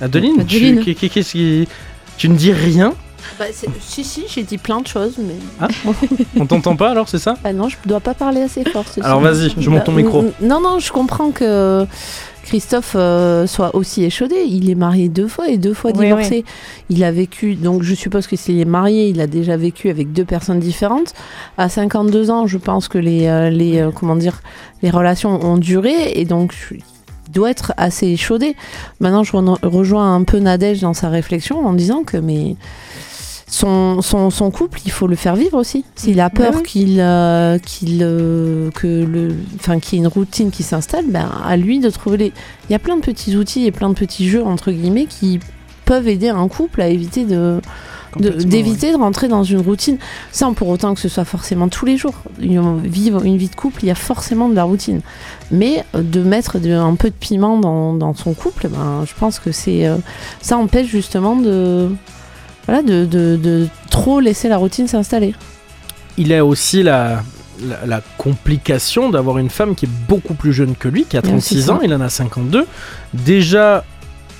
Adeline, 0.00 0.34
tu, 0.46 0.56
Adeline. 0.56 0.84
qu'est- 0.84 1.08
qu'est-ce 1.08 1.32
qui- 1.32 1.68
tu 2.16 2.28
ne 2.28 2.36
dis 2.36 2.52
rien 2.52 2.92
Bah, 3.38 3.44
si, 3.80 4.02
si, 4.04 4.24
j'ai 4.28 4.42
dit 4.42 4.58
plein 4.58 4.80
de 4.80 4.86
choses, 4.86 5.14
mais. 5.18 5.68
On 6.38 6.46
t'entend 6.46 6.76
pas 6.76 6.90
alors, 6.90 7.08
c'est 7.08 7.18
ça 7.18 7.34
Ah 7.44 7.52
non, 7.52 7.68
je 7.68 7.76
dois 7.86 8.00
pas 8.00 8.14
parler 8.14 8.40
assez 8.42 8.64
fort. 8.64 8.84
ceci 8.86 9.00
Alors 9.02 9.20
vas-y, 9.20 9.50
je 9.58 9.70
monte 9.70 9.84
ton 9.84 9.92
Bah, 9.92 10.02
micro. 10.02 10.20
n- 10.22 10.32
Non, 10.42 10.60
non, 10.60 10.78
je 10.78 10.90
comprends 10.92 11.30
que 11.30 11.86
Christophe 12.42 12.94
euh, 12.96 13.46
soit 13.46 13.74
aussi 13.76 14.02
échaudé. 14.04 14.36
Il 14.48 14.70
est 14.70 14.74
marié 14.74 15.08
deux 15.08 15.28
fois 15.28 15.48
et 15.48 15.58
deux 15.58 15.74
fois 15.74 15.92
Oui, 15.94 16.06
divorcé. 16.06 16.44
Il 16.88 17.04
a 17.04 17.12
vécu, 17.12 17.54
donc 17.54 17.82
je 17.82 17.94
suppose 17.94 18.26
que 18.26 18.36
s'il 18.36 18.58
est 18.58 18.64
marié, 18.64 19.08
il 19.08 19.20
a 19.20 19.26
déjà 19.26 19.56
vécu 19.56 19.88
avec 19.90 20.12
deux 20.12 20.24
personnes 20.24 20.58
différentes. 20.58 21.12
À 21.58 21.68
52 21.68 22.30
ans, 22.30 22.46
je 22.46 22.58
pense 22.58 22.88
que 22.88 22.98
les, 22.98 23.26
euh, 23.26 23.50
les 23.50 23.78
euh, 23.80 23.90
comment 23.94 24.16
dire, 24.16 24.40
les 24.82 24.90
relations 24.90 25.38
ont 25.44 25.58
duré 25.58 26.12
et 26.14 26.24
donc 26.24 26.54
doit 27.32 27.50
être 27.50 27.72
assez 27.76 28.06
échaudé. 28.08 28.56
Maintenant, 29.00 29.24
je 29.24 29.32
re- 29.32 29.58
rejoins 29.66 30.14
un 30.14 30.24
peu 30.24 30.38
Nadège 30.38 30.80
dans 30.80 30.94
sa 30.94 31.08
réflexion 31.08 31.64
en 31.66 31.72
disant 31.72 32.02
que 32.04 32.16
mais 32.16 32.56
son, 33.46 34.00
son, 34.00 34.30
son 34.30 34.50
couple, 34.50 34.78
il 34.84 34.92
faut 34.92 35.08
le 35.08 35.16
faire 35.16 35.34
vivre 35.34 35.58
aussi. 35.58 35.84
S'il 35.96 36.20
a 36.20 36.30
peur 36.30 36.54
oui. 36.56 36.62
qu'il 36.62 37.00
euh, 37.00 37.58
qu'il 37.58 38.00
euh, 38.02 38.70
que 38.70 38.86
le 38.86 39.34
enfin 39.56 39.80
qu'il 39.80 39.98
y 39.98 40.02
ait 40.02 40.04
une 40.04 40.08
routine 40.08 40.50
qui 40.50 40.62
s'installe, 40.62 41.06
ben 41.08 41.28
à 41.44 41.56
lui 41.56 41.80
de 41.80 41.90
trouver 41.90 42.16
les 42.16 42.32
il 42.68 42.72
y 42.72 42.74
a 42.74 42.78
plein 42.78 42.96
de 42.96 43.02
petits 43.02 43.36
outils 43.36 43.66
et 43.66 43.72
plein 43.72 43.88
de 43.88 43.94
petits 43.94 44.28
jeux 44.28 44.44
entre 44.44 44.70
guillemets 44.70 45.06
qui 45.06 45.40
peuvent 45.84 46.06
aider 46.06 46.28
un 46.28 46.46
couple 46.46 46.80
à 46.80 46.88
éviter 46.88 47.24
de 47.24 47.60
de- 48.18 48.30
d'éviter 48.30 48.92
de 48.92 48.96
rentrer 48.96 49.28
dans 49.28 49.44
une 49.44 49.60
routine. 49.60 49.98
Sans 50.32 50.52
pour 50.54 50.68
autant 50.68 50.94
que 50.94 51.00
ce 51.00 51.08
soit 51.08 51.24
forcément 51.24 51.68
tous 51.68 51.86
les 51.86 51.96
jours. 51.96 52.14
Vivre 52.38 53.22
une 53.24 53.36
vie 53.36 53.48
de 53.48 53.54
couple 53.54 53.84
il 53.84 53.88
y 53.88 53.90
a 53.90 53.94
forcément 53.94 54.48
de 54.48 54.54
la 54.54 54.64
routine. 54.64 55.00
Mais 55.50 55.84
euh, 55.94 56.02
de 56.02 56.22
mettre 56.22 56.58
de- 56.58 56.72
un 56.72 56.94
peu 56.94 57.10
de 57.10 57.14
piment 57.14 57.58
dans, 57.58 57.94
dans 57.94 58.14
son 58.14 58.34
couple 58.34 58.68
ben, 58.68 59.04
je 59.06 59.12
pense 59.18 59.38
que 59.38 59.52
c'est 59.52 59.86
euh, 59.86 59.96
ça 60.42 60.56
empêche 60.56 60.86
justement 60.88 61.36
de 61.36 61.88
voilà 62.66 62.82
de, 62.82 63.04
de, 63.06 63.66
trop 63.90 64.20
laisser 64.20 64.48
la 64.48 64.56
routine 64.56 64.86
s'installer. 64.86 65.34
Il 66.18 66.32
a 66.32 66.44
aussi 66.44 66.82
la, 66.82 67.22
la, 67.62 67.86
la 67.86 68.00
complication 68.18 69.10
d'avoir 69.10 69.38
une 69.38 69.50
femme 69.50 69.74
qui 69.74 69.86
est 69.86 69.90
beaucoup 70.08 70.34
plus 70.34 70.52
jeune 70.52 70.74
que 70.76 70.86
lui, 70.88 71.04
qui 71.04 71.16
a 71.16 71.20
Il 71.24 71.30
y 71.30 71.32
a 71.32 71.36
aussi 71.36 71.54
36 71.56 71.66
ça. 71.66 71.72
ans, 71.74 71.80
il 71.82 71.92
en 71.94 72.00
a 72.00 72.08
52. 72.08 72.66
Déjà, 73.14 73.84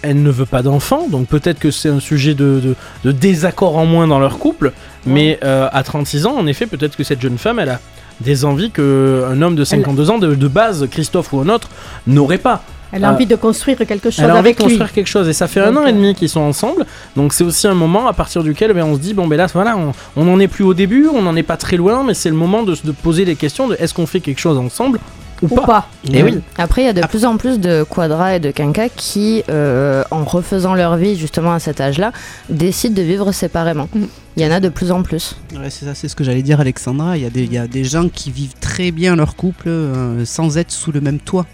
elle 0.03 0.23
ne 0.23 0.31
veut 0.31 0.47
pas 0.47 0.63
d'enfant, 0.63 1.07
donc 1.09 1.27
peut-être 1.27 1.59
que 1.59 1.71
c'est 1.71 1.89
un 1.89 2.01
sujet 2.01 2.35
de, 2.35 2.61
de- 2.61 2.75
de 3.05 3.13
désaccord 3.13 3.77
en 3.77 3.87
moins 3.87 4.07
dans 4.07 4.19
leur 4.19 4.39
couple. 4.39 4.73
Mais 5.07 5.39
euh, 5.45 5.69
à 5.73 5.83
36 5.83 6.27
ans, 6.27 6.37
en 6.37 6.47
effet, 6.47 6.67
peut-être 6.67 6.97
que 6.97 7.05
cette 7.05 7.21
jeune 7.21 7.39
femme, 7.39 7.59
elle 7.59 7.71
a 7.71 7.81
des 8.21 8.45
envies 8.45 8.71
qu'un 8.71 9.41
homme 9.43 9.57
de 9.57 9.65
52 9.65 10.11
ans, 10.11 10.19
de, 10.19 10.35
de 10.35 10.49
base, 10.49 10.87
Christophe 10.91 11.33
ou 11.33 11.41
un 11.41 11.49
autre, 11.49 11.69
n'aurait 12.07 12.37
pas. 12.39 12.63
elle 12.93 13.05
a 13.05 13.09
Ah. 13.09 13.13
envie 13.15 13.25
de 13.27 13.37
construire 13.37 13.79
quelque 13.79 14.11
chose 14.11 14.19
Elle 14.23 14.31
a 14.31 14.35
envie 14.35 14.39
avec 14.41 14.59
de 14.59 14.63
lui. 14.65 14.69
construire 14.71 14.93
quelque 14.93 15.07
chose 15.07 15.27
et 15.29 15.33
ça 15.33 15.47
fait 15.49 15.61
un 15.61 15.75
an 15.77 15.87
et 15.87 15.91
euh, 15.91 15.93
demi 15.93 16.15
qu'ils 16.15 16.29
sont 16.29 16.41
ensemble. 16.41 16.85
Donc 17.17 17.33
c'est 17.33 17.45
aussi 17.45 17.67
un 17.69 17.75
moment 17.75 18.09
à 18.09 18.13
partir 18.13 18.43
duquel 18.43 18.73
ben, 18.75 18.83
on 18.85 18.95
se 18.97 19.01
dit 19.01 19.15
bon 19.15 19.27
ben 19.27 19.37
là 19.37 19.47
voilà 19.55 19.77
on, 19.79 19.93
on 20.17 20.29
en 20.33 20.39
est 20.41 20.49
plus 20.49 20.65
au 20.65 20.75
début, 20.75 21.09
on 21.15 21.23
n'en 21.23 21.35
est 21.37 21.43
pas 21.45 21.57
très 21.57 21.77
loin, 21.79 22.03
mais 22.05 22.15
c'est 22.15 22.29
le 22.31 22.35
moment 22.37 22.63
de, 22.63 22.75
se- 22.75 22.85
de 22.87 22.93
poser 22.93 23.25
les 23.25 23.37
questions 23.37 23.69
de 23.69 23.77
est-ce 23.79 23.95
qu'on 23.95 24.07
fait 24.07 24.21
quelque 24.21 24.41
chose 24.41 24.59
ensemble 24.59 24.99
ou, 25.43 25.47
Ou 25.47 25.55
pas. 25.57 25.67
pas. 25.67 25.89
Et 26.13 26.23
oui. 26.23 26.41
Après, 26.59 26.83
il 26.83 26.87
y 26.87 26.89
a 26.89 26.93
de 26.93 26.99
Après- 26.99 27.09
plus 27.19 27.25
en 27.25 27.37
plus 27.37 27.59
de 27.59 27.83
quadras 27.83 28.37
et 28.37 28.41
de 28.41 28.51
quinquas 28.51 28.89
qui, 28.95 29.43
euh, 29.49 30.03
en 30.11 30.25
refaisant 30.25 30.75
leur 30.75 30.97
vie 30.97 31.17
justement 31.17 31.53
à 31.53 31.59
cet 31.59 31.81
âge-là, 31.81 32.13
décident 32.49 32.95
de 32.95 33.03
vivre 33.03 33.33
séparément. 33.33 33.89
Mm. 33.95 34.05
Il 34.37 34.43
y 34.45 34.47
en 34.47 34.53
a 34.53 34.61
de 34.61 34.69
plus 34.69 34.93
en 34.93 35.03
plus. 35.03 35.37
Ouais, 35.55 35.71
c'est 35.71 35.85
ça, 35.87 35.95
c'est 35.95 36.09
ce 36.09 36.15
que 36.17 36.23
j'allais 36.25 36.43
dire, 36.43 36.61
Alexandra. 36.61 37.17
Il 37.17 37.23
y, 37.23 37.27
a 37.27 37.31
des, 37.31 37.43
il 37.45 37.53
y 37.53 37.59
a 37.59 37.67
des 37.67 37.85
gens 37.85 38.09
qui 38.09 38.31
vivent 38.31 38.55
très 38.61 38.91
bien 38.93 39.17
leur 39.17 39.35
couple 39.37 39.69
euh, 39.69 40.25
sans 40.25 40.57
être 40.57 40.71
sous 40.71 40.93
le 40.93 41.01
même 41.01 41.19
toit. 41.19 41.47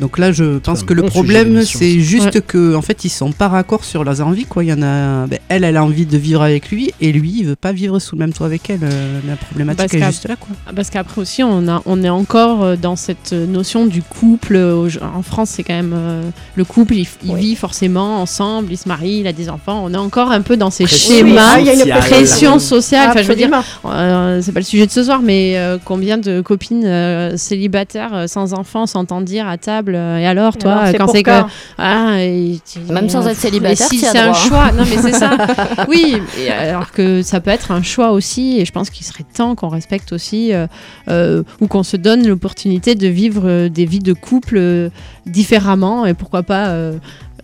Donc 0.00 0.18
là, 0.18 0.32
je 0.32 0.58
pense 0.58 0.82
que 0.82 0.94
le 0.94 1.02
bon 1.02 1.08
problème, 1.08 1.62
c'est 1.62 2.00
juste 2.00 2.40
que, 2.46 2.74
en 2.74 2.82
fait, 2.82 3.04
ils 3.04 3.08
sont 3.10 3.30
pas 3.32 3.48
raccords 3.48 3.84
sur 3.84 4.02
leurs 4.04 4.20
envies. 4.20 4.46
Quoi. 4.46 4.64
Il 4.64 4.68
y 4.70 4.72
en 4.72 4.82
a, 4.82 5.26
ben, 5.26 5.38
elle, 5.48 5.64
elle 5.64 5.76
a 5.76 5.84
envie 5.84 6.06
de 6.06 6.16
vivre 6.18 6.42
avec 6.42 6.70
lui, 6.70 6.92
et 7.00 7.12
lui, 7.12 7.34
il 7.40 7.46
veut 7.46 7.56
pas 7.56 7.72
vivre 7.72 7.98
sous 7.98 8.16
le 8.16 8.20
même 8.20 8.32
toit 8.32 8.46
avec 8.46 8.68
elle. 8.70 8.80
Euh, 8.82 9.20
la 9.28 9.36
problématique 9.36 9.78
Parce 9.90 9.94
est 9.94 10.06
juste 10.06 10.28
là, 10.28 10.36
quoi. 10.36 10.48
Parce 10.74 10.90
qu'après 10.90 11.20
aussi, 11.20 11.42
on, 11.42 11.68
a, 11.68 11.82
on 11.86 12.02
est 12.02 12.08
encore 12.08 12.64
euh, 12.64 12.76
dans 12.76 12.96
cette 12.96 13.32
notion 13.32 13.86
du 13.86 14.02
couple. 14.02 14.56
Au- 14.56 14.88
En 15.14 15.22
France, 15.22 15.50
c'est 15.50 15.62
quand 15.62 15.74
même 15.74 15.92
euh, 15.94 16.22
le 16.56 16.64
couple, 16.64 16.94
il, 16.94 17.06
il 17.24 17.30
Oui. 17.32 17.40
vit 17.40 17.54
forcément 17.56 18.20
ensemble, 18.22 18.72
il 18.72 18.76
se 18.78 18.88
marie, 18.88 19.18
il 19.20 19.26
a 19.26 19.32
des 19.32 19.48
enfants. 19.50 19.82
On 19.84 19.92
est 19.94 19.96
encore 19.98 20.30
un 20.32 20.40
peu 20.40 20.56
dans 20.56 20.70
ces 20.70 20.84
Pression 20.84 21.14
schémas. 21.16 21.52
Ah, 21.54 21.60
il 21.60 21.66
y 21.66 21.70
a 21.70 21.74
une 21.74 21.78
sociale. 21.80 21.98
Pression 22.00 22.58
sociale, 22.58 23.08
enfin 23.10 23.22
je 23.22 23.28
veux 23.28 23.36
dire. 23.36 23.50
Euh, 23.84 24.40
c'est 24.42 24.52
pas 24.52 24.60
le 24.60 24.64
sujet 24.64 24.86
de 24.86 24.90
ce 24.90 25.04
soir, 25.04 25.20
mais 25.22 25.58
euh, 25.58 25.78
combien 25.84 26.18
de 26.18 26.40
copines 26.40 26.84
euh, 26.86 27.36
célibataires 27.36 28.14
euh, 28.14 28.26
sans 28.26 28.54
enfants 28.54 28.86
s'entendent 28.86 29.24
dire 29.24 29.46
à 29.46 29.58
table 29.58 29.81
et 29.90 30.26
alors 30.26 30.56
toi 30.56 30.72
Alors, 30.74 30.94
quand 31.06 31.12
c'est 31.12 31.22
que 31.22 31.30
ah, 31.78 32.16
et 32.22 32.58
Même 32.90 33.08
sans 33.08 33.26
être 33.26 33.36
célibataire, 33.36 33.88
mais 33.90 33.98
si 33.98 34.04
c'est 34.04 34.18
un 34.18 34.24
droit, 34.30 34.34
choix, 34.34 34.72
non 34.72 34.84
mais 34.88 34.98
c'est 34.98 35.12
ça. 35.12 35.36
oui, 35.88 36.20
et 36.38 36.50
alors 36.50 36.90
que 36.92 37.22
ça 37.22 37.40
peut 37.40 37.50
être 37.50 37.70
un 37.70 37.82
choix 37.82 38.12
aussi, 38.12 38.60
et 38.60 38.64
je 38.64 38.72
pense 38.72 38.90
qu'il 38.90 39.04
serait 39.06 39.24
temps 39.34 39.54
qu'on 39.54 39.68
respecte 39.68 40.12
aussi 40.12 40.52
euh, 40.52 40.66
euh, 41.08 41.42
ou 41.60 41.66
qu'on 41.66 41.82
se 41.82 41.96
donne 41.96 42.26
l'opportunité 42.26 42.94
de 42.94 43.06
vivre 43.08 43.42
euh, 43.46 43.68
des 43.68 43.84
vies 43.86 43.98
de 44.00 44.12
couple 44.12 44.56
euh, 44.58 44.88
différemment 45.26 46.06
et 46.06 46.14
pourquoi 46.14 46.42
pas. 46.42 46.68
euh, 46.68 46.92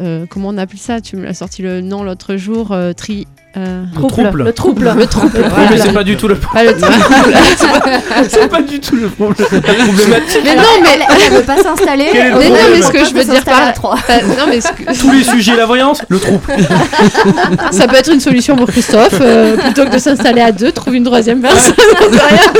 euh, 0.00 0.26
comment 0.30 0.50
on 0.50 0.58
appelle 0.58 0.78
ça? 0.78 1.00
Tu 1.00 1.16
me 1.16 1.24
l'as 1.24 1.34
sorti 1.34 1.60
le 1.62 1.80
nom 1.80 2.04
l'autre 2.04 2.36
jour. 2.36 2.70
euh, 2.70 2.92
tri. 2.92 3.26
Euh, 3.58 3.82
Le 3.94 4.08
trouble. 4.08 4.44
Le 4.44 4.52
trouble. 4.52 4.94
Le 4.96 5.06
trouble. 5.06 5.30
Oui, 5.36 5.42
mais 5.44 5.66
voilà. 5.66 5.82
c'est 5.84 5.92
pas 5.92 6.04
du 6.04 6.16
tout 6.16 6.28
le 6.28 6.38
trouble. 6.38 6.58
c'est 8.28 8.48
pas 8.48 8.62
du 8.62 8.80
tout 8.80 8.96
le 8.96 9.08
problème. 9.08 9.46
La 9.52 9.60
problématique. 9.74 10.40
mais 10.44 10.56
non, 10.56 10.62
mais 10.82 10.88
Elle, 10.94 11.00
elle, 11.02 11.16
elle 11.26 11.32
veut 11.34 11.42
pas 11.42 11.56
s'installer. 11.62 12.08
Mais 12.12 12.30
non, 12.30 12.36
problème 12.38 12.62
mais 12.72 12.82
ce 12.82 12.90
que 12.90 13.04
je 13.04 13.14
veux 13.14 13.24
dire 13.24 13.44
par 13.44 13.66
non, 14.26 14.44
mais 14.48 14.60
que- 14.72 14.98
Tous 14.98 15.12
les 15.12 15.24
sujets, 15.24 15.56
la 15.56 15.66
voyance, 15.66 16.02
le 16.08 16.18
trouble. 16.18 16.40
ça 17.70 17.86
peut 17.88 17.96
être 17.96 18.12
une 18.12 18.20
solution 18.20 18.56
pour 18.56 18.66
Christophe. 18.68 19.18
euh, 19.20 19.56
plutôt 19.56 19.84
que 19.84 19.92
de 19.94 19.98
s'installer 19.98 20.40
à 20.40 20.52
deux, 20.52 20.72
trouve 20.72 20.94
une 20.94 21.04
troisième 21.04 21.40
personne. 21.40 21.74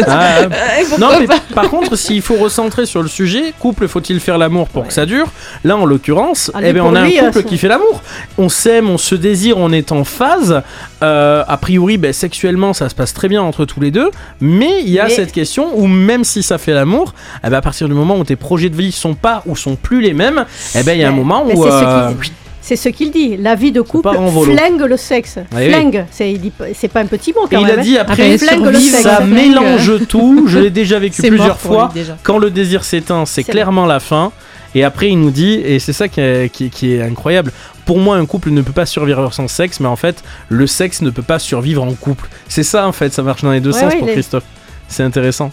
Ah, 0.07 0.39
Euh, 0.41 0.49
pourquoi 0.89 0.99
non, 0.99 1.09
mais 1.21 1.27
pas 1.27 1.39
par 1.55 1.69
contre, 1.71 1.97
s'il 1.97 2.23
faut 2.23 2.35
recentrer 2.37 2.87
sur 2.87 3.03
le 3.03 3.09
sujet, 3.09 3.53
couple, 3.59 3.89
faut-il 3.89 4.21
faire 4.21 4.39
l'amour 4.39 4.69
pour 4.69 4.87
que 4.87 4.93
ça 4.93 5.07
dure? 5.07 5.27
Là, 5.65 5.77
en 5.77 5.85
l'occurrence, 5.87 6.51
Allez, 6.55 6.69
eh 6.71 6.73
ben, 6.73 6.83
on 6.83 6.95
a 6.95 7.05
lui, 7.05 7.19
un 7.19 7.23
euh, 7.23 7.27
couple 7.27 7.43
ça- 7.43 7.49
qui 7.49 7.59
fait 7.59 7.69
l'amour. 7.69 8.03
On 8.37 8.49
s'aime, 8.49 8.89
on 8.91 8.99
se 8.99 9.15
désire, 9.15 9.59
on 9.59 9.73
est 9.73 9.93
en 9.93 10.05
phase. 10.05 10.63
Euh, 11.03 11.45
a 11.47 11.57
priori, 11.59 11.97
ben, 11.97 12.13
sexuellement, 12.13 12.73
ça 12.73 12.89
se 12.89 12.95
passe 12.95 13.15
très 13.15 13.29
bien 13.29 13.41
entre 13.43 13.65
tous 13.65 13.81
les 13.81 13.91
deux. 13.91 14.11
Mais 14.41 14.81
il 14.83 14.91
y 14.91 14.99
a 14.99 15.05
Mais- 15.05 15.11
cette 15.11 15.33
question 15.33 15.69
où 15.79 15.87
même 15.87 16.25
si 16.25 16.43
ça 16.43 16.59
fait 16.59 16.73
l'amour, 16.75 17.15
eh 17.45 17.51
ben, 17.51 17.57
à 17.59 17.63
partir 17.63 17.89
du 17.89 17.95
moment 17.95 18.17
où 18.19 18.25
tes 18.25 18.37
projets 18.37 18.69
de 18.69 18.77
vie 18.77 18.91
sont 18.93 19.15
pas 19.15 19.43
ou 19.47 19.55
sont 19.57 19.77
plus 19.77 20.01
les 20.01 20.13
mêmes, 20.13 20.45
eh 20.75 20.83
ben, 20.83 20.93
il 20.95 21.01
y 21.01 21.05
a 21.05 21.09
un 21.09 21.13
moment 21.13 21.45
où... 21.47 21.51
c'est 21.51 21.71
ce 21.71 21.85
euh, 21.85 22.09
qu'il- 22.21 22.33
C'est 22.61 22.77
ce 22.77 22.89
qu'il 22.91 23.11
dit. 23.11 23.37
La 23.39 23.55
vie 23.55 23.73
de 23.73 23.81
couple 23.81 24.11
flingue 24.45 24.83
le 24.83 24.97
sexe. 24.99 25.39
Oui, 25.53 25.59
oui. 25.63 25.69
flingue. 25.71 26.05
C'est 26.11 26.31
il 26.33 26.51
pas- 26.51 26.65
c'est 26.75 26.89
pas 26.89 27.01
un 27.01 27.07
petit 27.07 27.33
mot 27.33 27.47
Et 27.51 27.55
quand 27.55 27.61
il 27.63 27.67
même. 27.67 27.79
a 27.79 27.81
hein. 27.81 27.83
dit 27.83 27.97
après, 27.97 28.13
Après, 28.35 28.37
flingue 28.39 28.65
le 28.67 28.79
sexe. 28.79 29.03
ça 29.05 29.21
mélange 29.21 30.07
tout. 30.07 30.45
Je 30.49 30.59
l'ai 30.59 30.69
déjà 30.71 30.99
vécu 30.99 31.23
plusieurs 31.23 31.47
mort 31.47 31.59
fois. 31.59 31.93
Quand 32.23 32.37
le 32.37 32.51
désir 32.51 32.85
s'éteint, 32.85 33.25
c'est 33.25 33.43
C'est 33.43 33.53
clairement 33.53 33.87
la 33.87 34.01
fin. 34.01 34.33
Et 34.75 34.85
après, 34.85 35.09
il 35.11 35.19
nous 35.19 35.31
dit, 35.31 35.55
et 35.55 35.79
c'est 35.79 35.93
ça 35.93 36.09
qui 36.09 36.21
est, 36.21 36.53
qui- 36.53 36.71
qui 36.71 36.93
est 36.95 37.03
incroyable, 37.03 37.53
pour 37.87 37.99
moi, 37.99 38.17
un 38.17 38.27
couple 38.27 38.51
ne 38.51 38.61
peut 38.63 38.73
pas 38.73 38.85
survivre 38.87 39.33
sans 39.33 39.49
sexe, 39.49 39.81
mais 39.81 39.89
en 39.89 39.97
fait, 39.97 40.23
le 40.51 40.67
sexe 40.67 41.01
ne 41.03 41.11
peut 41.11 41.23
pas 41.23 41.39
survivre 41.39 41.83
en 41.83 41.93
couple. 41.95 42.29
C'est 42.49 42.63
ça, 42.63 42.87
en 42.87 42.93
fait, 42.93 43.13
ça 43.13 43.23
marche 43.23 43.43
dans 43.43 43.51
les 43.53 43.61
deux 43.61 43.73
Ouais, 43.73 43.81
sens 43.81 43.93
ouais, 43.95 43.99
pour 43.99 44.09
Christophe. 44.09 44.45
C'est 44.89 45.03
intéressant. 45.03 45.51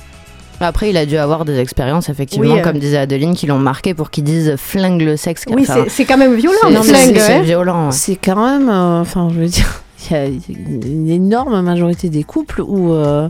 Après, 0.62 0.90
il 0.90 0.98
a 0.98 1.06
dû 1.06 1.18
avoir 1.18 1.44
des 1.46 1.60
expériences, 1.60 2.08
effectivement, 2.10 2.54
Oui, 2.54 2.60
euh. 2.60 2.64
comme 2.64 2.78
disait 2.78 2.98
Adeline, 2.98 3.36
qui 3.36 3.46
l'ont 3.48 3.58
marqué 3.60 3.94
pour 3.94 4.10
qu'ils 4.10 4.24
disent 4.24 4.56
flingue 4.58 5.02
le 5.02 5.18
sexe. 5.18 5.44
Oui, 5.50 5.64
Enfin, 5.64 5.84
c'est- 5.84 5.90
c'est 5.90 6.06
quand 6.06 6.18
même 6.18 6.36
violent. 6.36 6.70
non, 6.72 6.82
flingue. 6.84 7.18
c'est- 7.18 7.42
violent. 7.42 7.88
ouais. 7.88 7.92
C'est 7.92 8.16
quand 8.16 8.36
même, 8.46 8.70
euh, 8.70 9.02
enfin, 9.02 9.30
je 9.34 9.40
veux 9.40 9.48
dire, 9.48 9.82
il 10.12 10.16
y 10.16 10.16
a 10.16 10.26
une 10.28 11.10
énorme 11.10 11.62
majorité 11.62 12.10
des 12.10 12.24
couples 12.24 12.62
où, 12.62 12.94
euh, 12.94 13.28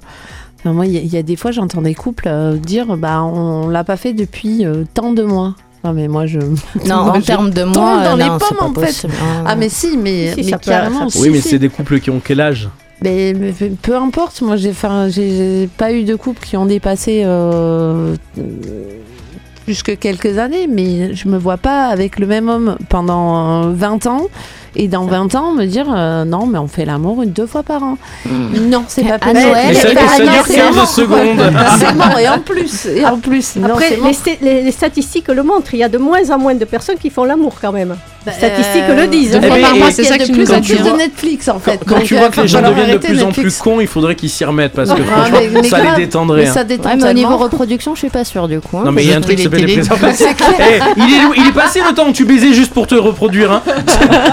enfin, 0.60 0.74
moi, 0.74 0.86
il 0.86 0.92
y, 0.94 0.98
a- 0.98 1.02
il 1.02 1.12
y 1.14 1.18
a 1.18 1.24
des 1.24 1.36
fois, 1.36 1.50
j'entends 1.52 1.82
des 1.82 1.96
couples 1.96 2.28
euh, 2.28 2.58
dire, 2.58 2.96
bah, 2.98 3.24
on 3.24 3.70
l'a 3.70 3.84
pas 3.84 3.98
fait 3.98 4.14
depuis 4.14 4.64
euh, 4.66 4.84
tant 4.94 5.12
de 5.12 5.24
mois. 5.24 5.56
Non, 5.86 5.94
mais 5.94 6.08
moi, 6.08 6.26
je. 6.26 6.40
Non, 6.86 7.04
moi, 7.06 7.14
en 7.18 7.22
termes 7.22 7.52
de 7.52 7.62
tombe 7.62 7.76
mois, 7.76 8.04
dans 8.04 8.14
euh, 8.20 8.24
les 8.24 8.28
pommes, 8.40 8.58
pas 8.58 8.66
en 8.66 8.74
fait. 8.74 8.86
possible. 8.88 9.14
hein. 9.22 9.44
Ah, 9.46 9.56
mais 9.56 9.70
si, 9.70 9.98
mais, 9.98 10.34
carrément. 10.62 11.08
oui, 11.20 11.30
mais 11.32 11.42
c'est 11.42 11.60
des 11.60 11.70
couples 11.70 12.00
qui 12.00 12.10
ont 12.10 12.20
quel 12.24 12.42
âge? 12.42 12.68
Mais, 13.04 13.34
mais 13.38 13.54
peu- 13.82 13.96
importe, 13.98 14.42
moi 14.42 14.56
j'ai 14.56 14.72
pas 15.78 15.92
eu 15.92 16.04
de 16.04 16.16
couple 16.16 16.42
qui 16.46 16.56
ont 16.58 16.66
dépassé 16.66 17.24
euh, 17.26 18.16
plus 19.66 19.84
que 19.84 19.92
quelques 19.92 20.38
années, 20.38 20.68
mais 20.68 21.14
je 21.14 21.28
me 21.28 21.38
vois 21.38 21.58
pas 21.58 21.88
avec 21.88 22.20
le 22.20 22.26
même 22.26 22.48
homme 22.50 22.78
pendant 22.90 23.66
euh, 23.66 23.74
20 23.74 24.08
ans 24.08 24.28
et 24.76 24.88
dans 24.88 25.06
20 25.06 25.36
ans 25.36 25.52
me 25.54 25.66
dire 25.66 25.88
euh, 25.94 26.26
non, 26.26 26.46
mais 26.48 26.58
on 26.58 26.68
fait 26.68 26.86
l'amour 26.86 27.22
une 27.24 27.32
deux 27.32 27.46
fois 27.48 27.64
par 27.64 27.84
an. 27.84 27.98
Non, 28.26 28.84
c'est 28.88 29.04
pas 29.04 29.20
possible. 29.20 29.76
Ça, 29.76 29.94
bah, 29.94 30.02
ça 30.08 30.24
dure 30.24 30.44
c'est 30.46 30.56
15 30.56 30.76
mort. 30.76 30.88
secondes. 30.88 31.54
C'est 31.80 31.94
mort, 31.94 32.18
et 32.20 32.28
en 32.30 32.40
plus, 32.40 32.86
et 32.86 33.06
en 33.06 33.18
plus, 33.18 33.58
Après, 33.64 33.98
les 34.42 34.72
statistiques 34.72 35.28
le 35.28 35.44
montrent. 35.44 35.74
Il 35.74 35.80
y 35.80 35.84
a 35.84 35.90
de 35.90 35.98
moins 35.98 36.30
en 36.30 36.38
moins 36.38 36.56
de 36.56 36.66
personnes 36.66 36.98
qui 36.98 37.10
font 37.10 37.24
l'amour 37.24 37.56
quand 37.62 37.72
même. 37.72 37.96
Bah, 38.26 38.32
Les 38.32 38.48
statistiques 38.48 38.84
euh, 38.90 39.02
le 39.02 39.08
disent. 39.08 39.32
deux 39.32 39.40
Eh 39.44 39.50
ben, 39.50 39.92
c'est 39.92 40.04
ça 40.04 40.18
de 40.18 40.24
que 40.24 40.32
plus 40.32 40.40
nous 40.50 40.52
en 40.52 40.62
plus 40.62 40.78
de 40.78 40.98
Netflix 40.98 41.48
en 41.48 41.60
fait. 41.60 41.80
quand 41.86 42.00
tu 42.02 42.16
euh, 42.16 42.20
vois 42.20 42.30
que 42.30 42.42
les 42.42 42.48
gens 42.48 42.62
deviennent 42.62 42.94
de 42.94 42.98
plus 42.98 43.22
en 43.24 43.32
plus 43.32 43.58
cons, 43.60 43.80
il 43.80 43.88
faudrait 43.88 44.16
qu'ils 44.16 44.30
s'y 44.30 44.44
remettent 44.46 44.74
parce 44.74 44.92
que 44.94 45.04
franchement, 45.04 45.38
mais- 45.40 45.62
mais 45.62 45.68
ça 45.70 45.80
grave. 45.82 45.98
les 45.98 46.06
détendrait. 46.06 46.42
Mais 46.44 46.48
hein. 46.50 46.54
ça 46.54 46.64
détend 46.64 46.90
Ouais, 46.90 46.96
mais 46.96 47.10
au 47.10 47.14
niveau 47.14 47.38
reproduction, 47.38 47.94
je 47.94 48.00
suis 48.00 48.10
pas 48.10 48.24
sûre 48.24 48.48
du 48.48 48.60
coup. 48.60 48.78
hein, 48.80 48.84
Non 48.86 48.92
mais 48.92 49.04
il 49.04 49.10
y 49.10 49.14
a 49.14 49.18
un 49.18 49.22
truc 49.22 49.38
qui 49.38 49.44
que 49.46 49.50
s'appelle 49.52 49.66
les. 49.66 49.76
Eh, 50.58 50.80
il, 50.98 51.48
est, 51.48 51.52
passé 51.52 51.82
le 51.88 51.94
temps 51.94 52.08
où 52.08 52.12
tu 52.14 52.26
baisais 52.26 52.54
juste 52.54 52.74
pour 52.74 52.88
te 52.88 52.96
reproduire. 52.96 53.52
Hein. 53.52 53.62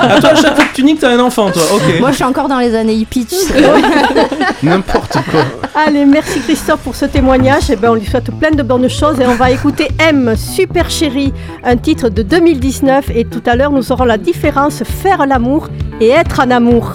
à 0.01 0.21
toi, 0.21 0.31
à 0.31 0.35
chaque 0.35 0.55
fois 0.55 0.65
que 0.65 0.75
tu 0.75 0.83
niques, 0.85 1.01
t'as 1.01 1.11
un 1.11 1.19
enfant, 1.19 1.51
toi. 1.51 1.63
Ok. 1.75 2.01
Moi, 2.01 2.11
je 2.11 2.17
suis 2.17 2.25
encore 2.25 2.49
dans 2.49 2.59
les 2.59 2.75
années 2.75 2.95
hippies. 2.95 3.27
N'importe 4.63 5.19
quoi. 5.31 5.45
Allez, 5.75 6.05
merci 6.05 6.41
Christophe 6.41 6.81
pour 6.81 6.95
ce 6.95 7.07
témoignage. 7.07 7.71
Et 7.71 7.77
ben, 7.77 7.91
on 7.91 7.95
lui 7.95 8.07
souhaite 8.07 8.31
plein 8.39 8.51
de 8.51 8.63
bonnes 8.63 8.89
choses. 8.89 9.19
Et 9.21 9.27
on 9.27 9.35
va 9.35 9.51
écouter 9.51 9.89
M, 9.99 10.35
Super 10.37 10.91
Chérie, 10.91 11.33
un 11.65 11.77
titre 11.77 12.09
de 12.09 12.23
2019. 12.23 13.11
Et 13.15 13.25
tout 13.25 13.43
à 13.47 13.57
l'heure, 13.57 13.71
nous 13.73 13.82
aurons 13.91 14.05
la 14.05 14.19
différence 14.19 14.83
faire 14.85 15.27
l'amour 15.27 15.69
et 16.01 16.11
être 16.11 16.41
en 16.41 16.51
amour. 16.51 16.95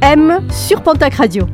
M 0.00 0.40
sur 0.50 0.82
Pontac 0.82 1.14
Radio. 1.14 1.46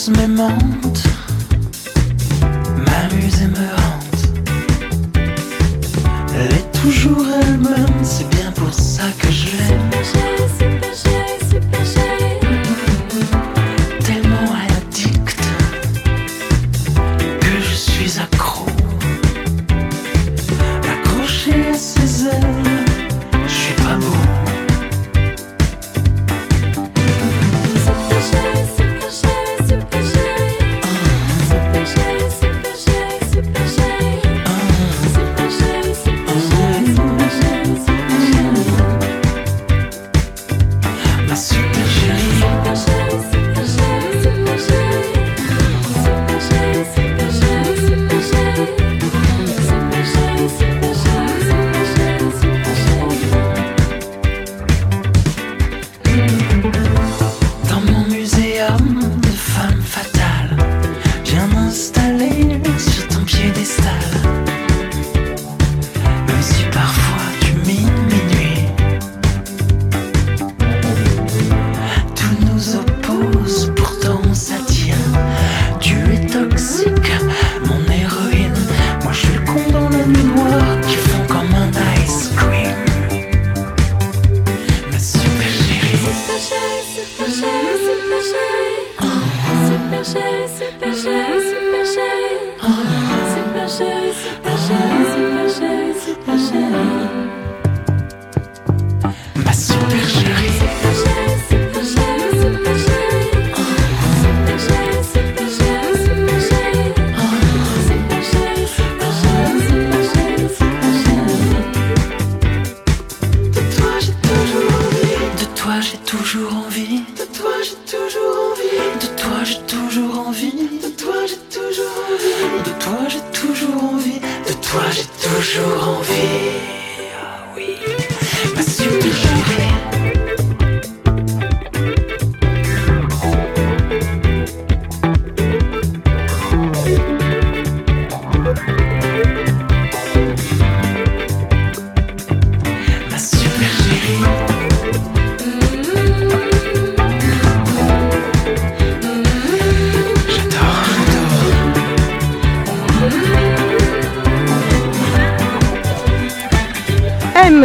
Laisse 0.00 0.08
mes 0.16 0.79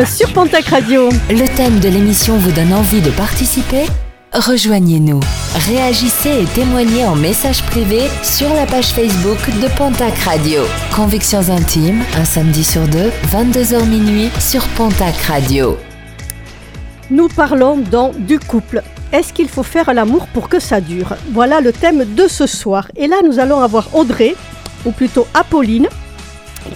Sur 0.07 0.33
Pontac 0.33 0.65
Radio. 0.65 1.09
Le 1.29 1.55
thème 1.55 1.79
de 1.79 1.87
l'émission 1.87 2.37
vous 2.37 2.51
donne 2.51 2.73
envie 2.73 3.01
de 3.01 3.11
participer? 3.11 3.83
Rejoignez-nous. 4.33 5.19
Réagissez 5.67 6.41
et 6.41 6.45
témoignez 6.55 7.05
en 7.05 7.15
message 7.15 7.61
privé 7.61 8.01
sur 8.23 8.51
la 8.55 8.65
page 8.65 8.87
Facebook 8.87 9.37
de 9.61 9.67
Pontac 9.77 10.17
Radio. 10.23 10.63
Convictions 10.95 11.51
intimes, 11.51 12.01
un 12.17 12.25
samedi 12.25 12.63
sur 12.63 12.87
deux, 12.87 13.11
22h 13.31 13.85
minuit 13.85 14.31
sur 14.39 14.67
Pontac 14.69 15.15
Radio. 15.27 15.77
Nous 17.11 17.27
parlons 17.27 17.77
donc 17.77 18.17
du 18.17 18.39
couple. 18.39 18.81
Est-ce 19.13 19.33
qu'il 19.33 19.47
faut 19.47 19.61
faire 19.61 19.93
l'amour 19.93 20.25
pour 20.33 20.49
que 20.49 20.59
ça 20.59 20.81
dure? 20.81 21.15
Voilà 21.31 21.61
le 21.61 21.71
thème 21.71 22.05
de 22.15 22.27
ce 22.27 22.47
soir. 22.47 22.87
Et 22.95 23.05
là, 23.05 23.17
nous 23.23 23.37
allons 23.37 23.61
avoir 23.61 23.95
Audrey, 23.95 24.35
ou 24.83 24.91
plutôt 24.91 25.27
Apolline, 25.35 25.87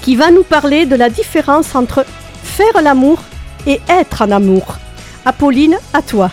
qui 0.04 0.16
va 0.16 0.30
nous 0.30 0.44
parler 0.44 0.86
de 0.86 0.96
la 0.96 1.10
différence 1.10 1.74
entre 1.74 2.06
faire 2.50 2.82
l'amour 2.82 3.20
et 3.68 3.80
être 3.88 4.24
en 4.24 4.32
amour. 4.32 4.78
Apolline, 5.26 5.78
à 5.94 6.02
toi. 6.02 6.32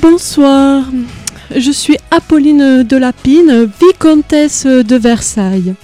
Bonsoir, 0.00 0.84
je 1.54 1.70
suis 1.70 1.96
Apolline 2.10 2.82
de 2.82 2.96
Lapine, 2.96 3.68
vicomtesse 3.80 4.66
de 4.66 4.96
Versailles. 4.96 5.74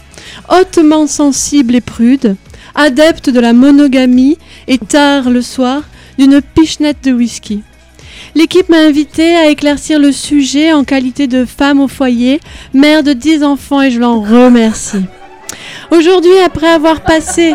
Hautement 0.49 1.07
sensible 1.07 1.75
et 1.75 1.81
prude, 1.81 2.37
adepte 2.75 3.29
de 3.31 3.41
la 3.41 3.53
monogamie 3.53 4.39
et 4.69 4.79
tard 4.79 5.29
le 5.31 5.43
soir 5.43 5.83
d'une 6.19 6.41
pichenette 6.41 7.05
de 7.05 7.13
whisky. 7.13 7.63
L'équipe 8.35 8.69
m'a 8.69 8.79
invitée 8.79 9.35
à 9.35 9.49
éclaircir 9.49 9.99
le 9.99 10.13
sujet 10.13 10.73
en 10.73 10.85
qualité 10.85 11.27
de 11.27 11.45
femme 11.45 11.81
au 11.81 11.89
foyer, 11.89 12.41
mère 12.73 13.03
de 13.03 13.13
10 13.13 13.43
enfants 13.43 13.83
et 13.83 13.91
je 13.91 13.99
l'en 13.99 14.21
remercie. 14.21 15.05
Aujourd'hui, 15.91 16.39
après 16.45 16.69
avoir 16.69 17.03
passé 17.03 17.55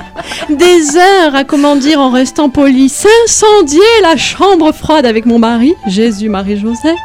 des 0.50 0.98
heures 0.98 1.36
à 1.36 1.44
comment 1.44 1.76
dire 1.76 2.00
en 2.00 2.12
restant 2.12 2.50
poli, 2.50 2.90
s'incendier 2.90 3.82
la 4.02 4.16
chambre 4.16 4.72
froide 4.72 5.06
avec 5.06 5.26
mon 5.26 5.40
mari, 5.40 5.74
Jésus, 5.88 6.30
Marie-Joseph, 6.30 6.98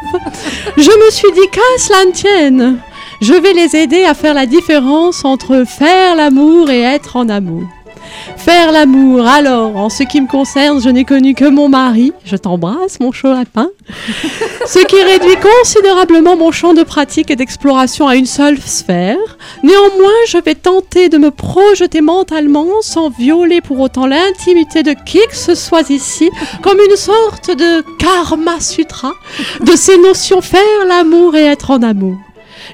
je 0.76 1.04
me 1.04 1.10
suis 1.10 1.32
dit 1.32 1.48
qu'à 1.50 1.60
cela 1.78 2.04
ne 2.04 2.10
tienne, 2.10 2.78
je 3.20 3.34
vais 3.34 3.52
les 3.52 3.76
aider 3.76 4.04
à 4.04 4.14
faire 4.14 4.34
la 4.34 4.46
différence 4.46 5.24
entre 5.24 5.64
faire 5.66 6.16
l'amour 6.16 6.70
et 6.70 6.80
être 6.80 7.16
en 7.16 7.28
amour. 7.28 7.62
Faire 8.36 8.72
l'amour, 8.72 9.26
alors, 9.26 9.76
en 9.76 9.88
ce 9.88 10.02
qui 10.02 10.20
me 10.20 10.26
concerne, 10.26 10.80
je 10.80 10.88
n'ai 10.88 11.04
connu 11.04 11.34
que 11.34 11.48
mon 11.48 11.68
mari, 11.68 12.12
je 12.24 12.36
t'embrasse 12.36 12.98
mon 13.00 13.12
chaud 13.12 13.32
lapin, 13.32 13.68
ce 14.66 14.78
qui 14.80 15.00
réduit 15.02 15.36
considérablement 15.36 16.36
mon 16.36 16.50
champ 16.50 16.74
de 16.74 16.82
pratique 16.82 17.30
et 17.30 17.36
d'exploration 17.36 18.08
à 18.08 18.16
une 18.16 18.26
seule 18.26 18.58
sphère. 18.58 19.38
Néanmoins, 19.62 20.10
je 20.28 20.38
vais 20.38 20.54
tenter 20.54 21.08
de 21.08 21.18
me 21.18 21.30
projeter 21.30 22.00
mentalement 22.00 22.66
sans 22.80 23.10
violer 23.10 23.60
pour 23.60 23.78
autant 23.80 24.06
l'intimité 24.06 24.82
de 24.82 24.94
qui 25.06 25.20
que 25.28 25.36
ce 25.36 25.54
soit 25.54 25.90
ici, 25.90 26.30
comme 26.62 26.78
une 26.78 26.96
sorte 26.96 27.50
de 27.50 27.84
karma 27.98 28.60
sutra 28.60 29.12
de 29.60 29.72
ces 29.76 29.98
notions 29.98 30.40
faire 30.40 30.86
l'amour 30.88 31.36
et 31.36 31.44
être 31.44 31.70
en 31.70 31.82
amour. 31.82 32.16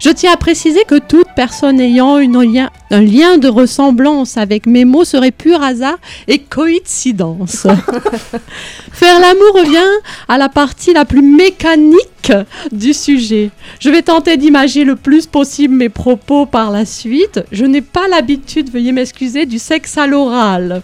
Je 0.00 0.10
tiens 0.10 0.32
à 0.32 0.36
préciser 0.36 0.80
que 0.86 0.98
toute 0.98 1.26
personne 1.36 1.80
ayant 1.80 2.18
une 2.18 2.40
lien- 2.42 2.70
un 2.90 3.00
lien 3.00 3.38
de 3.38 3.48
ressemblance 3.48 4.36
avec 4.36 4.66
mes 4.66 4.84
mots 4.84 5.04
serait 5.04 5.30
pur 5.30 5.62
hasard 5.62 5.98
et 6.26 6.38
coïncidence. 6.38 7.66
Faire 8.92 9.20
l'amour 9.20 9.54
revient 9.54 9.90
à 10.28 10.38
la 10.38 10.48
partie 10.48 10.92
la 10.92 11.04
plus 11.04 11.22
mécanique 11.22 12.32
du 12.72 12.92
sujet. 12.92 13.50
Je 13.80 13.90
vais 13.90 14.02
tenter 14.02 14.36
d'imager 14.36 14.84
le 14.84 14.96
plus 14.96 15.26
possible 15.26 15.74
mes 15.74 15.88
propos 15.88 16.46
par 16.46 16.70
la 16.70 16.84
suite. 16.84 17.40
Je 17.52 17.64
n'ai 17.64 17.80
pas 17.82 18.08
l'habitude, 18.08 18.70
veuillez 18.70 18.92
m'excuser, 18.92 19.46
du 19.46 19.58
sexe 19.58 19.96
à 19.98 20.06
l'oral. 20.06 20.82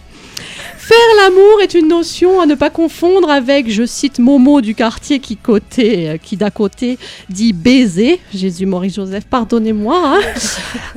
Faire 0.87 0.99
l'amour 1.23 1.63
est 1.63 1.73
une 1.73 1.89
notion 1.89 2.43
à 2.43 2.45
ne 2.45 2.55
pas 2.55 2.69
confondre 2.69 3.31
avec, 3.31 3.71
je 3.71 3.87
cite 3.87 4.19
Momo 4.19 4.61
du 4.61 4.75
quartier 4.75 5.19
qui, 5.19 5.39
côté, 5.39 6.11
euh, 6.11 6.17
qui 6.19 6.37
d'à 6.37 6.51
côté 6.51 6.99
dit 7.31 7.55
baiser. 7.55 8.21
Jésus, 8.35 8.67
Maurice 8.67 8.97
Joseph, 8.97 9.25
pardonnez-moi. 9.25 10.19
hein. 10.19 10.21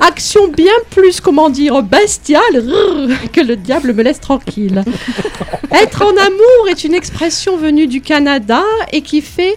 Action 0.00 0.48
bien 0.48 0.74
plus, 0.90 1.22
comment 1.22 1.48
dire, 1.48 1.82
bestiale 1.82 2.62
que 3.32 3.40
le 3.40 3.56
diable 3.56 3.94
me 3.94 4.02
laisse 4.02 4.20
tranquille. 4.20 4.84
Être 5.70 6.02
en 6.02 6.14
amour 6.18 6.68
est 6.70 6.84
une 6.84 6.92
expression 6.92 7.56
venue 7.56 7.86
du 7.86 8.02
Canada 8.02 8.62
et 8.92 9.00
qui 9.00 9.22
fait 9.22 9.56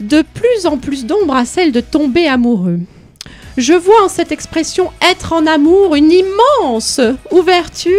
de 0.00 0.22
plus 0.32 0.64
en 0.64 0.78
plus 0.78 1.04
d'ombre 1.04 1.36
à 1.36 1.44
celle 1.44 1.72
de 1.72 1.80
tomber 1.80 2.26
amoureux. 2.26 2.78
Je 3.56 3.72
vois 3.72 4.04
en 4.04 4.08
cette 4.08 4.32
expression 4.32 4.90
être 5.12 5.32
en 5.32 5.46
amour 5.46 5.94
une 5.94 6.10
immense 6.10 7.00
ouverture 7.30 7.92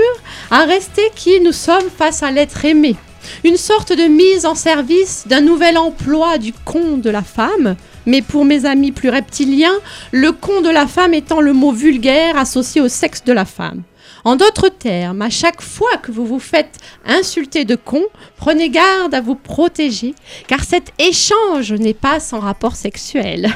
à 0.51 0.65
rester 0.65 1.09
qui 1.15 1.39
nous 1.39 1.53
sommes 1.53 1.89
face 1.97 2.23
à 2.23 2.31
l'être 2.31 2.65
aimé. 2.65 2.97
Une 3.45 3.55
sorte 3.55 3.93
de 3.93 4.03
mise 4.03 4.45
en 4.45 4.53
service 4.53 5.25
d'un 5.27 5.39
nouvel 5.39 5.77
emploi 5.77 6.37
du 6.37 6.51
con 6.65 6.97
de 6.97 7.09
la 7.09 7.21
femme, 7.21 7.77
mais 8.05 8.21
pour 8.21 8.43
mes 8.43 8.65
amis 8.65 8.91
plus 8.91 9.09
reptiliens, 9.09 9.79
le 10.11 10.33
con 10.33 10.59
de 10.61 10.69
la 10.69 10.87
femme 10.87 11.13
étant 11.13 11.39
le 11.39 11.53
mot 11.53 11.71
vulgaire 11.71 12.37
associé 12.37 12.81
au 12.81 12.89
sexe 12.89 13.23
de 13.23 13.31
la 13.31 13.45
femme. 13.45 13.81
En 14.25 14.35
d'autres 14.35 14.69
termes, 14.69 15.21
à 15.21 15.29
chaque 15.29 15.61
fois 15.61 15.97
que 16.01 16.11
vous 16.11 16.25
vous 16.25 16.39
faites 16.39 16.79
insulter 17.05 17.63
de 17.63 17.75
con, 17.75 18.03
prenez 18.37 18.71
garde 18.71 19.13
à 19.13 19.21
vous 19.21 19.35
protéger, 19.35 20.15
car 20.47 20.63
cet 20.63 20.91
échange 20.97 21.71
n'est 21.73 21.93
pas 21.93 22.19
sans 22.19 22.39
rapport 22.39 22.75
sexuel. 22.75 23.53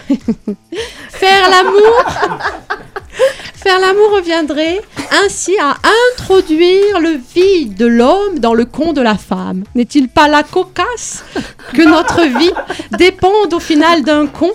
Faire 1.10 1.50
l'amour 1.50 2.04
Faire 3.56 3.80
l'amour 3.80 4.12
reviendrait 4.18 4.80
ainsi 5.24 5.58
à 5.60 5.76
introduire 6.14 7.00
le 7.00 7.20
vide 7.36 7.76
de 7.76 7.88
l'homme 7.88 8.38
dans 8.38 8.54
le 8.54 8.66
con 8.66 8.94
de 8.94 9.02
la 9.02 9.18
femme. 9.18 9.64
N'est-il 9.74 10.08
pas 10.08 10.28
la 10.28 10.44
cocasse 10.44 11.24
que 11.74 11.82
notre 11.82 12.22
vie 12.22 12.54
dépende 12.92 13.56
au 13.56 13.60
final 13.60 14.04
d'un 14.04 14.28
con? 14.28 14.52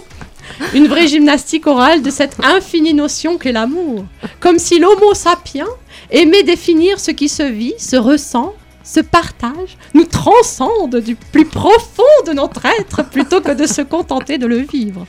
Une 0.75 0.87
vraie 0.87 1.09
gymnastique 1.09 1.67
orale 1.67 2.03
de 2.03 2.11
cette 2.11 2.37
infinie 2.45 2.95
notion 2.95 3.37
qu'est 3.37 3.53
l'amour. 3.53 4.05
Comme 4.39 4.61
si 4.61 4.79
l'homo 4.79 5.13
sapiens 5.13 5.67
aimait 6.11 6.43
définir 6.43 7.01
ce 7.01 7.11
qui 7.11 7.29
se 7.29 7.43
vit, 7.43 7.75
se 7.79 7.97
ressent, 7.97 8.55
se 8.83 9.01
partage, 9.01 9.79
nous 9.95 10.05
transcende 10.05 10.97
du 10.97 11.17
plus 11.17 11.47
profond 11.47 12.03
de 12.27 12.33
notre 12.33 12.67
être 12.67 13.05
plutôt 13.05 13.41
que 13.41 13.53
de 13.53 13.67
se 13.67 13.83
contenter 13.83 14.39
de 14.39 14.47
le 14.47 14.59
vivre. 14.59 15.07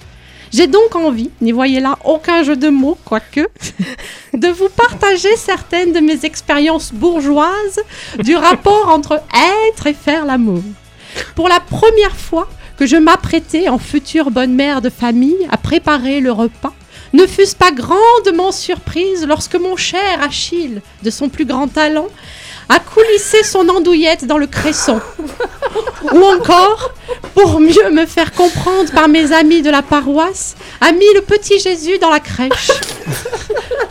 J'ai 0.51 0.67
donc 0.67 0.95
envie, 0.95 1.31
n'y 1.41 1.51
voyez 1.51 1.81
là 1.81 1.97
aucun 2.05 2.43
jeu 2.43 2.55
de 2.55 2.69
mots, 2.69 2.97
quoique, 3.03 3.49
de 4.33 4.47
vous 4.47 4.69
partager 4.69 5.35
certaines 5.35 5.91
de 5.91 5.99
mes 5.99 6.23
expériences 6.23 6.93
bourgeoises 6.93 7.81
du 8.23 8.35
rapport 8.35 8.89
entre 8.89 9.21
être 9.67 9.87
et 9.87 9.93
faire 9.93 10.25
l'amour. 10.25 10.63
Pour 11.35 11.49
la 11.49 11.59
première 11.59 12.15
fois 12.15 12.47
que 12.77 12.85
je 12.85 12.95
m'apprêtais 12.95 13.67
en 13.67 13.77
future 13.77 14.31
bonne 14.31 14.53
mère 14.53 14.81
de 14.81 14.89
famille 14.89 15.47
à 15.51 15.57
préparer 15.57 16.21
le 16.21 16.31
repas, 16.31 16.73
ne 17.15 17.25
fût-ce 17.25 17.55
pas 17.55 17.71
grandement 17.71 18.51
surprise 18.51 19.25
lorsque 19.25 19.55
mon 19.55 19.77
cher 19.77 20.21
Achille, 20.21 20.81
de 21.01 21.09
son 21.09 21.29
plus 21.29 21.45
grand 21.45 21.69
talent, 21.69 22.09
a 22.67 22.79
coulissé 22.79 23.41
son 23.43 23.69
andouillette 23.69 24.25
dans 24.25 24.37
le 24.37 24.47
cresson. 24.47 24.99
Ou 26.11 26.23
encore, 26.23 26.91
pour 27.33 27.61
mieux 27.61 27.89
me 27.91 28.05
faire 28.05 28.33
comprendre 28.33 28.91
par 28.91 29.07
mes 29.07 29.31
amis 29.31 29.61
de 29.61 29.69
la 29.69 29.81
paroisse, 29.81 30.55
a 30.81 30.91
mis 30.91 31.13
le 31.13 31.21
petit 31.21 31.57
Jésus 31.59 31.97
dans 31.99 32.09
la 32.09 32.19
crèche. 32.19 32.71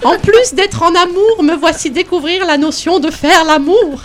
En 0.03 0.19
plus 0.19 0.53
d'être 0.53 0.83
en 0.83 0.95
amour, 0.95 1.43
me 1.43 1.55
voici 1.55 1.91
découvrir 1.91 2.45
la 2.45 2.59
notion 2.59 2.99
de 2.99 3.11
faire 3.11 3.45
l'amour. 3.45 4.03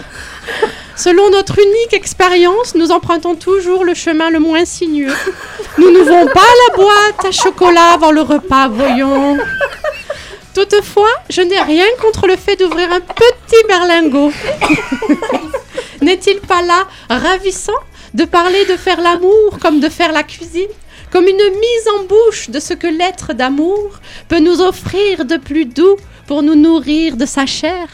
Selon 1.00 1.30
notre 1.30 1.58
unique 1.58 1.94
expérience, 1.94 2.76
nous 2.76 2.92
empruntons 2.92 3.36
toujours 3.36 3.86
le 3.86 3.94
chemin 3.94 4.30
le 4.30 4.40
moins 4.40 4.66
sinueux. 4.66 5.16
Nous 5.78 5.92
n'ouvrons 5.92 6.26
pas 6.26 6.42
la 6.42 6.76
boîte 6.76 7.26
à 7.26 7.32
chocolat 7.32 7.94
avant 7.94 8.12
le 8.12 8.20
repas, 8.20 8.68
voyons. 8.68 9.38
Toutefois, 10.54 11.14
je 11.30 11.42
n'ai 11.42 11.62
rien 11.62 11.86
contre 12.02 12.28
le 12.28 12.36
fait 12.36 12.58
d'ouvrir 12.58 12.92
un 12.92 13.00
petit 13.00 13.66
berlingot. 13.66 14.34
N'est-il 16.02 16.42
pas 16.42 16.62
là 16.64 16.86
ravissant 17.10 17.80
de 18.14 18.26
parler 18.26 18.66
de 18.66 18.76
faire 18.76 19.00
l'amour 19.00 19.58
comme 19.62 19.80
de 19.80 19.88
faire 19.88 20.12
la 20.12 20.24
cuisine? 20.24 20.68
Comme 21.12 21.28
une 21.28 21.38
mise 21.38 21.88
en 21.98 22.04
bouche 22.04 22.50
de 22.50 22.60
ce 22.60 22.74
que 22.74 22.88
l'être 22.88 23.32
d'amour 23.32 24.02
peut 24.28 24.40
nous 24.40 24.60
offrir 24.60 25.24
de 25.24 25.38
plus 25.38 25.64
doux 25.64 25.96
pour 26.28 26.44
nous 26.44 26.56
nourrir 26.56 27.16
de 27.16 27.26
sa 27.26 27.46
chair? 27.46 27.88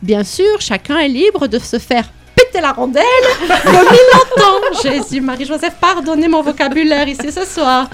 Bien 0.00 0.24
sûr, 0.24 0.58
chacun 0.60 0.98
est 0.98 1.08
libre 1.08 1.48
de 1.48 1.58
se 1.58 1.78
faire 1.78 2.06
la 2.60 2.72
rondelle 2.72 3.04
il 3.42 3.68
l'entend. 4.12 4.82
Jésus, 4.82 5.20
Marie-Joseph, 5.20 5.74
pardonnez 5.80 6.28
mon 6.28 6.42
vocabulaire 6.42 7.08
ici 7.08 7.32
ce 7.32 7.44
soir. 7.44 7.88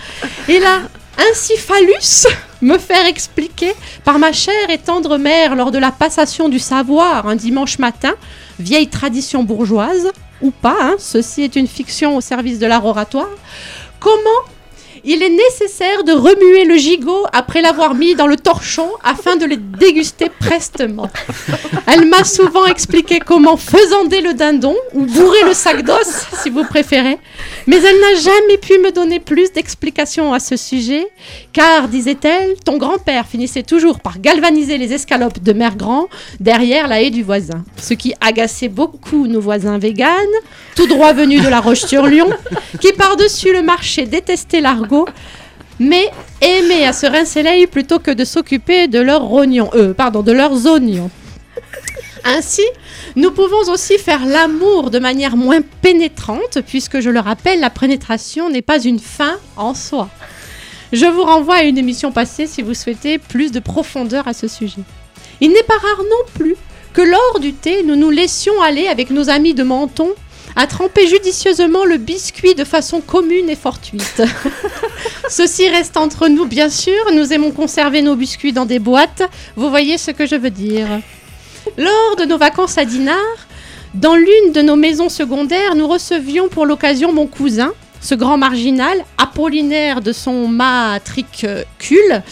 Il 0.48 0.64
a 0.64 0.80
ainsi 1.18 1.56
phallus 1.56 2.26
me 2.60 2.78
faire 2.78 3.06
expliquer 3.06 3.72
par 4.04 4.18
ma 4.18 4.32
chère 4.32 4.70
et 4.70 4.78
tendre 4.78 5.18
mère 5.18 5.54
lors 5.54 5.70
de 5.70 5.78
la 5.78 5.90
passation 5.90 6.48
du 6.48 6.58
savoir 6.58 7.26
un 7.26 7.36
dimanche 7.36 7.78
matin, 7.78 8.14
vieille 8.58 8.88
tradition 8.88 9.42
bourgeoise, 9.44 10.10
ou 10.40 10.50
pas, 10.50 10.76
hein, 10.80 10.94
ceci 10.98 11.42
est 11.42 11.56
une 11.56 11.68
fiction 11.68 12.16
au 12.16 12.20
service 12.20 12.58
de 12.58 12.66
l'art 12.66 12.84
oratoire, 12.84 13.28
comment 14.00 14.20
il 15.05 15.22
est 15.22 15.30
nécessaire 15.30 16.05
de 16.05 16.12
remuer 16.12 16.64
le 16.64 16.76
gigot 16.76 17.26
après 17.32 17.61
l'avoir 17.61 17.94
mis 17.94 18.14
dans 18.14 18.26
le 18.26 18.36
torchon 18.36 18.88
afin 19.03 19.36
de 19.36 19.44
le 19.44 19.57
déguster 19.57 20.30
prestement. 20.38 21.11
Elle 21.86 22.07
m'a 22.07 22.24
souvent 22.24 22.66
expliqué 22.66 23.18
comment 23.18 23.57
faisander 23.57 24.20
le 24.20 24.34
dindon 24.34 24.76
ou 24.94 25.05
bourrer 25.05 25.44
le 25.44 25.55
sac 25.55 25.84
d'os, 25.84 26.26
si 26.42 26.50
vous 26.50 26.64
préférez, 26.64 27.18
mais 27.66 27.76
elle 27.76 28.00
n'a 28.00 28.14
jamais 28.14 28.59
pu 28.59 28.78
me 28.78 28.92
donner 28.92 29.18
plus 29.18 29.53
d'explications 29.53 30.32
à 30.32 30.40
ce 30.40 30.57
sujet, 30.57 31.07
car, 31.53 31.88
disait-elle, 31.88 32.55
ton 32.64 32.78
grand-père 32.78 33.26
finissait 33.26 33.62
toujours 33.62 34.00
par 34.00 34.20
galvaniser 34.20 34.78
les 34.78 34.92
escalopes 34.92 35.42
de 35.42 35.53
Mère 35.53 35.76
Grand 35.76 36.09
derrière 36.38 36.86
la 36.86 37.03
haie 37.03 37.11
du 37.11 37.22
voisin, 37.22 37.64
ce 37.76 37.94
qui 37.94 38.14
agaçait 38.20 38.68
beaucoup 38.68 39.26
nos 39.26 39.40
voisins 39.40 39.78
véganes, 39.78 40.11
tout 40.76 40.86
droit 40.86 41.12
venus 41.12 41.42
de 41.42 41.48
la 41.48 41.61
Roche-sur-Yon, 41.61 42.30
qui 42.80 42.92
par-dessus 42.92 43.53
le 43.53 43.62
marché 43.62 44.07
détestaient 44.07 44.61
l'argot, 44.61 44.91
mais 45.78 46.11
aimaient 46.40 46.84
à 46.84 46.93
se 46.93 47.07
rincer 47.07 47.43
l'œil 47.43 47.66
plutôt 47.66 47.99
que 47.99 48.11
de 48.11 48.24
s'occuper 48.24 48.88
de 48.88 49.01
leurs 49.01 49.22
rognons, 49.22 49.70
euh, 49.74 49.95
pardon, 49.95 50.22
de 50.22 50.32
leurs 50.32 50.66
oignons. 50.66 51.11
Ainsi, 52.24 52.62
nous 53.16 53.32
pouvons 53.32 53.68
aussi 53.68 53.99
faire 53.99 54.24
l'amour 54.24 54.90
de 54.90 55.01
manière 55.01 55.36
moins 55.36 55.61
pénétrante, 55.82 56.59
puisque 56.66 57.01
je 57.01 57.11
le 57.11 57.18
rappelle, 57.18 57.61
la 57.61 57.70
pénétration 57.70 58.49
n'est 58.49 58.62
pas 58.62 58.80
une 58.80 59.01
fin 59.01 59.36
en 59.57 59.74
soi. 59.74 60.09
Je 60.93 61.07
vous 61.07 61.24
renvoie 61.24 61.57
à 61.57 61.62
une 61.62 61.78
émission 61.78 62.12
passée 62.12 62.47
si 62.47 62.62
vous 62.62 62.74
souhaitez 62.74 63.18
plus 63.18 63.51
de 63.51 63.61
profondeur 63.61 64.28
à 64.28 64.34
ce 64.34 64.47
sujet. 64.47 64.82
Il 65.40 65.51
n'est 65.51 65.62
pas 65.64 65.78
rare 65.78 66.03
non 66.03 66.32
plus 66.34 66.55
que 66.93 67.03
lors 67.03 67.40
du 67.40 67.55
thé, 67.55 67.82
nous 67.82 67.97
nous 67.97 68.11
laissions 68.11 68.61
aller 68.61 68.86
avec 68.86 69.11
nos 69.11 69.30
amis 69.30 69.55
de 69.55 69.62
Menton 69.62 70.11
à 70.57 70.66
tremper 70.66 71.07
judicieusement 71.07 71.84
le 71.84 71.96
biscuit 71.96 72.55
de 72.55 72.64
façon 72.64 73.00
commune 73.00 73.48
et 73.48 73.57
fortuite. 73.57 74.22
Ceci 75.28 75.68
reste 75.68 75.96
entre 75.96 76.28
nous, 76.28 76.46
bien 76.46 76.68
sûr. 76.68 77.11
Nous 77.14 77.32
aimons 77.32 77.50
conserver 77.50 78.03
nos 78.03 78.16
biscuits 78.16 78.53
dans 78.53 78.66
des 78.66 78.78
boîtes. 78.78 79.22
Vous 79.57 79.70
voyez 79.70 79.98
ce 79.98 80.11
que 80.11 80.26
je 80.26 80.36
veux 80.36 80.50
dire. 80.50 80.88
Lors 81.78 82.16
de 82.18 82.24
nos 82.24 82.38
vacances 82.38 82.76
à 82.76 82.84
Dinard, 82.84 83.16
dans 83.94 84.14
l'une 84.14 84.53
de 84.53 84.62
nos 84.62 84.76
maisons 84.76 85.09
secondaires, 85.09 85.74
nous 85.74 85.86
recevions 85.86 86.48
pour 86.48 86.66
l'occasion 86.66 87.12
mon 87.12 87.26
cousin, 87.26 87.72
ce 88.03 88.14
grand 88.14 88.36
marginal, 88.36 89.05
apollinaire 89.16 90.00
de 90.00 90.12
son 90.12 90.48
matricule. 90.48 92.22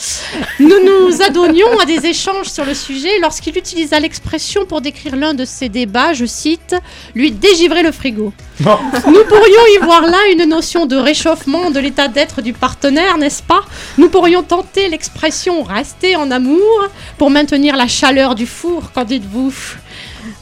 Nous 0.58 0.68
nous 0.68 1.22
adonnions 1.26 1.78
à 1.80 1.86
des 1.86 2.06
échanges 2.06 2.48
sur 2.48 2.64
le 2.64 2.74
sujet 2.74 3.20
lorsqu'il 3.22 3.56
utilisa 3.56 4.00
l'expression 4.00 4.66
pour 4.66 4.80
décrire 4.80 5.16
l'un 5.16 5.32
de 5.32 5.44
ses 5.44 5.68
débats, 5.68 6.12
je 6.12 6.26
cite, 6.26 6.74
lui 7.14 7.30
dégivrer 7.30 7.82
le 7.82 7.92
frigo. 7.92 8.32
Nous 8.60 9.24
pourrions 9.24 9.66
y 9.74 9.78
voir 9.82 10.02
là 10.02 10.18
une 10.32 10.44
notion 10.44 10.84
de 10.86 10.96
réchauffement 10.96 11.70
de 11.70 11.80
l'état 11.80 12.08
d'être 12.08 12.42
du 12.42 12.52
partenaire, 12.52 13.16
n'est-ce 13.16 13.42
pas? 13.42 13.62
Nous 13.96 14.10
pourrions 14.10 14.42
tenter 14.42 14.88
l'expression 14.88 15.62
rester 15.62 16.16
en 16.16 16.30
amour 16.30 16.88
pour 17.16 17.30
maintenir 17.30 17.76
la 17.76 17.86
chaleur 17.86 18.34
du 18.34 18.46
four, 18.46 18.92
qu'en 18.92 19.04
dites-vous? 19.04 19.54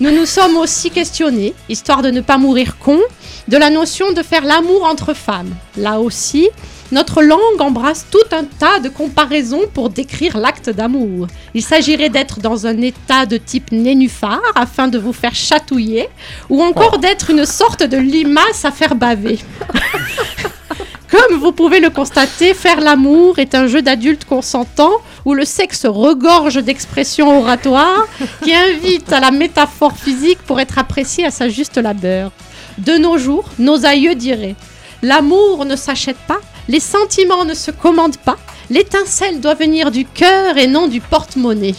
Nous 0.01 0.13
nous 0.13 0.27
sommes 0.27 0.57
aussi 0.57 0.91
questionnés, 0.91 1.55
histoire 1.69 2.03
de 2.03 2.11
ne 2.11 2.21
pas 2.21 2.39
mourir 2.39 2.79
con, 2.79 3.01
de 3.49 3.57
la 3.57 3.69
notion 3.69 4.13
de 4.13 4.23
faire 4.23 4.45
l'amour 4.45 4.85
entre 4.85 5.13
femmes. 5.13 5.53
Là 5.77 5.99
aussi, 5.99 6.49
notre 6.93 7.21
langue 7.21 7.61
embrasse 7.61 8.07
tout 8.09 8.19
un 8.31 8.45
tas 8.45 8.79
de 8.79 8.89
comparaisons 8.89 9.63
pour 9.75 9.91
décrire 9.91 10.39
l'acte 10.39 10.71
d'amour. 10.71 11.27
Il 11.53 11.63
s'agirait 11.63 12.11
d'être 12.11 12.39
dans 12.39 12.65
un 12.69 12.81
état 12.81 13.27
de 13.27 13.39
type 13.39 13.73
nénuphar 13.73 14.41
afin 14.55 14.87
de 14.87 14.99
vous 14.99 15.13
faire 15.13 15.35
chatouiller, 15.35 16.09
ou 16.49 16.63
encore 16.63 16.99
d'être 16.99 17.31
une 17.31 17.45
sorte 17.45 17.83
de 17.83 17.97
limace 17.97 18.65
à 18.65 18.71
faire 18.71 18.95
baver. 18.95 19.41
Comme 21.19 21.39
vous 21.39 21.51
pouvez 21.51 21.81
le 21.81 21.91
constater, 21.91 22.55
faire 22.55 22.81
l'amour 22.81 23.41
est 23.41 23.57
un 23.57 23.67
jeu 23.67 23.83
d'adulte 23.83 24.25
consentant 24.25 24.93
où 25.25 25.35
le 25.35 25.45
sexe 25.45 25.85
regorge 25.85 26.63
d'expressions 26.63 27.41
oratoires 27.41 28.07
qui 28.45 28.55
invitent 28.55 29.13
à 29.13 29.19
la 29.19 29.33
métaphore 29.33 29.97
physique 29.97 30.39
pour 30.47 30.61
être 30.61 30.79
apprécié 30.79 31.25
à 31.25 31.33
sa 31.33 31.49
juste 31.49 31.77
labeur. 31.77 32.31
De 32.79 32.93
nos 32.93 33.19
jours, 33.19 33.49
nos 33.59 33.85
aïeux 33.85 34.15
diraient 34.15 34.55
L'amour 35.03 35.65
ne 35.65 35.75
s'achète 35.75 36.19
pas, 36.29 36.39
les 36.69 36.81
sentiments 36.81 37.45
ne 37.45 37.55
se 37.55 37.73
commandent 37.73 38.19
pas, 38.19 38.37
l'étincelle 38.71 39.41
doit 39.41 39.55
venir 39.55 39.91
du 39.91 40.05
cœur 40.05 40.57
et 40.57 40.69
non 40.69 40.87
du 40.87 41.01
porte-monnaie. 41.01 41.75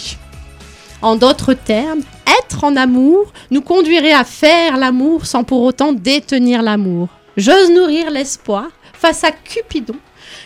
En 1.02 1.16
d'autres 1.16 1.54
termes, 1.54 2.02
être 2.44 2.66
en 2.66 2.76
amour 2.76 3.32
nous 3.52 3.62
conduirait 3.62 4.12
à 4.12 4.26
faire 4.26 4.76
l'amour 4.76 5.26
sans 5.26 5.46
pour 5.46 5.62
autant 5.62 5.94
détenir 5.94 6.62
l'amour. 6.62 7.08
J'ose 7.38 7.72
nourrir 7.72 8.12
l'espoir, 8.12 8.66
face 9.02 9.24
à 9.24 9.32
Cupidon, 9.32 9.96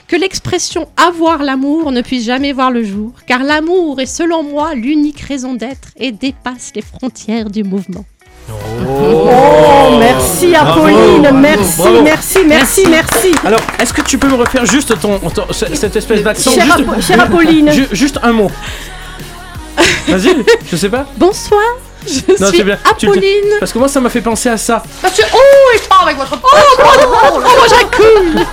que 0.07 0.15
l'expression 0.15 0.87
avoir 0.97 1.43
l'amour 1.43 1.91
ne 1.91 2.01
puisse 2.01 2.25
jamais 2.25 2.53
voir 2.53 2.71
le 2.71 2.83
jour, 2.83 3.11
car 3.27 3.43
l'amour 3.43 3.99
est 3.99 4.05
selon 4.05 4.43
moi 4.43 4.73
l'unique 4.75 5.21
raison 5.21 5.53
d'être 5.55 5.89
et 5.97 6.11
dépasse 6.11 6.71
les 6.75 6.81
frontières 6.81 7.49
du 7.49 7.63
mouvement. 7.63 8.05
Oh, 8.49 9.95
merci 9.99 10.51
Bravo, 10.51 10.81
Apolline, 10.81 11.21
bravo, 11.21 11.37
merci, 11.37 11.77
bravo. 11.77 12.01
merci, 12.03 12.39
merci, 12.45 12.83
merci. 12.89 13.31
Alors, 13.45 13.61
est-ce 13.79 13.93
que 13.93 14.01
tu 14.01 14.17
peux 14.17 14.27
me 14.27 14.35
refaire 14.35 14.65
juste 14.65 14.99
ton, 14.99 15.17
ton- 15.19 15.51
ce- 15.51 15.73
cette 15.75 15.95
espèce 15.95 16.21
d'accent 16.21 16.51
Chère 16.51 16.65
juste, 16.65 16.79
Apo- 16.79 17.01
chère 17.01 17.21
Apolline. 17.21 17.71
Ju- 17.71 17.87
juste 17.93 18.19
un 18.21 18.33
mot. 18.33 18.51
Vas-y, 20.07 20.35
je 20.69 20.75
sais 20.75 20.89
pas. 20.89 21.05
Bonsoir, 21.17 21.61
je 22.07 22.43
Non, 22.43 22.49
suis 22.51 22.63
bien. 22.63 22.77
Tu- 22.97 23.07
Apolline. 23.07 23.53
Parce 23.59 23.71
que 23.71 23.79
moi, 23.79 23.87
ça 23.87 23.99
m'a 23.99 24.09
fait 24.09 24.21
penser 24.21 24.49
à 24.49 24.57
ça. 24.57 24.83
Monsieur 25.03 25.25
Oh, 25.33 25.37
il 25.73 25.79
part 25.87 26.03
avec 26.03 26.17
votre... 26.17 26.33
Oh, 26.41 26.47
oh, 26.53 26.81
oh, 26.83 27.29
oh, 27.35 27.39
moi 27.39 27.67
j'accule 27.69 28.45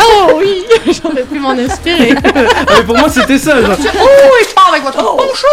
Oh 0.00 0.32
oui, 0.36 0.64
j'aurais 0.86 1.22
pu 1.24 1.38
m'en 1.38 1.50
inspirer. 1.50 2.14
Mais 2.34 2.82
pour 2.86 2.96
moi, 2.96 3.08
c'était 3.10 3.38
ça. 3.38 3.60
genre. 3.60 3.76
Oh, 3.78 4.34
il 4.40 4.46
part 4.54 4.68
avec 4.70 4.82
votre 4.82 4.96
poncho 4.96 5.46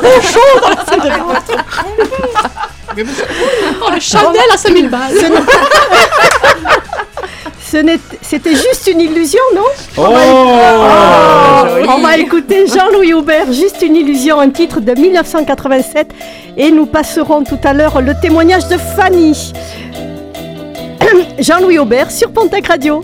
Poncho 0.00 0.40
dans 0.62 0.68
la. 1.08 1.42
Oh, 3.82 3.90
le 3.94 4.00
Chanel 4.00 4.40
à 4.52 4.56
5000 4.56 4.88
balles 4.90 5.14
C'était 8.22 8.54
juste 8.56 8.90
une 8.92 9.00
illusion, 9.00 9.40
non 9.54 9.62
Oh, 9.96 10.02
On 11.88 11.98
va 12.00 12.18
écouter 12.18 12.66
Jean-Louis 12.66 13.12
Aubert, 13.14 13.52
Juste 13.52 13.82
une 13.82 13.94
illusion, 13.94 14.40
un 14.40 14.50
titre 14.50 14.80
de 14.80 14.92
1987. 14.98 16.12
Et 16.56 16.72
nous 16.72 16.86
passerons 16.86 17.44
tout 17.44 17.58
à 17.62 17.72
l'heure 17.72 18.00
le 18.00 18.14
témoignage 18.20 18.66
de 18.66 18.76
Fanny. 18.76 19.52
Jean-Louis 21.38 21.78
Aubert 21.78 22.10
sur 22.10 22.32
Pontac 22.32 22.66
Radio. 22.66 23.02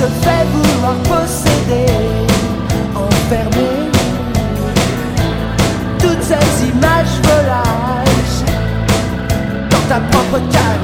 Te 0.00 0.06
fait 0.24 0.46
vouloir 0.54 0.94
posséder, 1.02 1.92
enfermer 2.94 3.90
toutes 5.98 6.22
ces 6.22 6.68
images 6.68 7.16
volages 7.22 8.38
dans 9.68 9.88
ta 9.90 10.00
propre 10.10 10.38
cage 10.50 10.79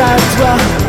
à 0.00 0.16
toi. 0.36 0.79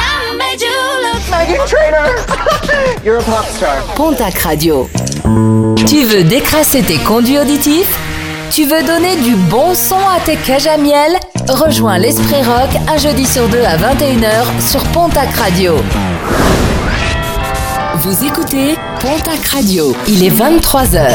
I 0.00 0.36
made 0.36 0.60
you 0.60 0.68
look 1.04 1.22
You're 3.04 3.18
a 3.18 3.22
pop 3.22 3.46
star. 3.46 3.82
Pontac 3.94 4.38
Radio. 4.40 4.88
Tu 5.86 6.04
veux 6.04 6.24
décrasser 6.24 6.82
tes 6.82 6.98
conduits 6.98 7.38
auditifs? 7.38 7.98
Tu 8.50 8.64
veux 8.64 8.82
donner 8.82 9.16
du 9.16 9.36
bon 9.36 9.74
son 9.74 9.96
à 9.96 10.20
tes 10.24 10.36
cages 10.36 10.66
à 10.66 10.76
miel? 10.76 11.18
Rejoins 11.48 11.98
l'Esprit 11.98 12.42
Rock 12.42 12.70
un 12.88 12.98
jeudi 12.98 13.24
sur 13.24 13.48
deux 13.48 13.62
à 13.62 13.76
21h 13.78 14.60
sur 14.60 14.82
Pontac 14.84 15.34
Radio. 15.34 15.76
Vous 17.96 18.24
écoutez 18.24 18.76
Pontac 19.00 19.46
Radio. 19.52 19.94
Il 20.08 20.24
est 20.24 20.30
23h. 20.30 21.08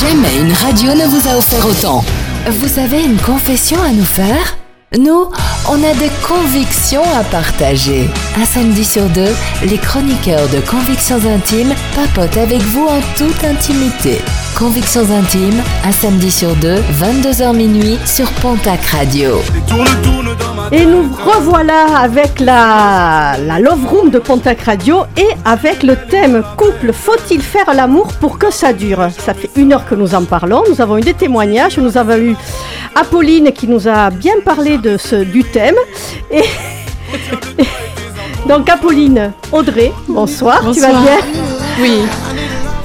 Jamais 0.00 0.36
une 0.40 0.52
radio 0.52 0.94
ne 0.94 1.06
vous 1.06 1.28
a 1.28 1.36
offert 1.36 1.64
autant. 1.64 2.04
Vous 2.48 2.78
avez 2.80 3.04
une 3.04 3.18
confession 3.18 3.80
à 3.82 3.90
nous 3.90 4.04
faire? 4.04 4.56
Nous, 4.98 5.28
on 5.68 5.84
a 5.84 5.94
des 5.94 6.10
convictions 6.26 7.04
à 7.16 7.22
partager. 7.22 8.10
Un 8.36 8.44
samedi 8.44 8.84
sur 8.84 9.04
deux, 9.10 9.32
les 9.64 9.78
chroniqueurs 9.78 10.48
de 10.48 10.58
Convictions 10.60 11.20
Intimes 11.32 11.74
papotent 11.94 12.36
avec 12.36 12.60
vous 12.62 12.88
en 12.88 13.00
toute 13.16 13.44
intimité. 13.44 14.18
Convictions 14.60 15.10
Intimes, 15.10 15.62
un 15.86 15.90
samedi 15.90 16.30
sur 16.30 16.54
deux, 16.56 16.82
22h 17.00 17.56
minuit 17.56 17.98
sur 18.04 18.30
Pontac 18.42 18.84
Radio. 18.84 19.40
Et 20.70 20.84
nous 20.84 21.08
revoilà 21.24 21.96
avec 21.96 22.38
la, 22.40 23.38
la 23.38 23.58
Love 23.58 23.86
Room 23.86 24.10
de 24.10 24.18
Pontac 24.18 24.60
Radio 24.60 25.04
et 25.16 25.28
avec 25.46 25.82
le 25.82 25.96
thème 25.96 26.42
couple, 26.58 26.92
faut-il 26.92 27.40
faire 27.40 27.72
l'amour 27.72 28.08
pour 28.20 28.38
que 28.38 28.52
ça 28.52 28.74
dure? 28.74 29.08
Ça 29.18 29.32
fait 29.32 29.48
une 29.56 29.72
heure 29.72 29.88
que 29.88 29.94
nous 29.94 30.14
en 30.14 30.24
parlons, 30.24 30.62
nous 30.68 30.82
avons 30.82 30.98
eu 30.98 31.02
des 31.02 31.14
témoignages, 31.14 31.78
nous 31.78 31.96
avons 31.96 32.18
eu 32.18 32.36
Apolline 32.94 33.52
qui 33.52 33.66
nous 33.66 33.88
a 33.88 34.10
bien 34.10 34.34
parlé 34.44 34.76
de 34.76 34.98
ce, 34.98 35.16
du 35.16 35.42
thème. 35.42 35.76
Et, 36.30 36.44
donc 38.46 38.68
Apolline, 38.68 39.32
Audrey, 39.52 39.90
bonsoir, 40.06 40.60
tu 40.74 40.80
vas 40.80 40.88
Bonsoir. 40.88 41.02
bien? 41.02 41.18
Oui. 41.80 42.02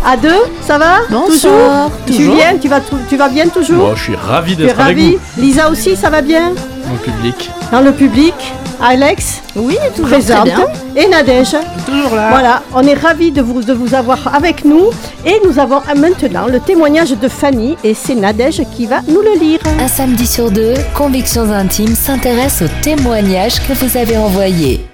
À 0.08 0.18
deux, 0.18 0.30
ça 0.62 0.78
va 0.78 0.98
Bonsoir, 1.10 1.90
Toujours 1.90 2.06
toujours. 2.06 2.36
Julien, 2.36 2.58
tu 2.62 2.68
vas, 2.68 2.80
tu, 3.10 3.18
vas 3.18 3.28
bien 3.28 3.48
toujours 3.48 3.88
Bon, 3.88 3.96
je 3.96 4.04
suis 4.04 4.16
ravi 4.16 4.56
Tu 4.56 4.62
es 4.62 4.66
d'être 4.68 4.80
avec 4.80 4.98
ravi 4.98 5.18
vous, 5.36 5.42
Lisa 5.42 5.70
aussi, 5.70 5.96
ça 5.96 6.12
va 6.12 6.22
bien 6.22 6.54
mon 6.88 6.98
public. 6.98 7.50
Dans 7.72 7.82
le 7.82 7.92
public 7.92 8.34
Alex 8.82 9.42
Oui, 9.56 9.78
toujours 9.96 10.12
présente. 10.12 10.46
très 10.48 10.56
bien. 10.56 10.68
Et 10.96 11.08
Nadège. 11.08 11.56
Toujours 11.86 12.16
là. 12.16 12.30
Voilà, 12.30 12.62
on 12.76 12.84
est 12.86 12.94
ravis 12.94 13.32
de 13.32 13.42
vous, 13.42 13.64
de 13.64 13.74
vous 13.74 13.96
avoir 13.96 14.36
avec 14.36 14.66
nous. 14.66 14.90
Et 15.26 15.40
nous 15.46 15.58
avons 15.58 15.82
maintenant 15.96 16.46
le 16.48 16.60
témoignage 16.60 17.12
de 17.12 17.28
Fanny. 17.28 17.78
Et 17.84 17.94
c'est 17.94 18.16
Nadège 18.16 18.62
qui 18.76 18.86
va 18.86 19.00
nous 19.08 19.22
le 19.22 19.40
lire. 19.40 19.60
Un 19.80 19.88
samedi 19.88 20.28
sur 20.28 20.52
deux, 20.52 20.74
Convictions 20.94 21.50
Intimes 21.52 21.96
s'intéresse 21.96 22.62
aux 22.62 22.84
témoignages 22.84 23.60
que 23.68 23.74
vous 23.74 23.98
avez 23.98 24.18
envoyés. 24.18 24.86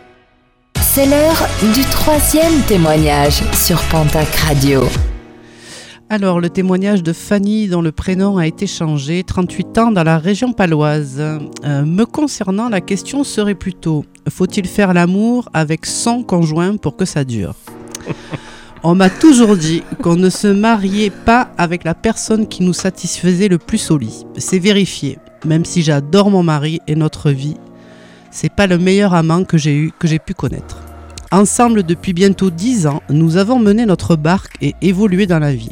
C'est 0.93 1.05
l'heure 1.05 1.47
du 1.73 1.83
troisième 1.83 2.63
témoignage 2.67 3.43
sur 3.53 3.81
Pontac 3.83 4.27
Radio. 4.35 4.81
Alors, 6.09 6.41
le 6.41 6.49
témoignage 6.49 7.01
de 7.01 7.13
Fanny, 7.13 7.69
dont 7.69 7.81
le 7.81 7.93
prénom 7.93 8.37
a 8.37 8.45
été 8.45 8.67
changé, 8.67 9.23
38 9.23 9.77
ans, 9.77 9.91
dans 9.93 10.03
la 10.03 10.17
région 10.17 10.51
paloise. 10.51 11.15
Euh, 11.17 11.85
me 11.85 12.03
concernant, 12.03 12.67
la 12.67 12.81
question 12.81 13.23
serait 13.23 13.55
plutôt 13.55 14.03
faut-il 14.27 14.67
faire 14.67 14.93
l'amour 14.93 15.47
avec 15.53 15.85
son 15.85 16.23
conjoint 16.23 16.75
pour 16.75 16.97
que 16.97 17.05
ça 17.05 17.23
dure? 17.23 17.55
On 18.83 18.93
m'a 18.93 19.09
toujours 19.09 19.55
dit 19.55 19.83
qu'on 20.03 20.17
ne 20.17 20.29
se 20.29 20.47
mariait 20.47 21.09
pas 21.09 21.51
avec 21.57 21.85
la 21.85 21.95
personne 21.95 22.49
qui 22.49 22.63
nous 22.63 22.73
satisfaisait 22.73 23.47
le 23.47 23.59
plus 23.59 23.91
au 23.91 23.97
lit. 23.97 24.25
C'est 24.35 24.59
vérifié. 24.59 25.19
Même 25.45 25.63
si 25.63 25.83
j'adore 25.83 26.29
mon 26.29 26.43
mari 26.43 26.81
et 26.85 26.95
notre 26.95 27.31
vie, 27.31 27.55
c'est 28.31 28.51
pas 28.51 28.67
le 28.67 28.77
meilleur 28.77 29.13
amant 29.13 29.43
que 29.43 29.57
j'ai 29.57 29.75
eu, 29.75 29.91
que 29.99 30.07
j'ai 30.07 30.19
pu 30.19 30.33
connaître. 30.33 30.81
Ensemble 31.31 31.83
depuis 31.83 32.13
bientôt 32.13 32.49
10 32.49 32.87
ans, 32.87 33.03
nous 33.09 33.37
avons 33.37 33.59
mené 33.59 33.85
notre 33.85 34.15
barque 34.15 34.55
et 34.61 34.73
évolué 34.81 35.27
dans 35.27 35.39
la 35.39 35.53
vie. 35.53 35.71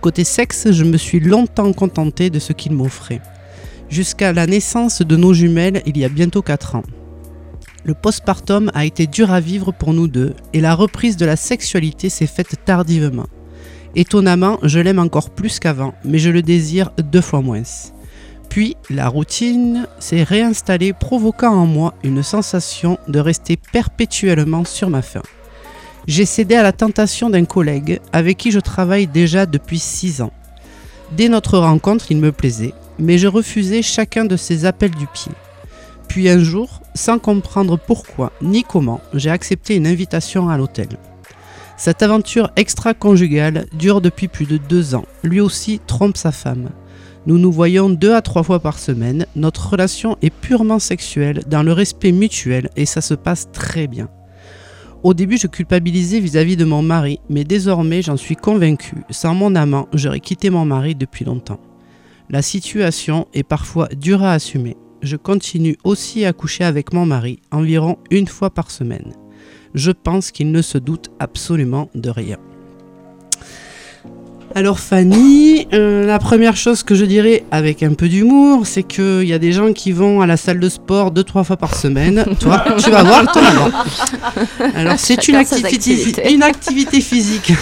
Côté 0.00 0.22
sexe, 0.24 0.70
je 0.70 0.84
me 0.84 0.96
suis 0.96 1.20
longtemps 1.20 1.72
contentée 1.72 2.30
de 2.30 2.38
ce 2.38 2.52
qu'il 2.52 2.72
m'offrait. 2.72 3.20
Jusqu'à 3.88 4.32
la 4.32 4.46
naissance 4.46 5.02
de 5.02 5.16
nos 5.16 5.34
jumelles 5.34 5.82
il 5.86 5.98
y 5.98 6.04
a 6.04 6.08
bientôt 6.08 6.42
4 6.42 6.76
ans. 6.76 6.84
Le 7.84 7.94
postpartum 7.94 8.70
a 8.74 8.84
été 8.84 9.06
dur 9.06 9.32
à 9.32 9.40
vivre 9.40 9.72
pour 9.72 9.94
nous 9.94 10.08
deux 10.08 10.34
et 10.52 10.60
la 10.60 10.74
reprise 10.74 11.16
de 11.16 11.26
la 11.26 11.36
sexualité 11.36 12.10
s'est 12.10 12.26
faite 12.26 12.56
tardivement. 12.64 13.26
Étonnamment, 13.94 14.58
je 14.62 14.78
l'aime 14.78 14.98
encore 14.98 15.30
plus 15.30 15.58
qu'avant, 15.58 15.94
mais 16.04 16.18
je 16.18 16.30
le 16.30 16.42
désire 16.42 16.90
deux 16.98 17.22
fois 17.22 17.40
moins. 17.40 17.62
Puis, 18.48 18.76
la 18.90 19.08
routine 19.08 19.86
s'est 19.98 20.22
réinstallée, 20.22 20.92
provoquant 20.92 21.52
en 21.52 21.66
moi 21.66 21.94
une 22.02 22.22
sensation 22.22 22.98
de 23.08 23.18
rester 23.18 23.56
perpétuellement 23.56 24.64
sur 24.64 24.90
ma 24.90 25.02
faim. 25.02 25.22
J'ai 26.06 26.24
cédé 26.24 26.54
à 26.54 26.62
la 26.62 26.72
tentation 26.72 27.28
d'un 27.28 27.44
collègue 27.44 28.00
avec 28.12 28.38
qui 28.38 28.50
je 28.50 28.60
travaille 28.60 29.06
déjà 29.06 29.44
depuis 29.44 29.78
6 29.78 30.22
ans. 30.22 30.32
Dès 31.12 31.28
notre 31.28 31.58
rencontre, 31.58 32.10
il 32.10 32.16
me 32.16 32.32
plaisait, 32.32 32.72
mais 32.98 33.18
je 33.18 33.26
refusais 33.26 33.82
chacun 33.82 34.24
de 34.24 34.36
ses 34.36 34.64
appels 34.64 34.94
du 34.94 35.06
pied. 35.06 35.32
Puis 36.08 36.30
un 36.30 36.38
jour, 36.38 36.80
sans 36.94 37.18
comprendre 37.18 37.78
pourquoi 37.78 38.32
ni 38.40 38.64
comment, 38.64 39.00
j'ai 39.12 39.30
accepté 39.30 39.76
une 39.76 39.86
invitation 39.86 40.48
à 40.48 40.56
l'hôtel. 40.56 40.88
Cette 41.76 42.02
aventure 42.02 42.50
extra-conjugale 42.56 43.66
dure 43.72 44.00
depuis 44.00 44.26
plus 44.26 44.46
de 44.46 44.56
deux 44.56 44.94
ans. 44.94 45.04
Lui 45.22 45.40
aussi 45.40 45.80
trompe 45.86 46.16
sa 46.16 46.32
femme. 46.32 46.70
Nous 47.28 47.36
nous 47.36 47.52
voyons 47.52 47.90
deux 47.90 48.14
à 48.14 48.22
trois 48.22 48.42
fois 48.42 48.58
par 48.58 48.78
semaine. 48.78 49.26
Notre 49.36 49.72
relation 49.72 50.16
est 50.22 50.30
purement 50.34 50.78
sexuelle, 50.78 51.42
dans 51.46 51.62
le 51.62 51.74
respect 51.74 52.10
mutuel, 52.10 52.70
et 52.74 52.86
ça 52.86 53.02
se 53.02 53.12
passe 53.12 53.52
très 53.52 53.86
bien. 53.86 54.08
Au 55.02 55.12
début, 55.12 55.36
je 55.36 55.46
culpabilisais 55.46 56.20
vis-à-vis 56.20 56.56
de 56.56 56.64
mon 56.64 56.80
mari, 56.80 57.20
mais 57.28 57.44
désormais, 57.44 58.00
j'en 58.00 58.16
suis 58.16 58.34
convaincu. 58.34 59.04
Sans 59.10 59.34
mon 59.34 59.54
amant, 59.56 59.88
j'aurais 59.92 60.20
quitté 60.20 60.48
mon 60.48 60.64
mari 60.64 60.94
depuis 60.94 61.26
longtemps. 61.26 61.60
La 62.30 62.40
situation 62.40 63.28
est 63.34 63.42
parfois 63.42 63.88
dure 63.88 64.22
à 64.22 64.32
assumer. 64.32 64.78
Je 65.02 65.16
continue 65.16 65.76
aussi 65.84 66.24
à 66.24 66.32
coucher 66.32 66.64
avec 66.64 66.94
mon 66.94 67.04
mari 67.04 67.40
environ 67.50 67.98
une 68.10 68.26
fois 68.26 68.48
par 68.48 68.70
semaine. 68.70 69.12
Je 69.74 69.90
pense 69.90 70.30
qu'il 70.30 70.50
ne 70.50 70.62
se 70.62 70.78
doute 70.78 71.10
absolument 71.18 71.90
de 71.94 72.08
rien. 72.08 72.38
Alors 74.54 74.80
Fanny, 74.80 75.68
euh, 75.72 76.06
la 76.06 76.18
première 76.18 76.56
chose 76.56 76.82
que 76.82 76.94
je 76.94 77.04
dirais 77.04 77.44
avec 77.50 77.82
un 77.82 77.92
peu 77.92 78.08
d'humour, 78.08 78.66
c'est 78.66 78.82
qu'il 78.82 79.24
y 79.24 79.32
a 79.32 79.38
des 79.38 79.52
gens 79.52 79.72
qui 79.72 79.92
vont 79.92 80.20
à 80.20 80.26
la 80.26 80.36
salle 80.36 80.58
de 80.58 80.68
sport 80.68 81.10
deux 81.10 81.22
trois 81.22 81.44
fois 81.44 81.56
par 81.56 81.74
semaine. 81.74 82.24
Toi, 82.40 82.64
tu 82.82 82.90
vas 82.90 83.02
voir 83.02 83.30
ton 83.30 83.40
amant. 83.40 83.70
Alors 84.74 84.94
c'est 84.96 85.28
une 85.28 85.36
activité, 85.36 85.68
activités. 85.68 86.32
une 86.32 86.42
activité 86.42 87.00
physique 87.00 87.52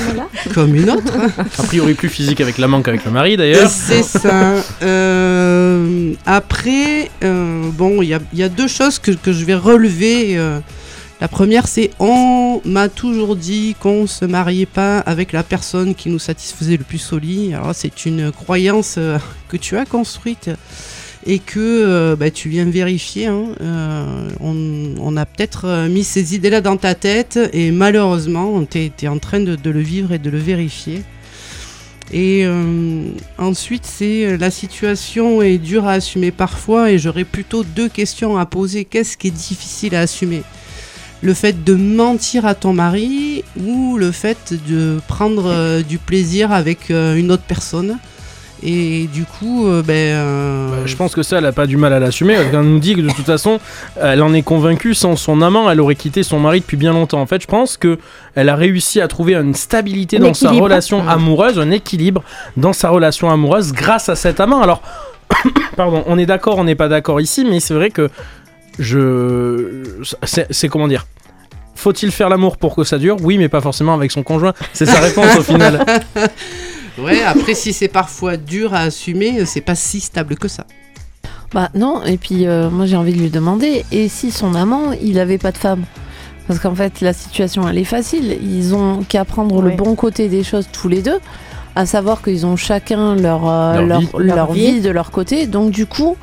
comme 0.55 0.75
une 0.77 0.91
autre. 0.91 1.13
A 1.59 1.63
priori 1.65 1.95
plus 1.95 2.09
physique 2.09 2.41
avec 2.41 2.57
l'amant 2.57 2.81
qu'avec 2.83 3.05
le 3.05 3.11
mari 3.11 3.37
d'ailleurs. 3.37 3.69
C'est 3.69 4.03
ça. 4.05 4.55
Euh, 4.83 6.13
après, 6.25 7.11
euh, 7.25 7.69
bon, 7.73 8.01
il 8.01 8.09
y 8.09 8.15
a, 8.15 8.21
il 8.33 8.39
y 8.39 8.43
a 8.43 8.49
deux 8.49 8.69
choses 8.69 8.99
que, 8.99 9.11
que 9.11 9.33
je 9.33 9.45
vais 9.45 9.55
relever. 9.55 10.39
La 11.19 11.29
première, 11.29 11.67
c'est 11.67 11.91
on 11.99 12.61
m'a 12.67 12.91
toujours 12.91 13.37
dit 13.37 13.75
qu'on 13.81 14.07
se 14.07 14.27
mariait 14.27 14.67
pas 14.67 14.99
avec 14.99 15.33
la 15.33 15.43
personne 15.43 15.95
qui 15.95 16.11
nous 16.11 16.19
satisfaisait 16.19 16.77
le 16.77 16.85
plus 16.85 17.13
au 17.13 17.19
lit. 17.19 17.55
Alors 17.55 17.75
c'est 17.75 18.05
une 18.05 18.31
croyance 18.31 18.97
euh, 18.99 19.17
que 19.49 19.57
tu 19.57 19.79
as 19.79 19.87
construite 19.87 20.51
et 21.25 21.39
que 21.39 21.59
euh, 21.59 22.17
bah, 22.17 22.31
tu 22.31 22.51
viens 22.51 22.67
vérifier. 22.67 23.27
hein. 23.27 23.47
Euh, 23.63 24.29
on, 24.41 25.17
a 25.17 25.25
peut-être 25.25 25.89
mis 25.89 26.05
ces 26.05 26.35
idées-là 26.35 26.61
dans 26.61 26.77
ta 26.77 26.95
tête 26.95 27.39
et 27.55 27.71
malheureusement, 27.71 28.63
tu 28.67 28.79
es, 28.79 29.09
en 29.09 29.19
train 29.19 29.41
de, 29.41 29.71
le 29.71 29.81
vivre 29.81 30.13
et 30.13 30.19
de 30.19 30.29
le 30.29 30.39
vérifier. 30.39 31.03
Et 32.13 32.47
ensuite, 33.39 33.87
c'est 33.87 34.37
la 34.37 34.51
situation 34.51 35.41
est 35.41 35.59
dure 35.59 35.87
à 35.87 35.93
assumer 35.93 36.31
parfois 36.31 36.93
et 36.93 36.99
j'aurais 36.99 37.25
plutôt 37.25 37.65
deux 37.65 37.89
questions 37.89 38.37
à 38.37 38.45
poser. 38.45 38.85
Qu'est-ce 38.85 39.17
qui 39.17 39.29
est 39.29 39.31
difficile 39.31 39.95
à 39.95 40.01
assumer? 40.03 40.43
Le 41.23 41.35
fait 41.35 41.65
de 41.65 41.75
mentir 41.75 42.47
à 42.47 42.55
ton 42.55 42.73
mari 42.73 43.43
ou 43.65 43.97
le 43.97 44.13
fait 44.13 44.55
de 44.69 44.99
prendre 45.09 45.45
euh, 45.47 45.83
du 45.83 45.99
plaisir 45.99 46.53
avec 46.53 46.91
euh, 46.91 47.17
une 47.17 47.33
autre 47.33 47.43
personne 47.49 47.97
Et 48.63 49.09
du 49.13 49.25
coup, 49.25 49.67
euh, 49.67 49.83
ben. 49.83 49.93
euh, 49.95 50.69
Bah, 50.71 50.77
Je 50.87 50.95
pense 50.95 51.15
que 51.15 51.23
ça, 51.23 51.39
elle 51.39 51.47
a 51.47 51.53
pas 51.53 51.67
du 51.67 51.77
mal 51.79 51.93
à 51.95 51.99
l'assumer. 52.01 52.35
Elle 52.35 52.61
nous 52.61 52.79
dit 52.79 52.95
que 52.95 53.01
de 53.01 53.09
toute 53.11 53.25
façon, 53.27 53.59
elle 54.01 54.23
en 54.23 54.33
est 54.35 54.43
convaincue. 54.43 54.95
Sans 54.95 55.17
son 55.17 55.41
amant, 55.43 55.71
elle 55.71 55.81
aurait 55.81 55.95
quitté 55.95 56.23
son 56.23 56.39
mari 56.39 56.61
depuis 56.61 56.77
bien 56.77 56.93
longtemps. 56.93 57.21
En 57.21 57.27
fait, 57.27 57.41
je 57.43 57.47
pense 57.47 57.77
que 57.79 57.99
elle 58.35 58.49
a 58.51 58.55
réussi 58.57 59.01
à 59.01 59.09
trouver 59.09 59.35
une 59.35 59.55
stabilité 59.55 60.19
Un 60.19 60.21
dans 60.21 60.35
sa 60.35 60.51
relation 60.51 61.07
amoureuse, 61.09 61.59
un 61.59 61.71
équilibre 61.71 62.23
dans 62.59 62.73
sa 62.75 62.91
relation 62.91 63.31
amoureuse 63.31 63.73
grâce 63.73 64.09
à 64.11 64.17
cet 64.17 64.39
amant. 64.39 64.61
Alors, 64.63 64.83
pardon, 65.77 66.05
on 66.07 66.19
est 66.19 66.27
d'accord, 66.27 66.59
on 66.59 66.65
n'est 66.65 66.75
pas 66.77 66.89
d'accord 66.89 67.21
ici, 67.21 67.45
mais 67.49 67.59
c'est 67.61 67.75
vrai 67.75 67.91
que 67.91 68.11
je, 68.79 69.83
c'est 70.51 70.69
comment 70.69 70.89
dire? 70.89 71.07
Faut-il 71.75 72.11
faire 72.11 72.29
l'amour 72.29 72.57
pour 72.57 72.75
que 72.75 72.85
ça 72.85 72.99
dure? 72.99 73.17
Oui, 73.23 73.37
mais 73.39 73.49
pas 73.49 73.61
forcément 73.61 73.95
avec 73.95 74.11
son 74.11 74.23
conjoint. 74.23 74.55
C'est 74.73 74.87
sa 74.87 75.01
réponse 75.01 75.37
au 75.39 75.43
final. 75.43 75.85
Ouais, 76.99 77.23
après, 77.23 77.53
si 77.53 77.75
c'est 77.75 77.89
parfois 77.89 78.39
dur 78.39 78.73
à 78.73 78.79
assumer, 78.81 79.45
c'est 79.45 79.61
pas 79.61 79.75
si 79.75 80.01
stable 80.01 80.37
que 80.37 80.49
ça. 80.49 80.65
Bah 81.53 81.69
non, 81.75 82.03
et 82.03 82.17
puis 82.17 82.47
euh, 82.47 82.71
moi 82.71 82.87
j'ai 82.87 82.97
envie 82.97 83.13
de 83.13 83.19
lui 83.21 83.29
demander, 83.29 83.85
et 83.93 84.09
si 84.09 84.31
son 84.31 84.55
amant, 84.55 84.93
il 85.03 85.19
avait 85.19 85.37
pas 85.37 85.53
de 85.53 85.59
femme? 85.59 85.85
Parce 86.49 86.59
qu'en 86.59 86.75
fait, 86.75 87.03
la 87.03 87.13
situation, 87.13 87.69
elle 87.69 87.77
est 87.77 87.85
facile. 87.85 88.39
Ils 88.43 88.75
ont 88.75 89.03
qu'à 89.07 89.27
prendre 89.27 89.61
le 89.61 89.73
bon 89.73 89.95
côté 89.95 90.29
des 90.31 90.43
choses 90.43 90.69
tous 90.73 90.89
les 90.89 91.03
deux, 91.03 91.19
à 91.75 91.85
savoir 91.85 92.23
qu'ils 92.23 92.47
ont 92.47 92.57
chacun 92.57 93.15
leur, 93.15 93.47
euh, 93.47 93.75
Leur 93.75 93.87
leur, 93.87 94.01
vie. 94.01 94.09
leur 94.17 94.37
Leur 94.37 94.53
vie. 94.53 94.73
vie. 94.77 94.81
de 94.81 94.89
leur 94.89 95.11
côté. 95.11 95.47
Donc 95.47 95.73
du 95.73 95.85
coup, 95.85 96.17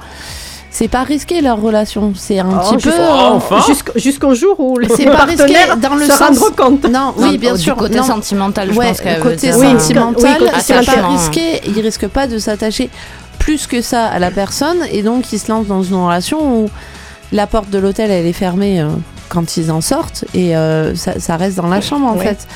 c'est 0.74 0.88
pas 0.90 1.04
risqué 1.04 1.40
leur 1.40 1.62
relation. 1.62 2.12
C'est 2.16 2.40
un 2.40 2.50
Oh, 2.52 2.72
petit 2.72 2.84
peu... 2.84 2.90
jusqu'au- 2.90 3.02
euh, 3.02 3.30
enfin. 3.36 3.60
Jusqu'au 3.96 4.34
jour 4.34 4.60
où 4.60 4.78
les 4.80 4.90
C'est 4.90 5.06
pas 5.06 5.24
risqué 5.24 5.56
dans 5.82 5.96
le 5.96 6.06
se 6.08 6.12
sens- 6.12 6.40
compte. 6.58 6.84
Non, 6.86 7.14
Non, 7.18 7.30
oui, 7.30 7.38
bien 7.38 7.54
du 7.54 7.62
sûr. 7.62 7.76
côté 7.78 7.98
non. 7.98 8.04
sentimental, 8.04 8.74
je 8.74 8.78
Ouais, 8.78 8.88
pense 8.90 9.00
qu'elle 9.02 9.18
veut 9.18 9.22
côté 9.24 9.52
dire 9.52 9.54
sentimental, 9.56 10.38
oui, 10.42 10.48
c'est 10.62 10.86
pas 10.86 11.08
risqué. 11.08 11.62
Il 11.68 11.80
risque 11.80 12.08
pas 12.08 12.28
de 12.28 12.38
s'attacher 12.40 12.90
plus 13.40 13.68
que 13.68 13.82
ça 13.82 14.08
à 14.08 14.20
la 14.20 14.32
personne 14.32 14.80
et 14.92 15.04
donc 15.04 15.32
il 15.32 15.40
se 15.40 15.52
lance 15.52 15.68
dans 15.68 15.84
une 15.84 15.96
relation 15.96 16.62
où 16.64 16.70
la 17.32 17.46
porte 17.46 17.70
de 17.70 17.78
l'hôtel 17.78 18.10
elle 18.10 18.26
est 18.26 18.32
fermée 18.34 18.80
euh, 18.82 18.88
quand 19.30 19.58
ils 19.58 19.70
en 19.72 19.82
sortent 19.82 20.24
et 20.34 20.56
euh, 20.56 20.96
ça, 20.96 21.20
ça 21.20 21.36
reste 21.38 21.58
dans 21.58 21.68
la 21.68 21.82
chambre 21.82 22.08
en 22.08 22.16
Ouais. 22.16 22.24
fait. 22.26 22.48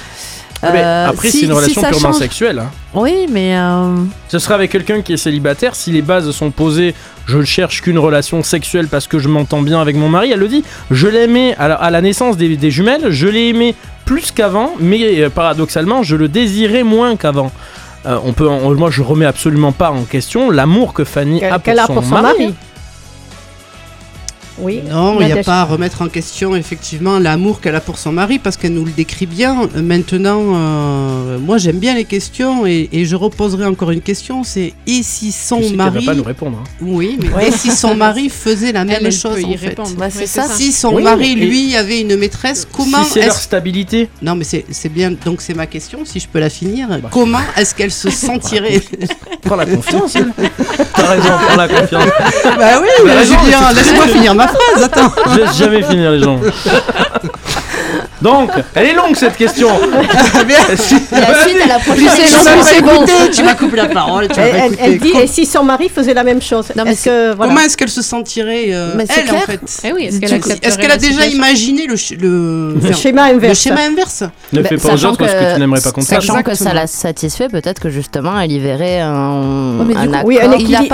Ah, 0.63 0.69
mais 0.73 0.81
Euh, 0.83 1.09
après, 1.09 1.29
si- 1.29 1.39
c'est 1.41 1.45
une 1.45 1.53
relation 1.53 1.81
purement 1.81 1.99
change- 1.99 2.15
sexuelle. 2.19 2.59
hein. 2.59 2.69
Oui, 2.95 3.27
mais 3.31 3.55
euh, 3.55 3.95
Ce 4.27 4.39
serait 4.39 4.55
avec 4.55 4.71
quelqu'un 4.71 5.01
qui 5.01 5.13
est 5.13 5.17
célibataire. 5.17 5.75
Si 5.75 5.91
les 5.91 6.01
bases 6.01 6.31
sont 6.31 6.49
posées, 6.49 6.95
je 7.27 7.37
ne 7.37 7.43
cherche 7.45 7.81
qu'une 7.83 7.99
relation 7.99 8.41
sexuelle 8.41 8.87
parce 8.87 9.05
que 9.07 9.19
je 9.19 9.27
m'entends 9.27 9.61
bien 9.61 9.79
avec 9.79 9.95
mon 9.95 10.09
mari. 10.09 10.31
Elle 10.31 10.39
le 10.39 10.47
dit. 10.47 10.63
Je 10.89 11.07
l'aimais 11.07 11.55
à, 11.59 11.67
la- 11.67 11.75
à 11.75 11.89
la 11.91 12.01
naissance 12.01 12.37
des, 12.37 12.57
des 12.57 12.71
jumelles. 12.71 13.11
Je 13.11 13.27
l'ai 13.27 13.49
aimé 13.49 13.75
plus 14.05 14.31
qu'avant, 14.31 14.71
mais 14.79 15.21
euh, 15.21 15.29
paradoxalement, 15.29 16.01
je 16.01 16.15
le 16.15 16.27
désirais 16.27 16.83
moins 16.83 17.15
qu'avant. 17.17 17.51
Euh, 18.07 18.17
on 18.25 18.31
peut, 18.33 18.47
moi, 18.47 18.89
je 18.89 19.01
remets 19.03 19.25
absolument 19.25 19.73
pas 19.73 19.91
en 19.91 20.03
question 20.03 20.49
l'amour 20.49 20.93
que 20.93 21.03
Fanny 21.03 21.43
a 21.43 21.55
pour, 21.55 21.63
Qu'elle 21.63 21.79
a 21.79 21.85
son, 21.87 21.93
pour 21.95 22.03
son 22.03 22.09
mari. 22.11 22.23
mari. 22.39 22.55
Oui. 24.60 24.82
Non, 24.89 25.20
il 25.22 25.26
n'y 25.28 25.32
a 25.34 25.43
pas 25.43 25.62
à 25.62 25.64
remettre 25.66 26.01
en 26.01 26.08
question 26.08 26.55
effectivement 26.55 27.20
l'amour 27.20 27.62
qu'elle 27.62 27.76
a 27.76 27.80
pour 27.82 27.97
son 27.97 28.12
mari 28.12 28.39
parce 28.39 28.58
qu'elle 28.58 28.74
nous 28.74 28.86
le 28.86 28.91
décrit 28.91 29.26
bien. 29.26 29.68
Euh, 29.76 29.82
Maintenant, 29.82 30.41
euh, 30.55 31.38
moi 31.39 31.58
j'aime 31.58 31.78
bien 31.80 31.93
les 31.95 32.05
questions 32.05 32.66
et, 32.66 32.89
et 32.91 33.05
je 33.05 33.16
reposerai 33.16 33.66
encore 33.66 33.91
une 33.91 34.01
question, 34.01 34.43
c'est 34.43 34.74
et 34.86 35.03
si 35.03 35.32
son 35.32 35.58
Tu 35.62 35.70
sais 35.70 35.76
mari, 35.76 36.05
va 36.05 36.12
pas 36.12 36.18
nous 36.18 36.24
répondre. 36.24 36.60
hein. 36.64 36.70
oui, 36.82 37.18
mais 37.36 37.47
et 37.47 37.51
si 37.51 37.72
son 37.72 37.95
mari 38.05 38.30
faisait 38.30 38.72
la 38.72 38.84
même 38.86 38.97
Elle, 38.99 39.05
elle 39.08 39.12
chose 39.12 39.43
en 39.45 39.51
fait? 39.58 39.68
répondre. 39.68 39.91
Bah, 39.97 40.10
c'est 40.10 40.28
ça. 40.28 40.43
Si 40.47 40.72
son 40.72 40.93
Oui, 40.95 41.03
mari 41.03 41.36
lui 41.36 41.76
avait 41.76 42.01
une 42.01 42.16
maîtresse, 42.18 42.68
comment 42.72 43.03
si 43.03 43.12
c'est 43.12 43.20
leur 43.22 43.30
est-ce 43.36 43.43
stabilité, 43.43 44.10
non 44.22 44.36
mais 44.36 44.43
c'est 44.43 44.66
c'est 44.72 44.89
bien 44.89 45.12
donc 45.26 45.41
c'est 45.41 45.53
ma 45.53 45.68
question 45.68 45.99
si 46.05 46.20
je 46.20 46.28
peux 46.28 46.39
la 46.39 46.49
finir. 46.49 46.88
Bah. 46.89 47.10
Comment 47.12 47.39
est-ce 47.55 47.74
qu'elle 47.76 47.91
se 47.91 48.10
sentirait? 48.10 48.82
Prends 49.41 49.55
la 49.55 49.66
confiance. 49.66 50.16
elle. 50.16 50.32
T'as 50.95 51.08
raison, 51.08 51.30
prends 51.47 51.55
la 51.58 51.68
confiance. 51.68 52.05
Bah 52.58 52.82
oui, 52.82 52.88
Bah, 53.05 53.24
Julien, 53.24 53.38
mais 53.45 53.53
c'est- 53.70 53.74
laisse-moi 53.76 54.08
finir 54.08 54.36
ma 54.36 54.46
phrase. 54.47 54.83
Attends. 54.83 55.11
Je 55.33 55.39
laisse 55.39 55.57
jamais 55.57 55.83
finir 55.83 56.11
les 56.11 56.19
gens. 56.19 56.39
Donc, 58.22 58.49
elle 58.76 58.86
est 58.88 58.93
longue 58.93 59.15
cette 59.15 59.36
question. 59.38 59.70
Si- 60.78 60.95
La 61.11 61.43
suite 61.43 61.61
à 61.63 61.68
la 61.68 61.80
prochaine. 61.80 62.07
Tu 62.78 62.82
bon. 62.84 62.91
écouter, 62.91 63.11
tu 63.32 63.43
vas 63.43 63.53
couper 63.55 63.78
la 63.78 63.86
parole, 63.88 64.28
tu 64.28 64.36
vas 64.39 64.45
Elle, 64.47 64.76
elle- 64.80 64.99
dit, 64.99 65.11
et 65.22 65.28
si 65.28 65.45
son 65.45 65.63
mari 65.63 65.89
faisait 65.89 66.13
la 66.13 66.24
même 66.24 66.41
chose 66.41 66.68
Non, 66.76 66.84
mais 66.86 66.91
Est-ce 66.93 67.05
que, 67.05 67.34
voilà. 67.36 67.51
Comment 67.53 67.65
est-ce 67.65 67.78
qu'elle 67.78 67.89
se 67.89 68.01
sentirait 68.01 68.65
euh, 68.70 68.93
Mais 68.95 69.05
c'est 69.09 69.22
elle 69.22 69.32
en 69.36 69.39
fait 69.39 69.59
Eh 69.84 69.93
oui, 69.93 70.05
est-ce 70.05 70.20
qu'elle 70.20 70.34
accepterait 70.34 70.68
Est-ce 70.68 70.78
qu'elle 70.78 70.91
a 70.91 70.97
déjà 70.97 71.11
situation 71.24 71.38
imaginé 71.38 71.88
le, 71.88 71.95
ch- 71.97 72.20
le, 72.20 72.76
Le 72.76 72.93
schéma 72.93 73.30
le 73.32 73.36
inverse. 73.38 73.59
schéma 73.59 73.82
inverse 73.89 74.24
Ne 74.53 74.61
Bah, 74.61 74.70
fais 74.70 74.78
pas 74.78 74.93
aux 74.93 75.05
autres 75.05 75.28
ce 75.28 75.32
que 75.34 75.53
tu 75.53 75.59
n'aimerais 75.59 75.82
pas 75.82 75.91
qu'on 75.91 76.01
fasse. 76.01 76.09
Sachant 76.26 76.41
que 76.43 76.53
ça 76.55 76.74
la 76.74 76.88
satisfait, 76.88 77.47
peut-être 77.49 77.80
que 77.82 77.89
justement 77.89 78.39
elle 78.39 78.51
y 78.51 78.59
verrait 78.59 78.99
un, 79.01 79.78
coup, 79.86 79.91
accord. 79.91 80.32
il 80.32 80.39
a 80.39 80.55
équilibre- 80.55 80.88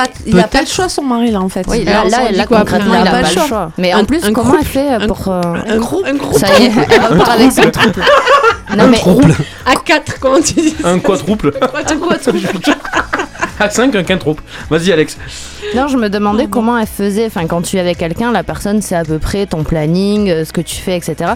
pas, 0.49 0.61
le 0.61 0.67
choix, 0.67 0.89
son 0.89 1.03
mari, 1.03 1.31
là, 1.31 1.41
en 1.41 1.49
fait. 1.49 1.65
Là, 1.67 2.45
concrètement, 2.47 2.95
il 3.01 3.07
a 3.07 3.11
pas 3.11 3.21
le 3.21 3.27
choix. 3.27 3.71
Mais 3.77 3.93
en 3.93 4.05
plus, 4.05 4.21
comment 4.33 4.55
elle 4.59 4.65
fait 4.65 5.07
pour. 5.07 5.27
euh, 5.27 5.41
Un 5.67 5.77
groupe, 5.77 6.05
un 6.05 6.15
groupe. 6.15 6.37
Ça 6.39 6.47
y 6.59 6.65
est, 6.65 6.71
repart 7.13 7.39
avec 7.39 7.51
son 7.51 7.69
trouble. 7.71 8.03
Non, 8.77 8.87
mais 8.87 8.99
À 9.65 9.75
4, 9.75 10.19
comment 10.19 10.41
tu 10.41 10.53
dis 10.53 10.75
Un 10.83 10.99
quadruple. 10.99 11.51
À 13.59 13.69
5, 13.69 13.95
un 13.95 14.03
quintuple. 14.03 14.41
Vas-y, 14.69 14.91
Alex. 14.91 15.17
non, 15.75 15.87
je 15.87 15.95
me 15.97 16.09
demandais 16.09 16.47
comment 16.47 16.77
elle 16.77 16.87
faisait. 16.87 17.27
Enfin, 17.27 17.45
quand 17.45 17.61
tu 17.61 17.77
es 17.77 17.79
avec 17.79 17.97
quelqu'un, 17.99 18.31
la 18.31 18.43
personne 18.43 18.81
sait 18.81 18.95
à 18.95 19.05
peu 19.05 19.19
près 19.19 19.45
ton 19.45 19.63
planning, 19.63 20.29
euh, 20.29 20.43
ce 20.43 20.51
que 20.51 20.61
tu 20.61 20.75
fais, 20.77 20.97
etc. 20.97 21.33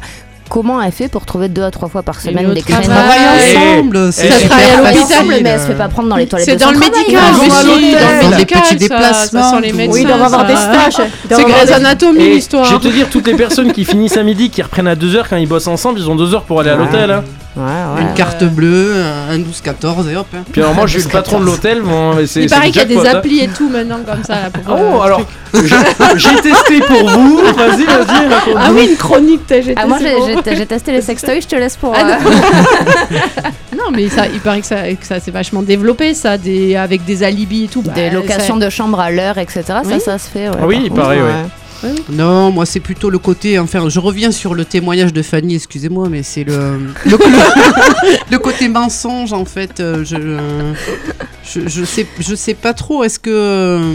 Comment 0.49 0.81
elle 0.81 0.91
fait 0.91 1.07
pour 1.07 1.25
trouver 1.25 1.49
deux 1.49 1.63
à 1.63 1.71
trois 1.71 1.89
fois 1.89 2.03
par 2.03 2.19
semaine 2.21 2.53
des 2.53 2.61
travail. 2.61 2.85
créneaux 2.85 2.99
Travaille 2.99 3.75
ensemble, 3.77 4.13
c'est 4.13 4.27
Ça 4.29 4.39
super 4.39 4.49
travaille 4.57 4.71
à 4.87 4.91
l'hôpital, 4.93 5.25
mais 5.43 5.49
elle 5.49 5.59
se 5.59 5.65
fait 5.65 5.73
pas 5.73 5.87
prendre 5.87 6.09
dans 6.09 6.15
les 6.15 6.27
toilettes. 6.27 6.49
C'est 6.49 6.55
dans 6.57 6.71
le 6.71 6.79
médical, 6.79 7.15
hein. 7.17 7.31
l'hôtel, 7.33 7.91
dans 7.91 7.99
dans 7.99 8.13
le 8.13 8.21
des 8.21 8.29
médical, 8.29 8.61
petits 8.61 8.69
ça- 8.69 8.75
déplacements, 8.75 9.59
les. 9.59 9.73
Oui, 9.73 10.01
il 10.01 10.07
doit 10.07 10.15
avoir 10.25 10.45
des 10.45 10.55
stages. 10.55 11.07
C'est 11.29 11.43
Grey's 11.43 11.71
Anatomy, 11.71 12.19
Et 12.19 12.21
je 12.23 12.27
vais 12.29 12.35
l'histoire. 12.35 12.79
te 12.79 12.87
dire, 12.87 13.07
toutes 13.09 13.27
les 13.27 13.35
personnes 13.35 13.71
qui 13.73 13.85
finissent 13.85 14.17
à 14.17 14.23
midi, 14.23 14.49
qui 14.49 14.61
reprennent 14.61 14.87
à 14.87 14.95
2h 14.95 15.25
quand 15.29 15.37
ils 15.37 15.47
bossent 15.47 15.67
ensemble, 15.67 15.99
ils 15.99 16.09
ont 16.09 16.15
2 16.15 16.33
heures 16.33 16.43
pour 16.43 16.59
aller 16.61 16.69
à 16.69 16.77
Ouais. 16.77 16.85
l'hôtel. 16.85 17.21
Ouais, 17.57 17.63
ouais. 17.95 18.01
Une 18.03 18.13
carte 18.13 18.43
bleue, 18.43 18.93
un 19.31 19.37
12-14 19.39 20.09
et 20.11 20.15
hop. 20.15 20.27
hein. 20.35 20.43
Puis 20.51 20.61
alors, 20.61 20.75
moi, 20.75 20.85
je 20.85 20.99
suis 20.99 21.07
le 21.07 21.11
patron 21.11 21.39
de 21.39 21.45
l'hôtel. 21.45 21.81
Bon, 21.81 22.13
mais 22.13 22.27
c'est- 22.27 22.43
Il 22.43 22.49
c'est 22.49 22.55
paraît 22.55 22.67
qu'il 22.69 22.77
y 22.81 22.83
a 22.83 22.85
des 22.85 22.97
hein. 22.97 23.15
applis 23.15 23.39
et 23.39 23.47
tout 23.47 23.67
maintenant 23.69 23.97
comme 24.05 24.23
ça. 24.23 24.35
Là, 24.35 24.49
pour, 24.51 24.73
euh, 24.75 24.91
Oh, 24.95 25.01
alors, 25.01 25.21
j'ai 25.53 25.75
j'ai 26.17 26.35
testé 26.35 26.79
pour 26.81 27.09
vous. 27.09 27.37
Vas-y, 27.37 27.83
vas-y, 27.85 28.27
raconte. 28.33 28.53
Ah 28.57 28.69
oui, 28.73 28.87
une 28.91 28.95
chronique, 28.97 29.41
t'as 29.47 29.61
j'ai 29.61 29.73
Ah, 29.75 29.87
moi 29.87 29.97
testé 29.97 30.13
j'ai- 30.27 30.33
pour- 30.33 30.43
j'ai 30.45 30.55
j'ai 30.55 30.65
testé 30.67 30.91
les 30.91 31.01
sextoys, 31.01 31.41
je 31.41 31.47
te 31.47 31.55
laisse 31.55 31.77
pour. 31.77 31.93
Ah, 31.95 32.01
euh, 32.05 32.15
Non, 33.77 33.91
mais 33.91 34.09
ça, 34.09 34.27
il 34.27 34.39
paraît 34.39 34.61
que 34.61 34.65
ça, 34.67 34.81
que 34.93 35.05
ça 35.05 35.19
s'est 35.19 35.31
vachement 35.31 35.61
développé, 35.61 36.13
ça, 36.13 36.37
des, 36.37 36.75
avec 36.75 37.05
des 37.05 37.23
alibis 37.23 37.65
et 37.65 37.67
tout. 37.67 37.81
Bah, 37.81 37.93
des 37.95 38.09
locations 38.09 38.59
ça- 38.59 38.65
de 38.65 38.69
chambres 38.69 38.99
à 38.99 39.09
l'heure, 39.11 39.37
etc. 39.37 39.63
Ça, 39.67 39.81
Oui. 39.85 39.99
ça 39.99 40.17
se 40.17 40.27
fait. 40.29 40.49
ouais, 40.49 40.55
Ah 40.61 40.65
oui, 40.67 40.81
il 40.85 40.91
paraît, 40.91 41.17
ouais. 41.83 41.95
Non, 42.09 42.51
moi 42.51 42.65
c'est 42.65 42.79
plutôt 42.79 43.09
le 43.09 43.19
côté. 43.19 43.59
Enfin, 43.59 43.89
je 43.89 43.99
reviens 43.99 44.31
sur 44.31 44.53
le 44.55 44.65
témoignage 44.65 45.13
de 45.13 45.21
Fanny, 45.21 45.55
excusez-moi, 45.55 46.07
mais 46.09 46.23
c'est 46.23 46.43
le, 46.43 46.79
le, 47.05 47.17
le 48.31 48.37
côté 48.39 48.67
mensonge 48.69 49.33
en 49.33 49.45
fait. 49.45 49.79
euh, 49.79 50.03
Je, 50.05 50.17
je, 51.43 51.67
je 51.67 51.83
sais, 51.85 52.05
je 52.19 52.35
sais 52.35 52.53
pas 52.53 52.73
trop. 52.73 53.03
Est-ce 53.03 53.19
que. 53.19 53.29
euh, 53.29 53.93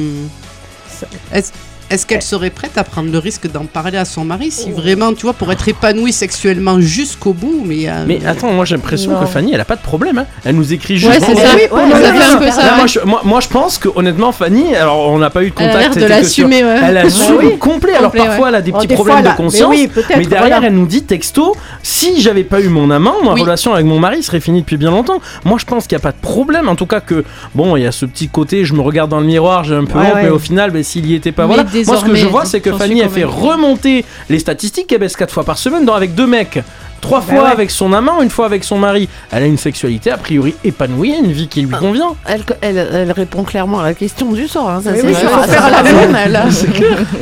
Est-ce 1.33 1.53
est-ce 1.91 2.07
qu'elle 2.07 2.23
serait 2.23 2.51
prête 2.51 2.79
à 2.79 2.85
prendre 2.85 3.11
le 3.13 3.19
risque 3.19 3.51
d'en 3.51 3.65
parler 3.67 3.99
à 3.99 4.05
son 4.05 4.25
mari 4.25 4.51
si 4.51 4.71
vraiment, 4.71 5.13
tu 5.13 5.23
vois, 5.23 5.33
pour 5.35 5.51
être 5.53 5.69
épanouie 5.69 6.13
sexuellement 6.13 6.81
jusqu'au 6.81 7.33
bout 7.33 7.63
Mais, 7.67 7.89
euh, 7.89 8.05
Mais 8.07 8.25
attends, 8.27 8.53
moi 8.53 8.65
j'ai 8.65 8.77
l'impression 8.77 9.15
que 9.21 9.27
Fanny, 9.27 9.53
elle 9.55 9.61
a 9.61 9.65
pas 9.65 9.77
de 9.77 9.83
problème. 9.83 10.19
hein. 10.19 10.27
Elle 10.45 10.57
nous 10.57 10.73
écrit 10.73 10.97
juste. 10.97 11.13
Ouais, 11.13 11.21
c'est 11.21 11.35
ça. 11.37 11.49
oui, 11.55 11.63
Ouais, 11.71 11.91
ça 12.03 12.13
fait 12.15 12.23
un 12.33 12.37
peu 12.39 12.45
Là, 12.47 12.53
ça. 12.53 12.77
moi, 12.77 12.87
je, 12.87 12.99
moi, 13.01 13.21
moi, 13.25 13.41
je 13.41 13.49
pense 13.49 13.79
que 13.79 13.89
honnêtement 13.95 14.33
Fanny, 14.33 14.75
alors 14.75 15.09
on 15.11 15.19
n'a 15.19 15.31
pas 15.31 15.43
eu 15.43 15.51
de 15.51 15.55
Elle 15.59 15.69
a 15.69 15.73
contact, 15.73 15.95
l'air 15.97 16.05
de 16.05 16.09
l'assumer, 16.11 16.65
ouais. 16.65 16.81
Elle 16.85 16.97
assume 16.99 17.37
oui. 17.39 17.59
complet. 17.59 17.95
Alors 17.95 18.11
Complet, 18.11 18.27
parfois 18.27 18.49
elle 18.49 18.55
a 18.55 18.63
des 18.63 18.73
Oh, 18.73 18.79
petits 18.79 18.87
des 18.89 18.95
problèmes 18.95 19.23
fois, 19.23 19.33
de 19.33 19.37
conscience. 19.37 19.71
Mais 19.71 19.77
oui, 19.83 19.89
peut-être. 19.89 20.17
Mais 20.17 20.25
derrière, 20.27 20.49
voilà. 20.59 20.67
elle 20.69 20.75
nous 20.75 20.87
dit 20.87 21.03
texto 21.03 21.55
si 21.83 22.21
j'avais 22.23 22.45
pas 22.45 22.61
eu 22.61 22.69
mon 22.69 22.91
amant, 22.91 23.15
ma 23.25 23.35
Oui. 23.35 23.43
relation 23.43 23.75
avec 23.75 23.87
mon 23.87 23.99
mari 23.99 24.23
serait 24.23 24.41
finie 24.41 24.61
depuis 24.61 24.77
bien 24.77 24.91
longtemps. 24.91 25.21
Moi, 25.45 25.59
je 25.61 25.65
pense 25.67 25.87
qu'il 25.87 25.97
n'y 25.97 26.01
a 26.01 26.05
pas 26.05 26.13
de 26.13 26.21
problème. 26.23 26.69
En 26.69 26.75
tout 26.77 26.87
cas, 26.87 27.01
que 27.01 27.25
bon, 27.55 27.77
il 27.77 27.83
y 27.83 27.87
a 27.87 27.93
ce 27.93 28.07
petit 28.07 28.29
côté, 28.29 28.65
je 28.65 28.73
me 28.75 28.81
regarde 28.81 29.11
dans 29.11 29.21
le 29.21 29.27
miroir, 29.27 29.65
j'ai 29.65 29.75
un 29.75 29.85
peu 29.85 29.99
honte, 29.99 30.15
mais 30.17 30.29
au 30.31 30.39
final, 30.39 30.71
ben, 30.71 30.83
s'il 30.83 31.07
y 31.07 31.15
était 31.15 31.33
pas, 31.33 31.47
voilà. 31.47 31.65
Moi, 31.87 31.97
ce 31.97 32.05
que 32.05 32.15
je 32.15 32.27
vois, 32.27 32.45
c'est 32.45 32.61
que 32.61 32.73
Fanny, 32.73 33.01
elle 33.01 33.11
fait 33.11 33.25
remonter 33.25 34.05
les 34.29 34.39
statistiques. 34.39 34.91
Elle 34.93 34.99
baisse 34.99 35.17
4 35.17 35.33
fois 35.33 35.45
par 35.45 35.59
semaine, 35.59 35.85
dans, 35.85 35.95
avec 35.95 36.15
deux 36.15 36.27
mecs. 36.27 36.61
Trois 37.01 37.19
Bah 37.19 37.27
fois 37.35 37.43
ouais. 37.47 37.51
avec 37.51 37.73
son 37.73 37.93
amant, 37.93 38.23
une 38.23 38.31
fois 38.31 38.47
avec 38.47 38.63
son 38.63 38.79
mari. 38.79 39.09
Elle 39.33 39.43
a 39.43 39.47
une 39.47 39.59
sexualité 39.59 40.13
a 40.13 40.17
priori 40.17 40.55
épanouie, 40.63 41.13
une 41.19 41.33
vie 41.33 41.49
qui 41.49 41.63
lui 41.63 41.75
convient. 41.75 42.15
Elle, 42.27 42.43
elle, 42.61 42.79
elle 42.79 43.11
répond 43.11 43.43
clairement 43.43 43.81
à 43.81 43.83
la 43.83 43.95
question 43.95 44.31
du 44.31 44.47
soir. 44.47 44.69
hein, 44.69 44.81
ça, 44.85 44.93
Oui, 44.93 44.99
c'est 45.03 45.07
oui, 45.09 45.15
Ça, 45.15 45.43
faire 45.49 45.69
la 45.69 45.83
même. 45.83 46.13
mal, 46.13 46.37
hein. 46.37 46.49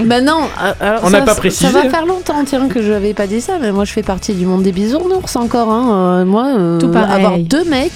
Maintenant, 0.05 0.40
euh, 0.62 0.72
alors 0.81 1.01
On 1.05 1.10
ça, 1.10 1.20
n'a 1.20 1.24
pas 1.24 1.35
précisé, 1.35 1.66
Ça 1.66 1.72
va 1.72 1.89
faire 1.89 2.05
longtemps, 2.05 2.44
tiens, 2.44 2.68
que 2.68 2.82
je 2.82 2.90
n'avais 2.93 3.14
pas 3.14 3.27
dit 3.27 3.40
ça, 3.40 3.55
mais 3.59 3.72
moi 3.72 3.86
je 3.86 3.93
fais 3.93 4.02
partie 4.02 4.35
du 4.35 4.44
monde 4.44 4.62
des 4.64 4.72
bisounours 4.72 5.35
encore. 5.36 5.70
Hein. 5.72 6.20
Euh, 6.20 6.24
moi, 6.27 6.48
euh, 6.59 6.78
Tout 6.78 6.93
avoir 6.94 7.39
deux 7.39 7.64
mecs. 7.64 7.93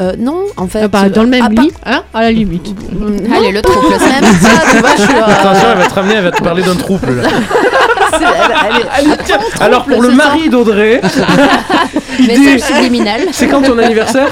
Euh, 0.00 0.12
non, 0.18 0.44
en 0.56 0.66
fait. 0.66 0.80
Ah 0.84 0.88
bah, 0.88 1.08
dans 1.08 1.22
le 1.22 1.28
même 1.28 1.54
part- 1.54 1.64
lit, 1.64 1.70
hein, 1.86 2.02
à 2.14 2.22
la 2.22 2.32
limite. 2.32 2.66
Non, 2.92 3.36
Allez, 3.36 3.52
le 3.52 3.60
trouble, 3.62 3.86
c'est 3.98 3.98
même 4.20 4.24
ça, 4.40 4.50
tu 4.70 4.76
vois, 4.78 4.90
je 4.96 5.02
suis. 5.02 5.14
euh, 5.14 5.24
Attention, 5.24 5.68
elle 5.72 5.78
va 5.78 5.86
te 5.86 5.94
ramener, 5.94 6.14
elle 6.14 6.24
va 6.24 6.30
te 6.32 6.42
parler 6.42 6.62
d'un 6.62 6.74
trouble. 6.76 7.16
là. 7.22 7.28
elle- 8.20 8.86
elle 8.98 9.16
alors 9.60 9.84
pour 9.84 10.02
le 10.02 10.10
mari 10.10 10.48
d'Audrey, 10.48 11.00
Message 12.20 12.60
subliminal. 12.60 13.20
c'est 13.32 13.46
quand 13.48 13.62
ton 13.62 13.78
anniversaire 13.78 14.28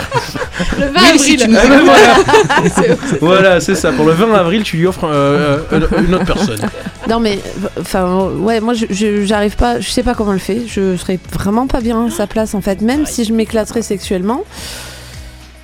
Le 0.79 0.87
20 0.87 0.91
Oui, 1.13 1.19
si 1.19 1.33
avril. 1.35 1.37
tu 1.39 1.49
nous- 1.49 1.59
Eh 1.65 1.69
ben 1.69 1.81
voilà, 1.85 2.95
Voilà, 3.21 3.61
c'est 3.61 3.75
ça. 3.75 3.93
Pour 3.93 4.05
le 4.07 4.13
20 4.13 4.35
avril, 4.35 4.63
tu 4.63 4.77
lui 4.79 4.87
offres 4.87 5.05
euh, 5.05 5.59
euh, 5.73 5.81
une 6.07 6.15
autre 6.15 6.25
personne. 6.25 6.61
Non 7.09 7.21
mais 7.21 7.39
enfin 7.81 8.29
ouais 8.41 8.61
moi 8.61 8.75
j'arrive 8.91 9.57
pas 9.57 9.81
je 9.81 9.89
sais 9.89 10.03
pas 10.03 10.13
comment 10.15 10.35
elle 10.35 10.41
fait 10.41 10.63
je 10.69 10.95
serais 10.97 11.19
vraiment 11.33 11.67
pas 11.67 11.81
bien 11.81 12.07
à 12.07 12.11
sa 12.11 12.27
place 12.27 12.55
en 12.55 12.61
fait 12.61 12.83
même 12.83 13.07
si 13.07 13.25
je 13.25 13.33
m'éclaterais 13.33 13.81
sexuellement 13.81 14.43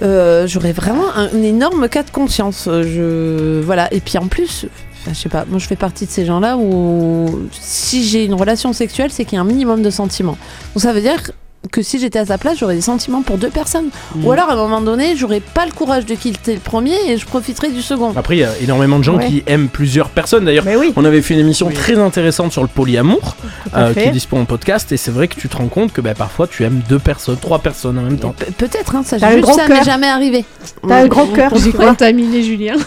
euh, 0.03 0.47
j'aurais 0.47 0.73
vraiment 0.73 1.09
un, 1.15 1.29
un 1.33 1.43
énorme 1.43 1.89
cas 1.89 2.03
de 2.03 2.11
conscience 2.11 2.67
euh, 2.69 2.83
je 2.83 3.61
voilà. 3.65 3.93
Et 3.93 4.01
puis 4.01 4.19
en 4.19 4.27
plus 4.27 4.67
enfin, 5.01 5.13
je 5.13 5.19
sais 5.21 5.29
pas 5.29 5.45
moi 5.49 5.59
je 5.59 5.67
fais 5.67 5.77
partie 5.77 6.07
de 6.07 6.11
ces 6.11 6.25
gens 6.25 6.41
là 6.41 6.57
où 6.57 7.49
si 7.53 8.05
j'ai 8.05 8.25
une 8.25 8.35
relation 8.35 8.73
sexuelle 8.73 9.11
c'est 9.13 9.25
qu'il 9.25 9.37
y 9.37 9.39
a 9.39 9.43
un 9.43 9.47
minimum 9.47 9.83
de 9.83 9.91
sentiments. 9.91 10.39
Donc 10.75 10.83
ça 10.83 10.93
veut 10.93 11.01
dire 11.01 11.31
que 11.73 11.83
si 11.83 11.99
j'étais 11.99 12.19
à 12.19 12.27
sa 12.27 12.39
place, 12.39 12.59
j'aurais 12.59 12.75
des 12.77 12.81
sentiments 12.81 13.23
pour 13.23 13.39
deux 13.39 13.49
personnes. 13.51 13.87
Mm. 14.15 14.25
Ou 14.25 14.33
alors, 14.33 14.49
à 14.51 14.53
un 14.53 14.57
moment 14.57 14.81
donné, 14.81 15.17
j'aurais 15.17 15.41
pas 15.41 15.67
le 15.67 15.73
courage 15.73 16.07
de 16.07 16.15
quitter 16.15 16.55
le 16.55 16.61
premier 16.61 16.95
et 17.09 17.17
je 17.17 17.27
profiterais 17.27 17.71
du 17.71 17.83
second. 17.83 18.13
Après, 18.17 18.37
il 18.37 18.41
y 18.41 18.45
a 18.45 18.57
énormément 18.63 18.99
de 18.99 19.05
gens 19.05 19.17
Ouais. 19.17 19.27
qui 19.29 19.43
aiment 19.47 19.69
plusieurs 19.69 20.09
personnes. 20.11 20.45
D'ailleurs, 20.45 20.65
oui. 20.79 20.93
on 20.97 21.05
avait 21.05 21.23
fait 21.23 21.35
une 21.35 21.41
émission 21.41 21.67
Oui. 21.69 21.75
très 21.75 21.99
intéressante 21.99 22.53
sur 22.53 22.63
le 22.63 22.69
polyamour, 22.69 23.37
euh, 23.77 23.93
qui 23.93 24.01
est 24.01 24.11
dispo 24.11 24.37
en 24.37 24.45
podcast. 24.45 24.93
Et 24.93 24.97
c'est 24.97 25.11
vrai 25.11 25.27
que 25.29 25.35
tu 25.37 25.49
te 25.49 25.57
rends 25.57 25.69
compte 25.69 25.93
que 25.93 26.01
bah, 26.01 26.15
parfois 26.15 26.47
tu 26.47 26.65
aimes 26.65 26.83
deux 26.89 26.99
personnes, 26.99 27.37
trois 27.39 27.59
personnes 27.59 27.99
en 27.99 28.03
même 28.03 28.19
temps. 28.19 28.35
Pe- 28.39 28.53
Peut-être, 28.53 28.95
hein, 28.95 29.03
ça, 29.05 29.19
juste 29.19 29.41
gros 29.41 29.55
ça 29.57 29.67
m'est 29.69 29.85
jamais 29.85 30.07
arrivé. 30.09 30.45
T'as 30.87 31.03
un 31.03 31.07
grand 31.07 31.27
cœur. 31.29 31.51
Vois. 31.55 31.61
décontaminer 31.61 32.43
Julien. 32.43 32.75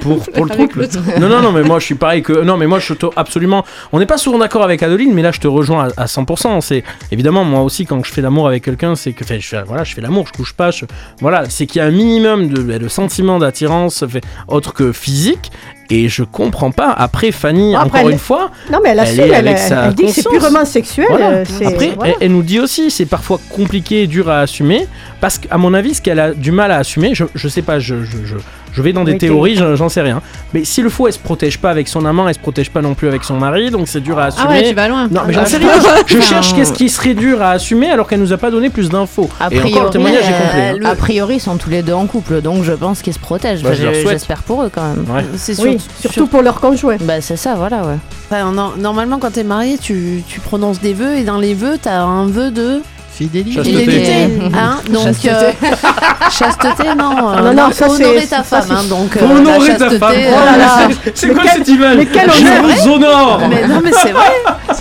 Pour, 0.00 0.18
pour 0.22 0.44
le 0.44 0.50
trouble. 0.50 0.88
trouble. 0.88 1.14
Non, 1.20 1.28
non, 1.28 1.40
non, 1.40 1.52
mais 1.52 1.62
moi 1.62 1.78
je 1.78 1.84
suis 1.86 1.94
pareil 1.94 2.22
que. 2.22 2.32
Non, 2.42 2.56
mais 2.58 2.66
moi 2.66 2.78
je 2.78 2.92
te 2.94 3.06
absolument. 3.16 3.64
On 3.92 3.98
n'est 3.98 4.06
pas 4.06 4.18
souvent 4.18 4.38
d'accord 4.38 4.62
avec 4.62 4.82
Adeline, 4.82 5.12
mais 5.14 5.22
là 5.22 5.30
je 5.32 5.40
te 5.40 5.46
rejoins 5.48 5.88
à, 5.96 6.02
à 6.02 6.06
100%. 6.06 6.60
C'est 6.60 6.84
évidemment 7.10 7.44
moi 7.44 7.62
aussi 7.62 7.86
quand 7.86 7.93
je 8.02 8.10
fais 8.12 8.20
l'amour 8.22 8.48
avec 8.48 8.64
quelqu'un, 8.64 8.94
c'est 8.96 9.12
que. 9.12 9.24
Je 9.26 9.46
fais, 9.46 9.62
voilà, 9.64 9.84
je 9.84 9.94
fais 9.94 10.00
l'amour, 10.00 10.26
je 10.26 10.32
couche 10.32 10.52
pas. 10.54 10.70
je- 10.70 10.86
voilà, 11.20 11.44
c'est 11.48 11.66
qu'il 11.66 11.80
y 11.80 11.82
a 11.82 11.86
un 11.86 11.90
minimum 11.90 12.48
de, 12.48 12.78
de 12.78 12.88
sentiment 12.88 13.38
d'attirance 13.38 14.04
autre 14.48 14.72
que 14.72 14.92
physique. 14.92 15.52
Et 15.90 16.08
je 16.08 16.22
comprends 16.22 16.70
pas. 16.70 16.90
Après, 16.92 17.30
Fanny, 17.30 17.74
après, 17.76 17.86
encore 17.88 18.00
elle- 18.08 18.12
une 18.12 18.18
fois, 18.18 18.50
Non, 18.72 18.78
mais 18.82 18.90
elle 18.90 19.00
Elle 19.00 19.20
assume, 19.20 19.34
elle, 19.34 19.58
sa 19.58 19.84
elle 19.88 19.94
dit 19.94 20.06
que 20.06 20.12
c'est 20.12 20.26
purement 20.28 20.64
sexuel. 20.64 21.06
Voilà. 21.10 21.28
euh, 21.30 21.44
Après, 21.66 21.92
voilà. 21.94 22.12
elle, 22.12 22.16
elle 22.22 22.32
nous 22.32 22.42
dit 22.42 22.58
aussi, 22.58 22.90
c'est 22.90 23.04
parfois 23.04 23.38
compliqué 23.50 24.04
et 24.04 24.06
dur 24.06 24.30
à 24.30 24.40
assumer, 24.40 24.86
parce 25.20 25.36
qu'à 25.38 25.58
mon 25.58 25.74
avis, 25.74 25.92
ce 25.94 26.00
qu'elle 26.00 26.20
a 26.20 26.32
du 26.32 26.52
mal 26.52 26.70
à 26.72 26.78
assumer, 26.78 27.14
je, 27.14 27.24
je 27.34 27.48
sais 27.48 27.60
pas, 27.60 27.80
je, 27.80 28.02
je, 28.02 28.16
je, 28.24 28.36
je 28.74 28.82
vais 28.82 28.92
dans 28.92 29.04
des 29.04 29.12
Oui, 29.12 29.18
théories, 29.18 29.56
j'en 29.56 29.88
sais 29.88 30.02
rien. 30.02 30.20
Mais 30.52 30.64
si 30.64 30.82
le 30.82 30.90
fou, 30.90 31.06
elle 31.06 31.12
se 31.12 31.18
protège 31.18 31.58
pas 31.58 31.70
avec 31.70 31.88
son 31.88 32.04
amant, 32.04 32.28
elle 32.28 32.34
se 32.34 32.38
protège 32.40 32.70
pas 32.70 32.82
non 32.82 32.94
plus 32.94 33.08
avec 33.08 33.24
son 33.24 33.36
mari, 33.38 33.70
donc 33.70 33.88
c'est 33.88 34.00
dur 34.00 34.18
à 34.18 34.24
assumer. 34.26 34.46
Ah 34.48 34.52
ouais, 34.52 34.68
tu 34.68 34.74
vas 34.74 34.88
loin. 34.88 35.08
Non, 35.10 35.22
mais 35.26 35.32
j'en 35.32 35.40
Ah, 35.42 35.46
sais 35.46 35.56
rien. 35.58 35.68
Je, 36.06 36.20
cherche 36.20 36.54
qu'est-ce 36.54 36.72
qui 36.72 36.88
serait 36.88 37.14
dur 37.14 37.40
à 37.40 37.50
assumer 37.52 37.90
alors 37.90 38.06
qu'elle 38.08 38.20
nous 38.20 38.32
a 38.32 38.36
pas 38.36 38.50
donné 38.50 38.68
plus 38.70 38.88
d'infos. 38.90 39.28
A 39.40 39.48
Et 39.52 39.58
encore, 39.60 39.84
le 39.84 39.90
témoignage 39.90 40.24
est 40.28 40.42
complet. 40.42 40.74
hein. 40.84 40.90
A 40.90 40.94
priori, 40.96 41.36
ils 41.36 41.40
sont 41.40 41.56
tous 41.56 41.70
les 41.70 41.82
deux 41.82 41.92
en 41.94 42.06
couple, 42.06 42.40
donc 42.42 42.64
je 42.64 42.72
pense 42.72 43.00
qu'ils 43.02 43.14
se 43.14 43.18
protègent. 43.18 43.62
Bah, 43.62 43.74
Je-. 43.74 44.08
J'espère 44.08 44.42
pour 44.42 44.62
eux 44.62 44.70
quand 44.74 44.82
même. 44.82 45.04
Ouais. 45.14 45.24
C'est 45.36 45.58
Oui, 45.60 45.78
surtout 46.00 46.26
pour 46.26 46.42
leur 46.42 46.60
conjoint. 46.60 46.96
Bah, 47.00 47.20
c'est 47.20 47.36
ça, 47.36 47.54
voilà, 47.54 47.82
ouais. 47.84 47.96
Enfin, 48.30 48.52
normalement, 48.78 49.18
quand 49.18 49.32
t'es 49.32 49.44
marié, 49.44 49.78
tu, 49.78 50.22
tu 50.26 50.40
prononces 50.40 50.80
des 50.80 50.92
vœux 50.94 51.14
et 51.16 51.22
dans 51.24 51.38
les 51.38 51.54
vœux, 51.54 51.76
t'as 51.80 52.00
un 52.00 52.26
vœu 52.26 52.50
de 52.50 52.80
Fidélité. 53.16 53.54
Chasteté. 53.62 53.78
fidélité. 53.78 54.12
Hein 54.56 54.78
donc, 54.90 55.04
Chasteté. 55.04 55.28
euh, 55.30 55.50
chasteté, 56.30 56.82
non. 56.98 57.30
euh, 57.32 57.52
Non, 57.52 57.54
non, 57.54 57.70
ça, 57.72 57.88
honorer 57.88 58.20
c'est- 58.22 58.26
ta 58.28 58.42
femme. 58.42 58.62
c'est- 58.66 58.72
hein, 58.72 58.82
donc, 58.88 59.16
euh, 59.16 59.24
honorer 59.24 59.58
ta 59.76 59.78
chasteté, 59.78 59.98
femme. 59.98 60.12
euh, 60.16 60.30
Oh 60.32 60.44
là 60.44 60.56
là. 60.58 60.88
C'est 61.14 61.28
quoi 61.28 61.42
Mais 61.44 61.48
quel- 61.50 61.58
cette 61.58 61.68
image 61.68 61.96
mais 61.96 62.06
quel 62.06 62.30
Je 62.32 62.40
honneur. 62.40 62.62
vous 62.82 62.88
honore 62.90 63.40
Mais 63.48 63.68
non, 63.68 63.80
mais 63.84 63.92
c'est 63.92 64.10
vrai. 64.12 64.24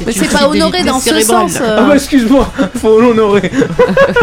Mais 0.06 0.12
c'est 0.12 0.26
pas 0.32 0.48
honoré 0.48 0.80
fidélité 0.80 0.84
dans 0.90 1.00
ce 1.00 1.04
cérébrale. 1.10 1.50
sens. 1.50 1.60
euh. 1.62 1.76
Ah 1.80 1.84
bah 1.84 1.96
excuse-moi, 1.96 2.52
faut 2.82 3.00
l'honorer. 3.00 3.52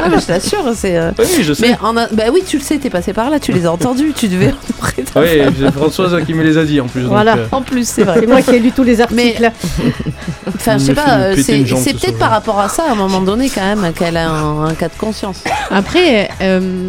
Ah, 0.03 0.09
mais 0.11 0.19
je 0.21 0.27
t'assure, 0.27 0.65
c'est. 0.75 0.97
euh, 0.97 1.11
Oui, 1.19 1.27
je 1.43 1.53
sais. 1.53 1.69
Mais 1.69 1.77
en 1.81 1.97
a- 1.97 2.09
bah 2.09 2.25
oui, 2.33 2.43
tu 2.47 2.59
le 2.59 2.63
sais, 2.65 2.79
t'es 2.79 2.91
passé 2.91 3.13
par 3.13 3.31
là, 3.31 3.39
tu 3.39 3.53
les 3.53 3.65
as 3.67 3.73
entendus, 3.73 4.13
tu 4.17 4.27
devais 4.29 4.47
honorer 4.47 5.03
ta 5.05 5.21
Oui, 5.21 5.39
femme. 5.45 5.55
c'est 5.61 5.73
Françoise 5.73 6.17
qui 6.27 6.35
me 6.35 6.43
les 6.43 6.59
a 6.59 6.65
dit 6.65 6.81
en 6.81 6.87
plus. 6.87 7.03
donc, 7.03 7.11
Voilà. 7.13 7.35
euh, 7.37 7.47
En 7.53 7.63
plus, 7.63 7.87
c'est 7.89 8.03
vrai. 8.03 8.17
C'est 8.21 8.27
moi 8.27 8.43
qui 8.43 8.51
ai 8.57 8.59
lu 8.59 8.73
tous 8.73 8.83
les 8.83 9.01
articles. 9.01 9.51
Enfin, 10.57 10.79
je 10.79 10.85
sais 10.87 10.95
pas, 10.95 11.19
euh, 11.19 11.35
c'est 11.37 11.93
peut-être 11.95 12.19
par 12.19 12.31
rapport 12.31 12.59
à 12.61 12.69
ça, 12.69 12.85
à 12.89 12.93
un 12.93 12.95
moment 12.95 13.21
donné, 13.21 13.49
quand 13.49 13.63
même, 13.63 13.93
qu'elle 14.01 14.17
a 14.17 14.29
un, 14.29 14.65
un 14.65 14.75
cas 14.75 14.89
de 14.89 14.95
conscience. 14.99 15.45
Après, 15.71 16.29
euh, 16.41 16.89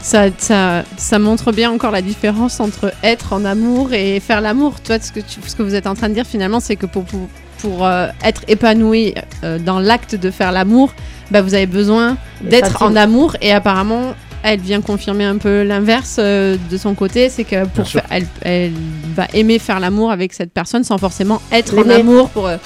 ça, 0.00 0.24
ça, 0.38 0.82
ça 0.96 1.18
montre 1.20 1.52
bien 1.52 1.70
encore 1.70 1.92
la 1.92 2.02
différence 2.02 2.58
entre 2.60 2.92
être 3.04 3.32
en 3.32 3.44
amour 3.44 3.92
et 3.92 4.18
faire 4.20 4.40
l'amour. 4.40 4.80
Toi, 4.80 4.96
ce 5.00 5.12
que, 5.12 5.20
tu- 5.20 5.40
ce 5.46 5.54
que 5.54 5.62
vous 5.62 5.74
êtes 5.76 5.86
en 5.86 5.94
train 5.94 6.08
de 6.08 6.14
dire 6.14 6.26
finalement, 6.26 6.58
c'est 6.60 6.74
que 6.76 6.86
pour, 6.86 7.04
pour, 7.04 7.28
pour, 7.58 7.86
euh, 7.86 8.08
être 8.24 8.42
épanoui 8.48 9.14
euh, 9.44 9.58
dans 9.60 9.78
l'acte 9.78 10.16
de 10.16 10.30
faire 10.32 10.50
l'amour, 10.50 10.92
bah, 11.30 11.40
vous 11.42 11.54
avez 11.54 11.66
besoin 11.66 12.16
d'être 12.50 12.82
en 12.82 12.96
amour 12.96 13.36
et 13.40 13.52
apparemment. 13.52 14.14
Elle 14.44 14.58
vient 14.58 14.80
confirmer 14.80 15.24
un 15.24 15.36
peu 15.38 15.62
l'inverse 15.62 16.16
euh, 16.18 16.56
de 16.68 16.76
son 16.76 16.94
côté, 16.94 17.28
c'est 17.28 17.44
que 17.44 17.64
pour 17.64 17.84
elle, 18.10 18.26
elle 18.42 18.72
va 19.14 19.28
aimer 19.34 19.60
faire 19.60 19.78
l'amour 19.78 20.10
avec 20.10 20.32
cette 20.32 20.52
personne 20.52 20.82
sans 20.82 20.98
forcément 20.98 21.40
être 21.52 21.78
en 21.78 21.88
amour 22.00 22.28
pour, 22.30 22.48
euh, 22.48 22.56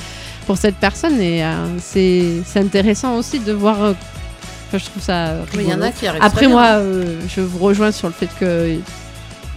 pour 0.47 0.57
cette 0.57 0.77
personne. 0.77 1.21
Et 1.21 1.45
euh, 1.45 1.53
c'est 1.81 2.23
c'est 2.47 2.61
intéressant 2.61 3.17
aussi 3.17 3.39
de 3.41 3.53
voir. 3.53 3.83
euh, 3.83 3.93
enfin, 4.69 4.79
je 4.79 4.85
trouve 4.85 5.03
ça. 5.03 5.33
Il 5.55 5.63
y 5.69 5.75
en 5.75 5.83
a 5.83 5.91
qui. 5.91 6.07
Après, 6.07 6.47
moi, 6.49 6.63
bien. 6.63 6.73
euh, 6.79 7.21
je 7.29 7.41
vous 7.41 7.59
rejoins 7.59 7.93
sur 7.93 8.09
le 8.09 8.15
fait 8.15 8.29
que 8.41 8.77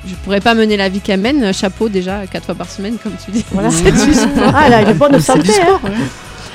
je 0.07 0.15
pourrais 0.23 0.39
pas 0.41 0.53
mener 0.53 0.77
la 0.77 0.89
vie 0.89 0.99
qu'elle 1.01 1.19
mène. 1.19 1.53
Chapeau 1.53 1.89
déjà, 1.89 2.25
quatre 2.31 2.45
fois 2.45 2.55
par 2.55 2.69
semaine, 2.69 2.95
comme 3.01 3.13
tu 3.23 3.31
dis. 3.31 3.45
Voilà. 3.51 3.69
C'est 3.71 3.91
du 3.91 4.13
sport. 4.13 4.53
Ah, 4.55 4.93
bonne 4.93 5.19
santé. 5.19 5.51
hein. 5.61 5.79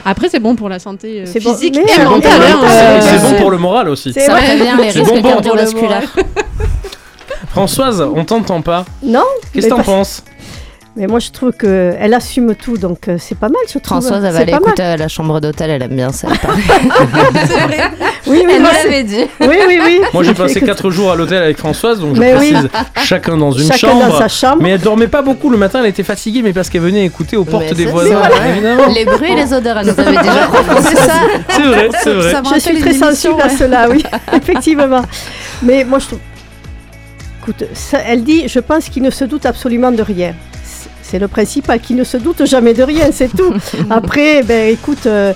Après, 0.07 0.29
c'est 0.29 0.39
bon 0.39 0.55
pour 0.55 0.69
la 0.69 0.79
santé 0.79 1.23
euh, 1.23 1.25
C'est 1.27 1.41
bon, 1.43 1.55
physique 1.55 1.77
mais 1.77 1.91
et 1.91 1.95
c'est 1.95 2.05
bon 2.05 2.11
mentale. 2.11 2.31
pour 2.33 2.41
le 2.41 2.47
hein, 2.47 2.57
mental, 2.57 2.71
euh, 2.71 3.01
C'est 3.01 3.17
bien 3.21 3.31
bon 3.31 3.37
pour 3.41 3.51
le 3.53 3.57
moral 3.57 3.89
aussi. 3.89 4.13
C'est 4.13 4.21
Ça 4.27 4.33
vrai. 4.33 4.43
prévient 4.45 4.75
les 4.79 4.91
C'est 4.91 4.99
risques 4.99 5.15
bonbon 5.15 5.23
pour 5.23 5.41
le 5.57 5.65
cardiovasculaires. 5.65 6.17
Françoise, 7.49 8.03
on 8.15 8.23
t'entend 8.25 8.61
pas. 8.61 8.85
Non 9.03 9.25
Qu'est-ce 9.53 9.67
que 9.67 9.71
t'en 9.71 9.83
penses? 9.83 10.23
Mais 10.97 11.09
moi, 11.09 11.19
je 11.19 11.31
trouve 11.33 11.51
qu'elle 11.53 12.15
assume 12.15 12.55
tout, 12.55 12.77
donc 12.79 13.09
euh, 13.09 13.17
c'est 13.19 13.37
pas 13.37 13.49
mal, 13.49 13.61
je 13.67 13.79
trouve. 13.81 13.99
Françoise, 14.01 14.25
elle 14.25 14.33
va 14.33 14.39
aller 14.39 14.53
mal. 14.53 14.61
écouter 14.63 14.83
à 14.85 14.97
la 14.97 15.09
chambre 15.09 15.41
d'hôtel, 15.41 15.71
elle 15.71 15.83
aime 15.83 15.97
bien 15.97 16.13
ça. 16.13 16.29
Oui, 18.27 18.43
oui, 18.47 18.55
Elle 18.55 18.63
moi, 18.63 18.71
me 18.71 18.75
c'est- 18.77 18.85
l'avait 18.85 19.03
dit. 19.03 19.25
oui, 19.43 19.57
oui, 19.69 19.79
oui. 19.85 20.01
Moi 20.15 20.23
j'ai 20.23 20.33
passé 20.33 20.57
Écoute, 20.57 20.69
4 20.69 20.91
jours 20.91 21.13
à 21.13 21.15
l'hôtel 21.15 21.43
avec 21.43 21.59
Françoise, 21.59 22.01
donc 22.01 22.15
je 22.17 22.21
Mais 22.21 22.35
oui. 22.39 22.53
précise 22.53 22.71
chacun 23.05 23.37
dans 23.37 23.53
une 23.53 23.67
Chacun 23.67 23.77
chambre. 23.89 24.09
dans 24.09 24.19
sa 24.19 24.29
chambre. 24.29 24.63
Mais 24.63 24.71
elle 24.71 24.81
dormait 24.81 25.09
pas 25.09 25.21
beaucoup 25.21 25.51
le 25.51 25.59
matin, 25.59 25.81
elle 25.81 25.91
était 25.91 26.03
fatiguée, 26.03 26.41
mais 26.43 26.55
parce 26.55 26.71
qu'elle 26.71 26.81
venait 26.81 27.05
écouter 27.05 27.37
aux 27.37 27.45
portes 27.45 27.67
Mais 27.69 27.75
des 27.75 27.85
voisins, 27.85 28.23
évidemment. 28.49 28.87
Les 28.95 29.05
bruits 29.05 29.33
et 29.33 29.37
les 29.37 29.53
odeurs, 29.53 29.77
elle 29.79 29.87
nous 29.89 30.01
avait 30.01 30.17
déjà 30.17 30.49
C'est 30.83 30.97
ça. 30.97 31.13
C'est 31.51 31.63
vrai, 31.63 31.89
c'est 32.03 32.15
vrai. 32.15 32.33
Ça 32.33 32.41
me 32.43 32.55
Je 32.55 32.61
suis 32.61 32.79
très 32.81 32.95
sensible 32.95 33.35
à 33.43 33.49
cela, 33.51 33.91
oui, 33.91 34.03
effectivement. 34.33 35.03
Mais 35.63 35.85
moi, 35.85 35.99
je 35.99 36.07
trouve. 36.07 36.21
Écoute, 37.43 37.65
ça- 37.75 38.01
elle 38.07 38.25
dit 38.25 38.49
Je 38.49 38.59
pense 38.61 38.89
qu'il 38.89 39.03
ne 39.03 39.11
se 39.11 39.25
doute 39.25 39.45
absolument 39.45 39.93
de 39.93 40.03
rien. 40.03 40.35
C'est- 41.15 41.21
le 41.21 41.29
principal, 41.29 41.81
qu'il 41.81 41.97
ne 41.97 42.05
se 42.05 42.17
doute 42.17 42.45
jamais 42.45 42.75
de 42.75 42.83
rien, 42.83 43.07
c'est 43.13 43.29
tout. 43.29 43.53
Après, 43.91 44.43
ben 44.43 44.71
écoute. 44.71 45.07
euh, 45.07 45.33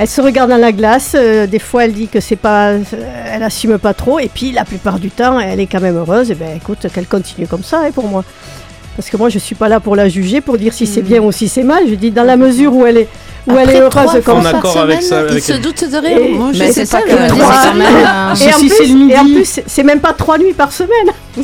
elle 0.00 0.06
se 0.08 0.20
regarde 0.20 0.48
dans 0.50 0.56
la 0.58 0.70
glace, 0.70 1.16
euh, 1.16 1.48
des 1.48 1.58
fois 1.58 1.84
elle 1.84 1.92
dit 1.92 2.06
que 2.06 2.20
c'est 2.20 2.36
pas, 2.36 2.68
euh, 2.68 2.78
elle 3.34 3.42
assume 3.42 3.78
pas 3.78 3.94
trop, 3.94 4.20
et 4.20 4.30
puis 4.32 4.52
la 4.52 4.64
plupart 4.64 5.00
du 5.00 5.10
temps 5.10 5.40
elle 5.40 5.58
est 5.58 5.66
quand 5.66 5.80
même 5.80 5.96
heureuse. 5.96 6.30
Et 6.30 6.34
ben 6.36 6.56
écoute, 6.56 6.86
qu'elle 6.94 7.06
continue 7.08 7.48
comme 7.48 7.64
ça, 7.64 7.80
hein, 7.84 7.90
pour 7.92 8.06
moi. 8.06 8.22
Parce 8.96 9.10
que 9.10 9.16
moi 9.16 9.28
je 9.28 9.40
suis 9.40 9.56
pas 9.56 9.68
là 9.68 9.80
pour 9.80 9.96
la 9.96 10.08
juger, 10.08 10.40
pour 10.40 10.56
dire 10.56 10.72
si 10.72 10.86
c'est 10.86 11.02
bien 11.02 11.20
ou 11.20 11.32
si 11.32 11.48
c'est 11.48 11.64
mal. 11.64 11.82
Je 11.88 11.94
dis 11.96 12.12
dans 12.12 12.22
la 12.22 12.36
mesure 12.36 12.72
où 12.76 12.86
elle 12.86 12.98
est, 12.98 13.08
où 13.48 13.52
elle 13.58 13.70
est 13.70 13.80
heureuse 13.80 13.90
comme 14.22 14.36
ça. 14.52 14.60
avec 14.82 15.02
Il 15.34 15.42
se 15.42 15.52
doute 15.60 15.90
de 15.90 15.96
rien. 15.96 16.16
Et- 16.18 16.28
Moi, 16.32 16.50
je 16.52 16.58
Mais 16.60 16.66
sais 16.68 16.72
c'est 16.72 16.86
ça 16.86 17.02
que 17.02 17.10
un- 17.12 17.28
Et 18.46 18.54
en, 18.54 18.58
plus, 18.68 18.86
et 19.10 19.14
plus, 19.34 19.60
c'est 19.66 19.82
même 19.82 20.00
pas 20.00 20.12
trois 20.12 20.38
nuits 20.38 20.52
par 20.54 20.70
semaine. 20.70 21.10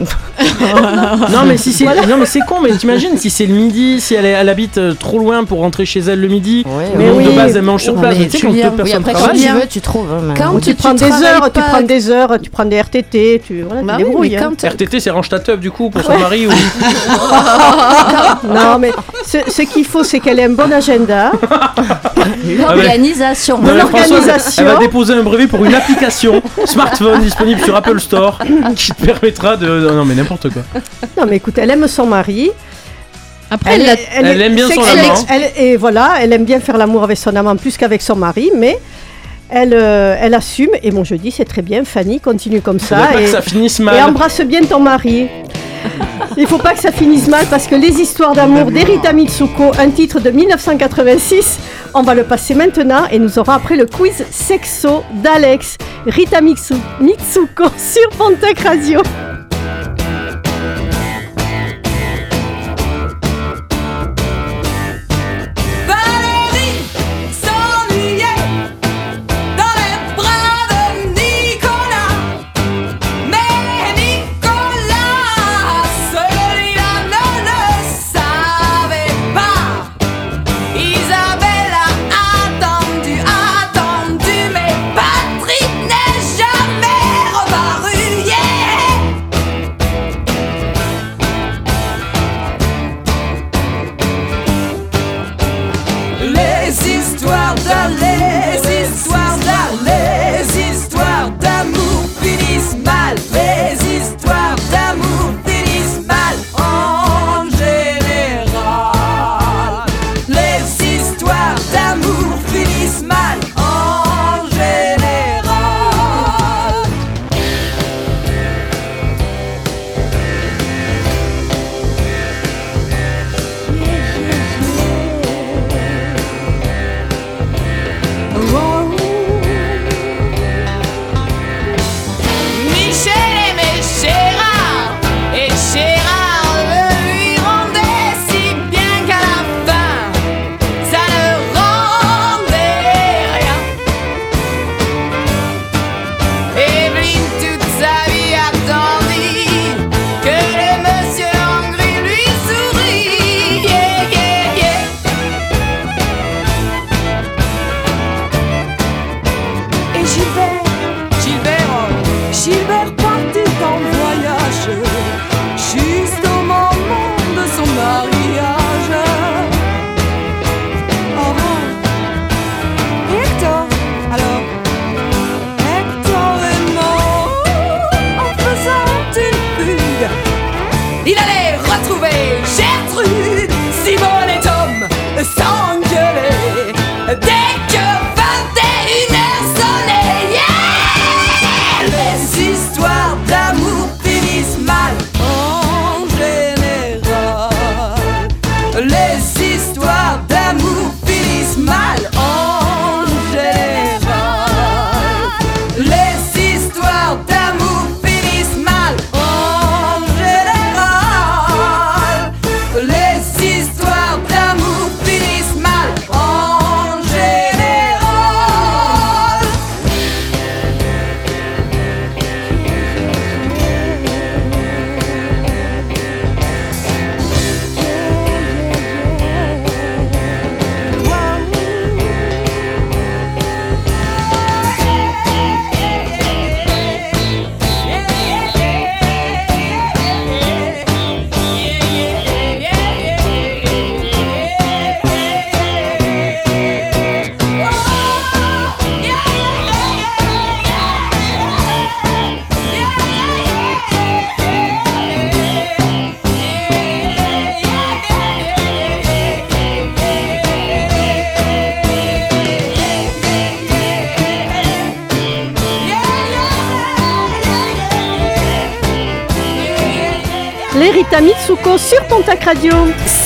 Non 1.32 1.44
mais 1.46 1.56
si 1.56 1.72
c'est 1.72 1.84
non 1.84 2.16
mais 2.18 2.26
c'est 2.26 2.40
con 2.40 2.56
mais 2.62 2.70
t'imagines 2.76 3.16
si 3.16 3.30
c'est 3.30 3.46
le 3.46 3.54
midi 3.54 4.00
si 4.00 4.14
elle, 4.14 4.24
est- 4.26 4.30
elle 4.30 4.48
habite 4.48 4.78
euh, 4.78 4.94
trop 4.94 5.18
loin 5.18 5.44
pour 5.44 5.58
rentrer 5.60 5.84
chez 5.86 6.00
elle 6.00 6.20
le 6.20 6.28
midi 6.28 6.64
Mais 6.96 7.08
donc 7.08 7.22
de 7.22 7.28
oui. 7.28 7.34
base 7.36 7.56
elle 7.56 7.62
mange 7.62 7.82
sur 7.82 7.94
Oui, 7.94 8.00
place 8.00 8.16
tu 8.16 8.22
sais 8.24 8.28
tu 8.38 8.46
quand 8.46 8.52
oui, 8.52 8.60
personnes 8.76 8.96
après, 9.00 9.12
quand 9.12 9.32
tu 9.32 9.48
veux, 9.48 9.66
tu 9.68 9.80
trouves. 9.80 10.08
hein, 10.12 10.34
Quand 10.36 10.54
tu, 10.60 10.70
tu 10.70 10.74
prends 10.74 10.94
des 10.94 11.08
travailles 11.08 11.24
heures, 11.26 11.52
tu 11.52 11.60
prends 11.60 11.82
des 11.82 12.10
heures, 12.10 12.38
tu 12.42 12.50
prends 12.50 12.64
des 12.64 12.76
RTT, 12.80 13.42
tu 13.46 13.62
voilà, 13.62 13.82
Bah 13.82 13.94
tu 13.98 14.04
oui, 14.04 14.08
débrouilles. 14.10 14.30
mais 14.30 14.42
hein. 14.42 14.52
RTT 14.70 15.00
c'est 15.00 15.10
range 15.10 15.28
ta 15.28 15.38
teuf 15.38 15.58
du 15.60 15.70
coup 15.70 15.90
pour 15.90 16.02
son 16.02 16.18
mari 16.18 16.46
ou 16.46 16.50
Non, 18.48 18.78
mais 18.78 18.92
ce, 19.26 19.38
ce 19.50 19.62
qu'il 19.62 19.84
faut, 19.84 20.04
c'est 20.04 20.20
qu'elle 20.20 20.38
ait 20.38 20.44
un 20.44 20.50
bon 20.50 20.72
agenda. 20.72 21.32
L'organisation. 22.58 23.58
Non, 23.58 23.74
mais 23.74 23.80
Françoise, 23.80 24.10
L'organisation. 24.10 24.62
elle 24.66 24.72
va 24.72 24.78
déposer 24.78 25.14
un 25.14 25.22
brevet 25.22 25.46
pour 25.46 25.64
une 25.64 25.74
application 25.74 26.42
smartphone 26.64 27.20
disponible 27.22 27.60
sur 27.62 27.74
Apple 27.76 28.00
Store 28.00 28.38
qui 28.76 28.92
te 28.92 29.04
permettra 29.04 29.56
de 29.56 29.66
non 29.92 30.04
mais 30.04 30.14
n'importe 30.14 30.50
quoi 30.50 30.62
Non, 31.18 31.24
mais 31.28 31.36
écoute, 31.36 31.58
elle 31.58 31.70
aime 31.70 31.86
son 31.86 32.06
mari. 32.06 32.50
Après, 33.50 33.74
elle, 33.74 34.40
aime 34.40 34.54
bien 34.54 34.68
son 34.68 34.80
amant. 34.80 35.26
elle- 35.28 35.50
et 35.56 35.76
voilà, 35.76 36.14
elle 36.20 36.32
aime 36.32 36.44
bien 36.44 36.60
faire 36.60 36.76
l'amour 36.76 37.02
avec 37.02 37.18
son 37.18 37.34
amant 37.34 37.56
plus 37.56 37.76
qu'avec 37.76 38.00
son 38.00 38.14
mari, 38.14 38.50
mais 38.56 38.78
elle, 39.48 39.74
euh, 39.74 40.16
elle 40.20 40.34
assume. 40.34 40.70
Et 40.82 40.92
mon 40.92 41.02
je 41.02 41.16
dis, 41.16 41.32
c'est 41.32 41.44
très 41.44 41.62
bien, 41.62 41.84
Fanny, 41.84 42.20
continue 42.20 42.60
comme 42.60 42.78
ça. 42.78 42.96
pas 42.98 43.20
Et, 43.20 43.24
que 43.24 43.30
ça 43.30 43.42
finisse 43.42 43.80
et 43.80 43.82
mal 43.82 44.02
embrasse 44.08 44.40
bien 44.42 44.62
ton 44.62 44.78
mari. 44.78 45.28
Il 46.36 46.46
faut 46.46 46.58
pas 46.58 46.74
que 46.74 46.78
ça 46.80 46.92
finisse 46.92 47.28
mal 47.28 47.44
parce 47.50 47.66
que 47.66 47.74
les 47.74 48.00
histoires 48.00 48.32
d'amour 48.34 48.70
d'Erita 48.70 49.12
Mitsuko, 49.12 49.72
un 49.78 49.90
titre 49.90 50.20
de 50.20 50.30
1986, 50.30 51.58
on 51.94 52.02
va 52.02 52.14
le 52.14 52.22
passer 52.24 52.54
maintenant 52.54 53.04
et 53.10 53.18
nous 53.18 53.38
aurons 53.38 53.52
après 53.52 53.76
le 53.76 53.86
quiz 53.86 54.24
sexo 54.30 55.02
d'Alex. 55.22 55.76
Rita 56.06 56.40
Mitsu- 56.40 56.74
Mitsuko 57.00 57.64
sur 57.76 58.08
Pontac 58.16 58.60
Radio. 58.60 59.02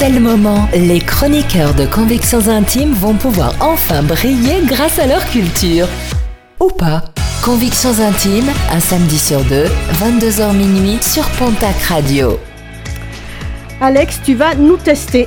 C'est 0.05 0.11
le 0.11 0.21
moment. 0.21 0.69
Les 0.75 1.01
chroniqueurs 1.01 1.73
de 1.73 1.87
Convictions 1.87 2.49
Intimes 2.49 2.93
vont 2.93 3.15
pouvoir 3.15 3.55
enfin 3.61 4.03
briller 4.03 4.61
grâce 4.67 4.99
à 4.99 5.07
leur 5.07 5.25
culture. 5.31 5.89
Ou 6.61 6.69
pas. 6.69 7.05
Convictions 7.43 7.99
Intimes, 8.01 8.51
un 8.71 8.81
samedi 8.81 9.19
sur 9.19 9.41
deux, 9.45 9.65
22h 9.95 10.55
minuit 10.55 10.99
sur 11.01 11.25
Pontac 11.39 11.81
Radio. 11.89 12.39
Alex, 13.81 14.21
tu 14.23 14.35
vas 14.35 14.55
nous 14.55 14.77
tester. 14.77 15.27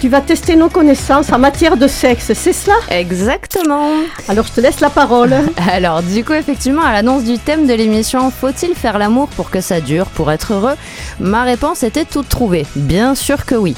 Tu 0.00 0.08
vas 0.08 0.20
tester 0.20 0.54
nos 0.54 0.68
connaissances 0.68 1.32
en 1.32 1.40
matière 1.40 1.76
de 1.76 1.88
sexe, 1.88 2.32
c'est 2.32 2.52
cela? 2.52 2.76
Exactement. 2.88 3.90
Alors 4.28 4.46
je 4.46 4.52
te 4.52 4.60
laisse 4.60 4.78
la 4.78 4.90
parole. 4.90 5.34
Alors, 5.72 6.04
du 6.04 6.24
coup, 6.24 6.34
effectivement, 6.34 6.82
à 6.82 6.92
l'annonce 6.92 7.24
du 7.24 7.36
thème 7.36 7.66
de 7.66 7.74
l'émission 7.74 8.30
Faut-il 8.30 8.76
faire 8.76 8.98
l'amour 8.98 9.28
pour 9.28 9.50
que 9.50 9.60
ça 9.60 9.80
dure, 9.80 10.06
pour 10.06 10.30
être 10.30 10.52
heureux? 10.52 10.76
Ma 11.18 11.42
réponse 11.42 11.82
était 11.82 12.04
toute 12.04 12.28
trouvée. 12.28 12.64
Bien 12.76 13.16
sûr 13.16 13.44
que 13.44 13.56
oui. 13.56 13.74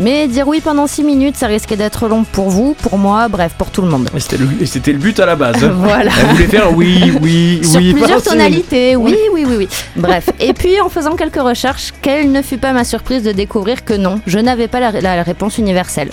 Mais 0.00 0.28
dire 0.28 0.46
oui 0.46 0.60
pendant 0.60 0.86
6 0.86 1.02
minutes, 1.02 1.36
ça 1.36 1.48
risquait 1.48 1.76
d'être 1.76 2.06
long 2.08 2.24
pour 2.24 2.50
vous, 2.50 2.74
pour 2.74 2.98
moi, 2.98 3.28
bref, 3.28 3.54
pour 3.58 3.70
tout 3.70 3.82
le 3.82 3.88
monde. 3.88 4.08
Et 4.14 4.20
c'était 4.20 4.92
le, 4.92 4.98
but 4.98 5.18
à 5.18 5.26
la 5.26 5.36
base. 5.36 5.56
Voilà. 5.78 6.10
Elle 6.20 6.34
voulait 6.34 6.46
faire 6.46 6.76
oui, 6.76 7.12
oui, 7.20 7.60
Sur 7.64 7.80
oui. 7.80 7.94
plusieurs 7.94 8.22
tonalités, 8.22 8.96
oui, 8.96 9.16
oui, 9.32 9.44
oui, 9.46 9.54
oui. 9.58 9.68
Bref, 9.96 10.30
et 10.38 10.52
puis 10.52 10.80
en 10.80 10.88
faisant 10.88 11.16
quelques 11.16 11.40
recherches, 11.40 11.92
quelle 12.02 12.30
ne 12.30 12.42
fut 12.42 12.58
pas 12.58 12.72
ma 12.72 12.84
surprise 12.84 13.22
de 13.22 13.32
découvrir 13.32 13.84
que 13.84 13.94
non, 13.94 14.20
je 14.26 14.38
n'avais 14.38 14.68
pas 14.68 14.80
la, 14.80 15.00
la 15.00 15.22
réponse 15.22 15.58
universelle. 15.58 16.10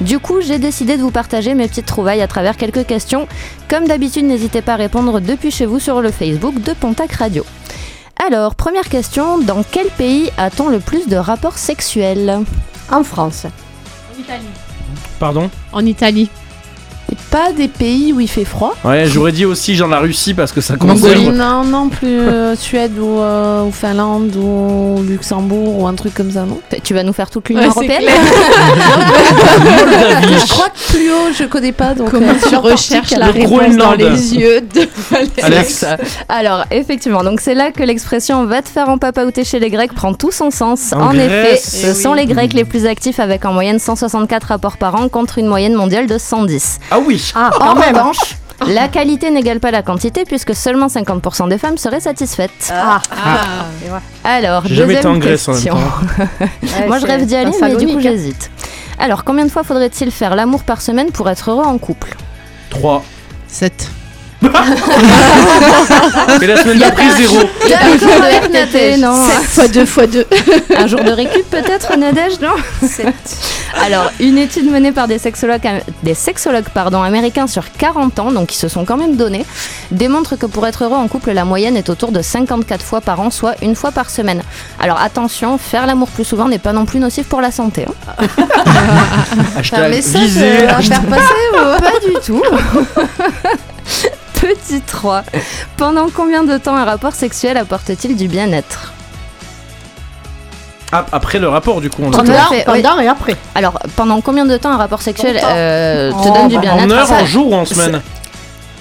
Du 0.00 0.18
coup, 0.18 0.40
j'ai 0.40 0.58
décidé 0.58 0.96
de 0.96 1.02
vous 1.02 1.10
partager 1.10 1.54
mes 1.54 1.66
petites 1.66 1.86
trouvailles 1.86 2.22
à 2.22 2.28
travers 2.28 2.56
quelques 2.56 2.86
questions. 2.86 3.26
Comme 3.68 3.86
d'habitude, 3.86 4.24
n'hésitez 4.24 4.62
pas 4.62 4.74
à 4.74 4.76
répondre 4.76 5.20
depuis 5.20 5.50
chez 5.50 5.66
vous 5.66 5.80
sur 5.80 6.00
le 6.00 6.10
Facebook 6.10 6.62
de 6.62 6.72
Pontac 6.72 7.12
Radio. 7.12 7.44
Alors, 8.26 8.54
première 8.54 8.88
question, 8.88 9.38
dans 9.38 9.62
quel 9.62 9.86
pays 9.86 10.30
a-t-on 10.38 10.68
le 10.68 10.80
plus 10.80 11.06
de 11.08 11.16
rapports 11.16 11.58
sexuels? 11.58 12.40
En 12.90 13.02
France. 13.04 13.46
En 13.46 14.20
Italie. 14.20 14.46
Pardon 15.18 15.50
En 15.72 15.84
Italie. 15.84 16.30
Et 17.10 17.16
pas 17.30 17.52
des 17.52 17.68
pays 17.68 18.12
où 18.12 18.20
il 18.20 18.28
fait 18.28 18.44
froid. 18.44 18.74
Ouais, 18.84 19.06
j'aurais 19.06 19.32
dit 19.32 19.46
aussi 19.46 19.74
genre 19.76 19.88
la 19.88 19.98
Russie 19.98 20.34
parce 20.34 20.52
que 20.52 20.60
ça 20.60 20.74
Mongolie. 20.78 21.14
concerne. 21.26 21.36
Non, 21.38 21.64
non, 21.64 21.88
plus 21.88 22.20
euh, 22.20 22.54
Suède 22.56 22.98
ou, 22.98 23.20
euh, 23.20 23.64
ou 23.64 23.72
Finlande 23.72 24.36
ou 24.36 25.02
Luxembourg 25.08 25.80
ou 25.80 25.86
un 25.86 25.94
truc 25.94 26.12
comme 26.12 26.30
ça, 26.30 26.44
non 26.44 26.60
Tu 26.84 26.92
vas 26.92 27.02
nous 27.04 27.14
faire 27.14 27.30
toute 27.30 27.48
l'Union 27.48 27.62
Ouais, 27.62 27.68
européenne 27.68 28.04
Je 30.22 30.48
crois 30.50 30.68
haut, 30.96 31.32
je 31.36 31.44
connais 31.44 31.72
pas. 31.72 31.94
Donc, 31.94 32.10
Comment 32.10 32.28
euh, 32.32 32.48
tu 32.48 32.56
recherches 32.56 33.10
la 33.12 33.26
réponse 33.26 33.76
dans 33.76 33.92
les 33.92 34.34
yeux 34.34 34.60
de 34.60 34.88
Alex. 35.42 35.84
Alors, 36.28 36.64
effectivement, 36.70 37.22
donc 37.24 37.40
c'est 37.40 37.54
là 37.54 37.70
que 37.72 37.82
l'expression 37.82 38.44
va 38.46 38.62
te 38.62 38.68
faire 38.68 38.88
en 38.88 38.98
papaouter 38.98 39.44
chez 39.44 39.58
les 39.58 39.70
Grecs 39.70 39.92
prend 39.94 40.14
tout 40.14 40.30
son 40.32 40.50
sens. 40.50 40.92
En 40.92 41.08
En, 41.08 41.12
effet, 41.12 41.56
ce 41.56 41.94
sont 41.94 42.14
les 42.14 42.26
Grecs 42.26 42.52
les 42.52 42.64
plus 42.64 42.86
actifs 42.86 43.20
avec 43.20 43.44
en 43.44 43.52
moyenne 43.52 43.78
164 43.78 44.44
rapports 44.48 44.76
par 44.76 44.94
an 44.94 45.08
contre 45.08 45.38
une 45.38 45.46
moyenne 45.46 45.74
mondiale 45.74 46.06
de 46.06 46.18
110. 46.18 46.78
Ah 46.90 46.98
oui 47.04 47.32
Ah, 47.34 47.50
En 47.60 47.74
quand 47.74 47.74
même. 47.80 47.94
revanche, 47.96 48.36
la 48.66 48.88
qualité 48.88 49.30
n'égale 49.30 49.60
pas 49.60 49.70
la 49.70 49.82
quantité 49.82 50.24
puisque 50.24 50.54
seulement 50.54 50.88
50% 50.88 51.48
des 51.48 51.58
femmes 51.58 51.78
seraient 51.78 52.00
satisfaites. 52.00 52.50
Ah, 52.72 53.00
Alors, 54.24 54.62
J'ai 54.66 54.74
jamais 54.74 54.94
été 54.94 55.06
en 55.06 55.14
deuxième 55.14 55.36
Grèce 55.36 55.48
en 55.48 55.52
même 55.52 55.62
question. 55.62 55.74
temps. 55.76 56.46
Moi, 56.88 56.98
je 56.98 57.06
rêve 57.06 57.24
d'y 57.24 57.36
aller, 57.36 57.52
mais 57.60 57.76
du 57.76 57.86
coup, 57.86 58.00
j'hésite. 58.00 58.50
Alors, 58.98 59.24
combien 59.24 59.44
de 59.44 59.50
fois 59.50 59.62
faudrait-il 59.62 60.10
faire 60.10 60.34
l'amour 60.34 60.64
par 60.64 60.80
semaine 60.80 61.12
pour 61.12 61.28
être 61.30 61.50
heureux 61.50 61.64
en 61.64 61.78
couple? 61.78 62.16
3. 62.70 63.04
7. 63.46 63.90
Et 66.40 66.46
la 66.46 66.56
semaine 66.56 66.78
d'après, 66.78 67.10
0. 67.16 67.38
Un 67.38 67.98
jour 67.98 68.08
de 68.08 68.62
RTT, 68.62 68.96
non 68.98 69.14
7 69.50 69.64
x 69.66 69.70
2 69.72 69.80
x 69.82 69.98
2. 70.12 70.26
Un 70.76 70.86
jour 70.86 71.00
de 71.02 71.10
récup 71.10 71.50
peut-être, 71.50 71.96
Nadège, 71.96 72.38
non 72.40 72.54
Alors, 73.84 74.12
une 74.20 74.38
étude 74.38 74.70
menée 74.70 74.92
par 74.92 75.08
des 75.08 75.18
sexologues, 75.18 75.68
des 76.04 76.14
sexologues 76.14 76.68
pardon, 76.72 77.02
américains 77.02 77.48
sur 77.48 77.64
40 77.72 78.18
ans, 78.20 78.30
donc 78.32 78.46
qui 78.48 78.56
se 78.56 78.68
sont 78.68 78.84
quand 78.84 78.96
même 78.96 79.16
donnés, 79.16 79.44
démontre 79.90 80.36
que 80.36 80.46
pour 80.46 80.66
être 80.68 80.84
heureux 80.84 80.96
en 80.96 81.08
couple, 81.08 81.32
la 81.32 81.44
moyenne 81.44 81.76
est 81.76 81.88
autour 81.90 82.12
de 82.12 82.22
54 82.22 82.84
fois 82.84 83.00
par 83.00 83.20
an, 83.20 83.30
soit 83.30 83.54
une 83.62 83.74
fois 83.74 83.90
par 83.90 84.08
semaine. 84.08 84.42
Alors 84.80 85.00
attention, 85.00 85.58
faire 85.58 85.84
l'amour 85.86 86.08
plus 86.08 86.24
souvent 86.24 86.46
n'est 86.48 86.58
pas 86.58 86.72
non 86.72 86.84
plus 86.86 87.00
nocif 87.00 87.26
pour 87.26 87.40
la 87.40 87.50
santé. 87.50 87.86
hein. 87.88 88.24
Un 89.56 89.58
Hashtag 89.60 89.90
message 89.90 90.22
visé. 90.22 90.44
euh, 90.62 90.68
à 90.70 90.80
faire 90.80 91.02
passer 91.02 91.22
ou 91.54 91.80
Pas 91.80 91.98
du 92.06 92.14
tout. 92.24 92.42
Petit 94.40 94.80
3. 94.80 95.22
Pendant 95.76 96.08
combien 96.10 96.44
de 96.44 96.56
temps 96.58 96.76
un 96.76 96.84
rapport 96.84 97.12
sexuel 97.14 97.56
apporte-t-il 97.56 98.16
du 98.16 98.28
bien-être 98.28 98.92
Ah, 100.92 101.04
après 101.12 101.38
le 101.38 101.48
rapport, 101.48 101.80
du 101.80 101.90
coup, 101.90 102.02
on 102.04 102.10
Pendant, 102.10 102.32
fait, 102.48 102.64
oui. 102.68 102.82
pendant 102.82 103.00
et 103.00 103.08
après. 103.08 103.36
Alors, 103.54 103.78
pendant 103.96 104.20
combien 104.20 104.46
de 104.46 104.56
temps 104.56 104.70
un 104.70 104.76
rapport 104.76 105.02
sexuel 105.02 105.40
euh, 105.44 106.10
te 106.12 106.16
Oh, 106.28 106.32
donne 106.34 106.48
du 106.48 106.54
bah, 106.56 106.60
bien-être 106.62 106.84
En 106.84 106.90
heure, 106.90 107.12
en 107.12 107.26
jour 107.26 107.50
ou 107.50 107.54
en 107.54 107.64
semaine 107.64 108.00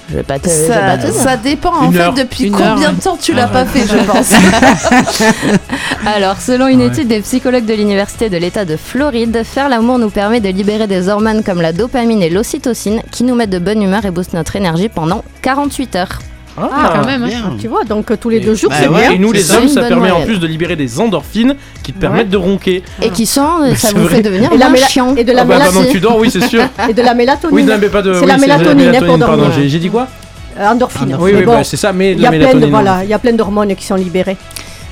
Je 0.09 0.15
vais 0.15 0.23
pas 0.23 0.39
te, 0.39 0.47
je 0.49 0.55
vais 0.55 0.67
pas 0.69 0.91
ça, 0.91 0.97
te 1.07 1.11
dire. 1.11 1.21
ça 1.21 1.37
dépend 1.37 1.73
en 1.73 1.85
Une 1.87 1.93
fait 1.93 1.99
heure. 1.99 2.13
depuis 2.13 2.45
Une 2.45 2.53
combien 2.53 2.81
heure, 2.81 2.93
de 2.93 3.01
temps 3.01 3.17
tu 3.21 3.33
Ah, 3.33 3.41
l'as 3.41 3.47
pas 3.47 3.65
fait, 3.65 3.81
je 3.81 3.97
pense. 4.05 4.31
Alors, 6.05 6.37
selon 6.39 6.67
une 6.67 6.79
Ouais. 6.81 6.87
étude 6.87 7.07
des 7.07 7.19
psychologues 7.21 7.65
de 7.65 7.73
l'université 7.73 8.29
de 8.29 8.37
l'État 8.37 8.63
de 8.65 8.77
Floride, 8.77 9.41
faire 9.43 9.67
l'amour 9.69 9.99
nous 9.99 10.09
permet 10.09 10.39
de 10.39 10.49
libérer 10.49 10.87
des 10.87 11.09
hormones 11.09 11.43
comme 11.43 11.61
la 11.61 11.73
dopamine 11.73 12.21
et 12.21 12.29
l'ocytocine 12.29 13.01
qui 13.11 13.23
nous 13.23 13.35
mettent 13.35 13.49
de 13.49 13.59
bonne 13.59 13.81
humeur 13.81 14.05
et 14.05 14.11
boostent 14.11 14.33
notre 14.33 14.55
énergie 14.55 14.89
pendant 14.89 15.23
48 15.41 15.95
heures. 15.97 16.19
Ah, 16.59 16.93
quand 16.95 17.05
même. 17.05 17.23
hein. 17.23 17.27
Bien. 17.27 17.43
Tu 17.59 17.67
vois, 17.67 17.83
donc 17.83 18.09
euh, 18.11 18.17
tous 18.19 18.29
les 18.29 18.39
deux 18.39 18.55
jours, 18.55 18.69
Bah 18.69 18.77
c'est 18.79 18.87
ouais. 18.87 18.99
bien. 19.01 19.11
Et 19.11 19.17
nous, 19.19 19.31
les 19.31 19.51
hommes, 19.53 19.67
ça 19.67 19.83
permet 19.83 20.11
en 20.11 20.21
plus 20.21 20.39
de 20.39 20.47
libérer 20.47 20.75
des 20.75 20.99
endorphines 20.99 21.55
qui 21.83 21.93
te 21.93 21.99
permettent 21.99 22.29
de 22.29 22.37
ronquer. 22.37 22.83
Et 23.01 23.09
qui 23.09 23.25
sont, 23.25 23.59
Mais 23.63 23.75
ça 23.75 23.89
vous 23.95 24.03
vrai. 24.03 24.15
fait 24.17 24.21
devenir 24.23 24.51
Et, 24.51 24.57
la 24.57 24.75
chiant. 24.75 25.15
et 25.15 25.23
de 25.23 25.31
la 25.31 25.41
Ah 25.41 25.45
bah, 25.45 25.55
que 25.55 25.59
mélatonine. 25.59 25.91
tu 25.91 25.99
dors, 25.99 26.17
oui, 26.17 26.29
c'est 26.31 26.47
sûr. 26.47 26.63
Et 26.89 26.93
de 26.93 27.01
la 27.01 27.13
mélatonine. 27.13 27.55
Oui, 27.55 27.63
non, 27.63 27.75
mais 27.79 27.89
pas 27.89 28.01
de. 28.01 28.13
C'est 28.13 28.21
oui, 28.21 28.27
la 28.27 28.37
mélatonine, 28.37 28.87
hein, 28.95 28.99
pour 29.05 29.19
Pardon, 29.19 29.43
dormir. 29.47 29.63
j'ai 29.67 29.79
dit 29.79 29.89
quoi? 29.89 30.07
Euh, 30.59 30.67
endorphine. 30.69 31.15
Oui, 31.19 31.31
Mais 31.33 31.39
oui, 31.39 31.45
bon, 31.45 31.51
bah, 31.57 31.63
c'est 31.63 31.77
ça, 31.77 31.93
mais 31.93 32.13
il 32.13 32.15
de 32.15 32.21
y 32.21 32.23
la 32.23 32.29
a 32.29 32.31
plein 32.31 32.39
de 32.39 32.43
mélatonine. 32.45 32.69
voilà, 32.71 33.03
il 33.03 33.09
y 33.09 33.13
a 33.13 33.19
plein 33.19 33.33
d'hormones 33.33 33.75
qui 33.75 33.85
sont 33.85 33.95
libérées. 33.95 34.37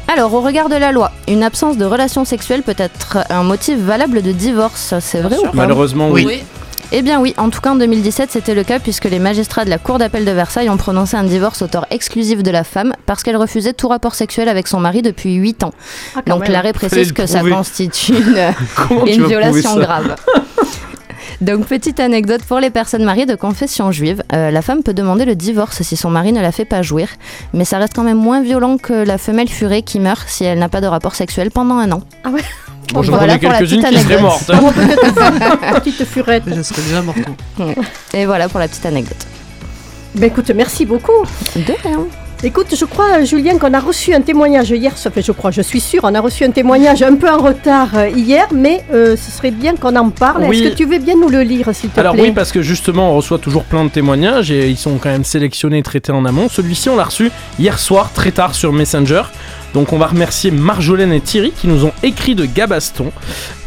Alors, 0.07 0.31
au 0.35 0.41
regard 0.41 0.69
de 0.69 0.75
la 0.75 0.91
loi, 0.91 1.11
une 1.27 1.41
absence 1.41 1.77
de 1.79 1.85
relation 1.85 2.25
sexuelle 2.25 2.61
peut 2.61 2.75
être 2.77 3.17
un 3.31 3.41
motif 3.41 3.79
valable 3.79 4.21
de 4.21 4.31
divorce. 4.31 4.93
C'est 4.99 5.21
vrai 5.21 5.37
ou 5.39 5.43
pas? 5.45 5.49
Malheureusement, 5.53 6.09
oui. 6.11 6.43
Eh 6.91 7.01
bien 7.01 7.19
oui, 7.19 7.33
en 7.37 7.49
tout 7.49 7.61
cas 7.61 7.71
en 7.71 7.75
2017 7.75 8.31
c'était 8.31 8.53
le 8.53 8.63
cas 8.63 8.79
puisque 8.79 9.05
les 9.05 9.19
magistrats 9.19 9.65
de 9.65 9.69
la 9.69 9.77
Cour 9.77 9.97
d'appel 9.97 10.23
de 10.23 10.31
Versailles 10.31 10.69
ont 10.69 10.77
prononcé 10.77 11.17
un 11.17 11.23
divorce 11.23 11.61
au 11.61 11.67
tort 11.67 11.85
exclusif 11.89 12.43
de 12.43 12.51
la 12.51 12.63
femme 12.63 12.93
parce 13.05 13.23
qu'elle 13.23 13.37
refusait 13.37 13.73
tout 13.73 13.87
rapport 13.87 14.15
sexuel 14.15 14.49
avec 14.49 14.67
son 14.67 14.79
mari 14.79 15.01
depuis 15.01 15.33
8 15.33 15.63
ans. 15.63 15.73
Ah, 16.15 16.21
Donc 16.27 16.47
l'arrêt 16.47 16.73
précise 16.73 17.11
que 17.11 17.25
ça 17.25 17.41
constitue 17.41 18.13
une, 19.07 19.25
violation 19.25 19.77
grave. 19.77 20.15
Donc 21.41 21.65
petite 21.65 21.99
anecdote 21.99 22.43
pour 22.43 22.59
les 22.59 22.69
personnes 22.69 23.03
mariées 23.03 23.25
de 23.25 23.35
confession 23.35 23.91
juive, 23.91 24.23
euh, 24.33 24.51
la 24.51 24.61
femme 24.61 24.83
peut 24.83 24.93
demander 24.93 25.25
le 25.25 25.35
divorce 25.35 25.81
si 25.81 25.97
son 25.97 26.09
mari 26.09 26.31
ne 26.31 26.41
la 26.41 26.51
fait 26.51 26.65
pas 26.65 26.81
jouir, 26.81 27.09
mais 27.53 27.65
ça 27.65 27.77
reste 27.77 27.93
quand 27.93 28.03
même 28.03 28.17
moins 28.17 28.41
violent 28.41 28.77
que 28.77 28.93
la 28.93 29.17
femelle 29.17 29.49
furée 29.49 29.81
qui 29.81 29.99
meurt 29.99 30.27
si 30.29 30.45
elle 30.45 30.59
n'a 30.59 30.69
pas 30.69 30.81
de 30.81 30.87
rapport 30.87 31.15
sexuel 31.15 31.51
pendant 31.51 31.75
un 31.75 31.91
an. 31.91 32.03
Bon, 32.93 33.01
j'en 33.03 33.13
Voilà 33.17 33.37
connais 33.37 33.57
quelques-unes 33.57 33.83
qui 33.83 33.97
seraient 33.99 34.21
mortes. 34.21 34.49
hein. 34.49 35.73
Petite 35.73 36.05
furette. 36.05 36.43
Je 36.47 36.61
serais 36.61 36.81
déjà 36.81 37.01
morte. 37.01 37.17
Et 38.13 38.25
voilà 38.25 38.47
pour 38.49 38.59
la 38.59 38.67
petite 38.67 38.85
anecdote. 38.85 39.17
Ben 40.15 40.27
écoute, 40.27 40.49
merci 40.55 40.85
beaucoup. 40.85 41.11
De 41.55 41.73
rien. 41.83 42.05
Écoute, 42.43 42.67
je 42.77 42.85
crois, 42.85 43.23
Julien, 43.23 43.57
qu'on 43.57 43.73
a 43.73 43.79
reçu 43.79 44.13
un 44.13 44.21
témoignage 44.21 44.69
hier. 44.69 44.95
Ça 44.97 45.09
fait, 45.09 45.21
je 45.23 45.31
crois, 45.31 45.51
je 45.51 45.61
suis 45.61 45.79
sûre, 45.79 46.01
on 46.03 46.13
a 46.13 46.19
reçu 46.19 46.43
un 46.43 46.51
témoignage 46.51 47.01
un 47.01 47.15
peu 47.15 47.29
en 47.29 47.37
retard 47.39 47.89
euh, 47.95 48.09
hier, 48.09 48.47
mais 48.53 48.83
euh, 48.93 49.15
ce 49.17 49.31
serait 49.31 49.51
bien 49.51 49.75
qu'on 49.75 49.95
en 49.95 50.09
parle. 50.11 50.43
Oui. 50.47 50.61
Est-ce 50.61 50.69
que 50.71 50.75
tu 50.77 50.85
veux 50.85 50.99
bien 50.99 51.15
nous 51.15 51.29
le 51.29 51.41
lire, 51.41 51.69
s'il 51.73 51.89
te 51.89 51.99
Alors 51.99 52.13
plaît 52.13 52.21
oui, 52.23 52.31
parce 52.33 52.51
que 52.51 52.61
justement, 52.61 53.11
on 53.11 53.15
reçoit 53.15 53.39
toujours 53.39 53.63
plein 53.63 53.83
de 53.85 53.89
témoignages 53.89 54.51
et 54.51 54.69
ils 54.69 54.77
sont 54.77 54.97
quand 54.97 55.09
même 55.09 55.23
sélectionnés 55.23 55.79
et 55.79 55.83
traités 55.83 56.11
en 56.11 56.23
amont. 56.25 56.47
Celui-ci, 56.49 56.87
on 56.89 56.97
l'a 56.97 57.05
reçu 57.05 57.31
hier 57.57 57.79
soir, 57.79 58.11
très 58.13 58.31
tard 58.31 58.53
sur 58.53 58.71
Messenger. 58.73 59.23
Donc 59.76 59.91
on 59.91 59.97
va 59.97 60.07
remercier 60.07 60.52
Marjolaine 60.52 61.11
et 61.11 61.19
Thierry 61.19 61.52
qui 61.52 61.68
nous 61.68 61.84
ont 61.84 61.91
écrit 62.02 62.34
de 62.34 62.45
Gabaston. 62.45 63.11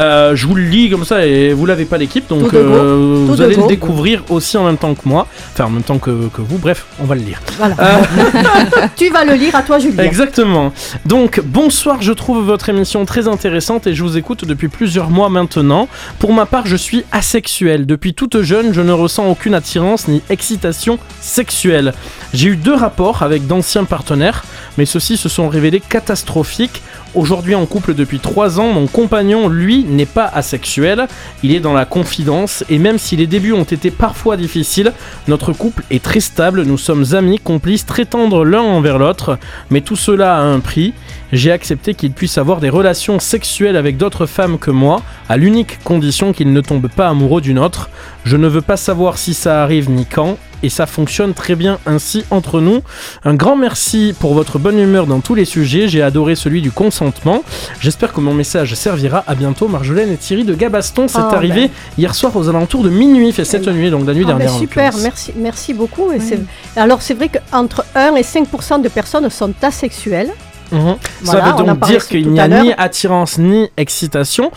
Euh, 0.00 0.34
je 0.34 0.46
vous 0.46 0.54
le 0.54 0.62
lis 0.62 0.88
comme 0.88 1.04
ça 1.04 1.26
et 1.26 1.52
vous 1.52 1.66
l'avez 1.66 1.84
pas 1.84 1.98
l'équipe, 1.98 2.26
donc 2.30 2.54
euh, 2.54 3.24
vous 3.26 3.42
allez 3.42 3.56
le 3.56 3.66
découvrir 3.66 4.22
aussi 4.30 4.56
en 4.56 4.64
même 4.64 4.78
temps 4.78 4.94
que 4.94 5.06
moi, 5.06 5.26
enfin 5.52 5.66
en 5.66 5.70
même 5.70 5.82
temps 5.82 5.98
que, 5.98 6.28
que 6.28 6.40
vous. 6.40 6.56
Bref, 6.56 6.86
on 6.98 7.04
va 7.04 7.14
le 7.14 7.20
lire. 7.20 7.42
Voilà. 7.58 7.74
Euh, 7.78 8.86
tu 8.96 9.10
vas 9.10 9.26
le 9.26 9.34
lire 9.34 9.54
à 9.54 9.62
toi, 9.62 9.78
Julien. 9.78 10.02
Exactement. 10.02 10.72
Donc, 11.04 11.42
bonsoir, 11.44 12.00
je 12.00 12.12
trouve 12.14 12.42
votre 12.42 12.70
émission 12.70 13.04
très 13.04 13.28
intéressante 13.28 13.86
et 13.86 13.94
je 13.94 14.02
vous 14.02 14.16
écoute 14.16 14.46
depuis 14.46 14.68
plusieurs 14.68 15.10
mois 15.10 15.28
maintenant. 15.28 15.88
Pour 16.18 16.32
ma 16.32 16.46
part, 16.46 16.66
je 16.66 16.76
suis 16.76 17.04
asexuel. 17.12 17.84
Depuis 17.84 18.14
toute 18.14 18.40
jeune, 18.40 18.72
je 18.72 18.80
ne 18.80 18.92
ressens 18.92 19.26
aucune 19.28 19.52
attirance 19.52 20.08
ni 20.08 20.22
excitation 20.30 20.98
sexuelle. 21.20 21.92
J'ai 22.32 22.48
eu 22.48 22.56
deux 22.56 22.74
rapports 22.74 23.22
avec 23.22 23.46
d'anciens 23.46 23.84
partenaires, 23.84 24.44
mais 24.78 24.86
ceux-ci 24.86 25.18
se 25.18 25.28
sont 25.28 25.50
révélés 25.50 25.82
catastrophiques. 25.98 26.80
Aujourd'hui 27.16 27.56
en 27.56 27.66
couple 27.66 27.92
depuis 27.92 28.20
3 28.20 28.60
ans, 28.60 28.68
mon 28.72 28.86
compagnon, 28.86 29.48
lui, 29.48 29.82
n'est 29.82 30.06
pas 30.06 30.30
asexuel, 30.32 31.08
il 31.42 31.52
est 31.52 31.58
dans 31.58 31.72
la 31.72 31.86
confidence, 31.86 32.62
et 32.68 32.78
même 32.78 32.98
si 32.98 33.16
les 33.16 33.26
débuts 33.26 33.52
ont 33.52 33.64
été 33.64 33.90
parfois 33.90 34.36
difficiles, 34.36 34.92
notre 35.26 35.52
couple 35.52 35.82
est 35.90 36.00
très 36.00 36.20
stable, 36.20 36.62
nous 36.62 36.78
sommes 36.78 37.04
amis, 37.14 37.40
complices, 37.40 37.84
très 37.84 38.04
tendres 38.04 38.44
l'un 38.44 38.60
envers 38.60 38.98
l'autre, 38.98 39.38
mais 39.70 39.80
tout 39.80 39.96
cela 39.96 40.36
a 40.36 40.42
un 40.42 40.60
prix. 40.60 40.92
J'ai 41.32 41.50
accepté 41.50 41.94
qu'il 41.94 42.12
puisse 42.12 42.38
avoir 42.38 42.60
des 42.60 42.70
relations 42.70 43.18
sexuelles 43.18 43.76
avec 43.76 43.96
d'autres 43.96 44.26
femmes 44.26 44.58
que 44.58 44.70
moi, 44.70 45.02
à 45.28 45.36
l'unique 45.36 45.82
condition 45.82 46.32
qu'il 46.32 46.52
ne 46.52 46.60
tombe 46.60 46.88
pas 46.88 47.08
amoureux 47.08 47.40
d'une 47.40 47.58
autre. 47.58 47.90
Je 48.24 48.36
ne 48.36 48.46
veux 48.46 48.62
pas 48.62 48.76
savoir 48.76 49.18
si 49.18 49.34
ça 49.34 49.64
arrive 49.64 49.90
ni 49.90 50.06
quand, 50.06 50.38
et 50.62 50.68
ça 50.68 50.86
fonctionne 50.86 51.34
très 51.34 51.54
bien 51.54 51.78
ainsi 51.86 52.24
entre 52.30 52.60
nous. 52.60 52.80
Un 53.24 53.34
grand 53.34 53.56
merci 53.56 54.14
pour 54.18 54.34
votre 54.34 54.58
bonne 54.58 54.78
humeur 54.78 55.06
dans 55.06 55.20
tous 55.20 55.34
les 55.34 55.44
sujets, 55.44 55.88
j'ai 55.88 56.02
adoré 56.02 56.34
celui 56.34 56.62
du 56.62 56.70
consentement. 56.70 57.42
J'espère 57.80 58.12
que 58.12 58.20
mon 58.20 58.34
message 58.34 58.74
servira. 58.74 59.24
À 59.26 59.34
bientôt, 59.34 59.68
Marjolaine 59.68 60.10
et 60.12 60.16
Thierry 60.16 60.44
de 60.44 60.54
Gabaston. 60.54 61.08
C'est 61.08 61.18
Ah, 61.18 61.30
arrivé 61.34 61.70
hier 61.96 62.14
soir 62.14 62.34
aux 62.36 62.48
alentours 62.48 62.82
de 62.82 62.90
minuit, 62.90 63.32
fait 63.32 63.44
cette 63.44 63.62
Eh 63.64 63.66
ben. 63.66 63.72
nuit, 63.76 63.90
donc 63.90 64.06
la 64.06 64.14
nuit 64.14 64.24
ben 64.24 64.36
dernière. 64.36 64.54
en 64.54 64.58
super, 64.58 64.92
merci, 65.02 65.32
merci 65.36 65.74
beaucoup. 65.74 66.10
Et 66.12 66.20
c'est- 66.20 66.40
Alors 66.76 67.02
c'est 67.02 67.14
vrai 67.14 67.28
qu'entre 67.30 67.84
1 67.94 68.14
et 68.16 68.22
5% 68.22 68.78
de 68.80 68.88
personnes 68.88 69.28
sont 69.30 69.52
asexuelles. 69.62 70.30
Mhm. 70.70 70.96
Voilà, 71.22 71.40
ça 71.40 71.54
on 71.54 71.58
veut 71.60 71.64
donc 71.66 71.86
dire 71.86 72.06
qu'il 72.06 72.28
n'y 72.30 72.40
a 72.40 72.48
ni 72.48 72.72
attirance 72.76 73.38
ni 73.38 73.70
excitation. 73.76 74.50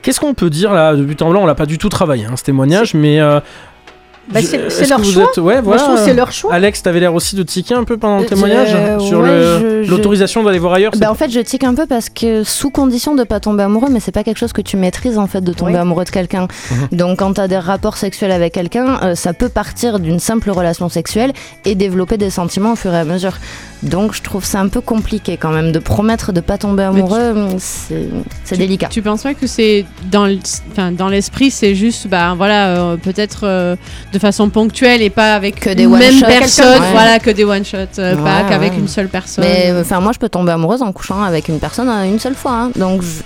Qu'est-ce 0.00 0.20
qu'on 0.20 0.32
peut 0.32 0.48
dire 0.48 0.72
là? 0.72 0.94
De 0.96 1.02
but 1.02 1.20
en 1.22 1.30
blanc 1.30 1.42
On 1.42 1.46
l'a 1.46 1.54
pas 1.54 1.66
du 1.66 1.76
tout 1.76 1.88
travaillé, 1.90 2.24
hein, 2.24 2.34
ce 2.36 2.44
témoignage, 2.44 2.94
mais. 2.94 3.20
euh, 3.20 3.40
C'est 4.70 4.88
leur 4.88 5.02
choix. 5.04 5.24
êtes- 5.24 5.38
Ouais, 5.38 5.60
voilà. 5.60 5.78
je 5.80 5.84
trouve 5.84 5.98
que 5.98 6.04
c'est 6.04 6.14
leur 6.14 6.32
choix. 6.32 6.52
Alex, 6.52 6.82
t'avais 6.82 7.00
l'air 7.00 7.14
aussi 7.14 7.34
de 7.36 7.42
tiquer 7.42 7.74
un 7.74 7.84
peu 7.84 7.96
pendant 7.96 8.18
le 8.18 8.24
Euh, 8.24 8.28
témoignage 8.28 8.68
euh, 8.74 8.98
sur 8.98 9.20
ouais, 9.20 9.28
le- 9.28 9.42
je- 9.82 9.84
je- 9.84 9.90
l'autorisation 9.90 10.42
d'aller 10.42 10.58
voir 10.58 10.74
ailleurs. 10.74 10.92
Bah, 10.96 11.10
en 11.10 11.14
fait, 11.14 11.30
je 11.30 11.40
tique 11.40 11.64
un 11.64 11.74
peu 11.74 11.86
parce 11.86 12.08
que 12.10 12.44
sous 12.44 12.70
condition 12.70 13.14
de 13.14 13.24
pas 13.24 13.40
tomber 13.40 13.62
amoureux, 13.62 13.88
mais 13.90 14.00
c'est 14.00 14.12
pas 14.12 14.24
quelque 14.24 14.38
chose 14.38 14.52
que 14.52 14.60
tu 14.62 14.76
maîtrises 14.76 15.18
en 15.18 15.26
fait 15.26 15.40
de 15.40 15.52
tomber 15.52 15.72
Oui. 15.72 15.78
amoureux 15.78 16.04
de 16.04 16.10
quelqu'un. 16.10 16.46
Mhm. 16.70 16.98
Donc, 16.98 17.18
quand 17.20 17.34
tu 17.34 17.40
as 17.40 17.48
des 17.48 17.58
rapports 17.58 17.96
sexuels 17.96 18.32
avec 18.32 18.52
quelqu'un, 18.52 18.98
euh, 19.02 19.14
ça 19.14 19.32
peut 19.32 19.48
partir 19.48 19.98
d'une 19.98 20.18
simple 20.18 20.50
relation 20.50 20.88
sexuelle 20.88 21.32
et 21.64 21.74
développer 21.74 22.16
des 22.18 22.30
sentiments 22.30 22.72
au 22.72 22.76
fur 22.76 22.92
et 22.92 22.98
à 22.98 23.04
mesure. 23.04 23.32
Donc, 23.84 24.12
je 24.12 24.22
trouve 24.22 24.44
ça 24.44 24.58
un 24.58 24.66
peu 24.68 24.80
compliqué 24.80 25.36
quand 25.36 25.50
même 25.52 25.70
de 25.70 25.78
promettre 25.78 26.32
de 26.32 26.40
pas 26.40 26.58
tomber 26.58 26.82
amoureux. 26.82 27.34
C'est 27.58 28.56
délicat. 28.58 28.88
Tu 28.88 29.02
penses 29.02 29.22
pas 29.22 29.34
que 29.34 29.46
c'est 29.46 29.86
dans 30.10 30.26
l'esprit, 31.08 31.50
c'est 31.52 31.74
juste 31.76 32.08
bah 32.08 32.34
voilà 32.36 32.68
euh, 32.68 32.96
peut-être 32.96 33.40
euh, 33.44 33.76
de 34.12 34.18
façon 34.18 34.48
ponctuelle 34.50 35.00
et 35.00 35.10
pas 35.10 35.34
avec 35.34 35.60
Que 35.60 35.70
des 35.70 35.84
une 35.84 35.90
même 35.96 36.12
one-shots. 36.14 36.26
personne, 36.26 36.80
Ouais. 36.82 36.90
voilà 36.92 37.18
que 37.20 37.30
des 37.30 37.44
one 37.44 37.64
shots, 37.64 37.76
pas 37.96 38.12
Ouais, 38.14 38.44
qu'avec 38.48 38.72
ouais. 38.72 38.78
une 38.78 38.88
seule 38.88 39.08
personne. 39.08 39.44
Mais 39.44 39.70
euh, 39.70 39.82
enfin, 39.82 40.00
moi, 40.00 40.10
je 40.12 40.18
peux 40.18 40.28
tomber 40.28 40.50
amoureuse 40.52 40.82
en 40.82 40.92
couchant 40.92 41.22
avec 41.22 41.46
une 41.48 41.60
personne 41.60 41.88
euh, 41.88 42.04
une 42.04 42.18
seule 42.18 42.34
fois. 42.34 42.52
hein. 42.52 42.70
Donc, 42.74 43.02
je, 43.02 43.22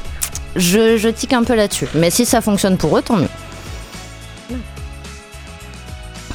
je, 0.57 0.97
je 0.99 1.09
tique 1.09 1.33
un 1.33 1.45
peu 1.45 1.55
là-dessus. 1.55 1.89
Mais 1.95 2.11
si 2.11 2.27
ça 2.27 2.43
fonctionne 2.43 2.77
pour 2.77 2.99
eux, 2.99 3.03
tant 3.03 3.17
mieux. 3.17 3.29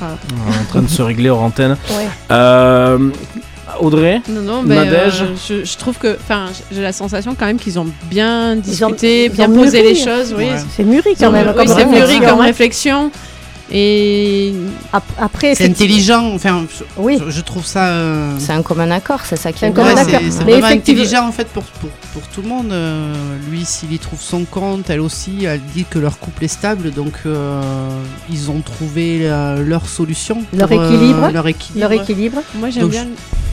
On 0.02 0.06
est 0.06 0.57
en 0.60 0.64
train 0.69 0.81
de 0.81 0.88
se 0.88 1.02
régler 1.02 1.30
hors 1.30 1.41
antenne. 1.41 1.76
Ouais. 1.89 2.07
Euh, 2.31 3.10
Audrey 3.80 4.22
Non, 4.30 4.41
non, 4.41 4.62
mais 4.64 4.76
Nadège 4.76 5.22
euh, 5.22 5.36
je, 5.48 5.66
je 5.66 5.78
trouve 5.78 5.98
que, 5.98 6.16
enfin, 6.22 6.45
j'ai 6.72 6.82
la 6.82 6.94
sensation 6.94 7.36
quand 7.38 7.45
même 7.45 7.58
qu'ils 7.60 7.78
ont 7.80 7.88
bien 8.10 8.54
Ils 8.56 8.84
ont- 8.86 8.90
discuté, 8.90 9.26
ils 9.26 9.32
bien 9.32 9.49
posé 9.49 9.82
mûri. 9.82 9.94
les 9.94 9.99
choses, 9.99 10.34
oui. 10.38 10.45
Ouais. 10.45 10.56
C'est 10.76 10.84
mûri 10.84 11.10
Ils 11.12 11.18
quand 11.18 11.28
ont- 11.30 11.32
même. 11.32 11.48
oui, 11.48 11.54
comme 11.66 11.68
c'est 11.76 11.86
mûri 11.86 12.20
comme 12.20 12.40
hein. 12.41 12.44
réflexion. 12.45 13.12
Et 13.70 14.54
Ap- 14.94 15.04
Après, 15.20 15.54
C'est 15.54 15.66
effectivement- 15.66 15.88
intelligent. 15.91 16.32
Enfin, 16.34 16.66
je- 16.74 16.84
Oui. 16.98 17.20
je, 17.26 17.30
je 17.30 17.41
trouve 17.41 17.66
ça. 17.66 17.88
euh, 17.90 18.32
C'est 18.40 18.54
un 18.54 18.62
commun 18.62 18.90
accord, 18.91 19.20
c'est 19.26 19.36
ça 19.36 19.52
qui 19.52 19.60
C'est 19.60 19.66
est 19.66 19.70
un 19.70 19.72
commun 19.74 19.90
accord. 19.90 20.06
c'est 20.22 20.32
c'est 20.32 20.45
Mais 20.45 20.52
vraiment 20.54 20.68
effectivement- 20.68 21.02
intelligent 21.02 21.28
en 21.28 21.32
fait 21.34 21.48
pour, 21.49 21.64
pour, 21.64 21.90
pour 22.14 22.22
tout 22.30 22.41
le 22.41 22.48
monde. 22.48 22.72
Euh, 22.72 23.14
lui, 23.52 23.66
s'il 23.66 23.91
y 23.91 23.99
trouve 23.99 24.22
son 24.22 24.45
compte, 24.45 24.90
elle 24.90 25.02
aussi, 25.02 25.44
elle 25.44 25.60
dit 25.76 25.84
que 25.90 25.99
leur 25.99 26.18
couple 26.18 26.45
est 26.45 26.48
stable, 26.48 26.91
donc 26.91 27.12
euh, 27.26 27.62
ils 28.32 28.49
ont 28.49 28.62
trouvé 28.62 29.20
euh, 29.24 29.62
leur 29.62 29.86
solution. 29.90 30.38
Leur 30.54 30.70
pour, 30.70 30.80
euh, 30.80 30.86
équilibre. 30.90 31.30
leur 31.34 31.48
équilibre. 31.48 31.80
leur 31.82 31.91
équilibre. 31.91 32.41
moi 32.56 32.70
j'aime 32.70 32.84
Donc, 32.84 32.91
bien 32.91 33.08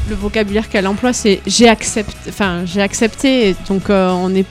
le 0.09 0.15
vocabulaire 0.15 0.69
qu'elle 0.69 0.87
emploie, 0.87 1.13
c'est 1.13 1.41
j'ai 1.47 1.69
accepté, 1.69 2.15
enfin 2.29 2.63
j'ai 2.67 2.83
accepté, 2.83 3.57
donc 3.69 3.89
euh, 3.91 4.11
on 4.11 4.35
est, 4.35 4.45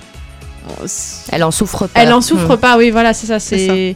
on- 0.69 0.85
Elle 1.31 1.43
en 1.43 1.51
souffre 1.51 1.87
pas. 1.87 2.01
elle 2.01 2.13
en 2.13 2.21
souffre 2.21 2.55
Hmm. 2.55 2.59
pas, 2.59 2.77
oui 2.77 2.89
voilà 2.91 3.13
c'est 3.13 3.27
ça, 3.27 3.39
C'est 3.39 3.95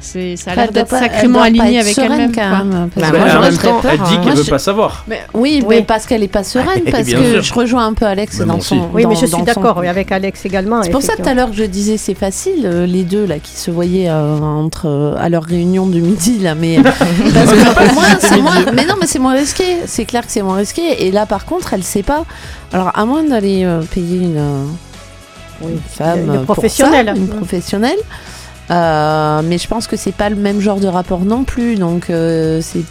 c'est, 0.00 0.36
ça 0.36 0.52
a 0.52 0.54
l'air 0.54 0.70
d'être 0.72 0.88
pas- 0.88 1.00
sacrément 1.00 1.42
aligné 1.42 1.80
avec 1.80 1.94
sereine, 1.94 2.12
elle-même. 2.12 2.32
quand 2.34 2.64
même, 2.64 2.88
parce 2.94 3.10
Bah, 3.10 3.18
que 3.18 3.24
moi, 3.24 3.36
en 3.36 3.40
même 3.40 3.56
temps, 3.58 3.80
peur, 3.80 3.90
elle 3.92 3.98
dit 4.00 4.14
qu'elle 4.14 4.22
Moi, 4.22 4.34
veut 4.34 4.42
je- 4.44 4.50
pas 4.50 4.58
savoir. 4.58 5.04
Mais 5.08 5.20
Oui, 5.34 5.62
Oui. 5.66 5.76
mais 5.76 5.82
parce 5.82 6.06
qu'elle 6.06 6.22
est 6.22 6.28
pas 6.28 6.44
sereine, 6.44 6.82
parce 6.90 7.04
que 7.08 7.10
sûr. 7.32 7.42
je 7.42 7.54
rejoins 7.54 7.86
un 7.86 7.94
peu 7.94 8.06
Alex 8.06 8.38
Mais 8.40 8.44
dans 8.46 8.60
son. 8.60 8.88
Oui, 8.94 9.04
mais 9.06 9.14
je 9.14 9.20
suis 9.20 9.28
son- 9.28 9.42
d'accord 9.42 9.78
avec 9.78 10.12
Alex 10.12 10.44
également. 10.46 10.82
C'est 10.82 10.90
pour 10.90 11.02
ça 11.02 11.14
tout 11.16 11.28
à 11.28 11.34
l'heure 11.34 11.50
que 11.50 11.56
je 11.56 11.64
disais 11.64 11.96
c'est 11.96 12.14
facile, 12.14 12.62
euh, 12.64 12.86
les 12.86 13.02
deux 13.04 13.26
là 13.26 13.38
qui 13.38 13.52
se 13.56 13.70
voyaient 13.70 14.08
euh, 14.08 14.38
entre 14.38 14.86
euh, 14.86 15.14
à 15.18 15.28
leur 15.28 15.42
réunion 15.44 15.86
du 15.86 16.00
midi 16.00 16.38
là, 16.38 16.54
mais 16.54 16.76
parce 16.82 16.98
que 16.98 17.84
pour 17.84 17.94
moi 17.94 18.04
c'est 18.20 18.40
moins, 18.40 18.64
mais 18.74 18.84
non 18.86 18.94
mais 19.00 19.06
c'est 19.06 19.18
moins 19.18 19.34
risqué, 19.34 19.64
c'est 19.86 20.04
clair 20.04 20.24
que 20.24 20.30
c'est 20.32 20.42
moins 20.42 20.56
risqué. 20.56 21.06
Et 21.06 21.10
là 21.10 21.26
par 21.26 21.44
contre 21.44 21.74
elle 21.74 21.82
sait 21.82 22.02
pas. 22.02 22.24
Alors 22.72 22.92
à 22.94 23.04
moins 23.04 23.22
d'aller 23.24 23.66
payer 23.92 24.18
une, 24.18 24.40
une 25.62 25.78
femme 25.90 26.34
une 26.34 26.44
professionnelle. 26.44 27.06
ça, 27.06 27.12
une 27.16 27.28
professionnelle. 27.28 27.98
Euh, 28.70 29.40
mais 29.44 29.58
je 29.58 29.66
pense 29.66 29.86
que 29.86 29.96
c'est 29.96 30.12
pas 30.12 30.28
le 30.28 30.36
même 30.36 30.60
genre 30.60 30.80
de 30.80 30.88
rapport 30.88 31.20
non 31.20 31.44
plus, 31.44 31.76
donc 31.76 32.10
euh, 32.10 32.60
c'est. 32.60 32.84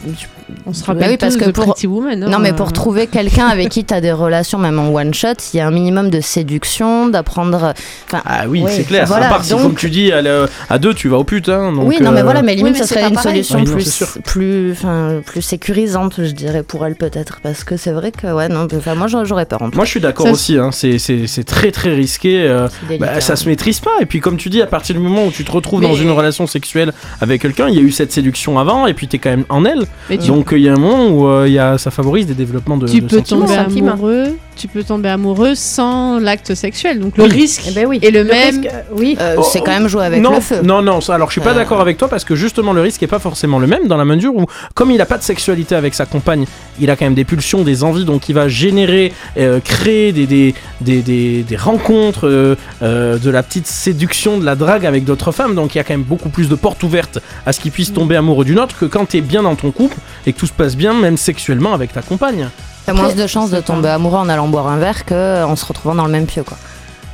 On 0.66 0.74
se 0.74 0.82
Bah 0.82 0.94
rappelle 0.94 1.12
oui, 1.12 1.18
parce 1.18 1.36
que 1.38 1.50
pour- 1.50 1.66
Pretty 1.66 1.88
Woman. 1.88 2.24
hein, 2.24 2.30
Non, 2.30 2.40
mais 2.40 2.54
pour 2.54 2.72
trouver 2.74 3.08
quelqu'un 3.08 3.48
avec 3.48 3.70
qui 3.70 3.84
tu 3.84 3.94
as 3.94 4.02
des 4.02 4.12
relations, 4.12 4.58
même 4.58 4.80
en 4.80 4.90
one 4.94 5.14
shot, 5.14 5.28
il 5.54 5.58
y 5.58 5.60
a 5.60 5.68
un 5.68 5.72
minimum 5.72 6.10
de 6.10 6.22
séduction, 6.22 7.10
d'apprendre. 7.10 7.74
Enfin, 8.08 8.22
Ah 8.26 8.44
oui, 8.48 8.62
Oui, 8.66 8.72
c'est 8.74 8.84
clair. 8.84 9.06
voilà, 9.08 9.28
à 9.28 9.30
part 9.30 9.44
si, 9.44 9.52
comme 9.56 9.76
tu 9.76 9.90
dis, 9.90 10.12
euh, 10.12 10.48
à 10.70 10.78
deux, 10.80 10.94
tu 10.94 11.08
vas 11.10 11.18
au 11.18 11.24
pute. 11.24 11.50
Hein, 11.50 11.72
donc, 11.74 11.88
oui, 11.88 11.98
non, 12.02 12.12
mais 12.12 12.22
euh, 12.22 12.24
voilà, 12.24 12.42
mais 12.42 12.56
limite, 12.56 12.74
mais 12.74 12.80
ça 12.80 12.88
serait 12.88 13.08
une 13.08 13.14
pareil. 13.16 13.44
solution 13.44 13.60
Oui, 13.60 13.84
plus, 13.84 14.04
plus, 14.24 14.72
enfin, 14.72 15.22
plus 15.26 15.42
sécurisante, 15.42 16.16
je 16.24 16.32
dirais, 16.32 16.64
pour 16.64 16.86
elle 16.86 16.96
peut-être, 16.96 17.40
parce 17.42 17.64
que 17.64 17.78
c'est 17.78 17.92
vrai 17.92 18.12
que, 18.12 18.28
ouais, 18.28 18.50
non, 18.50 18.68
enfin, 18.76 18.96
moi 18.96 19.08
j'aurais- 19.08 19.46
peur 19.46 19.62
en 19.62 19.70
tout 19.70 19.76
Moi, 19.76 19.86
je 19.86 19.92
suis 19.92 20.00
d'accord 20.00 20.28
aussi. 20.28 20.58
Hein, 20.58 20.72
c'est- 20.72 20.98
c'est 21.00 21.28
c'est 21.28 21.44
très 21.44 21.72
très 21.72 21.94
risqué. 21.94 22.42
euh, 22.48 22.68
délicat. 22.88 23.06
Bah, 23.14 23.22
ça 23.22 23.36
se 23.36 23.48
maîtrise 23.48 23.80
pas. 23.80 23.92
Et 24.02 24.06
puis, 24.06 24.20
comme 24.20 24.38
tu 24.38 24.50
dis, 24.50 24.62
à 24.62 24.68
partir 24.68 24.96
du 24.96 25.02
moment 25.02 25.26
où 25.26 25.32
tu 25.32 25.44
te 25.46 25.52
retrouves 25.52 25.82
dans 25.82 25.94
une 25.96 26.10
relation 26.12 26.48
sexuelle 26.48 26.94
avec 27.22 27.42
quelqu'un, 27.42 27.68
il 27.70 27.76
y 27.76 27.78
a 27.78 27.82
eu 27.82 27.92
cette 27.92 28.12
séduction 28.12 28.58
avant, 28.60 28.88
et 28.88 28.94
puis 28.94 29.08
t'es 29.08 29.18
quand 29.20 29.30
même 29.30 29.46
en 29.50 29.64
elle. 29.66 29.86
mais 30.10 30.18
tu, 30.18 30.32
Donc, 30.38 30.50
il 30.52 30.60
y 30.60 30.70
a 30.70 30.74
un 30.74 30.78
moment 30.78 31.10
où 31.10 31.28
euh, 31.28 31.48
il 31.48 31.54
y 31.54 31.60
a, 31.60 31.78
ça 31.80 31.90
favorise 31.90 32.28
des 32.28 32.36
développements 32.36 32.78
de. 32.78 32.88
tu 32.88 33.02
de 33.02 33.08
peux 33.08 33.18
sentiments. 33.18 33.48
tomber 33.48 33.56
amoureux 33.58 34.38
tu 34.58 34.68
peux 34.68 34.84
tomber 34.84 35.10
amoureux 35.10 35.56
sans 35.56 36.20
l'acte 36.20 36.54
sexuel. 36.56 37.00
Donc 37.00 37.18
le 37.18 37.24
Oui. 37.26 37.30
risque 37.32 37.64
Eh 37.68 37.72
ben 37.72 37.86
oui. 37.86 38.00
est 38.02 38.12
le, 38.12 38.24
même. 38.24 38.56
risque, 38.62 38.66
euh, 38.74 38.82
oui. 38.92 39.18
Euh, 39.22 39.36
c'est 39.44 39.60
quand 39.60 39.72
même 39.72 39.88
jouer 39.88 40.06
avec 40.06 40.22
non, 40.22 40.36
le 40.36 40.42
feu. 40.42 40.62
Non, 40.64 40.82
non, 40.82 41.00
alors 41.10 41.30
je 41.30 41.34
suis 41.34 41.42
pas 41.42 41.52
Euh. 41.52 41.56
d'accord 41.56 41.80
avec 41.82 41.98
toi 41.98 42.08
parce 42.08 42.24
que 42.26 42.36
justement 42.36 42.74
le 42.74 42.82
risque 42.82 43.02
est 43.04 43.08
pas 43.08 43.20
forcément 43.20 43.60
le 43.60 43.68
même 43.68 43.88
dans 43.88 43.98
la 43.98 44.06
mesure 44.06 44.36
où, 44.36 44.46
comme 44.74 44.92
il 44.92 45.00
a 45.02 45.06
pas 45.06 45.18
de 45.18 45.24
sexualité 45.24 45.76
avec 45.76 45.94
sa 45.94 46.06
compagne, 46.06 46.46
il 46.80 46.90
a 46.90 46.96
quand 46.96 47.06
même 47.06 47.14
des 47.16 47.24
pulsions, 47.26 47.62
des 47.64 47.84
envies, 47.84 48.06
donc 48.06 48.28
il 48.30 48.34
va 48.34 48.48
générer, 48.48 49.14
euh, 49.38 49.60
créer 49.60 50.12
des, 50.12 50.26
des, 50.26 50.56
des, 50.82 51.02
des, 51.02 51.44
des 51.44 51.56
rencontres, 51.56 52.28
euh, 52.28 52.56
euh, 52.82 53.18
de 53.18 53.30
la 53.30 53.44
petite 53.44 53.68
séduction, 53.68 54.38
de 54.40 54.46
la 54.46 54.56
drague 54.56 54.86
avec 54.86 55.04
d'autres 55.06 55.32
femmes, 55.32 55.56
donc 55.56 55.76
il 55.76 55.78
y 55.78 55.82
a 55.82 55.84
quand 55.84 55.94
même 55.94 56.04
beaucoup 56.04 56.30
plus 56.30 56.50
de 56.50 56.56
portes 56.56 56.82
ouvertes 56.84 57.20
à 57.46 57.54
ce 57.54 57.60
qu'il 57.60 57.72
puisse 57.72 57.94
tomber 57.94 58.16
amoureux 58.16 58.46
d'une 58.46 58.60
autre 58.60 58.78
que 58.78 58.86
quand 58.86 59.06
t'es 59.06 59.22
bien 59.22 59.44
dans 59.44 59.56
ton 59.56 59.72
couple 59.72 59.98
et 60.26 60.34
que 60.34 60.40
tout 60.40 60.48
se 60.48 60.54
passe 60.54 60.76
bien, 60.76 60.94
même 60.94 61.18
sexuellement 61.18 61.74
avec 61.74 61.94
ta 61.94 62.02
compagne. 62.02 62.50
T'as 62.88 62.94
moins 62.94 63.14
de 63.14 63.28
chances 63.28 63.52
de 63.52 63.60
tomber 63.62 63.90
amoureux 63.90 64.18
en 64.18 64.30
allant 64.30 64.48
boire 64.48 64.68
un 64.68 64.78
verre 64.78 65.06
qu'en 65.06 65.56
se 65.56 65.66
retrouvant 65.66 65.94
dans 65.94 66.06
le 66.06 66.12
même 66.12 66.26
pieu, 66.26 66.42
quoi. 66.44 66.58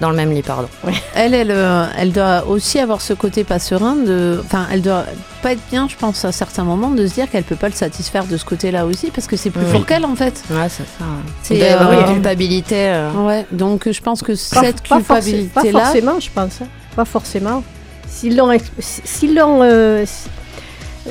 Dans 0.02 0.10
le 0.10 0.16
même 0.16 0.32
lit, 0.32 0.42
pardon. 0.42 0.68
Elle, 1.16 1.34
elle, 1.34 1.52
euh, 1.52 1.86
elle 1.98 2.12
doit 2.12 2.46
aussi 2.48 2.80
avoir 2.80 3.00
ce 3.00 3.14
côté 3.14 3.44
pas 3.44 3.60
serein 3.60 3.96
de. 3.96 4.42
Enfin, 4.44 4.66
elle 4.72 4.82
doit 4.82 5.06
pas 5.42 5.54
être 5.54 5.62
bien, 5.72 5.88
je 5.88 5.96
pense, 5.96 6.26
à 6.26 6.32
certains 6.32 6.64
moments, 6.64 6.90
de 6.90 7.06
se 7.08 7.14
dire 7.14 7.30
qu'elle 7.30 7.44
peut 7.44 7.56
pas 7.56 7.70
le 7.70 7.74
satisfaire 7.76 8.26
de 8.26 8.36
ce 8.36 8.44
côté-là 8.44 8.86
aussi, 8.86 9.12
parce 9.12 9.28
que 9.28 9.36
c'est 9.38 9.50
plus 9.52 9.64
Oui. 9.66 9.72
fort 9.72 9.86
qu'elle, 9.86 10.04
en 10.06 10.16
fait. 10.16 10.44
Ouais, 10.50 10.68
c'est 10.70 10.84
ça. 10.84 11.06
C'est, 11.44 11.62
euh, 11.74 12.00
une 12.08 12.14
culpabilité. 12.16 12.76
euh. 12.90 13.12
Ouais, 13.14 13.46
donc 13.52 13.90
je 13.90 14.02
pense 14.02 14.22
que 14.24 14.32
Pas- 14.34 14.62
cette 14.62 14.82
pas, 14.88 15.00
forcé- 15.00 15.48
pas 15.54 15.62
culpabilité-là. 15.62 15.80
forcément, 15.86 16.20
je 16.20 16.30
pense. 16.34 16.62
hein. 16.64 16.68
Pas 16.96 17.06
forcément. 17.06 17.64
S'ils 18.10 18.36
l'ont. 18.36 18.50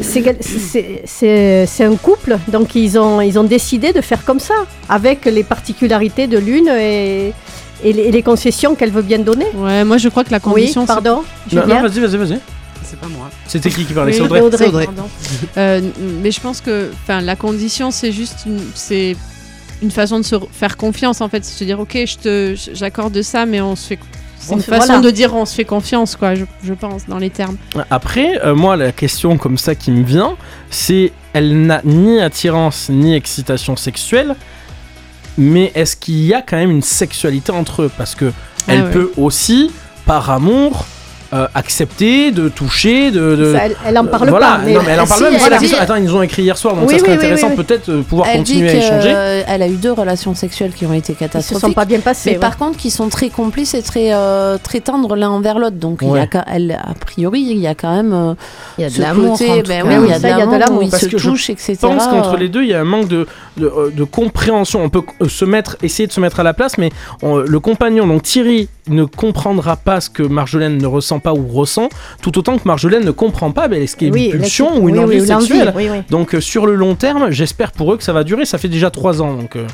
C'est 0.00 1.84
un 1.84 1.96
couple, 1.96 2.38
donc 2.48 2.74
ils 2.74 2.98
ont, 2.98 3.20
ils 3.20 3.38
ont 3.38 3.44
décidé 3.44 3.92
de 3.92 4.00
faire 4.00 4.24
comme 4.24 4.40
ça, 4.40 4.54
avec 4.88 5.24
les 5.24 5.44
particularités 5.44 6.26
de 6.26 6.38
l'une 6.38 6.68
et, 6.68 7.32
et 7.84 7.92
les, 7.92 8.02
et 8.04 8.10
les 8.12 8.22
concessions 8.22 8.74
qu'elle 8.74 8.90
veut 8.90 9.02
bien 9.02 9.18
donner. 9.18 9.46
Ouais, 9.54 9.84
moi 9.84 9.98
je 9.98 10.08
crois 10.08 10.24
que 10.24 10.30
la 10.30 10.38
Oui, 10.38 10.52
condition. 10.52 10.82
c'est- 10.82 10.86
pardon. 10.86 11.22
Non, 11.52 11.66
non, 11.66 11.82
vas-y, 11.82 12.00
vas-y, 12.00 12.16
vas-y. 12.16 12.38
C'est 12.84 12.98
pas 12.98 13.08
moi. 13.08 13.30
C'était 13.46 13.70
qui 13.70 13.84
qui 13.84 13.92
parlait? 13.94 14.12
Oui, 14.12 14.16
C'est 14.18 14.22
Audrey. 14.24 14.40
Audrey. 14.40 14.66
Audrey. 14.66 14.86
Euh, 15.56 15.80
mais 16.22 16.30
je 16.30 16.40
pense 16.40 16.60
que 16.60 16.90
enfin, 17.04 17.20
la 17.20 17.36
condition, 17.36 17.90
c'est 17.90 18.12
juste 18.12 18.40
une, 18.46 18.60
c'est 18.74 19.16
une 19.82 19.90
façon 19.90 20.18
de 20.18 20.24
se 20.24 20.36
faire 20.52 20.76
confiance 20.76 21.20
en 21.20 21.28
fait. 21.28 21.44
C'est 21.44 21.58
se 21.58 21.64
dire, 21.64 21.78
ok, 21.80 21.92
je 22.06 22.16
te, 22.16 22.54
j'accorde 22.74 23.20
ça, 23.22 23.44
mais 23.46 23.60
on 23.60 23.76
se 23.76 23.88
fait. 23.88 23.98
C'est 24.42 24.54
une 24.54 24.62
façon 24.62 24.86
voilà. 24.86 25.00
de 25.00 25.10
dire 25.10 25.34
on 25.34 25.44
se 25.46 25.54
fait 25.54 25.64
confiance, 25.64 26.16
quoi, 26.16 26.34
je, 26.34 26.44
je 26.64 26.74
pense, 26.74 27.06
dans 27.06 27.18
les 27.18 27.30
termes. 27.30 27.56
Après, 27.90 28.40
euh, 28.44 28.54
moi, 28.54 28.76
la 28.76 28.90
question 28.92 29.38
comme 29.38 29.56
ça 29.56 29.74
qui 29.74 29.90
me 29.92 30.04
vient, 30.04 30.36
c'est 30.68 31.12
elle 31.32 31.64
n'a 31.66 31.80
ni 31.84 32.20
attirance 32.20 32.88
ni 32.90 33.14
excitation 33.14 33.76
sexuelle, 33.76 34.34
mais 35.38 35.70
est-ce 35.74 35.96
qu'il 35.96 36.22
y 36.24 36.34
a 36.34 36.42
quand 36.42 36.56
même 36.56 36.70
une 36.72 36.82
sexualité 36.82 37.52
entre 37.52 37.82
eux? 37.82 37.90
Parce 37.96 38.14
que 38.14 38.32
Ah 38.66 38.72
elle 38.74 38.82
ouais. 38.82 38.90
peut 38.90 39.12
aussi, 39.16 39.70
par 40.06 40.28
amour, 40.30 40.84
euh, 41.34 41.46
accepter 41.54 42.30
de 42.30 42.48
toucher, 42.48 43.10
de. 43.10 43.36
de- 43.36 43.52
Ça, 43.54 43.66
elle, 43.66 43.76
elle 43.86 43.98
en 43.98 44.04
parle 44.06 44.28
voilà. 44.28 44.46
pas. 44.48 44.58
Mais 44.64 44.74
non, 44.74 44.80
mais 44.84 44.92
elle 44.92 45.00
en 45.00 45.06
parle 45.06 45.20
si, 45.30 45.44
elle 45.44 45.50
la 45.50 45.58
dit-. 45.58 45.74
Attends, 45.74 45.94
ils 45.96 46.04
nous 46.04 46.14
ont 46.16 46.22
écrit 46.22 46.42
hier 46.42 46.56
soir, 46.58 46.74
donc 46.76 46.86
Oui, 46.88 46.94
ça 46.94 47.00
serait 47.00 47.12
oui, 47.12 47.16
intéressant 47.16 47.48
oui, 47.50 47.56
peut-être 47.64 47.90
de 47.90 48.02
pouvoir 48.02 48.28
Elle 48.30 48.42
dit 48.42 48.52
continuer 48.60 48.70
à 48.70 48.74
échanger. 48.74 49.42
qu'elle 49.46 49.62
a 49.62 49.68
eu 49.68 49.76
deux 49.76 49.92
relations 49.92 50.34
sexuelles 50.34 50.72
qui 50.72 50.84
ont 50.86 50.92
été 50.92 51.12
ils 51.12 51.14
se 51.14 51.18
catastrophiques. 51.20 51.60
sont 51.68 51.72
pas 51.72 51.84
bien 51.86 52.00
passés. 52.00 52.30
Mais 52.30 52.36
ouais. 52.36 52.40
par 52.40 52.56
contre, 52.58 52.76
qui 52.76 52.90
sont 52.90 53.08
très 53.08 53.30
complices 53.30 53.72
et 53.74 53.82
très, 53.82 54.12
euh, 54.12 54.58
très 54.62 54.80
tendres 54.80 55.16
l'un 55.16 55.30
envers 55.30 55.58
l'autre. 55.58 55.76
Donc, 55.76 56.00
il 56.02 56.08
y 56.10 56.18
a, 56.18 56.26
elle, 56.52 56.72
a 56.72 56.94
priori, 57.00 57.40
il 57.40 57.58
y 57.58 57.66
a 57.66 57.74
quand 57.74 57.94
même 57.94 58.12
euh, 58.12 58.34
Il 58.78 58.82
y 58.82 58.84
a 58.86 58.90
de 58.90 59.00
l'amour. 59.00 59.38
ben 59.38 59.84
oui, 59.86 59.94
il 60.04 60.10
y 60.10 60.12
a 60.12 60.46
de 60.46 60.56
l'amour 60.58 60.82
ils 60.82 60.92
se 60.92 61.06
touchent, 61.06 61.48
etc. 61.50 61.76
Je 61.80 61.86
pense 61.86 62.06
qu'entre 62.06 62.36
les 62.36 62.48
deux, 62.48 62.62
il 62.62 62.68
y 62.68 62.74
a 62.74 62.80
un 62.80 62.84
manque 62.84 63.08
de, 63.08 63.26
de, 63.56 63.66
euh, 63.66 63.90
de 63.90 64.04
compréhension. 64.04 64.82
On 64.82 64.90
peut 64.90 65.02
euh, 65.22 65.28
se 65.28 65.44
mettre, 65.44 65.76
essayer 65.82 66.06
de 66.06 66.12
se 66.12 66.20
mettre 66.20 66.40
à 66.40 66.42
la 66.42 66.52
place, 66.52 66.76
mais 66.78 66.90
le 67.22 67.58
compagnon, 67.60 68.06
donc 68.06 68.22
Thierry, 68.22 68.68
ne 68.88 69.04
comprendra 69.04 69.76
pas 69.76 70.00
ce 70.00 70.10
que 70.10 70.22
Marjolaine 70.22 70.78
ne 70.78 70.86
ressent 70.86 71.20
pas 71.20 71.32
ou 71.32 71.46
ressent, 71.46 71.88
tout 72.20 72.36
autant 72.38 72.58
que 72.58 72.62
Marjolaine 72.66 73.04
ne 73.04 73.10
comprend 73.12 73.52
pas 73.52 73.68
ben, 73.68 73.86
ce 73.86 73.94
qui 73.96 74.06
est 74.06 74.10
Oui, 74.10 74.26
une 74.26 74.40
pulsion 74.40 74.76
ou 74.82 74.88
une 74.88 74.98
oui, 74.98 75.04
envie 75.04 75.20
oui, 75.20 75.26
sexuelle. 75.26 75.72
oui, 75.76 75.88
oui. 75.90 75.98
Donc 76.10 76.34
euh, 76.34 76.40
sur 76.40 76.66
le 76.66 76.74
long 76.74 76.94
terme, 76.96 77.30
j'espère 77.30 77.72
pour 77.72 77.92
eux 77.92 77.96
que 77.96 78.02
ça 78.02 78.12
va 78.12 78.24
durer. 78.24 78.44
Ça 78.44 78.58
fait 78.58 78.68
déjà 78.68 78.90
trois 78.90 79.22
ans, 79.22 79.34
donc. 79.34 79.54
euh, 79.56 79.66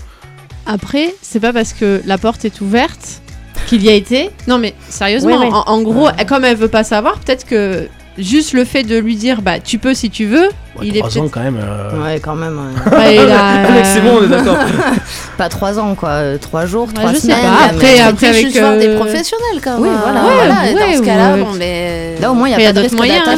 Après, 0.67 1.15
c'est 1.23 1.41
pas 1.41 1.53
parce 1.53 1.73
que 1.73 2.03
la 2.05 2.19
porte 2.19 2.45
est 2.45 2.61
ouverte 2.61 3.23
qu'il 3.67 3.83
y 3.83 3.89
a 3.89 3.95
été. 3.95 4.31
Non, 4.47 4.59
mais 4.59 4.75
sérieusement. 4.89 5.37
En, 5.37 5.71
en 5.71 5.83
gros, 5.83 6.09
comme 6.29 6.45
elle 6.45 6.57
veut 6.57 6.69
pas 6.69 6.85
savoir, 6.85 7.19
peut-être 7.19 7.47
que 7.47 7.89
juste 8.19 8.53
le 8.53 8.65
fait 8.65 8.83
de 8.83 8.97
lui 8.99 9.17
dire, 9.17 9.43
bah, 9.43 9.61
tu 9.61 9.79
peux 9.79 9.95
si 9.95 10.11
tu 10.11 10.27
veux, 10.27 10.45
ouais, 10.47 10.83
il 10.83 10.97
est 10.97 11.01
trois 11.01 11.19
ans 11.19 11.29
quand 11.31 11.41
même. 11.41 11.59
euh, 11.63 12.03
Ouais, 12.05 12.21
quand 12.21 12.35
même. 12.35 12.59
ouais. 12.59 12.97
Ouais, 12.97 13.15
il 13.17 13.21
a- 13.31 13.69
Alex, 13.73 13.89
c'est 13.95 14.01
bon, 14.01 14.19
on 14.21 14.25
est 14.25 14.29
d'accord. 14.29 14.57
Pas 15.39 15.49
trois 15.49 15.79
ans, 15.79 15.95
quoi. 15.95 16.09
euh, 16.11 16.39
Trois 16.39 16.67
jours, 16.67 16.89
Ouais, 16.89 16.95
trois 16.95 17.11
je 17.13 17.17
sais 17.17 17.23
semaines. 17.23 17.43
pas. 17.43 17.65
Après, 17.67 17.95
mais- 17.95 18.01
après, 18.01 18.29
avec, 18.29 18.47
juste 18.47 18.59
voir 18.59 18.77
des 18.77 18.89
euh, 18.89 18.97
professionnels, 18.97 19.61
quand 19.63 19.79
même. 19.79 19.83
Oui, 19.83 19.89
voilà. 20.03 20.23
Ouais, 20.25 20.75
Ouais, 20.75 20.91
et 20.91 20.93
dans 20.97 20.99
ce 20.99 21.05
cas-là, 21.07 21.35
ouais. 21.35 21.41
bon, 21.43 21.53
mais... 21.59 22.15
Là, 22.21 22.31
au 22.31 22.35
moins, 22.35 22.49
il 22.49 22.57
n'y 22.57 22.63
a 22.65 22.69
a 22.69 22.73
pas 22.73 22.79
de 22.79 22.81
risque 22.83 22.97
moyens, 22.97 23.23
hein, 23.27 23.37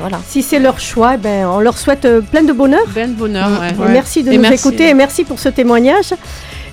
Voilà. 0.00 0.20
Si 0.26 0.42
c'est 0.42 0.58
leur 0.58 0.80
choix, 0.80 1.16
ben, 1.16 1.46
on 1.46 1.60
leur 1.60 1.76
souhaite 1.78 2.04
euh, 2.06 2.20
plein 2.22 2.42
de 2.42 2.52
bonheur. 2.52 2.82
Ben 2.94 3.10
de 3.10 3.14
bonheur, 3.14 3.48
ouais. 3.60 3.88
Merci 3.90 4.22
de 4.22 4.32
Et 4.32 4.36
nous 4.36 4.42
merci. 4.42 4.66
écouter 4.66 4.88
et 4.88 4.94
merci 4.94 5.24
pour 5.24 5.38
ce 5.38 5.48
témoignage. 5.50 6.12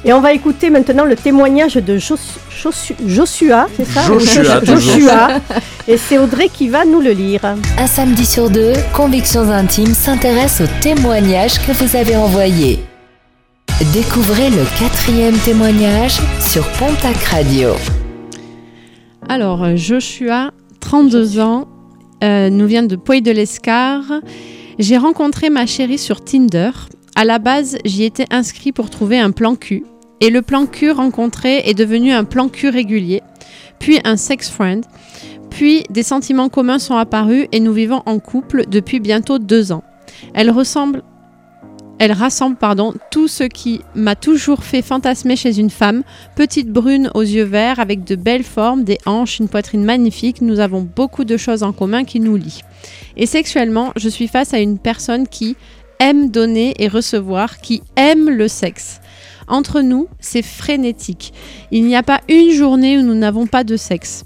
Et 0.05 0.13
on 0.13 0.21
va 0.21 0.31
écouter 0.34 0.69
maintenant 0.69 1.03
le 1.03 1.15
témoignage 1.15 1.76
de 1.76 1.97
Jos- 1.97 2.15
Josu- 2.49 2.95
Joshua, 3.05 3.67
c'est 3.76 3.85
ça 3.85 4.01
Joshua. 4.03 4.63
Joshua. 4.63 5.27
Et 5.88 5.97
c'est 5.97 6.17
Audrey 6.17 6.47
qui 6.47 6.69
va 6.69 6.85
nous 6.85 7.01
le 7.01 7.11
lire. 7.11 7.41
Un 7.77 7.88
samedi 7.88 8.26
sur 8.26 8.49
deux, 8.49 8.73
Convictions 8.93 9.49
Intimes 9.49 9.93
s'intéresse 9.93 10.61
aux 10.61 10.81
témoignages 10.81 11.59
que 11.65 11.73
vous 11.73 11.95
avez 11.97 12.15
envoyés. 12.15 12.80
Découvrez 13.93 14.49
le 14.49 14.63
quatrième 14.80 15.38
témoignage 15.39 16.17
sur 16.39 16.65
Pontac 16.73 17.17
Radio. 17.26 17.69
Alors, 19.27 19.63
euh, 19.63 19.76
Joshua, 19.76 20.51
32 20.80 21.39
ans, 21.39 21.67
euh, 22.23 22.49
nous 22.49 22.67
vient 22.67 22.84
de 22.84 22.95
Puy 22.95 23.21
de 23.21 23.31
l'Escar. 23.31 24.01
J'ai 24.80 24.97
rencontré 24.97 25.49
ma 25.49 25.65
chérie 25.65 25.97
sur 25.97 26.23
Tinder. 26.23 26.71
À 27.20 27.26
la 27.26 27.38
base, 27.38 27.78
j'y 27.84 28.06
étais 28.06 28.28
inscrit 28.30 28.72
pour 28.72 28.90
trouver 28.90 29.20
un 29.20 29.32
plan 29.32 29.58
cul. 29.58 29.84
Et 30.22 30.30
le 30.30 30.41
plan 30.41 30.66
cul 30.66 30.91
rencontré 30.91 31.58
est 31.66 31.74
devenu 31.74 32.14
un 32.14 32.24
plan 32.24 32.48
cul 32.48 32.70
régulier, 32.70 33.22
puis 33.78 34.00
un 34.06 34.16
sex 34.16 34.50
friend. 34.50 34.86
Puis 35.50 35.84
des 35.90 36.04
sentiments 36.04 36.48
communs 36.48 36.80
sont 36.80 36.96
apparus 36.96 37.48
et 37.52 37.60
nous 37.60 37.74
vivons 37.74 38.04
en 38.06 38.20
couple 38.20 38.68
depuis 38.70 39.02
bientôt 39.02 39.38
deux 39.38 39.74
ans. 39.74 39.84
Elle 40.34 40.50
ressemble. 40.50 41.04
Elle 42.02 42.14
rassemble 42.14 42.56
pardon, 42.56 42.94
tout 43.12 43.28
ce 43.28 43.44
qui 43.44 43.82
m'a 43.96 44.16
toujours 44.16 44.64
fait 44.64 44.82
fantasmer 44.82 45.36
chez 45.36 45.60
une 45.60 45.70
femme, 45.70 46.04
petite 46.38 46.70
brune 46.70 47.12
aux 47.16 47.22
yeux 47.22 47.44
verts 47.44 47.82
avec 47.82 48.06
de 48.06 48.16
belles 48.16 48.46
formes, 48.46 48.86
des 48.86 48.98
hanches, 49.06 49.40
une 49.40 49.50
poitrine 49.50 49.84
magnifique, 49.84 50.40
nous 50.40 50.62
avons 50.62 50.88
beaucoup 50.96 51.26
de 51.26 51.36
choses 51.36 51.64
en 51.64 51.74
commun 51.74 52.06
qui 52.06 52.22
nous 52.22 52.38
lient. 52.38 52.62
Et 53.18 53.26
sexuellement, 53.26 53.91
je 53.98 54.08
suis 54.08 54.30
face 54.30 54.54
à 54.54 54.60
une 54.60 54.80
personne 54.80 55.28
qui 55.28 55.58
aime 55.99 56.30
donner 56.30 56.73
et 56.80 56.88
recevoir, 56.88 57.59
qui 57.59 57.81
aime 57.95 58.30
le 58.30 58.47
sexe. 58.47 59.01
Entre 59.47 59.81
nous, 59.81 60.07
c'est 60.19 60.43
frénétique. 60.43 61.34
Il 61.71 61.85
n'y 61.85 61.95
a 61.95 62.03
pas 62.03 62.21
une 62.30 62.51
journée 62.51 62.97
où 62.97 63.01
nous 63.01 63.15
n'avons 63.15 63.47
pas 63.47 63.63
de 63.63 63.77
sexe. 63.77 64.26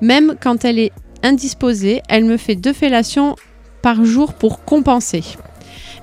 Même 0.00 0.34
quand 0.40 0.64
elle 0.64 0.78
est 0.78 0.92
indisposée, 1.22 2.02
elle 2.08 2.24
me 2.24 2.36
fait 2.36 2.56
deux 2.56 2.72
fellations 2.72 3.36
par 3.82 4.04
jour 4.04 4.34
pour 4.34 4.64
compenser. 4.64 5.22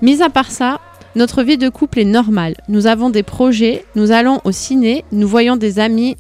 Mis 0.02 0.22
à 0.22 0.30
part 0.30 0.52
ça, 0.52 0.80
notre 1.16 1.44
vie 1.44 1.58
de 1.58 1.70
couple 1.70 2.00
est 2.00 2.06
normale. 2.06 2.56
Nous 2.70 2.88
avons 2.88 3.10
des 3.10 3.24
projets, 3.24 3.84
nous 3.96 4.12
allons 4.12 4.40
au 4.46 4.52
ciné, 4.52 5.04
nous 5.12 5.28
voyons 5.28 5.58
des 5.58 5.80
amis 5.80 6.16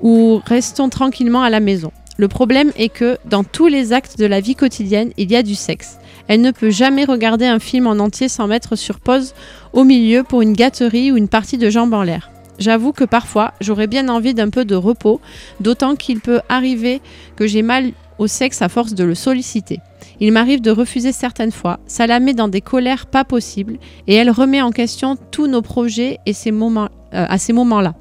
ou 0.00 0.40
restons 0.46 0.88
tranquillement 0.88 1.42
à 1.42 1.50
la 1.50 1.60
maison. 1.60 1.92
Le 2.16 2.28
problème 2.28 2.72
est 2.76 2.88
que 2.88 3.18
dans 3.24 3.44
tous 3.44 3.66
les 3.66 3.92
actes 3.92 4.18
de 4.18 4.26
la 4.26 4.40
vie 4.40 4.54
quotidienne, 4.54 5.12
il 5.16 5.30
y 5.30 5.36
a 5.36 5.42
du 5.42 5.54
sexe. 5.54 5.98
Elle 6.32 6.40
ne 6.40 6.50
peut 6.50 6.70
jamais 6.70 7.04
regarder 7.04 7.44
un 7.44 7.58
film 7.58 7.86
en 7.86 7.98
entier 7.98 8.26
sans 8.26 8.46
mettre 8.46 8.74
sur 8.74 9.00
pause 9.00 9.34
au 9.74 9.84
milieu 9.84 10.22
pour 10.22 10.40
une 10.40 10.54
gâterie 10.54 11.12
ou 11.12 11.18
une 11.18 11.28
partie 11.28 11.58
de 11.58 11.68
jambes 11.68 11.92
en 11.92 12.02
l'air. 12.02 12.30
J'avoue 12.58 12.92
que 12.92 13.04
parfois, 13.04 13.52
j'aurais 13.60 13.86
bien 13.86 14.08
envie 14.08 14.32
d'un 14.32 14.48
peu 14.48 14.64
de 14.64 14.74
repos, 14.74 15.20
d'autant 15.60 15.94
qu'il 15.94 16.20
peut 16.20 16.40
arriver 16.48 17.02
que 17.36 17.46
j'ai 17.46 17.60
mal 17.60 17.92
au 18.16 18.28
sexe 18.28 18.62
à 18.62 18.70
force 18.70 18.94
de 18.94 19.04
le 19.04 19.14
solliciter. 19.14 19.80
Il 20.20 20.32
m'arrive 20.32 20.62
de 20.62 20.70
refuser 20.70 21.12
certaines 21.12 21.52
fois, 21.52 21.80
ça 21.86 22.06
la 22.06 22.18
met 22.18 22.32
dans 22.32 22.48
des 22.48 22.62
colères 22.62 23.04
pas 23.04 23.24
possibles 23.24 23.76
et 24.06 24.14
elle 24.14 24.30
remet 24.30 24.62
en 24.62 24.70
question 24.70 25.18
tous 25.32 25.48
nos 25.48 25.60
projets 25.60 26.18
et 26.24 26.32
ces 26.32 26.50
moments, 26.50 26.88
euh, 27.12 27.26
à 27.28 27.36
ces 27.36 27.52
moments-là. 27.52 27.92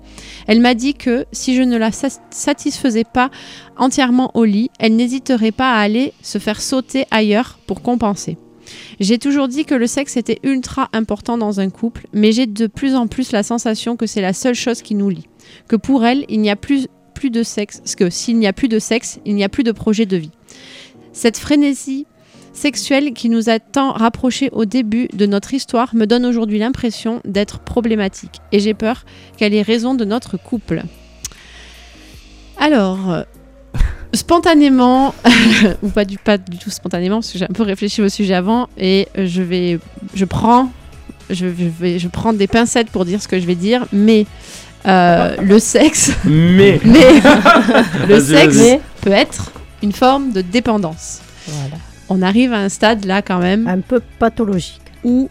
Elle 0.47 0.59
m'a 0.61 0.73
dit 0.73 0.93
que 0.93 1.25
si 1.31 1.55
je 1.55 1.61
ne 1.61 1.77
la 1.77 1.91
sa- 1.91 2.09
satisfaisais 2.29 3.03
pas 3.03 3.29
entièrement 3.77 4.31
au 4.35 4.43
lit, 4.43 4.69
elle 4.79 4.95
n'hésiterait 4.95 5.51
pas 5.51 5.73
à 5.73 5.79
aller 5.79 6.13
se 6.21 6.37
faire 6.37 6.61
sauter 6.61 7.05
ailleurs 7.11 7.59
pour 7.67 7.81
compenser. 7.81 8.37
J'ai 8.99 9.17
toujours 9.17 9.47
dit 9.47 9.65
que 9.65 9.75
le 9.75 9.87
sexe 9.87 10.15
était 10.17 10.39
ultra 10.43 10.89
important 10.93 11.37
dans 11.37 11.59
un 11.59 11.69
couple, 11.69 12.07
mais 12.13 12.31
j'ai 12.31 12.45
de 12.45 12.67
plus 12.67 12.95
en 12.95 13.07
plus 13.07 13.31
la 13.31 13.43
sensation 13.43 13.97
que 13.97 14.05
c'est 14.05 14.21
la 14.21 14.33
seule 14.33 14.55
chose 14.55 14.81
qui 14.81 14.95
nous 14.95 15.09
lie. 15.09 15.27
Que 15.67 15.75
pour 15.75 16.05
elle, 16.05 16.25
il 16.29 16.39
n'y 16.39 16.49
a 16.49 16.55
plus, 16.55 16.87
plus 17.13 17.31
de 17.31 17.43
sexe, 17.43 17.81
que 17.95 18.09
s'il 18.09 18.37
n'y 18.37 18.47
a 18.47 18.53
plus 18.53 18.69
de 18.69 18.79
sexe, 18.79 19.19
il 19.25 19.35
n'y 19.35 19.43
a 19.43 19.49
plus 19.49 19.63
de 19.63 19.71
projet 19.71 20.05
de 20.05 20.17
vie. 20.17 20.31
Cette 21.11 21.37
frénésie 21.37 22.05
sexuelle 22.53 23.13
qui 23.13 23.29
nous 23.29 23.49
a 23.49 23.59
tant 23.59 23.91
rapprochés 23.91 24.49
au 24.51 24.65
début 24.65 25.07
de 25.13 25.25
notre 25.25 25.53
histoire 25.53 25.95
me 25.95 26.05
donne 26.05 26.25
aujourd'hui 26.25 26.59
l'impression 26.59 27.21
d'être 27.25 27.59
problématique 27.59 28.39
et 28.51 28.59
j'ai 28.59 28.73
peur 28.73 29.05
qu'elle 29.37 29.53
ait 29.53 29.61
raison 29.61 29.95
de 29.95 30.05
notre 30.05 30.37
couple. 30.37 30.83
Alors, 32.57 33.11
euh, 33.11 33.23
spontanément, 34.13 35.15
ou 35.81 35.89
pas 35.89 36.05
du, 36.05 36.17
pas 36.17 36.37
du 36.37 36.57
tout 36.57 36.69
spontanément, 36.69 37.17
parce 37.17 37.31
que 37.31 37.39
j'ai 37.39 37.45
un 37.45 37.53
peu 37.53 37.63
réfléchi 37.63 38.01
au 38.01 38.09
sujet 38.09 38.35
avant, 38.35 38.67
et 38.77 39.07
je 39.15 39.41
vais, 39.41 39.79
je 40.13 40.25
prends, 40.25 40.71
je, 41.29 41.47
je 41.47 41.65
vais, 41.79 41.99
je 41.99 42.07
prends 42.07 42.33
des 42.33 42.47
pincettes 42.47 42.89
pour 42.89 43.05
dire 43.05 43.21
ce 43.21 43.27
que 43.27 43.39
je 43.39 43.45
vais 43.45 43.55
dire, 43.55 43.85
mais 43.91 44.25
euh, 44.87 45.35
le 45.41 45.59
sexe, 45.59 46.11
Mais. 46.25 46.79
mais 46.85 47.21
le 48.07 48.19
sexe 48.19 48.79
peut 49.01 49.11
être 49.11 49.51
une 49.81 49.91
forme 49.91 50.31
de 50.31 50.41
dépendance. 50.41 51.21
Voilà. 51.47 51.77
On 52.11 52.21
arrive 52.21 52.53
à 52.53 52.59
un 52.59 52.69
stade 52.69 53.05
là 53.05 53.21
quand 53.21 53.39
même 53.39 53.67
Un 53.67 53.79
peu 53.79 54.01
pathologique. 54.19 54.81
où 55.03 55.29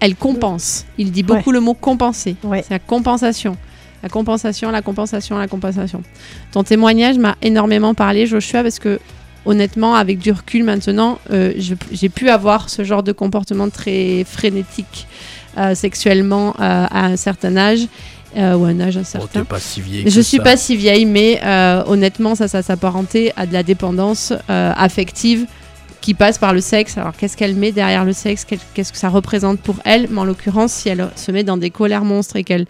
elle 0.00 0.14
compense. 0.16 0.84
Il 0.98 1.10
dit 1.12 1.22
beaucoup 1.22 1.52
le 1.52 1.60
mot 1.60 1.74
compenser. 1.74 2.34
Ouais. 2.42 2.62
C'est 2.62 2.74
la 2.74 2.78
compensation. 2.80 3.56
La 4.02 4.08
compensation, 4.08 4.70
la 4.72 4.82
compensation, 4.82 5.38
la 5.38 5.46
compensation. 5.46 6.02
Ton 6.50 6.64
témoignage 6.64 7.18
m'a 7.18 7.36
énormément 7.40 7.94
parlé, 7.94 8.26
Joshua, 8.26 8.62
parce 8.64 8.80
que 8.80 8.98
honnêtement, 9.46 9.94
avec 9.94 10.18
du 10.18 10.32
recul 10.32 10.64
maintenant, 10.64 11.18
euh, 11.30 11.52
j'ai 11.92 12.08
pu 12.08 12.28
avoir 12.28 12.68
ce 12.68 12.82
genre 12.84 13.02
de 13.04 13.12
comportement 13.12 13.68
très 13.70 14.24
frénétique 14.28 15.06
euh, 15.56 15.74
sexuellement 15.76 16.50
euh, 16.58 16.86
à 16.90 17.06
un 17.06 17.16
certain 17.16 17.56
âge, 17.56 17.86
euh, 18.36 18.54
ou 18.56 18.64
à 18.64 18.68
un 18.68 18.80
âge 18.80 18.96
Oh, 18.96 19.00
incertain. 19.00 19.40
t'es 19.40 19.44
pas 19.44 19.60
si 19.60 19.80
vieille. 19.80 20.04
Je 20.10 20.20
suis 20.20 20.38
ça. 20.38 20.42
pas 20.42 20.56
si 20.56 20.74
vieille, 20.76 21.04
mais 21.06 21.40
euh, 21.44 21.84
honnêtement, 21.86 22.34
ça, 22.34 22.48
ça 22.48 22.62
s'apparentait 22.62 23.32
à 23.36 23.46
de 23.46 23.52
la 23.52 23.62
dépendance 23.62 24.32
euh, 24.50 24.72
affective 24.76 25.46
qui 26.02 26.12
passe 26.12 26.36
par 26.36 26.52
le 26.52 26.60
sexe. 26.60 26.98
Alors, 26.98 27.12
qu'est-ce 27.16 27.36
qu'elle 27.38 27.54
met 27.54 27.72
derrière 27.72 28.04
le 28.04 28.12
sexe? 28.12 28.44
Qu'est-ce 28.74 28.92
que 28.92 28.98
ça 28.98 29.08
représente 29.08 29.60
pour 29.60 29.76
elle? 29.86 30.08
Mais 30.10 30.18
en 30.20 30.24
l'occurrence, 30.24 30.72
si 30.72 30.90
elle 30.90 31.08
se 31.16 31.32
met 31.32 31.44
dans 31.44 31.56
des 31.56 31.70
colères 31.70 32.04
monstres 32.04 32.36
et 32.36 32.44
qu'elle 32.44 32.66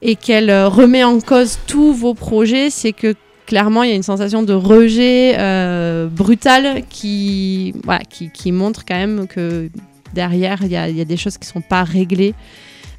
et 0.00 0.16
qu'elle 0.16 0.50
euh, 0.50 0.68
remet 0.68 1.02
en 1.04 1.18
cause 1.20 1.58
tous 1.66 1.92
vos 1.92 2.14
projets, 2.14 2.70
c'est 2.70 2.92
que 2.92 3.14
clairement, 3.46 3.82
il 3.82 3.90
y 3.90 3.92
a 3.92 3.96
une 3.96 4.02
sensation 4.02 4.42
de 4.42 4.52
rejet 4.54 5.34
euh, 5.38 6.06
brutal 6.08 6.82
qui, 6.90 7.74
voilà, 7.84 8.00
qui, 8.08 8.30
qui 8.30 8.52
montre 8.52 8.84
quand 8.86 8.96
même 8.96 9.26
que 9.26 9.68
derrière, 10.14 10.58
il 10.62 10.70
y 10.70 10.76
a, 10.76 10.88
y 10.88 11.00
a 11.00 11.04
des 11.04 11.16
choses 11.16 11.38
qui 11.38 11.46
sont 11.48 11.60
pas 11.62 11.84
réglées 11.84 12.34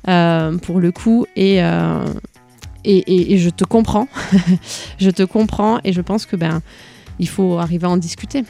euh, 0.07 0.57
pour 0.57 0.79
le 0.79 0.91
coup. 0.91 1.25
Et, 1.35 1.57
et, 1.57 2.97
et- 2.97 3.33
et 3.33 3.37
je 3.37 3.49
te 3.49 3.63
comprends. 3.65 4.07
je 4.99 5.09
te 5.11 5.23
comprends 5.23 5.79
et 5.83 5.93
je 5.93 6.01
pense 6.01 6.25
que 6.25 6.35
ben 6.35 6.61
il 7.19 7.29
faut 7.29 7.57
arriver 7.59 7.85
à 7.87 7.91
en 7.91 7.97
discuter. 7.97 8.43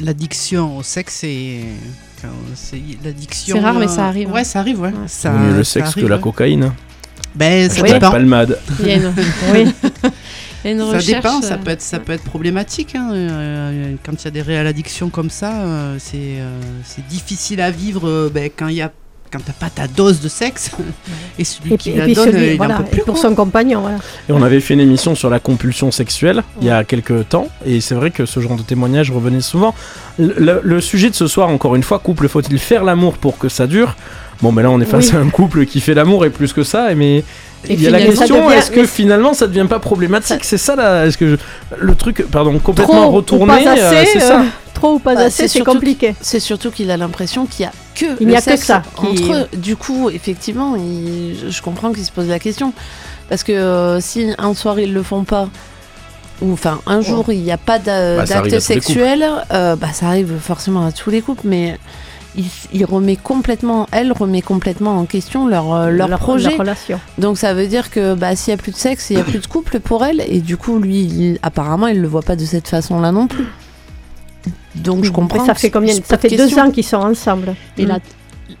L'addiction 0.00 0.76
au 0.78 0.82
sexe, 0.82 1.16
c'est. 1.20 1.60
enfin, 2.18 2.28
c'est 2.54 2.80
l'addiction. 3.04 3.56
C'est 3.56 3.62
rare, 3.62 3.74
mais 3.78 3.88
ça 3.88 4.06
arrive. 4.06 4.30
Ouais, 4.30 4.44
ça 4.44 4.60
arrive, 4.60 4.80
ouais. 4.80 4.88
Ouais. 4.90 4.94
Ça, 5.08 5.32
le 5.56 5.64
ça 5.64 5.80
sexe 5.80 5.94
que 5.94 6.06
la 6.06 6.18
cocaïne. 6.18 6.72
Ben, 7.34 7.68
ça 7.70 7.76
Hashtag 7.82 7.92
dépend. 8.00 8.10
palmade. 8.12 8.58
Il 8.80 8.86
y 8.88 8.92
a 8.92 8.94
une, 8.96 9.12
Oui. 9.52 9.66
il 10.64 10.66
y 10.66 10.68
a 10.68 10.70
une 10.72 10.78
Ça 10.80 10.84
recherche. 10.86 11.06
dépend, 11.06 11.42
ça 11.42 11.54
euh, 11.54 11.58
peut 11.58 11.70
être, 11.70 11.82
ça 11.82 11.98
peut 11.98 12.12
être 12.12 12.24
problématique. 12.24 12.94
hein, 12.94 13.10
euh, 13.12 13.94
Quand 14.04 14.12
il 14.12 14.24
y 14.24 14.28
a 14.28 14.30
des 14.30 14.42
réelles 14.42 14.66
addictions 14.66 15.08
comme 15.10 15.30
ça, 15.30 15.52
euh, 15.62 15.96
c'est 15.98 16.38
c'est 16.84 17.06
difficile 17.08 17.60
à 17.60 17.70
vivre 17.70 18.30
ben, 18.32 18.50
quand 18.54 18.68
il 18.68 18.76
y 18.76 18.82
a 18.82 18.90
quand 19.36 19.42
t'as 19.44 19.52
pas 19.52 19.70
ta 19.70 19.86
dose 19.86 20.20
de 20.20 20.28
sexe 20.28 20.70
et 21.38 21.44
celui 21.44 21.74
Et 21.74 21.76
qui 21.78 21.90
puis, 21.90 21.98
et 22.00 22.06
la 22.08 22.14
donne, 22.14 22.32
celui- 22.32 22.44
euh, 22.48 22.50
il 22.52 22.56
voilà, 22.56 22.74
en 22.76 22.78
peut 22.78 22.84
et 22.86 22.90
plus. 22.90 23.02
pour 23.02 23.14
quoi. 23.14 23.22
son 23.28 23.34
compagnon, 23.34 23.80
voilà. 23.80 23.96
Et 24.28 24.32
on 24.32 24.42
avait 24.42 24.60
fait 24.60 24.74
une 24.74 24.80
émission 24.80 25.14
sur 25.14 25.30
la 25.30 25.38
compulsion 25.40 25.90
sexuelle 25.90 26.42
il 26.60 26.66
y 26.66 26.70
a 26.70 26.84
quelques 26.84 27.28
temps, 27.28 27.48
et 27.64 27.80
c'est 27.80 27.94
vrai 27.94 28.10
que 28.10 28.26
ce 28.26 28.40
genre 28.40 28.56
de 28.56 28.62
témoignage 28.62 29.10
revenait 29.10 29.40
souvent. 29.40 29.74
Le, 30.18 30.34
le- 30.38 30.60
le 30.62 30.80
sujet 30.80 31.10
de 31.10 31.14
ce 31.14 31.26
soir, 31.26 31.48
encore 31.48 31.76
une 31.76 31.82
fois, 31.82 31.98
couple, 31.98 32.28
faut-il 32.28 32.58
faire 32.58 32.84
l'amour 32.84 33.14
pour 33.18 33.38
que 33.38 33.48
ça 33.48 33.66
dure? 33.66 33.96
Bon, 34.42 34.52
ben 34.52 34.62
là, 34.62 34.70
on 34.70 34.80
est 34.80 34.84
face 34.86 35.10
Oui. 35.12 35.16
à 35.16 35.20
un 35.20 35.30
couple 35.30 35.64
qui 35.66 35.80
fait 35.80 35.94
l'amour 35.94 36.24
et 36.26 36.30
plus 36.30 36.52
que 36.52 36.62
ça, 36.62 36.94
mais. 36.94 37.24
Et 37.68 37.72
il 37.74 37.82
y 37.82 37.86
a 37.86 37.90
la 37.90 38.00
question, 38.02 38.44
devient- 38.46 38.56
est-ce 38.58 38.70
que 38.70 38.80
mais- 38.80 38.86
finalement 38.86 39.32
ça 39.34 39.46
devient 39.46 39.66
pas 39.68 39.78
problématique? 39.80 40.44
C'est 40.44 40.58
ça 40.58 40.76
là, 40.76 41.06
est-ce 41.06 41.16
que 41.18 41.30
je- 41.30 41.36
le 41.78 41.94
truc, 41.94 42.24
pardon, 42.30 42.58
complètement 42.58 43.02
Trop 43.04 43.10
retourné, 43.12 43.66
euh, 43.66 44.04
c'est 44.04 44.18
euh, 44.22 44.28
ça. 44.28 44.44
Trop 44.76 44.94
ou 44.94 44.98
pas 44.98 45.14
Bah, 45.14 45.20
assez, 45.22 45.48
c'est 45.48 45.64
compliqué. 45.64 46.14
C'est 46.20 46.38
surtout 46.38 46.70
qu'il 46.70 46.90
a 46.90 46.98
l'impression 46.98 47.46
qu'il 47.46 47.64
y 47.64 47.66
a 47.66 47.72
que 47.94 48.04
Il 48.20 48.28
n'y 48.28 48.36
a 48.36 48.42
que 48.42 48.56
ça 48.56 48.82
qui- 48.98 49.06
entre 49.06 49.32
eux. 49.32 49.46
Du 49.56 49.74
coup, 49.74 50.10
effectivement, 50.10 50.76
il- 50.76 51.50
je- 51.50 51.62
comprends 51.62 51.92
qu'il 51.94 52.04
se 52.04 52.12
pose 52.12 52.28
la 52.28 52.38
question. 52.38 52.74
Parce 53.30 53.42
que 53.42 53.52
euh, 53.52 54.00
si 54.00 54.26
un 54.36 54.52
soir 54.54 54.78
ils 54.78 54.92
le 54.92 55.02
font 55.02 55.24
pas, 55.24 55.48
ou 56.42 56.52
enfin 56.52 56.80
un 56.86 57.00
jour 57.00 57.24
il 57.32 57.40
n'y 57.40 57.50
a 57.50 57.56
pas 57.56 57.78
Bah, 57.78 58.24
d'acte 58.26 58.60
sexuel, 58.60 59.24
euh, 59.50 59.76
bah, 59.76 59.88
ça 59.94 60.08
arrive 60.08 60.34
forcément 60.38 60.84
à 60.86 60.92
tous 60.92 61.08
les 61.08 61.22
couples, 61.22 61.42
mais 61.48 61.78
il, 62.36 62.44
il 62.74 62.84
remet 62.84 63.16
complètement, 63.16 63.88
elle 63.92 64.12
remet 64.12 64.42
complètement 64.42 64.98
en 64.98 65.06
question 65.06 65.46
leur, 65.48 65.72
euh, 65.74 65.88
leur, 65.90 66.10
projet. 66.18 66.50
leur 66.50 66.58
relation. 66.58 67.00
Donc 67.16 67.38
ça 67.38 67.54
veut 67.54 67.66
dire 67.66 67.88
que 67.90 68.14
bah, 68.14 68.36
s'il 68.36 68.52
n'y 68.52 68.60
a 68.60 68.62
plus 68.62 68.72
de 68.72 68.76
sexe, 68.76 69.08
il 69.08 69.16
n'y 69.16 69.22
a 69.22 69.24
plus 69.24 69.38
de 69.38 69.46
couple 69.46 69.80
pour 69.80 70.04
elle, 70.04 70.22
et 70.28 70.40
du 70.40 70.58
coup, 70.58 70.78
lui, 70.78 71.00
il- 71.00 71.38
apparemment, 71.42 71.86
il 71.86 72.02
le 72.02 72.08
voit 72.08 72.20
pas 72.22 72.36
de 72.36 72.44
cette 72.44 72.68
façon-là 72.68 73.10
non 73.10 73.26
plus. 73.26 73.46
Donc 74.76 75.04
je 75.04 75.08
Mais 75.10 75.14
comprends. 75.14 75.44
ça 75.44 75.54
fait 75.54 75.70
combien 75.70 75.94
Ça 76.04 76.18
fait 76.18 76.36
deux 76.36 76.58
ans 76.58 76.70
qu'ils 76.70 76.84
sont 76.84 76.96
ensemble. 76.98 77.54
Et 77.78 77.86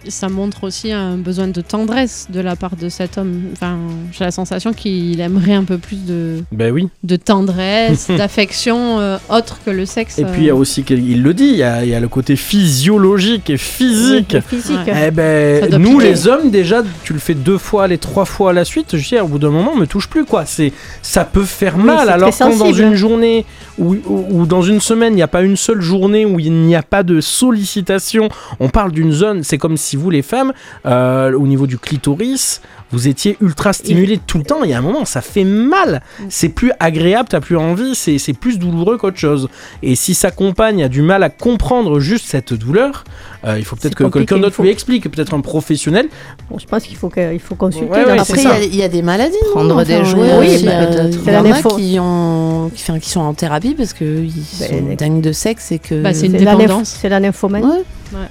ça 0.08 0.28
montre 0.28 0.64
aussi 0.64 0.92
un 0.92 1.16
besoin 1.16 1.48
de 1.48 1.60
tendresse 1.60 2.26
de 2.32 2.40
la 2.40 2.56
part 2.56 2.76
de 2.76 2.88
cet 2.88 3.18
homme. 3.18 3.42
Enfin, 3.52 3.76
j'ai 4.12 4.24
la 4.24 4.30
sensation 4.30 4.72
qu'il 4.72 5.20
aimerait 5.20 5.54
un 5.54 5.64
peu 5.64 5.78
plus 5.78 6.04
de, 6.04 6.42
Ben 6.52 6.72
oui. 6.72 6.88
de 7.04 7.16
tendresse, 7.16 8.08
d'affection 8.16 8.98
euh, 9.00 9.18
autre 9.28 9.58
que 9.64 9.70
le 9.70 9.86
sexe. 9.86 10.18
Et 10.18 10.24
puis 10.24 10.42
il 10.42 10.46
y 10.46 10.50
a 10.50 10.54
aussi, 10.56 10.82
qu'il- 10.82 11.08
il 11.08 11.22
le 11.22 11.34
dit, 11.34 11.44
il 11.46 11.56
y 11.56 11.62
a, 11.62 11.84
il 11.84 11.90
y 11.90 11.94
a 11.94 12.00
le 12.00 12.08
côté 12.08 12.36
physiologique 12.36 13.50
et 13.50 13.56
physique. 13.56 14.32
Oui, 14.34 14.40
physique. 14.58 14.76
Ouais. 14.86 15.04
Eh 15.08 15.10
ben, 15.10 15.78
nous 15.78 15.98
piquer. 15.98 16.08
les 16.10 16.28
hommes, 16.28 16.50
déjà, 16.50 16.82
tu 17.04 17.12
le 17.12 17.18
fais 17.18 17.34
deux 17.34 17.58
fois, 17.58 17.86
les 17.88 17.98
trois 17.98 18.24
fois 18.24 18.50
à 18.50 18.52
la 18.52 18.64
suite, 18.64 18.96
je 18.96 19.08
dis, 19.08 19.18
au 19.20 19.28
bout 19.28 19.38
d'un 19.38 19.50
moment, 19.50 19.74
me 19.76 19.86
touche 19.86 20.08
plus, 20.08 20.24
quoi. 20.24 20.44
C'est, 20.46 20.72
ça 21.02 21.24
peut 21.24 21.44
faire 21.44 21.78
mal. 21.78 22.08
Alors 22.08 22.30
quand 22.36 22.56
dans 22.58 22.72
une 22.72 22.94
journée 22.94 23.44
ou, 23.78 23.94
ou- 24.06 24.26
ou 24.30 24.46
dans 24.46 24.62
une 24.62 24.80
semaine, 24.80 25.12
il 25.12 25.16
n'y 25.16 25.22
a 25.22 25.28
pas 25.28 25.42
une 25.42 25.56
seule 25.56 25.80
journée 25.80 26.24
où 26.26 26.38
il 26.40 26.52
n'y 26.52 26.74
a 26.76 26.82
pas 26.82 27.02
de 27.02 27.20
sollicitation, 27.20 28.28
on 28.60 28.68
parle 28.68 28.92
d'une 28.92 29.12
zone, 29.12 29.42
c'est 29.42 29.58
comme 29.58 29.75
si 29.76 29.96
vous, 29.96 30.10
les 30.10 30.22
femmes, 30.22 30.52
euh, 30.86 31.32
au 31.32 31.46
niveau 31.46 31.66
du 31.66 31.78
clitoris, 31.78 32.60
vous 32.92 33.08
étiez 33.08 33.36
ultra 33.40 33.72
stimulé 33.72 34.20
tout 34.24 34.38
le 34.38 34.44
temps. 34.44 34.62
Il 34.62 34.70
y 34.70 34.74
a 34.74 34.78
un 34.78 34.82
moment, 34.82 35.04
ça 35.04 35.20
fait 35.20 35.42
mal. 35.44 36.02
C'est 36.28 36.48
plus 36.48 36.70
agréable, 36.78 37.28
t'as 37.28 37.40
plus 37.40 37.56
envie, 37.56 37.94
c'est 37.96 38.18
c'est 38.18 38.32
plus 38.32 38.58
douloureux 38.60 38.96
qu'autre 38.96 39.16
chose. 39.18 39.48
Et 39.82 39.96
si 39.96 40.14
sa 40.14 40.30
compagne 40.30 40.84
a 40.84 40.88
du 40.88 41.02
mal 41.02 41.22
à 41.24 41.28
comprendre 41.30 41.98
juste 41.98 42.26
cette 42.28 42.54
douleur, 42.54 43.02
euh, 43.44 43.56
il 43.58 43.64
faut 43.64 43.74
peut-être 43.74 43.98
C'est 43.98 44.04
que 44.04 44.08
quelqu'un 44.10 44.36
il 44.36 44.42
d'autre 44.42 44.54
faut- 44.56 44.62
lui 44.62 44.70
explique, 44.70 45.10
peut-être 45.10 45.34
un 45.34 45.40
professionnel. 45.40 46.08
Bon, 46.48 46.58
je 46.60 46.66
pense 46.66 46.84
qu'il 46.84 46.96
faut, 46.96 47.08
que- 47.08 47.34
il 47.34 47.40
faut 47.40 47.56
consulter. 47.56 47.90
Ouais, 47.90 48.04
ouais, 48.04 48.18
Après, 48.20 48.38
il 48.40 48.44
y, 48.44 48.46
a- 48.46 48.62
il 48.62 48.76
y 48.76 48.82
a 48.84 48.88
des 48.88 49.02
maladies. 49.02 49.34
Prendre 49.52 49.82
des 49.84 49.94
Enfin, 49.96 50.04
jouets, 50.04 50.26
il 50.26 50.28
y 50.28 50.32
a- 50.32 50.38
oui, 50.38 50.46
il 50.60 50.66
bah, 50.66 50.72
il 51.06 51.12
c'est 51.12 51.20
y 51.30 51.32
la 51.32 51.40
en 51.42 51.52
a 51.52 51.62
qui, 51.62 51.98
ont, 52.00 52.70
qui, 52.72 52.82
enfin, 52.82 52.98
qui 53.00 53.10
sont 53.10 53.20
en 53.20 53.34
thérapie 53.34 53.74
parce 53.74 53.92
qu'ils 53.94 54.30
Ben, 54.60 54.68
sont 54.68 54.94
dingues 54.96 55.20
de 55.20 55.32
sexe 55.32 55.72
et 55.72 55.80
que. 55.80 56.00
Bah, 56.02 56.14
c'est 56.14 56.26
une 56.26 56.38
C'est 56.38 56.44
la, 56.44 56.54
nymph- 56.54 56.58
dépendance. 56.58 56.98
c'est 57.00 57.08
la 57.08 57.18
nymphomanie. 57.20 57.66
Ouais. 57.66 58.28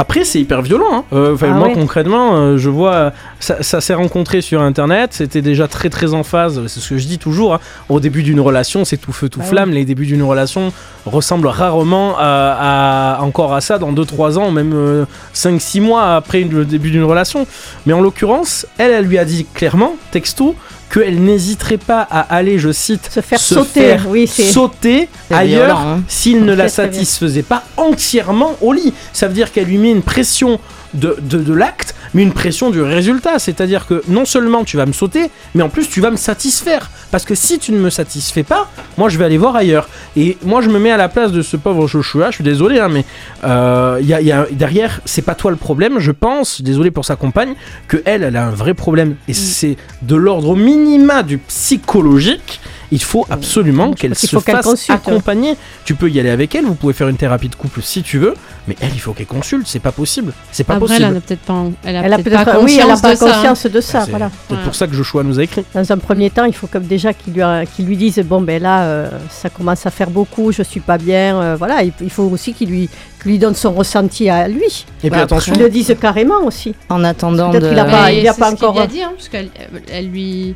Après, 0.00 0.24
c'est 0.24 0.38
hyper 0.40 0.62
violent. 0.62 0.86
hein. 0.92 1.04
Euh, 1.12 1.36
Ah 1.42 1.46
moi, 1.48 1.66
ouais. 1.68 1.74
concrètement, 1.74 2.36
euh, 2.36 2.56
je 2.56 2.70
vois, 2.70 2.92
euh, 2.94 3.10
ça, 3.40 3.64
ça 3.64 3.80
s'est 3.80 3.94
rencontré 3.94 4.40
sur 4.42 4.62
Internet. 4.62 5.10
C'était 5.12 5.42
déjà 5.42 5.66
très, 5.66 5.90
très 5.90 6.14
en 6.14 6.22
phase. 6.22 6.62
C'est 6.68 6.78
ce 6.78 6.90
que 6.90 6.98
je 6.98 7.06
dis 7.08 7.18
toujours. 7.18 7.54
hein. 7.54 7.60
Au 7.88 7.98
début 7.98 8.22
d'une 8.22 8.38
relation, 8.38 8.84
c'est 8.84 8.96
tout 8.96 9.12
feu, 9.12 9.28
tout 9.28 9.40
Bah 9.40 9.46
flamme. 9.46 9.72
Les 9.72 9.84
débuts 9.84 10.06
d'une 10.06 10.22
relation 10.22 10.72
ressemblent 11.04 11.48
rarement 11.48 12.14
à, 12.16 13.16
à- 13.18 13.22
encore 13.22 13.52
à 13.54 13.60
ça 13.60 13.78
dans 13.78 13.92
2-3 13.92 14.38
ans, 14.38 14.52
même 14.52 15.04
5-6 15.34 15.80
mois 15.80 16.14
après 16.14 16.42
le 16.42 16.64
début 16.64 16.92
d'une 16.92 17.02
relation. 17.04 17.44
Mais 17.84 17.92
en 17.92 18.00
l'occurrence, 18.00 18.66
elle, 18.78 18.92
elle 18.92 19.06
lui 19.06 19.18
a 19.18 19.24
dit 19.24 19.46
clairement, 19.52 19.96
texto, 20.12 20.54
qu'elle 20.92 21.22
n'hésiterait 21.22 21.78
pas 21.78 22.00
à 22.00 22.20
aller, 22.20 22.58
je 22.58 22.72
cite, 22.72 23.08
Se 23.12 23.20
faire 23.20 23.40
se 23.40 23.54
sauter, 23.54 23.80
faire 23.80 24.06
oui, 24.08 24.26
c'est. 24.26 24.44
sauter 24.44 25.08
ailleurs 25.30 25.80
hein. 25.80 26.02
s'il 26.08 26.44
ne 26.44 26.54
la 26.54 26.68
satisfaisait 26.68 27.42
pas 27.42 27.64
entièrement 27.76 28.56
au 28.60 28.72
lit. 28.72 28.92
Ça 29.12 29.28
veut 29.28 29.34
dire 29.34 29.52
qu'elle 29.52 29.66
lui 29.66 29.78
met 29.78 29.90
une 29.90 30.02
pression 30.02 30.58
de, 30.94 31.16
de, 31.20 31.38
de 31.38 31.52
l'acte, 31.54 31.94
mais 32.14 32.22
une 32.22 32.32
pression 32.32 32.70
du 32.70 32.80
résultat. 32.82 33.38
C'est-à-dire 33.38 33.86
que 33.86 34.02
non 34.08 34.24
seulement 34.24 34.64
tu 34.64 34.76
vas 34.76 34.86
me 34.86 34.92
sauter, 34.92 35.30
mais 35.54 35.62
en 35.62 35.68
plus 35.68 35.88
tu 35.88 36.00
vas 36.00 36.10
me 36.10 36.16
satisfaire. 36.16 36.90
Parce 37.10 37.24
que 37.24 37.34
si 37.34 37.58
tu 37.58 37.72
ne 37.72 37.78
me 37.78 37.90
satisfais 37.90 38.42
pas, 38.42 38.70
moi 38.98 39.08
je 39.08 39.18
vais 39.18 39.24
aller 39.24 39.38
voir 39.38 39.56
ailleurs. 39.56 39.88
Et 40.16 40.36
moi 40.44 40.60
je 40.62 40.68
me 40.68 40.78
mets 40.78 40.90
à 40.90 40.96
la 40.96 41.08
place 41.08 41.32
de 41.32 41.42
ce 41.42 41.56
pauvre 41.56 41.86
Joshua, 41.86 42.30
je 42.30 42.36
suis 42.36 42.44
désolé, 42.44 42.78
hein, 42.80 42.88
mais 42.88 43.04
euh, 43.44 43.98
y 44.02 44.12
a, 44.12 44.20
il 44.20 44.26
y 44.26 44.32
a- 44.32 44.46
derrière, 44.50 45.00
c'est 45.04 45.22
pas 45.22 45.34
toi 45.34 45.50
le 45.50 45.56
problème, 45.56 45.98
je 45.98 46.12
pense, 46.12 46.60
désolé 46.62 46.90
pour 46.90 47.04
sa 47.04 47.16
compagne, 47.16 47.54
que 47.88 47.96
elle, 48.04 48.22
elle 48.22 48.36
a 48.36 48.46
un 48.46 48.50
vrai 48.50 48.74
problème. 48.74 49.16
Et 49.26 49.34
c'est 49.34 49.76
de 50.02 50.16
l'ordre 50.16 50.54
minima 50.56 51.22
du 51.22 51.38
psychologique. 51.38 52.60
Il 52.90 53.02
faut 53.02 53.26
absolument 53.28 53.92
qu'elle 53.92 54.14
se 54.14 54.26
fasse 54.38 54.64
consulte, 54.64 54.88
ouais. 55.06 55.12
accompagner. 55.12 55.56
Tu 55.84 55.94
peux 55.94 56.08
y 56.10 56.18
aller 56.20 56.30
avec 56.30 56.54
elle, 56.54 56.64
vous 56.64 56.74
pouvez 56.74 56.92
faire 56.94 57.08
une 57.08 57.16
thérapie 57.18 57.48
de 57.48 57.54
couple 57.54 57.82
si 57.82 58.02
tu 58.02 58.18
veux, 58.18 58.34
mais 58.66 58.76
elle, 58.80 58.90
il 58.94 58.98
faut 59.00 59.12
qu'elle 59.12 59.26
consulte. 59.26 59.66
C'est 59.66 59.78
pas 59.78 59.92
possible. 59.92 60.32
C'est 60.52 60.64
pas 60.64 60.74
Après, 60.76 60.94
elle 60.96 61.02
possible. 61.02 61.16
a 61.16 61.20
peut-être 61.20 61.40
pas, 61.40 61.64
elle 61.84 61.96
a 61.96 62.02
Elle 62.04 62.12
a 62.12 62.16
peut-être 62.18 62.32
pas 62.32 62.44
peut-être, 62.46 62.64
oui, 62.64 62.78
elle 62.80 62.86
n'a 62.88 62.94
conscience 62.94 63.00
pas 63.02 63.12
de 63.12 63.16
ça, 63.18 63.26
hein. 63.26 63.32
conscience 63.34 63.66
de 63.72 63.80
ça. 63.80 64.00
C'est 64.04 64.10
voilà. 64.10 64.30
pour 64.64 64.74
ça 64.74 64.86
que 64.86 64.94
Joshua 64.94 65.22
nous 65.22 65.38
a 65.38 65.42
écrit. 65.42 65.64
Dans 65.74 65.92
un 65.92 65.98
premier 65.98 66.30
temps, 66.30 66.44
il 66.44 66.54
faut 66.54 66.66
comme 66.66 66.84
déjà 66.84 67.12
qu'il 67.12 67.34
lui, 67.34 67.42
a- 67.42 67.64
qu'il 67.66 67.84
lui 67.86 67.96
dise 67.96 68.18
bon 68.20 68.40
ben 68.40 68.62
là, 68.62 68.84
euh, 68.84 69.10
ça 69.30 69.50
commence 69.50 69.84
à 69.86 69.90
faire 69.90 70.10
beaucoup, 70.10 70.50
je 70.52 70.62
suis 70.62 70.80
pas 70.80 70.96
bien. 70.98 71.40
euh, 71.40 71.56
voilà, 71.58 71.82
il, 71.82 71.92
il 72.00 72.10
faut 72.10 72.24
aussi 72.24 72.54
qu'il 72.54 72.70
lui, 72.70 72.88
qu'il 73.22 73.32
lui 73.32 73.38
donne 73.38 73.54
son 73.54 73.72
ressenti 73.72 74.30
à 74.30 74.48
lui. 74.48 74.86
Et 75.04 75.10
puis 75.10 75.20
attention, 75.20 75.52
Qu'il 75.52 75.62
le 75.62 75.68
dise 75.68 75.94
carrément 76.00 76.42
aussi. 76.44 76.74
En 76.88 77.04
attendant 77.04 77.50
Peut-être 77.50 77.64
de... 77.64 77.68
qu'il 77.68 77.78
a 77.78 77.84
pas- 77.84 78.12
il 78.12 78.26
a 78.26 78.34
pas 78.34 78.48
ce 78.50 78.54
encore- 78.54 78.80
a 78.80 78.86
dit, 78.86 79.02
hein, 79.02 79.12
parce 79.14 79.28
qu'elle 79.28 79.50
elle 79.92 80.08
lui. 80.08 80.54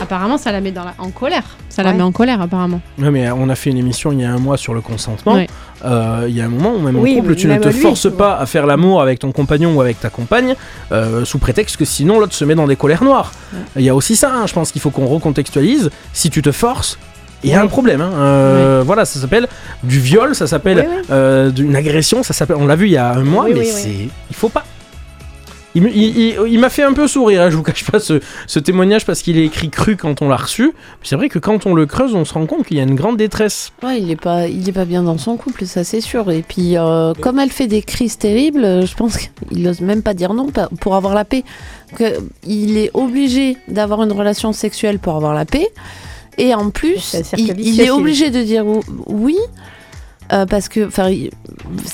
Apparemment, 0.00 0.38
ça 0.38 0.52
la 0.52 0.60
met 0.60 0.72
dans 0.72 0.84
la- 0.84 0.94
en 0.98 1.10
colère. 1.10 1.42
Ça 1.68 1.82
la 1.82 1.92
met 1.92 2.02
en 2.02 2.12
colère, 2.12 2.40
apparemment. 2.40 2.80
Ouais, 2.98 3.10
mais 3.10 3.30
on 3.30 3.48
a 3.48 3.54
fait 3.54 3.70
une 3.70 3.78
émission 3.78 4.10
il 4.12 4.20
y 4.20 4.24
a 4.24 4.30
un 4.32 4.38
mois 4.38 4.56
sur 4.56 4.74
le 4.74 4.80
consentement. 4.80 5.34
Ouais. 5.34 5.46
Euh, 5.84 6.26
il 6.28 6.36
y 6.36 6.40
a 6.40 6.44
un 6.44 6.48
moment 6.48 6.74
où 6.74 6.78
même 6.80 6.96
Oui, 6.98 7.14
en 7.18 7.20
couple, 7.20 7.34
tu 7.36 7.46
ne 7.46 7.58
te 7.58 7.68
lui, 7.68 7.80
forces 7.80 8.10
pas 8.10 8.36
à 8.38 8.46
faire 8.46 8.66
l'amour 8.66 9.00
avec 9.02 9.18
ton 9.18 9.32
compagnon 9.32 9.74
ou 9.74 9.80
avec 9.80 10.00
ta 10.00 10.10
compagne 10.10 10.54
euh, 10.92 11.24
sous 11.24 11.38
prétexte 11.38 11.76
que 11.76 11.84
sinon 11.84 12.20
l'autre 12.20 12.34
se 12.34 12.44
met 12.44 12.54
dans 12.54 12.66
des 12.66 12.76
colères 12.76 13.04
noires. 13.04 13.32
Il 13.76 13.82
y 13.82 13.88
a 13.88 13.94
aussi 13.94 14.16
ça, 14.16 14.32
hein, 14.34 14.46
je 14.46 14.52
pense 14.54 14.72
qu'il 14.72 14.80
faut 14.80 14.90
qu'on 14.90 15.06
recontextualise. 15.06 15.90
Si 16.12 16.30
tu 16.30 16.40
te 16.42 16.52
forces, 16.52 16.98
il 17.44 17.50
y 17.50 17.54
a 17.54 17.58
Ouais. 17.58 17.64
un 17.64 17.68
problème. 17.68 18.00
hein. 18.00 18.10
Euh, 18.14 18.82
Voilà, 18.86 19.04
ça 19.04 19.18
s'appelle 19.20 19.48
du 19.82 19.98
viol, 20.00 20.34
ça 20.34 20.46
s'appelle 20.46 20.86
Oui, 20.88 20.94
oui. 20.98 21.04
euh, 21.10 21.50
d'une 21.50 21.74
agression, 21.76 22.22
ça 22.22 22.32
s'appelle. 22.32 22.56
On 22.58 22.66
l'a 22.66 22.76
vu 22.76 22.86
il 22.86 22.92
y 22.92 22.96
a 22.96 23.10
un 23.12 23.24
mois, 23.24 23.44
Oui, 23.44 23.52
mais 23.54 23.60
oui, 23.60 23.66
oui. 23.74 23.80
c'est, 23.82 24.08
il 24.30 24.36
faut 24.36 24.48
pas. 24.48 24.64
Il, 25.74 25.82
me- 25.82 25.90
il- 25.90 26.18
il- 26.18 26.36
il 26.48 26.58
m'a 26.58 26.68
fait 26.68 26.82
un 26.82 26.92
peu 26.92 27.08
sourire, 27.08 27.42
hein, 27.42 27.50
je 27.50 27.56
vous 27.56 27.62
cache 27.62 27.90
pas 27.90 27.98
ce, 27.98 28.20
ce 28.46 28.58
témoignage 28.58 29.06
parce 29.06 29.22
qu'il 29.22 29.38
est 29.38 29.44
écrit 29.46 29.70
cru 29.70 29.96
quand 29.96 30.20
on 30.20 30.28
l'a 30.28 30.36
reçu. 30.36 30.72
C'est 31.02 31.16
vrai 31.16 31.28
que 31.28 31.38
quand 31.38 31.64
on 31.66 31.74
le 31.74 31.86
creuse, 31.86 32.14
on 32.14 32.24
se 32.26 32.34
rend 32.34 32.44
compte 32.46 32.66
qu'il 32.66 32.76
y 32.76 32.80
a 32.80 32.82
une 32.82 32.94
grande 32.94 33.16
détresse. 33.16 33.72
Ouais, 33.82 33.98
il 34.00 34.10
est 34.10 34.16
pas, 34.20 34.48
il 34.48 34.68
est 34.68 34.72
pas 34.72 34.84
bien 34.84 35.02
dans 35.02 35.16
son 35.18 35.36
couple, 35.36 35.64
ça 35.66 35.82
c'est 35.84 36.00
sûr. 36.02 36.30
Et 36.30 36.42
puis, 36.46 36.76
euh, 36.76 37.14
comme 37.14 37.38
elle 37.38 37.50
fait 37.50 37.66
des 37.68 37.80
crises 37.82 38.18
terribles, 38.18 38.86
je 38.86 38.94
pense 38.94 39.16
qu'il 39.16 39.62
n'ose 39.62 39.80
même 39.80 40.02
pas 40.02 40.14
dire 40.14 40.34
non 40.34 40.48
pour 40.80 40.94
avoir 40.94 41.14
la 41.14 41.24
paix. 41.24 41.42
Que 41.96 42.04
il 42.46 42.76
est 42.76 42.90
obligé 42.94 43.56
d'avoir 43.68 44.02
une 44.02 44.12
relation 44.12 44.52
sexuelle 44.52 44.98
pour 44.98 45.16
avoir 45.16 45.34
la 45.34 45.44
paix. 45.44 45.68
Et 46.38 46.54
en 46.54 46.70
plus, 46.70 47.14
il, 47.36 47.80
est 47.80 47.90
obligé 47.90 48.30
de 48.30 48.42
dire 48.42 48.66
ou- 48.66 48.80
oui. 49.06 49.36
Euh, 50.32 50.46
parce 50.46 50.68
que, 50.68 50.86
enfin, 50.86 51.10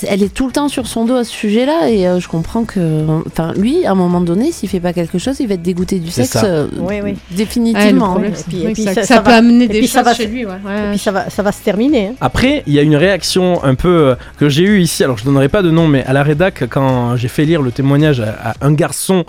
elle 0.07 0.23
est 0.23 0.33
tout 0.33 0.45
le 0.47 0.51
temps 0.53 0.67
sur 0.69 0.87
son 0.87 1.05
dos 1.05 1.15
à 1.15 1.23
ce 1.23 1.31
sujet-là, 1.31 1.89
et 1.89 2.07
euh, 2.07 2.19
je 2.19 2.27
comprends 2.27 2.63
que, 2.63 3.05
enfin, 3.27 3.53
lui, 3.57 3.85
à 3.85 3.91
un 3.91 3.95
moment 3.95 4.21
donné, 4.21 4.51
s'il 4.51 4.69
fait 4.69 4.79
pas 4.79 4.93
quelque 4.93 5.17
chose, 5.17 5.37
il 5.39 5.47
va 5.47 5.55
être 5.55 5.61
dégoûté 5.61 5.99
du 5.99 6.09
sexe, 6.11 6.29
ça. 6.29 6.45
euh, 6.45 6.67
Oui, 6.79 6.95
oui. 7.03 7.15
Le 7.31 7.37
définitivement. 7.37 8.19
Et 8.19 8.29
puis- 8.47 8.73
puis 8.73 8.83
ça, 8.83 8.93
ça- 8.93 9.01
ça 9.03 9.15
ça 9.15 9.21
peut 9.21 9.31
va- 9.31 9.37
amener 9.37 9.67
des 9.67 9.85
choses 9.87 10.03
va 10.03 10.13
chez 10.13 10.23
se- 10.23 10.29
lui. 10.29 10.45
Ouais. 10.45 10.51
Et 10.53 10.89
puis 10.91 10.99
ça 10.99 11.11
va, 11.11 11.29
ça 11.29 11.43
va 11.43 11.51
se 11.51 11.61
terminer. 11.61 12.07
hein. 12.07 12.13
Après, 12.21 12.63
il 12.67 12.73
y 12.73 12.79
a 12.79 12.81
une 12.81 12.95
réaction 12.95 13.63
un 13.63 13.75
peu 13.75 13.89
euh, 13.89 14.15
que 14.37 14.49
j'ai 14.49 14.63
eue 14.63 14.79
ici. 14.81 15.03
Alors, 15.03 15.17
je 15.17 15.25
donnerai 15.25 15.49
pas 15.49 15.61
de 15.61 15.71
nom, 15.71 15.87
mais 15.87 16.03
à 16.05 16.13
la 16.13 16.23
rédac, 16.23 16.63
quand 16.69 17.15
j'ai 17.17 17.27
fait 17.27 17.45
lire 17.45 17.61
le 17.61 17.71
témoignage 17.71 18.19
à, 18.21 18.51
à 18.51 18.53
un 18.61 18.71
garçon 18.73 19.25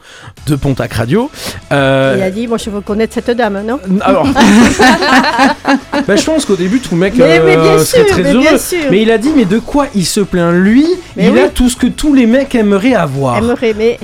de 0.47 0.57
Pontac 0.57 0.93
Radio, 0.95 1.31
euh, 1.73 2.15
Il 2.17 2.23
a 2.23 2.31
dit 2.31 2.47
moi 2.47 2.59
je 2.59 2.71
veux 2.71 2.81
connaître 2.81 3.15
cette 3.15 3.31
dame, 3.31 3.63
non? 3.67 3.79
Alors, 4.03 4.27
bah, 6.07 6.17
je 6.17 6.25
pense 6.25 6.45
qu'au 6.45 6.57
début, 6.57 6.81
tout 6.81 6.97
mec 6.97 7.15
Mais, 7.17 7.41
mais 7.41 7.57
bien 7.57 7.79
serait 7.79 8.05
sûr, 8.05 8.07
très 8.09 8.23
mais 8.23 8.33
heureux. 8.33 8.41
bien 8.43 8.59
sûr. 8.59 8.79
Mais 8.91 9.00
il 9.03 9.11
a 9.11 9.19
dit, 9.19 9.31
mais 9.37 9.45
de 9.45 9.59
quoi 9.59 9.87
il 9.95 10.05
se 10.07 10.21
plaint? 10.21 10.55
Lui, 10.55 10.87
Mais 11.17 11.27
il 11.27 11.33
oui. 11.33 11.41
a 11.41 11.49
tout 11.49 11.69
ce 11.69 11.77
que 11.77 11.87
tous 11.87 12.15
les 12.15 12.27
mecs 12.27 12.55
aimeraient 12.55 12.95
avoir. 12.95 13.37
Aimerait, 13.39 13.75
mais 13.77 13.99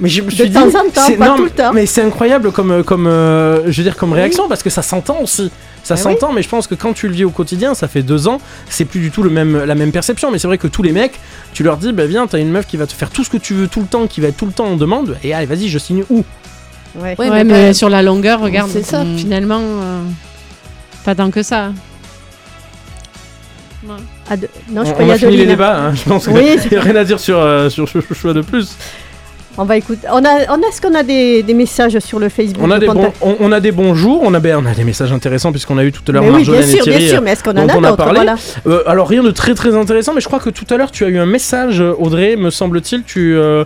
Mais 0.00 0.08
je 0.08 0.20
me 0.22 0.30
De 0.30 0.34
suis 0.34 0.48
dit, 0.48 0.54
temps 0.54 0.66
en 0.66 0.90
temps, 0.90 1.02
c'est- 1.06 1.16
pas 1.16 1.28
non, 1.28 1.36
tout 1.36 1.44
le 1.44 1.50
temps. 1.50 1.72
Mais 1.72 1.86
c'est 1.86 2.02
incroyable 2.02 2.50
comme, 2.50 2.82
comme, 2.82 3.06
euh, 3.06 3.70
je 3.70 3.76
veux 3.76 3.82
dire, 3.84 3.96
comme 3.96 4.12
réaction 4.12 4.48
parce 4.48 4.62
que 4.62 4.70
ça 4.70 4.82
s'entend 4.82 5.18
aussi. 5.22 5.50
Ça 5.84 5.96
s'entend, 5.96 6.32
mais 6.32 6.42
je 6.42 6.48
pense 6.48 6.66
que 6.68 6.74
quand 6.76 6.92
tu 6.92 7.08
le 7.08 7.14
vis 7.14 7.24
au 7.24 7.30
quotidien, 7.30 7.74
ça 7.74 7.88
fait 7.88 8.02
deux 8.02 8.26
ans, 8.28 8.40
c'est 8.68 8.84
plus 8.84 9.00
du 9.00 9.10
tout 9.10 9.22
le 9.24 9.30
même, 9.30 9.64
la 9.64 9.74
même 9.74 9.90
perception. 9.92 10.30
Mais 10.30 10.38
c'est 10.38 10.46
vrai 10.48 10.58
que 10.58 10.66
tous 10.68 10.82
les 10.82 10.92
mecs, 10.92 11.18
tu 11.52 11.62
leur 11.62 11.76
dis, 11.76 11.92
bah 11.92 12.06
viens, 12.06 12.26
t'as 12.26 12.38
une 12.38 12.50
meuf 12.50 12.66
qui 12.66 12.76
va 12.76 12.86
te 12.86 12.92
faire 12.92 13.10
tout 13.10 13.22
ce 13.24 13.30
que 13.30 13.36
tu 13.36 13.52
veux 13.54 13.66
tout 13.68 13.80
le 13.80 13.86
temps, 13.86 14.06
qui 14.06 14.20
va 14.20 14.28
être 14.28 14.36
tout 14.36 14.46
le 14.46 14.52
temps 14.52 14.66
en 14.66 14.76
demande, 14.76 15.16
et 15.24 15.34
allez, 15.34 15.46
vas-y, 15.46 15.68
je 15.68 15.78
signe 15.78 16.04
où? 16.10 16.24
Ouais. 17.00 17.14
Mais 17.18 17.44
mais, 17.44 17.68
pas- 17.68 17.74
sur 17.74 17.88
la 17.88 18.02
longueur, 18.02 18.40
regarde. 18.40 18.70
C'est 18.72 18.84
ça. 18.84 19.02
mm, 19.04 19.16
Finalement, 19.18 19.60
euh, 19.60 20.02
pas 21.04 21.14
tant 21.14 21.30
que 21.30 21.42
ça. 21.42 21.70
Ade- 24.30 24.48
Non, 24.70 24.84
je 24.84 24.90
On, 24.92 25.06
on 25.06 25.10
a 25.10 25.18
fini 25.18 25.36
les 25.36 25.46
débats, 25.46 25.76
hein, 25.76 25.94
je 25.94 26.08
pense 26.08 26.24
qu'il 26.26 26.34
Oui. 26.36 26.56
n'y 26.70 26.76
a 26.76 26.80
rien 26.80 26.96
à 26.96 27.04
dire 27.04 27.18
sur, 27.20 27.38
euh, 27.38 27.68
sur 27.68 27.88
ce 27.88 27.98
choix 28.14 28.32
de 28.32 28.40
plus. 28.40 28.76
On 29.58 29.64
va 29.64 29.76
écouter. 29.76 30.06
On 30.10 30.24
a, 30.24 30.46
on 30.48 30.62
a, 30.62 30.66
est-ce 30.68 30.80
qu'on 30.80 30.94
a 30.94 31.02
des, 31.02 31.42
des 31.42 31.52
messages 31.52 31.98
sur 31.98 32.18
le 32.18 32.30
Facebook 32.30 32.62
On 32.64 32.70
a, 32.70 32.76
de 32.76 32.80
des 32.80 32.86
Pontac 32.86 33.12
on, 33.20 33.36
on 33.38 33.52
a 33.52 33.60
des 33.60 33.70
bons 33.72 33.94
jours, 33.94 34.20
on 34.24 34.32
a, 34.32 34.40
ben, 34.40 34.56
on 34.56 34.64
a 34.64 34.72
des 34.72 34.84
messages 34.84 35.12
intéressants 35.12 35.50
puisqu'on 35.52 35.76
a 35.76 35.84
eu 35.84 35.92
tout 35.92 36.00
à 36.08 36.12
l'heure 36.12 36.22
Mais 36.22 36.30
oui, 36.30 36.42
bien 36.42 36.52
Marjolaine 36.54 36.70
et 36.70 36.72
sûr, 36.82 36.84
bien 36.86 37.08
sûr, 37.08 37.20
mais 37.20 37.32
est-ce 37.32 37.44
qu'on 37.44 37.50
en 37.50 37.68
a 37.68 37.76
on 37.76 37.84
a 37.84 37.90
d'autres? 37.90 37.96
parlé. 37.96 38.14
voilà. 38.14 38.36
Euh, 38.66 38.82
alors 38.86 39.08
rien 39.08 39.22
de 39.22 39.30
très 39.30 39.54
très 39.54 39.74
intéressant, 39.76 40.14
mais 40.14 40.22
je 40.22 40.26
crois 40.26 40.40
que 40.40 40.48
tout 40.48 40.64
à 40.70 40.78
l'heure 40.78 40.90
tu 40.90 41.04
as 41.04 41.08
eu 41.08 41.18
un 41.18 41.26
message, 41.26 41.82
euh, 41.82 41.92
Audrey, 41.98 42.36
me 42.36 42.48
semble-t-il. 42.48 43.02
Tu 43.02 43.36
euh, 43.36 43.64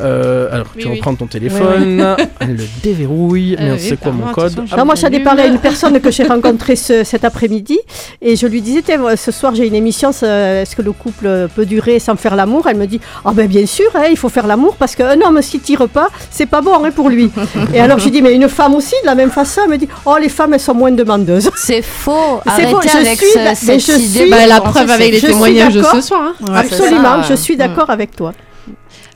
euh, 0.00 0.48
alors 0.52 0.66
Oui, 0.76 0.82
tu 0.82 0.88
oui. 0.88 0.96
reprends 0.96 1.14
ton 1.14 1.26
téléphone, 1.26 2.16
elle 2.40 2.56
le 2.56 2.64
déverrouille, 2.82 3.54
Euh, 3.54 3.62
mais 3.62 3.70
on 3.70 3.74
oui, 3.74 3.80
sait 3.80 3.96
quoi 3.96 4.12
mon 4.12 4.24
moi, 4.24 4.32
code 4.32 4.54
Non, 4.76 4.84
moi, 4.84 4.94
j'en 4.94 5.08
ai 5.08 5.20
parlé 5.20 5.42
à 5.42 5.46
une 5.46 5.58
personne 5.68 6.00
que 6.00 6.10
j'ai 6.10 6.24
rencontrée 6.24 6.76
ce- 6.76 7.04
cet 7.04 7.24
après-midi 7.24 7.78
et 8.20 8.36
je 8.36 8.46
lui 8.46 8.60
disais 8.62 8.82
ce 9.16 9.30
soir 9.32 9.54
j'ai 9.54 9.66
une 9.66 9.74
émission, 9.74 10.10
est-ce 10.10 10.74
que 10.76 10.82
le 10.82 10.92
couple 10.92 11.48
peut 11.54 11.66
durer 11.66 11.98
sans 11.98 12.16
faire 12.16 12.36
l'amour? 12.36 12.66
Elle 12.68 12.76
me 12.76 12.86
dit 12.86 13.00
Ah 13.24 13.32
ben 13.32 13.46
bien 13.46 13.66
sûr, 13.66 13.90
hein, 13.94 14.04
il 14.10 14.16
faut 14.16 14.28
faire 14.28 14.46
l'amour 14.46 14.76
parce 14.76 14.94
qu'un 14.96 15.20
homme 15.20 15.40
s'il 15.42 15.60
tire 15.60 15.88
pas, 15.88 16.08
c'est 16.30 16.46
pas 16.46 16.60
bon 16.62 16.82
hein, 16.84 16.90
pour 16.90 17.08
lui. 17.10 17.30
et 17.74 17.80
alors 17.80 17.98
je 17.98 18.04
lui 18.04 18.10
dis 18.12 18.22
Mais 18.22 18.34
une 18.34 18.48
femme 18.48 18.74
aussi, 18.74 18.94
de 19.02 19.06
la 19.06 19.14
même 19.14 19.30
façon, 19.30 19.62
elle 19.64 19.70
me 19.70 19.78
dit 19.78 19.88
Oh, 20.06 20.16
les 20.20 20.28
femmes 20.28 20.54
elles 20.54 20.60
sont 20.60 20.74
moins 20.74 20.90
demandeuses. 20.92 21.50
C'est 21.56 21.82
faux. 21.82 22.40
C'est 22.56 22.62
faux, 22.68 22.76
Arrêtez 22.78 22.88
je 22.88 22.96
avec 22.98 23.18
suis 23.18 23.26
ce- 23.28 23.66
cette 23.66 23.80
je 23.80 23.92
idée. 24.00 24.18
suis- 24.20 24.30
Bah, 24.30 24.46
la 24.46 24.60
preuve 24.60 24.90
avec 24.90 25.12
les 25.12 25.20
témoignages 25.20 25.74
de 25.74 25.82
ce 25.82 26.00
soir. 26.00 26.22
hein. 26.22 26.34
Ouais, 26.40 26.60
c'est 26.68 26.74
Absolument, 26.74 27.22
ça. 27.22 27.28
je 27.30 27.34
suis 27.34 27.56
d'accord 27.56 27.90
avec 27.90 28.14
toi. 28.16 28.32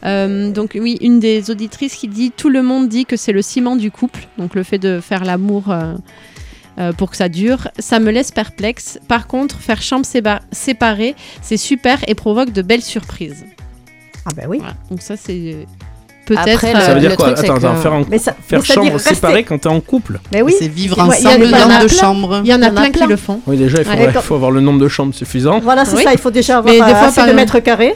Euh, 0.06 0.50
donc 0.50 0.72
oui, 0.80 0.98
une 1.00 1.18
des 1.18 1.50
auditrices 1.50 1.94
qui 1.96 2.08
dit 2.08 2.30
tout 2.30 2.48
le 2.48 2.62
monde 2.62 2.88
dit 2.88 3.06
que 3.06 3.16
c'est 3.16 3.32
le 3.32 3.42
ciment 3.42 3.76
du 3.76 3.90
couple, 3.90 4.28
donc 4.38 4.54
le 4.54 4.62
fait 4.62 4.78
de 4.78 5.00
faire 5.00 5.24
l'amour 5.24 5.64
euh, 5.70 5.94
euh, 6.78 6.92
pour 6.92 7.10
que 7.10 7.16
ça 7.16 7.28
dure, 7.28 7.68
ça 7.78 7.98
me 7.98 8.10
laisse 8.10 8.30
perplexe. 8.30 8.98
Par 9.08 9.26
contre, 9.26 9.58
faire 9.58 9.82
chambre 9.82 10.06
séparée, 10.52 11.14
c'est 11.42 11.56
super 11.56 11.98
et 12.06 12.14
provoque 12.14 12.52
de 12.52 12.62
belles 12.62 12.82
surprises. 12.82 13.44
Ah 14.26 14.30
ben 14.36 14.46
oui. 14.48 14.58
Voilà. 14.58 14.74
Donc 14.90 15.00
ça 15.02 15.16
c'est 15.16 15.56
peut-être. 16.26 16.60
Ça 16.60 16.94
veut 16.94 17.00
dire 17.00 17.16
quoi 17.16 17.32
truc, 17.32 17.38
Attends, 17.44 17.56
attends, 17.56 17.74
que- 17.74 17.80
faire, 17.80 17.92
en- 17.94 18.04
Mais 18.10 18.18
ça, 18.18 18.32
faire 18.32 18.58
mais 18.60 18.64
ça 18.64 18.74
veut 18.80 18.86
chambre 18.86 19.00
séparée 19.00 19.44
quand 19.44 19.58
t'es 19.58 19.68
en 19.68 19.80
couple 19.80 20.20
Mais 20.32 20.42
oui. 20.42 20.54
C'est 20.58 20.68
vivre 20.68 20.98
Ouais, 21.08 21.16
il 21.18 21.24
y 21.24 21.26
en 21.26 21.30
a- 21.30 21.34
ensemble 21.34 21.44
il 21.44 21.50
y 21.50 21.54
en 21.54 21.56
a 21.56 21.60
dans 21.74 21.80
deux 21.80 21.86
plein. 21.86 21.98
chambres. 21.98 22.40
Il 22.44 22.50
y 22.50 22.54
en 22.54 22.62
a 22.62 22.70
plein 22.70 22.90
qui 22.90 23.06
le 23.06 23.16
font. 23.16 23.40
Oui, 23.46 23.56
déjà, 23.56 23.78
il 23.78 23.84
faut, 23.84 23.90
Ouais, 23.92 24.06
ouais, 24.06 24.12
quand- 24.12 24.20
faut 24.22 24.34
avoir 24.34 24.50
le 24.50 24.60
nombre 24.60 24.80
de 24.80 24.88
chambres 24.88 25.14
suffisant. 25.14 25.60
Voilà, 25.60 25.84
c'est 25.84 25.96
Oui. 25.96 26.02
ça, 26.04 26.12
il 26.12 26.18
faut 26.18 26.30
déjà 26.30 26.58
avoir 26.58 26.72
Mais 26.74 26.80
des 26.80 26.86
fois, 26.90 27.06
assez 27.06 27.16
par 27.16 27.26
de 27.26 27.30
le- 27.30 27.36
mètres 27.36 27.58
carrés. 27.60 27.94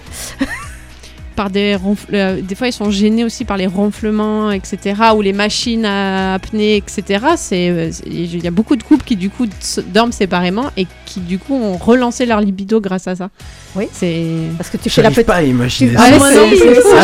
Par 1.36 1.48
des 1.48 1.74
ronfle- 1.77 2.12
euh, 2.12 2.40
des 2.43 2.55
fois 2.55 2.69
ils 2.69 2.73
sont 2.73 2.90
gênés 2.90 3.24
aussi 3.24 3.44
par 3.44 3.57
les 3.57 3.66
ronflements, 3.66 4.51
etc. 4.51 4.94
Ou 5.16 5.23
les 5.23 5.32
machines 5.32 5.85
à 5.86 6.35
apnée, 6.35 6.77
etc. 6.77 7.24
C'est, 7.36 7.70
euh, 7.70 7.89
c'est- 7.93 8.05
il 8.07 8.43
y 8.43 8.47
a 8.47 8.51
beaucoup 8.51 8.77
de 8.77 8.82
couples 8.82 9.05
qui 9.05 9.16
du 9.16 9.31
coup 9.31 9.47
dorment 9.86 10.12
séparément 10.12 10.66
et 10.77 10.86
qui 11.07 11.20
du 11.20 11.39
coup 11.39 11.55
ont 11.55 11.77
relancé 11.77 12.27
leur 12.27 12.40
libido 12.40 12.81
grâce 12.81 13.07
à 13.09 13.16
ça. 13.16 13.31
Oui. 13.76 13.88
C'est 13.92 14.24
Parce 14.59 14.68
que 14.68 14.76
tu 14.78 14.90
fais 14.90 15.01
la 15.02 15.10
petite. 15.10 15.26
pas 15.26 15.36
à 15.36 15.42
imaginer 15.42 15.92
Ah, 15.97 16.02
Ah, 16.06 16.10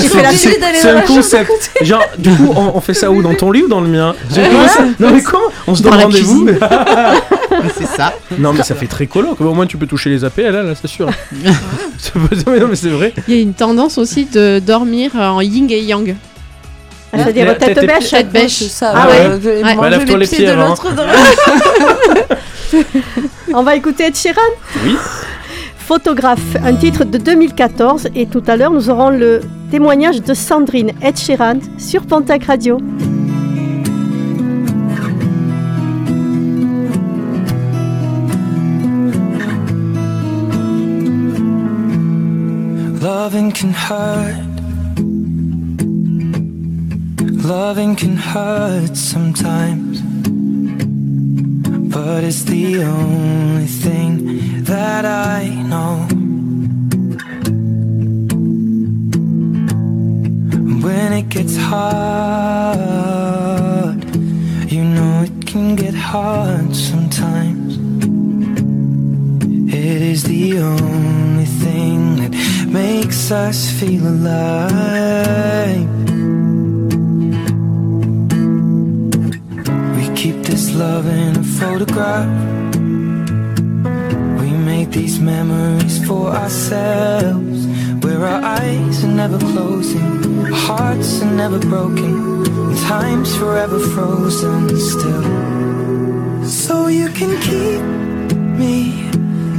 j'ai 0.01 0.09
c'est- 0.81 0.91
un 0.91 1.01
concept. 1.03 1.71
Genre, 1.83 2.03
du 2.19 2.31
coup, 2.31 2.53
on, 2.57 2.73
on 2.77 2.81
fait 2.81 2.95
ça 2.95 3.11
où 3.11 3.23
Dans 3.23 3.35
ton 3.35 3.53
lit 3.53 3.63
ou 3.63 3.69
dans 3.69 3.81
le 3.81 3.89
mien? 3.89 4.15
Ça? 4.31 4.41
Non, 4.99 5.11
mais 5.13 5.23
comment? 5.23 5.45
On 5.69 5.75
se 5.77 5.83
donne 5.83 5.95
rendez-vous 5.95 6.49
C'est 7.79 7.87
ça. 7.87 8.15
Non, 8.39 8.53
mais 8.53 8.63
ça 8.65 8.75
fait 8.75 8.87
très 8.89 9.07
colo. 9.07 9.37
Au 9.39 9.55
moins, 9.55 9.67
tu 9.67 9.77
peux 9.77 9.87
toucher 9.87 10.11
les 10.11 10.25
AP, 10.25 10.39
là, 10.39 10.63
là 10.63 10.73
c'est 10.81 10.89
sûr. 10.89 11.09
Non, 12.17 12.69
mais 12.69 12.77
c'est 12.77 12.89
vrai. 12.89 13.13
Il 13.29 13.35
y 13.35 13.39
a 13.39 13.43
une 13.43 13.55
tendance 13.55 13.99
aussi 13.99 14.25
de 14.27 14.59
dormir 14.59 15.13
en 15.15 15.41
yin 15.41 15.71
et 15.71 15.81
yang. 15.81 16.15
Ah, 17.13 17.19
C'est-à-dire 17.23 17.57
tête 17.59 17.75
tête 17.75 17.87
bêche. 17.87 18.11
Tête 18.11 18.31
bêche. 18.31 18.63
Ça. 18.69 18.93
Ah 18.95 19.07
euh, 19.09 19.39
vais 19.41 19.63
Ouais. 19.63 19.65
manger 19.75 19.77
Bah, 19.81 19.91
lève-toi 19.91 20.19
les 20.19 20.27
pieds 20.27 20.47
de 20.47 20.51
avant. 20.53 20.69
l'autre 20.69 20.87
On 23.55 23.63
va 23.63 23.77
écouter 23.77 24.07
Ed 24.07 24.17
Sheeran? 24.17 24.41
Oui. 24.85 24.97
Photographe, 25.87 26.57
un 26.65 26.75
titre 26.75 27.05
de 27.05 27.17
2014 27.17 28.09
et 28.17 28.27
tout 28.27 28.43
à 28.49 28.57
l'heure 28.57 28.73
nous 28.73 28.91
aurons 28.91 29.11
le 29.11 29.41
témoignage 29.71 30.21
de 30.21 30.35
Sandrine 30.35 30.91
Ed 31.01 31.17
Sheeran 31.17 31.61
sur 31.79 32.03
Pontac 32.03 32.43
Radio. 32.43 32.79
Loving 43.01 43.53
can 43.53 43.71
hurt. 43.71 44.35
Loving 47.47 47.95
can 47.95 48.17
hurt 48.17 48.97
sometimes. 48.97 50.03
But 51.97 52.25
it's 52.25 52.45
the 52.45 52.83
only 52.85 53.65
thing 53.65 54.63
that 54.65 55.07
I 55.07 55.49
know. 55.71 56.07
When 60.85 61.13
it 61.15 61.31
gets 61.31 61.57
hard, 61.57 61.97
you 64.71 64.85
know 64.85 65.23
it 65.23 65.47
can 65.47 65.75
get 65.75 65.95
hard 65.95 66.77
sometimes. 66.77 67.79
it 69.73 70.03
is 70.03 70.23
the 70.25 70.59
only 70.59 71.47
thing 71.63 72.17
that 72.17 72.33
makes 72.69 73.31
us 73.31 73.71
feel 73.81 74.07
alive. 74.07 75.96
Keep 80.17 80.37
this 80.37 80.75
love 80.75 81.07
in 81.07 81.37
a 81.37 81.43
photograph. 81.43 82.27
We 84.41 84.51
make 84.51 84.91
these 84.91 85.21
memories 85.21 86.05
for 86.07 86.29
ourselves. 86.31 87.67
Where 88.03 88.25
our 88.25 88.43
eyes 88.43 89.05
are 89.05 89.15
never 89.23 89.39
closing, 89.39 90.47
hearts 90.67 91.21
are 91.23 91.31
never 91.31 91.59
broken, 91.59 92.47
and 92.47 92.79
time's 92.79 93.37
forever 93.37 93.79
frozen 93.79 94.61
still. 94.79 95.25
So 96.45 96.87
you 96.87 97.09
can 97.11 97.33
keep 97.49 97.83
me 98.61 99.09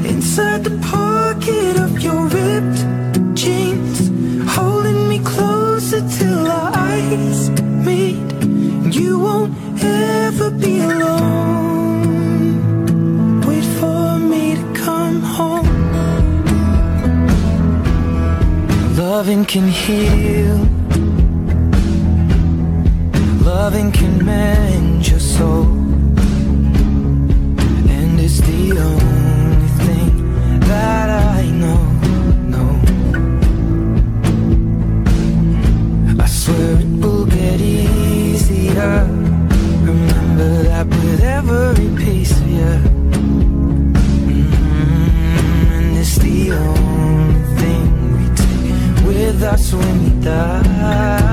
inside 0.10 0.64
the 0.64 0.78
pocket 0.90 1.78
of 1.78 2.00
your 2.00 2.26
ripped 2.38 2.82
jeans, 3.36 4.10
holding 4.56 5.08
me 5.08 5.20
closer 5.20 6.02
till 6.18 6.48
our 6.48 6.72
eyes 6.74 7.50
meet. 7.86 8.37
You 8.92 9.20
won't 9.20 9.54
ever 9.84 10.50
be 10.50 10.80
alone. 10.80 11.42
Wait 13.42 13.64
for 13.80 14.18
me 14.18 14.56
to 14.56 14.74
come 14.74 15.22
home. 15.22 15.68
Loving 18.96 19.46
can 19.46 19.68
heal. 19.68 20.58
Loving 23.44 23.92
can 23.92 24.24
mend 24.26 25.08
your 25.08 25.20
soul. 25.20 25.77
da 49.40 49.58
su 49.58 49.78
mitad. 49.78 51.27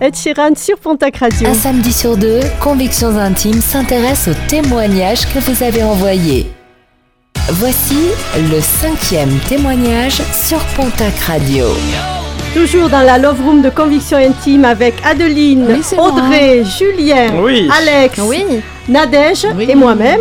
Ed 0.00 0.14
Sheeran 0.16 0.54
sur 0.56 0.78
Pontac 0.78 1.16
Radio. 1.18 1.48
Un 1.48 1.52
samedi 1.54 1.92
sur 1.92 2.16
deux, 2.16 2.40
Convictions 2.58 3.14
Intimes 3.18 3.60
s'intéresse 3.60 4.28
aux 4.28 4.48
témoignages 4.48 5.26
que 5.32 5.38
vous 5.40 5.62
avez 5.62 5.82
envoyés. 5.82 6.46
Voici 7.50 7.98
le 8.50 8.60
cinquième 8.62 9.38
témoignage 9.48 10.22
sur 10.32 10.58
Pontac 10.76 11.14
Radio. 11.26 11.66
Toujours 12.54 12.88
dans 12.88 13.02
la 13.02 13.18
Love 13.18 13.42
Room 13.44 13.60
de 13.60 13.68
Conviction 13.68 14.16
Intime 14.16 14.64
avec 14.64 14.94
Adeline, 15.04 15.66
Oui, 15.68 15.80
c'est 15.82 15.96
moi. 15.96 16.08
Audrey, 16.08 16.62
Julien, 16.64 17.42
Oui. 17.42 17.68
Alex, 17.78 18.18
Oui, 18.24 18.44
Nadège 18.88 19.46
Oui. 19.54 19.66
et 19.68 19.74
moi-même. 19.74 20.20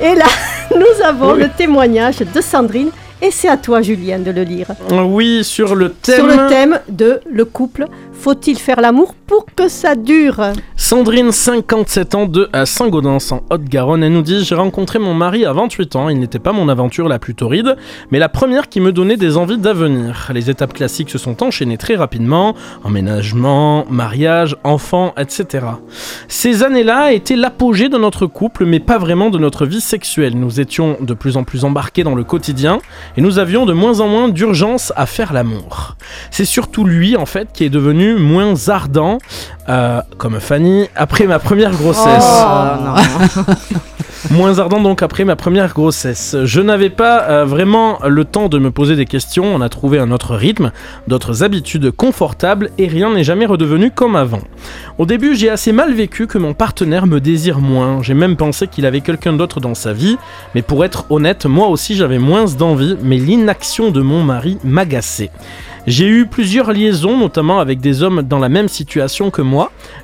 Et 0.00 0.14
là, 0.14 0.26
nous 0.76 1.04
avons 1.04 1.32
Oui. 1.32 1.40
le 1.40 1.48
témoignage 1.48 2.18
de 2.18 2.40
Sandrine. 2.40 2.90
Et 3.26 3.32
c'est 3.32 3.48
à 3.48 3.56
toi, 3.56 3.82
Julien, 3.82 4.20
de 4.20 4.30
le 4.30 4.42
lire. 4.44 4.68
Oui, 4.92 5.42
sur 5.42 5.74
le 5.74 5.90
thème. 5.90 6.14
Sur 6.14 6.26
le 6.28 6.48
thème 6.48 6.78
de 6.88 7.18
le 7.28 7.44
couple, 7.44 7.86
faut-il 8.18 8.58
faire 8.58 8.80
l'amour 8.80 9.14
pour 9.26 9.46
que 9.54 9.68
ça 9.68 9.94
dure? 9.94 10.40
Sandrine, 10.76 11.32
57 11.32 12.14
ans, 12.14 12.26
de 12.26 12.48
à 12.52 12.66
Saint-Gaudens, 12.66 13.32
en 13.32 13.42
Haute-Garonne, 13.50 14.02
elle 14.02 14.12
nous 14.12 14.22
dit 14.22 14.44
J'ai 14.44 14.54
rencontré 14.54 14.98
mon 14.98 15.14
mari 15.14 15.44
à 15.44 15.52
28 15.52 15.96
ans. 15.96 16.08
Il 16.08 16.18
n'était 16.18 16.38
pas 16.38 16.52
mon 16.52 16.68
aventure 16.68 17.08
la 17.08 17.18
plus 17.18 17.34
torride, 17.34 17.76
mais 18.10 18.18
la 18.18 18.28
première 18.28 18.68
qui 18.68 18.80
me 18.80 18.92
donnait 18.92 19.16
des 19.16 19.36
envies 19.36 19.58
d'avenir. 19.58 20.30
Les 20.34 20.50
étapes 20.50 20.72
classiques 20.72 21.10
se 21.10 21.18
sont 21.18 21.42
enchaînées 21.42 21.76
très 21.76 21.96
rapidement 21.96 22.54
emménagement, 22.84 23.84
mariage, 23.90 24.56
enfants, 24.64 25.12
etc. 25.16 25.66
Ces 26.28 26.62
années-là 26.62 27.12
étaient 27.12 27.36
l'apogée 27.36 27.88
de 27.88 27.98
notre 27.98 28.26
couple, 28.26 28.64
mais 28.64 28.80
pas 28.80 28.98
vraiment 28.98 29.30
de 29.30 29.38
notre 29.38 29.66
vie 29.66 29.80
sexuelle. 29.80 30.36
Nous 30.36 30.60
étions 30.60 30.96
de 31.00 31.14
plus 31.14 31.36
en 31.36 31.44
plus 31.44 31.64
embarqués 31.64 32.04
dans 32.04 32.14
le 32.14 32.24
quotidien 32.24 32.78
et 33.16 33.20
nous 33.20 33.38
avions 33.38 33.66
de 33.66 33.72
moins 33.72 34.00
en 34.00 34.08
moins 34.08 34.28
d'urgence 34.28 34.92
à 34.96 35.06
faire 35.06 35.32
l'amour. 35.32 35.96
C'est 36.30 36.44
surtout 36.44 36.84
lui, 36.84 37.16
en 37.16 37.26
fait, 37.26 37.48
qui 37.52 37.64
est 37.64 37.70
devenu 37.70 38.05
moins 38.14 38.68
ardent, 38.68 39.18
euh, 39.68 40.00
comme 40.18 40.40
Fanny, 40.40 40.88
après 40.94 41.26
ma 41.26 41.38
première 41.38 41.72
grossesse. 41.72 42.24
Oh. 42.24 43.40
Moins 44.30 44.58
ardent 44.58 44.80
donc 44.80 45.02
après 45.02 45.24
ma 45.24 45.36
première 45.36 45.72
grossesse. 45.72 46.36
Je 46.44 46.60
n'avais 46.60 46.90
pas 46.90 47.22
euh, 47.22 47.44
vraiment 47.44 47.98
le 48.06 48.24
temps 48.24 48.48
de 48.48 48.58
me 48.58 48.70
poser 48.70 48.96
des 48.96 49.04
questions, 49.04 49.44
on 49.54 49.60
a 49.60 49.68
trouvé 49.68 49.98
un 49.98 50.10
autre 50.10 50.34
rythme, 50.34 50.72
d'autres 51.06 51.44
habitudes 51.44 51.90
confortables 51.90 52.70
et 52.78 52.88
rien 52.88 53.12
n'est 53.12 53.24
jamais 53.24 53.46
redevenu 53.46 53.90
comme 53.90 54.16
avant. 54.16 54.40
Au 54.98 55.06
début 55.06 55.36
j'ai 55.36 55.48
assez 55.48 55.70
mal 55.72 55.92
vécu 55.92 56.26
que 56.26 56.38
mon 56.38 56.54
partenaire 56.54 57.06
me 57.06 57.20
désire 57.20 57.60
moins, 57.60 58.02
j'ai 58.02 58.14
même 58.14 58.36
pensé 58.36 58.66
qu'il 58.66 58.86
avait 58.86 59.00
quelqu'un 59.00 59.32
d'autre 59.32 59.60
dans 59.60 59.74
sa 59.74 59.92
vie, 59.92 60.16
mais 60.54 60.62
pour 60.62 60.84
être 60.84 61.06
honnête, 61.10 61.46
moi 61.46 61.68
aussi 61.68 61.94
j'avais 61.94 62.18
moins 62.18 62.46
d'envie, 62.46 62.96
mais 63.02 63.18
l'inaction 63.18 63.90
de 63.90 64.00
mon 64.00 64.22
mari 64.22 64.58
m'agaçait. 64.64 65.30
J'ai 65.86 66.08
eu 66.08 66.26
plusieurs 66.26 66.72
liaisons, 66.72 67.16
notamment 67.16 67.60
avec 67.60 67.78
des 67.78 68.02
hommes 68.02 68.22
dans 68.22 68.40
la 68.40 68.48
même 68.48 68.66
situation 68.66 69.30
que 69.30 69.40
moi. 69.40 69.55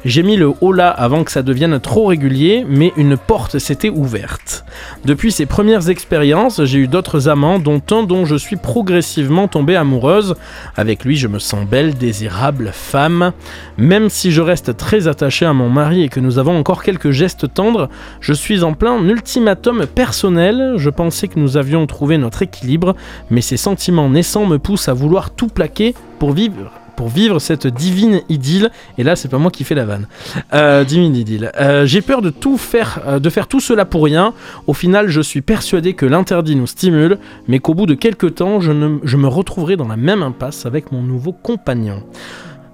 J'ai 0.05 0.23
mis 0.23 0.37
le 0.37 0.53
haut 0.61 0.73
là 0.73 0.91
avant 0.91 1.23
que 1.23 1.31
ça 1.31 1.43
devienne 1.43 1.79
trop 1.79 2.07
régulier, 2.07 2.65
mais 2.69 2.93
une 2.97 3.17
porte 3.17 3.59
s'était 3.59 3.89
ouverte. 3.89 4.65
Depuis 5.05 5.31
ces 5.31 5.47
premières 5.47 5.91
expériences, 5.91 6.65
j'ai 6.65 6.79
eu 6.79 6.89
d'autres 6.89 7.29
amants, 7.29 7.59
dont 7.59 7.81
un 7.91 8.03
dont 8.03 8.25
je 8.25 8.37
suis 8.37 8.57
progressivement 8.57 9.49
tombée 9.49 9.77
amoureuse. 9.77 10.35
Avec 10.77 11.05
lui, 11.05 11.17
je 11.17 11.29
me 11.29 11.39
sens 11.39 11.67
belle, 11.67 11.95
désirable, 11.95 12.71
femme. 12.73 13.33
Même 13.77 14.09
si 14.09 14.33
je 14.33 14.41
reste 14.41 14.77
très 14.77 15.07
attachée 15.07 15.47
à 15.47 15.53
mon 15.53 15.69
mari 15.69 16.03
et 16.03 16.09
que 16.09 16.21
nous 16.21 16.39
avons 16.39 16.59
encore 16.59 16.83
quelques 16.83 17.11
gestes 17.11 17.53
tendres, 17.53 17.89
je 18.21 18.33
suis 18.33 18.65
en 18.65 18.75
plein 18.75 18.99
ultimatum 19.05 19.87
personnel. 19.87 20.75
Je 20.77 20.91
pensais 20.91 21.29
que 21.29 21.39
nous 21.39 21.57
avions 21.57 21.87
trouvé 21.87 22.19
notre 22.19 22.43
équilibre, 22.43 22.97
mais 23.31 23.41
ces 23.41 23.57
sentiments 23.57 24.11
naissants 24.11 24.47
me 24.47 24.59
poussent 24.59 24.89
à 24.89 24.95
vouloir 24.95 25.31
tout 25.31 25.49
plaquer 25.49 25.95
pour 26.19 26.33
vivre. 26.33 26.82
Pour 27.03 27.09
vivre 27.11 27.41
cette 27.41 27.67
divine 27.67 28.21
idylle, 28.29 28.71
et 28.97 29.03
là 29.03 29.17
c'est 29.17 29.27
pas 29.27 29.39
moi 29.39 29.51
qui 29.51 29.65
fais 29.65 29.75
la 29.75 29.85
vanne, 29.85 30.07
Euh, 30.55 30.85
divine 30.85 31.17
idylle. 31.17 31.51
Euh, 31.61 31.85
J'ai 31.85 32.01
peur 32.01 32.23
de 32.23 32.31
tout 32.31 32.57
faire, 32.57 33.01
euh, 33.09 33.19
de 33.19 33.29
faire 33.29 33.49
tout 33.49 33.59
cela 33.59 33.85
pour 33.85 34.05
rien. 34.05 34.35
Au 34.69 34.73
final, 34.73 35.09
je 35.09 35.21
suis 35.21 35.41
persuadé 35.43 35.95
que 35.95 36.07
l'interdit 36.07 36.55
nous 36.55 36.69
stimule, 36.69 37.19
mais 37.49 37.59
qu'au 37.59 37.75
bout 37.75 37.87
de 37.87 37.95
quelques 37.95 38.37
temps, 38.37 38.61
je, 38.61 38.71
ne- 38.71 38.99
je 39.03 39.17
me 39.17 39.27
retrouverai 39.27 39.75
dans 39.77 39.89
la 39.89 39.97
même 39.97 40.23
impasse 40.23 40.65
avec 40.65 40.93
mon 40.93 41.03
nouveau 41.03 41.33
compagnon. 41.33 42.05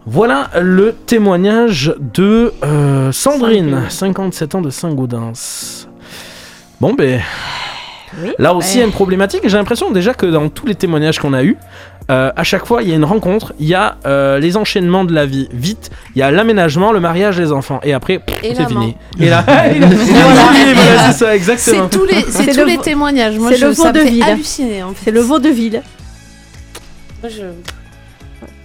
Voilà 0.04 0.50
le 0.60 0.92
témoignage 1.06 1.94
de 2.14 2.52
euh, 2.64 3.10
Sandrine, 3.12 3.84
57 3.88 4.54
ans 4.56 4.60
de 4.60 4.68
Saint-Gaudens. 4.68 5.86
Bon, 6.82 6.92
ben. 6.92 7.22
Oui. 8.22 8.30
Là 8.38 8.52
aussi, 8.54 8.76
il 8.76 8.80
y 8.80 8.82
a 8.82 8.86
une 8.86 8.92
problématique. 8.92 9.42
J'ai 9.44 9.56
l'impression 9.56 9.90
déjà 9.90 10.12
que 10.12 10.26
dans 10.26 10.48
tous 10.50 10.66
les 10.66 10.74
témoignages 10.74 11.18
qu'on 11.18 11.32
a 11.34 11.44
eus, 11.44 11.56
euh, 12.10 12.30
à 12.34 12.42
chaque 12.44 12.64
fois, 12.66 12.82
il 12.82 12.88
y 12.88 12.92
a 12.92 12.94
une 12.96 13.04
rencontre, 13.04 13.52
il 13.60 13.66
y 13.66 13.74
a 13.74 13.96
euh, 14.06 14.38
les 14.38 14.56
enchaînements 14.56 15.04
de 15.04 15.12
la 15.12 15.26
vie. 15.26 15.48
Vite, 15.52 15.90
il 16.14 16.20
y 16.20 16.22
a 16.22 16.30
l'aménagement, 16.30 16.90
le 16.92 17.00
mariage, 17.00 17.38
les 17.38 17.52
enfants. 17.52 17.80
Et 17.82 17.92
après, 17.92 18.20
c'est 18.42 18.66
fini. 18.66 18.96
Et 19.20 19.28
là, 19.28 19.44
voilà, 19.46 21.12
c'est 21.12 21.18
ça, 21.24 21.36
exactement. 21.36 21.88
C'est 21.90 21.98
tous 21.98 22.04
les, 22.06 22.22
c'est 22.22 22.30
C'est 22.44 22.52
tous 22.52 22.58
le 22.60 22.64
les 22.66 22.76
vo- 22.76 22.82
témoignages. 22.82 23.38
Moi, 23.38 23.50
c'est 23.50 23.58
je, 23.58 23.66
le 23.66 23.74
ça 23.74 23.88
me 23.92 23.98
fait 23.98 24.04
vaudeville. 24.04 24.22
halluciner. 24.22 24.82
En 24.82 24.88
fait. 24.90 24.96
C'est 25.04 25.10
le 25.10 25.20
vaudeville. 25.20 25.82
Moi, 27.22 27.30
je... 27.30 27.42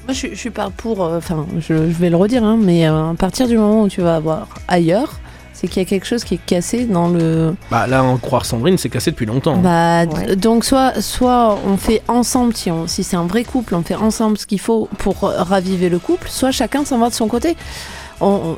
Moi, 0.06 0.14
je, 0.14 0.28
je 0.32 0.36
suis 0.36 0.50
pas 0.50 0.70
pour. 0.76 1.04
euh, 1.04 1.18
Enfin, 1.18 1.46
je, 1.60 1.74
je 1.76 1.98
vais 1.98 2.10
le 2.10 2.18
redire, 2.18 2.44
hein, 2.44 2.58
mais 2.60 2.88
euh, 2.88 3.12
à 3.12 3.14
partir 3.18 3.48
du 3.48 3.58
moment 3.58 3.84
où 3.84 3.90
tu 3.90 4.02
vas 4.02 4.16
avoir 4.18 4.48
ailleurs, 4.68 5.20
c'est 5.54 5.68
qu'il 5.68 5.82
y 5.82 5.86
a 5.86 5.88
quelque 5.88 6.06
chose 6.06 6.24
qui 6.24 6.34
est 6.36 6.46
cassé 6.46 6.86
dans 6.86 7.08
le. 7.08 7.56
Bah 7.72 7.88
là, 7.88 8.04
en 8.04 8.18
croire 8.18 8.46
Sandrine, 8.46 8.78
c'est 8.78 8.90
cassé 8.90 9.12
depuis 9.12 9.26
longtemps. 9.26 9.58
Bah, 9.58 10.04
Ouais. 10.06 10.36
donc 10.36 10.66
soit, 10.66 11.00
soit 11.02 11.58
on 11.68 11.78
fait 11.78 12.02
ensemble, 12.08 12.56
si, 12.56 12.70
on, 12.72 12.88
si 12.88 13.04
c'est 13.04 13.16
un 13.16 13.26
vrai 13.28 13.44
couple, 13.44 13.76
on 13.76 13.84
fait 13.84 13.96
ensemble 13.96 14.38
ce 14.38 14.46
qu'il 14.46 14.60
faut 14.60 14.90
pour 14.98 15.22
raviver 15.22 15.90
le 15.90 16.00
couple, 16.00 16.28
soit 16.30 16.52
chacun 16.52 16.84
s'en 16.86 16.98
va 16.98 17.10
de 17.10 17.14
son 17.14 17.28
côté. 17.28 17.56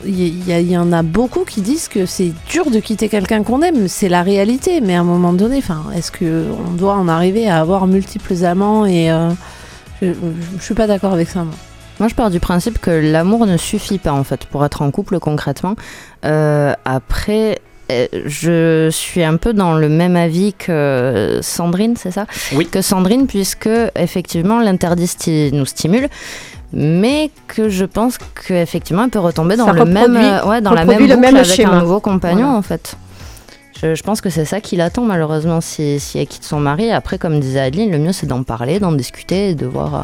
Il 0.06 0.48
y, 0.48 0.54
a- 0.54 0.60
il 0.60 0.70
y 0.70 0.78
en 0.78 0.92
a 0.94 1.02
beaucoup 1.02 1.44
qui 1.44 1.62
disent 1.62 1.88
que 1.88 2.06
c'est 2.06 2.32
dur 2.50 2.70
de 2.70 2.80
quitter 2.80 3.10
quelqu'un 3.10 3.42
qu'on 3.42 3.62
aime, 3.64 3.88
c'est 3.88 4.10
la 4.10 4.22
réalité, 4.22 4.80
mais 4.80 4.96
à 4.96 5.00
un 5.00 5.04
moment 5.04 5.34
donné, 5.34 5.58
enfin, 5.58 5.86
est-ce 5.96 6.12
que 6.12 6.46
on 6.68 6.72
doit 6.74 6.94
en 6.94 7.08
arriver 7.08 7.48
à 7.50 7.60
avoir 7.62 7.88
multiples 7.88 8.46
amants 8.46 8.86
et 8.86 9.10
euh, 9.12 9.32
je, 10.04 10.10
je 10.60 10.64
suis 10.64 10.76
pas 10.76 10.86
d'accord 10.86 11.14
avec 11.14 11.30
ça. 11.30 11.44
moi. 11.44 11.56
Moi, 12.00 12.10
je 12.10 12.16
pars 12.16 12.30
du 12.30 12.40
principe 12.40 12.80
que 12.80 12.92
l'amour 12.92 13.46
ne 13.46 13.58
suffit 13.58 13.98
pas, 14.00 14.12
en 14.12 14.24
fait, 14.24 14.46
pour 14.46 14.66
être 14.66 14.82
en 14.82 14.92
couple 14.92 15.20
concrètement. 15.20 15.76
Euh, 16.26 16.74
après, 16.84 17.60
euh, 17.92 18.08
je 18.26 18.90
suis 18.92 19.24
un 19.24 19.38
peu 19.38 19.54
dans 19.54 19.76
le 19.76 19.88
même 19.90 20.16
avis 20.16 20.54
que 20.54 21.40
Sandrine, 21.42 21.96
c'est 21.98 22.12
ça? 22.12 22.26
Oui. 22.54 22.68
Que 22.68 22.82
Sandrine, 22.82 23.28
puisque, 23.28 23.70
effectivement, 23.96 24.60
l'interdit 24.60 25.06
sti- 25.06 25.54
nous 25.54 25.66
stimule. 25.66 26.10
Mais 26.74 27.30
que 27.48 27.70
je 27.70 27.86
pense 27.86 28.18
qu'effectivement, 28.46 29.06
elle 29.06 29.10
peut 29.12 29.20
retomber 29.20 29.56
dans 29.56 29.68
Ça 29.68 29.72
le 29.74 29.86
même, 29.86 30.18
euh, 30.18 30.44
ouais, 30.46 30.60
dans 30.60 30.72
la 30.72 30.84
même 30.84 30.98
boucle 31.08 31.14
avec 31.14 31.46
schéma. 31.46 31.74
un 31.74 31.80
nouveau 31.82 32.02
compagnon, 32.02 32.46
Voilà. 32.48 32.58
en 32.58 32.62
fait. 32.62 32.96
Je, 33.82 33.96
je 33.96 34.04
pense 34.04 34.20
que 34.20 34.30
c'est 34.30 34.46
ça 34.46 34.60
qui 34.60 34.76
l'attend, 34.76 35.04
malheureusement, 35.04 35.62
si, 35.62 36.00
si 36.02 36.18
elle 36.20 36.28
quitte 36.28 36.44
son 36.44 36.60
mari. 36.60 36.92
Après, 36.92 37.18
comme 37.18 37.40
disait 37.40 37.60
Adeline, 37.62 37.92
le 37.92 38.00
mieux, 38.00 38.12
c'est 38.12 38.26
d'en 38.26 38.44
parler, 38.44 38.80
d'en 38.80 38.92
discuter 38.92 39.52
et 39.52 39.56
de 39.56 39.66
voir 39.66 39.96
euh, 39.96 40.00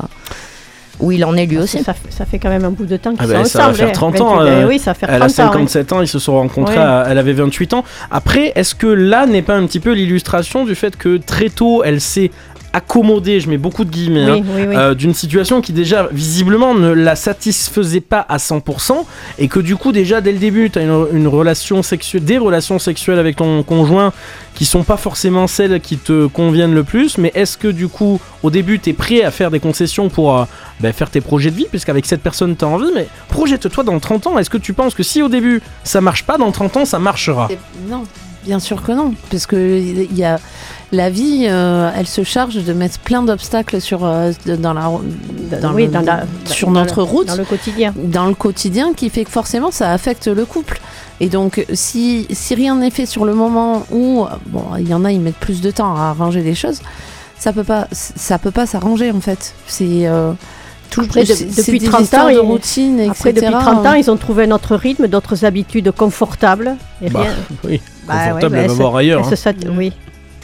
où 1.02 1.12
il 1.12 1.26
en 1.26 1.36
est 1.36 1.46
lui 1.46 1.58
aussi. 1.58 1.84
Ça, 1.84 1.94
fait- 1.94 2.12
ça 2.12 2.26
fait 2.26 2.40
quand 2.40 2.50
même 2.50 2.64
un 2.66 2.70
bout 2.72 2.86
de 2.86 2.98
temps 2.98 3.12
qu'ils 3.16 3.20
Ah 3.22 3.44
sont 3.44 3.46
ça 3.46 3.58
va 3.60 3.64
ensemble. 3.66 3.76
faire 3.78 3.88
hein. 3.90 3.92
30 3.92 4.22
ans, 4.22 4.36
28, 4.38 4.50
euh, 4.52 4.68
oui, 4.68 4.80
ça 4.80 4.94
fait 4.94 5.06
30 5.08 5.16
Elle 5.16 5.22
a 5.22 5.26
ans. 5.26 5.28
ouais. 5.28 5.34
57 5.34 5.94
ans, 5.94 6.02
ils 6.02 6.08
se 6.08 6.20
sont 6.20 6.34
rencontrés, 6.34 6.76
Ouais. 6.78 6.82
à- 6.82 7.06
elle 7.10 7.18
avait 7.18 7.34
28 7.34 7.74
ans. 7.74 7.84
Après, 8.12 8.52
est-ce 8.56 8.76
que 8.76 8.88
là 8.88 9.26
n'est 9.26 9.42
pas 9.42 9.56
un 9.56 9.66
petit 9.66 9.80
peu 9.80 9.92
l'illustration 9.94 10.64
du 10.66 10.76
fait 10.76 10.96
que 10.96 11.18
très 11.18 11.50
tôt, 11.50 11.84
elle 11.84 12.00
s'est 12.02 12.32
accommodée, 12.74 13.40
je 13.40 13.50
mets 13.50 13.58
beaucoup 13.58 13.84
de 13.84 13.90
guillemets, 13.90 14.24
hein, 14.24 14.34
Oui, 14.36 14.44
oui, 14.56 14.62
oui. 14.70 14.76
euh, 14.76 14.94
d'une 14.94 15.14
situation 15.14 15.62
qui 15.62 15.74
déjà 15.74 16.08
visiblement 16.12 16.74
ne 16.74 16.90
la 16.92 17.16
satisfaisait 17.16 18.00
pas 18.02 18.26
à 18.30 18.38
100% 18.38 18.94
et 19.40 19.48
que 19.48 19.60
du 19.60 19.76
coup 19.76 19.92
déjà 19.92 20.22
dès 20.22 20.32
le 20.32 20.38
début 20.40 20.70
tu 20.70 20.80
as 20.80 20.84
une, 20.84 21.08
une 21.14 21.28
relation 21.28 21.84
sexuelle 21.84 22.24
des 22.24 22.38
relations 22.38 22.80
sexuelles 22.80 23.20
avec 23.20 23.36
ton 23.36 23.64
conjoint 23.64 24.14
qui 24.56 24.66
sont 24.66 24.84
pas 24.84 24.98
forcément 24.98 25.48
celles 25.48 25.80
qui 25.82 25.98
te 25.98 26.28
conviennent 26.28 26.74
le 26.74 26.84
plus 26.84 27.18
mais 27.18 27.32
est-ce 27.36 27.58
que 27.58 27.68
du 27.68 27.88
coup 27.88 28.20
au 28.44 28.50
début 28.50 28.80
tu 28.80 28.92
es 28.92 28.94
prêt 28.94 29.24
à 29.24 29.32
faire 29.32 29.52
des 29.52 29.60
concessions 29.60 30.10
pour 30.10 30.38
euh, 30.38 30.46
ben, 30.80 30.94
faire 30.94 31.10
tes 31.10 31.22
projets 31.22 31.52
de 31.52 31.56
vie 31.58 31.68
puisqu'avec 31.70 32.06
cette 32.06 32.22
personne 32.22 32.56
tu 32.56 32.64
as 32.64 32.68
envie 32.68 32.92
mais 32.96 33.08
projette-toi 33.30 33.84
dans 33.84 34.00
30 34.00 34.28
ans 34.28 34.38
est-ce 34.40 34.50
que 34.50 34.58
tu 34.58 34.74
penses 34.74 34.94
que 34.94 35.04
si 35.04 35.22
au 35.22 35.28
début 35.30 35.62
ça 35.84 36.00
marche 36.02 36.24
pas 36.24 36.38
dans 36.38 36.52
30 36.52 36.78
ans 36.78 36.86
ça 36.86 37.00
marchera? 37.00 37.50
Non, 37.90 38.04
bien 38.46 38.60
sûr 38.60 38.82
que 38.82 38.92
non, 38.92 39.14
parce 39.30 39.46
que 39.46 39.56
il 39.80 40.18
y 40.18 40.24
a 40.24 40.40
la 40.92 41.10
vie, 41.10 41.46
euh, 41.50 41.90
elle 41.96 42.08
se 42.08 42.24
charge 42.24 42.56
de 42.64 42.74
mettre 42.74 43.00
plein 43.00 43.24
d'obstacles 43.24 43.80
sur 43.80 44.04
euh, 44.06 44.32
dans 44.46 44.74
la 44.74 44.92
dans 45.62 45.74
oui, 45.74 45.86
le- 45.86 45.92
dans 45.92 46.02
la- 46.02 46.24
sur 46.46 46.68
dans 46.68 46.74
notre 46.82 46.98
le- 46.98 47.04
route, 47.04 47.28
Dans 47.28 47.36
le 47.36 47.46
quotidien. 47.46 47.94
dans 47.98 48.26
le 48.28 48.34
quotidien, 48.34 48.94
qui 48.94 49.10
fait 49.10 49.24
que 49.26 49.32
forcément 49.32 49.72
ça 49.72 49.92
affecte 49.92 50.28
le 50.28 50.46
couple. 50.46 50.80
Et 51.20 51.30
donc, 51.30 51.66
si, 51.74 52.26
si 52.32 52.56
rien 52.56 52.76
n'est 52.76 52.90
fait 52.90 53.06
sur 53.06 53.26
le 53.26 53.34
moment 53.36 53.86
où, 53.92 54.26
bon, 54.48 54.64
il 54.80 54.90
y 54.90 54.94
en 54.94 55.06
a, 55.06 55.12
ils 55.12 55.20
mettent 55.22 55.36
plus 55.36 55.62
de 55.62 55.70
temps 55.72 55.96
à 55.96 56.10
arranger 56.10 56.42
les 56.42 56.56
choses, 56.56 56.82
ça 57.38 57.54
peut 57.54 57.64
pas, 57.64 57.88
ça 57.92 58.40
peut 58.40 58.52
pas 58.52 58.66
s'arranger 58.66 59.12
en 59.12 59.22
fait. 59.22 59.54
C'est 59.68 60.08
euh, 60.08 60.32
tout 60.90 61.02
Après, 61.02 61.24
de- 61.24 61.56
depuis 61.58 61.80
des 61.80 61.88
30 61.88 62.14
ans, 62.16 62.26
de 62.28 62.32
ils- 62.34 62.40
routine, 62.40 63.00
etc. 63.00 63.12
Après, 63.12 63.34
depuis 63.34 63.52
30 63.52 63.86
ans, 63.86 63.94
ils 63.94 64.10
ont 64.12 64.18
trouvé 64.18 64.44
un 64.46 64.52
autre 64.52 64.76
rythme, 64.76 65.08
d'autres 65.08 65.46
habitudes 65.46 65.92
confortables. 65.92 66.76
Et 67.02 67.10
Bah, 67.10 67.22
rien- 67.22 67.32
oui 67.66 67.82
Bah, 68.08 68.14
ouais, 68.14 68.20
confortable 68.42 68.52
bah, 68.56 68.98
ailleurs 68.98 69.26
se 69.26 69.50
hein. 69.50 69.54
Oui. 69.78 69.94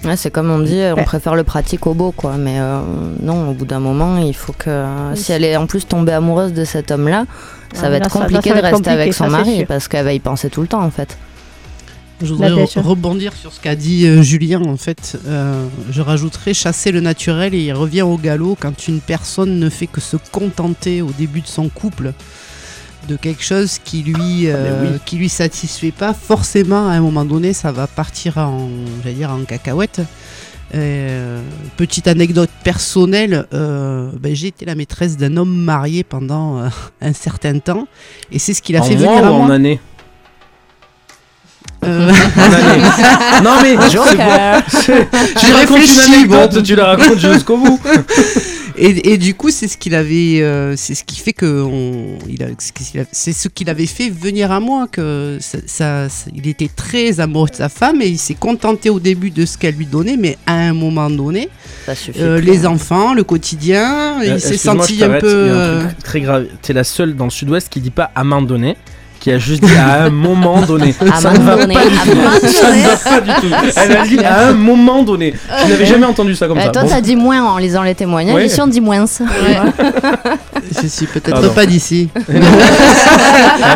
Ouais, 0.05 0.15
c'est 0.15 0.29
comme 0.31 0.51
on 0.51 0.59
dit, 0.59 0.79
on 0.79 0.95
Ouais. 0.95 1.03
préfère 1.03 1.35
le 1.35 1.43
pratique 1.43 1.87
au 1.87 1.93
beau, 1.93 2.11
quoi. 2.11 2.37
Mais 2.37 2.59
euh, 2.59 2.79
non, 3.21 3.49
au 3.49 3.53
bout 3.53 3.65
d'un 3.65 3.79
moment, 3.79 4.17
il 4.19 4.35
faut 4.35 4.53
que. 4.53 4.85
Si 5.15 5.31
elle 5.31 5.43
est 5.43 5.57
en 5.57 5.65
plus 5.65 5.87
tombée 5.87 6.11
amoureuse 6.13 6.53
de 6.53 6.63
cet 6.65 6.91
homme-là, 6.91 7.25
ça 7.73 7.89
va 7.89 7.97
être 7.97 8.11
ça- 8.11 8.19
compliqué 8.19 8.49
ça 8.49 8.55
de 8.55 8.61
rester 8.61 8.73
compliqué, 8.75 8.91
avec 8.91 9.13
son 9.13 9.27
mari 9.29 9.57
sûr. 9.57 9.67
parce 9.67 9.87
qu'elle 9.87 10.05
va 10.05 10.13
y 10.13 10.19
penser 10.19 10.49
tout 10.49 10.61
le 10.61 10.67
temps, 10.67 10.83
en 10.83 10.91
fait. 10.91 11.17
Je 12.21 12.33
voudrais 12.33 12.49
Nadège. 12.49 12.75
re- 12.77 12.81
rebondir 12.81 13.33
sur 13.33 13.53
ce 13.53 13.59
qu'a 13.59 13.75
dit 13.75 14.05
euh, 14.07 14.21
Julien. 14.23 14.61
En 14.63 14.77
fait, 14.77 15.17
Euh, 15.27 15.63
je 15.91 16.01
rajouterais 16.01 16.53
chasser 16.53 16.91
le 16.91 16.99
naturel 16.99 17.53
et 17.53 17.59
il 17.65 17.73
revient 17.73 18.01
au 18.03 18.17
galop 18.17 18.57
quand 18.59 18.87
une 18.87 19.01
personne 19.01 19.59
ne 19.59 19.69
fait 19.69 19.85
que 19.87 20.01
se 20.01 20.17
contenter 20.31 21.01
au 21.03 21.11
début 21.17 21.41
de 21.41 21.47
son 21.47 21.69
couple 21.69 22.13
de 23.07 23.15
quelque 23.15 23.43
chose 23.43 23.79
qui 23.83 24.03
lui, 24.03 24.47
euh, 24.47 24.81
mais 24.83 24.89
oui. 24.91 24.99
qui 25.05 25.15
lui 25.17 25.29
satisfait 25.29 25.91
pas. 25.91 26.13
Forcément, 26.13 26.87
à 26.87 26.91
un 26.91 27.01
moment 27.01 27.25
donné, 27.25 27.53
ça 27.53 27.71
va 27.71 27.87
partir 27.87 28.37
en, 28.37 28.69
j'allais 29.03 29.15
dire, 29.15 29.31
en 29.31 29.43
cacahuète. 29.45 30.01
Euh, 30.75 31.41
petite 31.77 32.07
anecdote 32.09 32.49
personnelle, 32.63 33.45
euh, 33.53 34.11
ben, 34.19 34.35
j'ai 34.35 34.47
été 34.47 34.65
la 34.65 34.75
maîtresse 34.75 35.15
d'un 35.15 35.37
homme 35.37 35.55
marié 35.55 36.03
pendant 36.03 36.59
euh, 36.59 36.67
un 37.01 37.13
certain 37.13 37.57
temps 37.59 37.87
et 38.33 38.39
c'est 38.39 38.53
ce 38.53 38.61
qui 38.61 38.73
l'a 38.73 38.81
en 38.81 38.83
fait 38.83 38.95
venir 38.95 39.09
à 39.25 39.31
ou 39.31 39.35
en 39.35 39.43
moi. 39.45 39.55
année 39.55 39.79
Euh, 41.85 42.11
En 42.11 42.53
année. 42.53 42.83
non 43.43 43.51
mais 43.61 43.77
Tu 43.87 43.97
J'ai 45.45 45.53
racontes 45.53 45.77
une 45.77 46.13
anecdote, 46.13 46.55
bon. 46.55 46.61
tu 46.61 46.75
la 46.75 46.85
racontes 46.85 47.19
jusqu'au 47.19 47.57
bout. 47.57 47.79
Et, 48.79 49.13
et 49.13 49.17
du 49.17 49.33
coup, 49.33 49.49
c'est 49.49 49.67
ce 49.67 49.75
qu'il 49.77 49.95
avait, 49.95 50.41
euh, 50.41 50.75
c'est 50.75 50.93
ce 50.93 51.03
qui 51.03 51.19
fait 51.19 51.33
que 51.33 51.63
on, 51.63 52.19
il 52.29 52.43
a, 52.43 52.47
c'est 52.59 52.67
ce 52.67 52.73
qu'il 52.91 52.99
a- 53.01 53.05
c'est 53.11 53.33
ce 53.33 53.47
qu'il 53.47 53.69
avait 53.69 53.87
fait 53.87 54.09
venir 54.09 54.51
à 54.51 54.59
moi 54.59 54.87
que 54.87 55.37
ça, 55.41 55.57
ça- 55.65 56.09
ça- 56.09 56.29
il 56.35 56.47
était 56.47 56.69
très 56.73 57.19
amoureux 57.19 57.49
de 57.49 57.55
sa 57.55 57.69
femme 57.69 58.01
et 58.01 58.07
il 58.07 58.19
s'est 58.19 58.35
contenté 58.35 58.89
au 58.91 58.99
début 58.99 59.31
de 59.31 59.45
ce 59.45 59.57
qu'elle 59.57 59.75
lui 59.75 59.87
donnait, 59.87 60.15
mais 60.17 60.37
à 60.45 60.53
un 60.53 60.73
moment 60.73 61.09
donné, 61.09 61.49
euh, 62.19 62.39
les 62.39 62.65
hein. 62.65 62.69
enfants, 62.71 63.13
le 63.15 63.23
quotidien, 63.23 64.19
Euh, 64.21 64.25
il 64.35 64.39
s'est 64.41 64.49
excuse-moi, 64.53 64.83
senti 64.85 65.03
un 65.03 65.19
peu. 65.19 65.27
il 65.45 65.47
y 65.47 65.49
a 65.49 65.53
un 65.53 65.57
euh, 65.57 65.85
truc 65.87 66.03
très 66.03 66.21
grave. 66.21 66.45
T'es 66.61 66.73
la 66.73 66.83
seule 66.83 67.15
dans 67.15 67.25
le 67.25 67.31
sud-ouest 67.31 67.69
qui 67.69 67.81
dit 67.81 67.89
pas 67.89 68.11
à 68.13 68.21
un 68.21 68.23
moment 68.25 68.41
donné, 68.43 68.77
qui 69.27 69.33
a 69.33 69.39
juste 69.39 69.61
dit 69.61 69.75
à 69.75 70.03
un 70.05 70.09
moment 70.09 70.61
donné. 70.61 70.95
À 71.13 71.19
Ça 71.19 71.31
ne 71.33 71.39
va 71.39 71.57
donné, 71.57 71.73
pas 71.73 71.83
du 71.85 71.97
tout. 71.97 72.47
Ça 72.47 72.71
ne 72.71 72.81
va 72.81 72.95
pas 72.95 73.19
du 73.19 73.31
tout. 73.41 73.55
Elle 73.75 73.97
a 73.97 74.07
dit 74.07 74.19
à 74.23 74.47
un 74.47 74.53
moment 74.53 75.03
donné. 75.03 75.33
Je 75.65 75.69
n'avais 75.69 75.85
jamais 75.85 76.05
entendu 76.05 76.33
ça 76.33 76.47
comme 76.47 76.57
Euh, 76.57 76.63
ça. 76.63 76.69
toi, 76.71 76.83
Bon. 76.83 76.87
t'as 76.89 77.01
dit 77.01 77.17
moins 77.17 77.43
en 77.43 77.57
lisant 77.57 77.83
les 77.83 77.93
témoignages. 77.93 78.35
Ouais. 78.35 78.45
Ici, 78.45 78.61
on 78.61 78.67
dit 78.67 78.79
moins. 78.79 79.03
Je 80.81 80.87
suis 80.87 81.07
peut-être 81.07 81.53
pas 81.53 81.65
d'ici. 81.65 82.09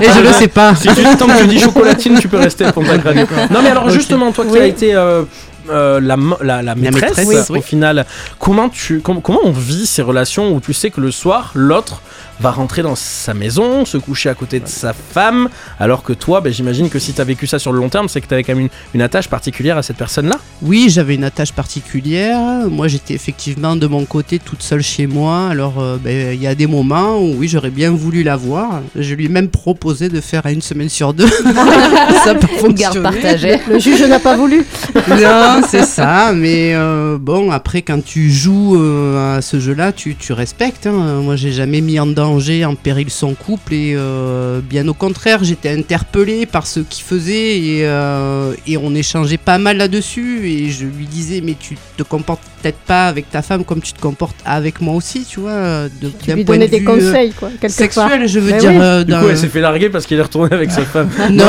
Et 0.02 0.06
je 0.15 0.22
le 0.22 0.32
sais 0.34 0.48
pas. 0.48 0.73
Si 0.76 0.88
tu, 0.88 1.03
tant 1.18 1.28
que 1.28 1.41
tu 1.41 1.48
dis 1.48 1.60
chocolatine, 1.60 2.18
tu 2.19 2.28
peux 2.30 2.38
rester 2.38 2.72
pour 2.72 2.86
ta 2.86 2.98
crâne. 2.98 3.26
Non, 3.52 3.61
mais 3.61 3.69
alors 3.69 3.90
justement, 3.90 4.32
toi 4.32 4.45
qui 4.45 4.52
Oui. 4.52 4.60
as 4.60 4.65
été 4.68 4.95
euh, 4.95 5.23
euh, 5.69 5.99
la, 6.02 6.15
la, 6.41 6.61
la 6.61 6.76
maîtresse, 6.76 7.49
au 7.49 7.53
oui. 7.56 7.61
final, 7.61 8.06
comment, 8.40 8.69
tu, 8.69 8.99
com- 9.02 9.19
comment 9.22 9.40
on 9.44 9.52
vit 9.52 9.86
ces 9.86 10.02
relations 10.02 10.53
où 10.53 10.60
tu 10.60 10.73
sais 10.73 10.90
que 10.91 11.02
le 11.02 11.11
soir, 11.11 11.52
l'autre 11.56 12.02
va 12.40 12.52
rentrer 12.52 12.82
dans 12.82 12.95
sa 12.95 13.34
maison, 13.34 13.86
se 13.86 13.98
coucher 13.98 14.30
à 14.30 14.34
côté 14.34 14.60
de 14.60 14.68
sa 14.68 14.94
femme, 14.94 15.49
alors 15.80 16.02
que 16.03 16.14
toi, 16.14 16.41
ben, 16.41 16.52
j'imagine 16.52 16.90
que 16.90 16.98
si 16.99 17.14
tu 17.14 17.22
as 17.22 17.24
vécu 17.24 17.45
ça 17.48 17.60
sur 17.60 17.72
le 17.72 17.80
long 17.80 17.90
terme, 17.90 18.08
c'est 18.10 18.22
que 18.22 18.28
tu 18.28 18.34
avais 18.34 18.44
quand 18.44 18.53
même 18.56 18.64
une, 18.66 18.70
une 18.95 19.02
attache 19.02 19.28
particulière 19.28 19.78
à 19.78 19.84
cette 19.84 19.98
personne-là. 19.98 20.38
Oui, 20.62 20.88
j'avais 20.90 21.16
une 21.16 21.24
attache 21.24 21.52
particulière. 21.53 22.68
Moi, 22.70 22.88
j'étais 22.88 23.14
effectivement 23.14 23.76
de 23.76 23.86
mon 23.88 24.06
côté 24.06 24.40
toute 24.40 24.62
seule 24.64 24.82
chez 24.82 25.08
moi. 25.08 25.49
Alors, 25.49 25.80
euh, 25.80 25.98
ben, 26.03 26.34
il 26.34 26.41
y 26.41 26.48
a 26.48 26.56
des 26.56 26.68
moments 26.68 27.18
où, 27.20 27.36
oui, 27.38 27.48
j'aurais 27.48 27.70
bien 27.70 27.91
voulu 27.91 28.24
la 28.24 28.36
voir. 28.36 28.82
Je 28.95 29.14
lui 29.14 29.26
ai 29.26 29.30
même 29.30 29.49
proposé 29.49 30.10
de 30.10 30.20
faire 30.22 30.45
à 30.45 30.52
une 30.52 30.62
semaine 30.62 30.90
sur 30.90 31.14
deux. 31.14 31.28
ça 32.24 32.36
peut 32.36 32.48
Garde 32.48 32.95
fonctionner. 32.95 33.02
partagée. 33.03 33.60
Le 33.70 33.80
juge 33.80 34.02
n'a 34.03 34.20
pas 34.20 34.36
voulu. 34.36 34.66
Non, 35.10 35.62
c'est 35.70 35.86
ça. 35.86 36.32
Mais 36.34 36.74
euh, 36.74 37.18
bon, 37.20 37.52
après, 37.52 37.82
quand 37.82 38.03
tu 38.03 38.32
joues 38.32 38.78
euh, 38.80 39.38
à 39.38 39.41
ce 39.41 39.60
jeu-là, 39.60 39.91
tu, 39.91 40.16
tu 40.16 40.34
respectes. 40.34 40.88
hein. 40.88 41.22
Moi, 41.22 41.36
j'ai 41.36 41.52
jamais 41.52 41.82
mis 41.82 41.99
en 41.99 42.08
danger, 42.32 42.66
en 42.66 42.76
péril 42.76 43.10
son 43.10 43.34
couple. 43.34 43.74
Et 43.74 43.94
euh, 43.95 44.60
bien 44.62 44.88
au 44.88 44.94
contraire, 44.94 45.44
j'étais 45.44 45.70
interpellé 45.70 46.45
par 46.45 46.66
ce 46.68 46.80
qu'il 46.82 47.03
faisait. 47.03 47.58
Et, 47.60 47.80
euh, 47.86 48.53
et 48.68 48.78
on 48.78 48.94
échangeait 48.95 49.38
pas 49.38 49.58
mal 49.58 49.78
là-dessus. 49.78 50.41
Et 50.45 50.70
je 50.70 50.86
lui 50.86 51.06
disais, 51.06 51.41
mais 51.44 51.56
tu 51.60 51.78
te 51.98 52.03
comportes 52.03 52.41
peut-être 52.62 52.78
pas 52.86 53.08
avec 53.08 53.28
ta 53.32 53.41
femme 53.41 53.64
comme 53.66 53.82
tu 53.82 53.91
te 53.91 53.99
comportes 53.99 54.36
avec 54.45 54.82
moi 54.82 54.94
aussi, 54.95 55.26
tu 55.28 55.40
vois. 55.40 55.88
de- 56.02 56.12
Tu 56.24 56.32
lui 56.34 56.45
point 56.45 56.56
donnais 56.58 56.68
de 56.68 56.72
des 56.72 56.80
vue, 56.80 56.88
euh, 56.88 56.95
conseils, 56.95 57.32
quoi, 57.32 57.49
quelque 57.60 57.62
part. 57.62 57.72
Sexuel, 57.72 58.28
je 58.28 58.40
veux 58.40 58.52
Mais 58.52 58.60
dire. 58.60 58.70
oui. 58.70 58.78
euh, 58.80 59.03
Du 59.03 59.12
d'un- 59.12 59.22
coup, 59.22 59.30
elle 59.30 59.38
s'est 59.38 59.48
fait 59.48 59.62
larguer 59.62 59.90
parce 59.90 60.06
qu'il 60.06 60.18
est 60.20 60.22
retourné 60.22 60.53
avec 60.53 60.70
sa 60.72 60.84
femme. 60.84 61.10
non, 61.32 61.45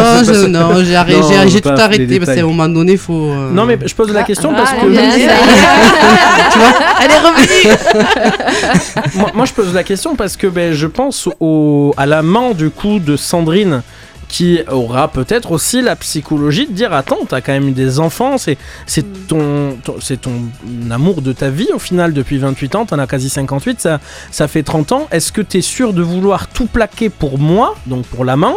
non, 0.49 0.83
j'ai 0.85 0.97
arrêté, 0.97 1.21
Non, 1.21 1.29
j'ai- 1.43 1.49
j'ai 1.51 1.61
pas 1.61 1.75
tout 1.75 1.83
arrêté 1.83 2.19
parce 2.19 2.35
qu'à 2.35 2.41
un 2.43 2.47
moment 2.47 2.69
donné, 2.69 2.97
faut. 2.97 3.31
euh, 3.31 3.51
Non, 3.53 3.67
mais 3.67 3.79
je 3.85 3.95
pose 3.95 4.11
la 4.13 4.23
question 4.23 4.53
parce 4.55 4.73
que. 4.73 4.87
bien, 4.89 5.11
ça. 5.11 5.19
tu 6.53 6.59
vois, 6.59 6.75
elle 7.03 7.11
est 7.11 7.19
revenue. 7.19 7.77
moi, 9.17 9.31
moi, 9.35 9.45
je 9.45 9.53
pose 9.53 9.75
la 9.75 9.83
question 9.85 10.17
parce 10.17 10.37
que 10.37 10.47
ben, 10.47 10.62
je 10.71 10.87
pense 10.87 11.29
au, 11.41 11.93
à 11.97 12.07
l'amant 12.07 12.53
du 12.55 12.71
coup 12.71 12.99
de 13.01 13.17
Sandrine 13.17 13.83
qui 14.29 14.61
aura 14.71 15.09
peut-être 15.09 15.53
aussi 15.53 15.83
la 15.83 15.95
psychologie 15.95 16.67
de 16.67 16.73
dire 16.73 16.95
attends 16.95 17.19
t'as 17.29 17.43
quand 17.43 17.53
même 17.53 17.69
eu 17.69 17.73
des 17.73 18.01
enfants 18.01 18.39
c'est 18.39 18.57
c'est 18.87 19.05
ton, 19.27 19.77
ton- 19.85 19.97
c'est 20.01 20.19
ton 20.23 20.33
amour 20.91 21.21
de 21.21 21.33
ta 21.33 21.51
vie 21.51 21.69
au 21.75 21.79
final 21.79 22.15
depuis 22.15 22.39
28 22.39 22.75
ans 22.77 22.87
t'en 22.87 22.99
as 22.99 23.07
quasi 23.07 23.29
58 23.29 23.81
ça 23.81 24.01
ça 24.31 24.49
fait 24.49 24.63
30 24.63 24.93
ans. 24.93 25.09
Est-ce 25.11 25.33
que 25.33 25.43
t'es 25.43 25.61
sûr 25.61 25.93
de 25.93 26.01
vouloir 26.01 26.49
tout 26.49 26.67
plaquer 26.67 27.11
pour 27.11 27.39
moi 27.39 27.75
donc 27.87 28.07
pour 28.07 28.25
l'amant 28.25 28.57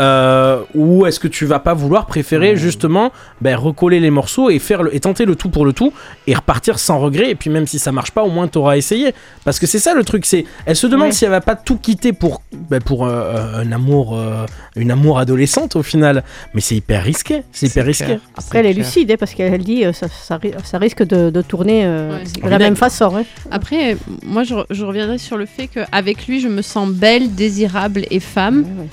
euh, 0.00 0.62
ou 0.74 1.06
est-ce 1.06 1.20
que 1.20 1.28
tu 1.28 1.44
vas 1.46 1.58
pas 1.58 1.74
vouloir 1.74 2.06
préférer 2.06 2.56
justement 2.56 3.12
ben, 3.40 3.54
recoller 3.56 4.00
les 4.00 4.10
morceaux 4.10 4.50
et 4.50 4.58
faire 4.58 4.82
le, 4.82 4.94
et 4.94 5.00
tenter 5.00 5.24
le 5.26 5.34
tout 5.36 5.50
pour 5.50 5.64
le 5.66 5.72
tout 5.72 5.92
et 6.26 6.34
repartir 6.34 6.78
sans 6.78 6.98
regret 6.98 7.30
et 7.30 7.34
puis 7.34 7.50
même 7.50 7.66
si 7.66 7.78
ça 7.78 7.92
marche 7.92 8.10
pas 8.12 8.22
au 8.22 8.30
moins 8.30 8.48
t'auras 8.48 8.76
essayé 8.76 9.14
parce 9.44 9.58
que 9.58 9.66
c'est 9.66 9.78
ça 9.78 9.94
le 9.94 10.02
truc 10.04 10.24
c'est 10.26 10.44
elle 10.66 10.76
se 10.76 10.86
demande 10.86 11.08
Ouais. 11.08 11.12
si 11.12 11.24
elle 11.24 11.30
va 11.30 11.40
pas 11.40 11.54
tout 11.56 11.76
quitter 11.76 12.12
pour 12.12 12.42
ben, 12.52 12.80
pour 12.80 13.06
euh, 13.06 13.62
un 13.62 13.70
amour 13.72 14.16
euh, 14.16 14.46
une 14.76 14.90
amour 14.90 15.18
adolescente 15.18 15.76
au 15.76 15.82
final 15.82 16.24
mais 16.54 16.60
c'est 16.60 16.76
hyper 16.76 17.02
risqué 17.04 17.42
c'est 17.52 17.66
hyper 17.66 17.84
risqué 17.84 18.04
clair. 18.06 18.20
Après, 18.36 18.58
elle 18.60 18.66
est 18.66 18.72
lucide, 18.72 19.10
hein, 19.12 19.16
parce 19.18 19.34
qu'elle 19.34 19.52
elle 19.52 19.64
dit 19.64 19.84
euh, 19.84 19.92
ça, 19.92 20.06
ça, 20.08 20.36
ri- 20.38 20.54
ça 20.64 20.78
risque 20.78 21.02
de, 21.02 21.30
de 21.30 21.42
tourner 21.42 21.84
euh, 21.84 22.18
Ouais, 22.18 22.42
de 22.44 22.48
la 22.48 22.58
même 22.58 22.76
façon. 22.76 23.16
hein. 23.16 23.24
Après, 23.50 23.96
moi, 24.24 24.42
je, 24.44 24.54
je 24.70 24.84
reviendrai 24.84 25.18
sur 25.18 25.36
le 25.36 25.46
fait 25.46 25.66
qu'avec 25.66 26.26
lui, 26.26 26.40
je 26.40 26.48
me 26.48 26.62
sens 26.62 26.88
belle, 26.88 27.34
désirable 27.34 28.04
et 28.10 28.20
femme. 28.20 28.60
Ouais, 28.62 28.82
ouais. 28.82 28.88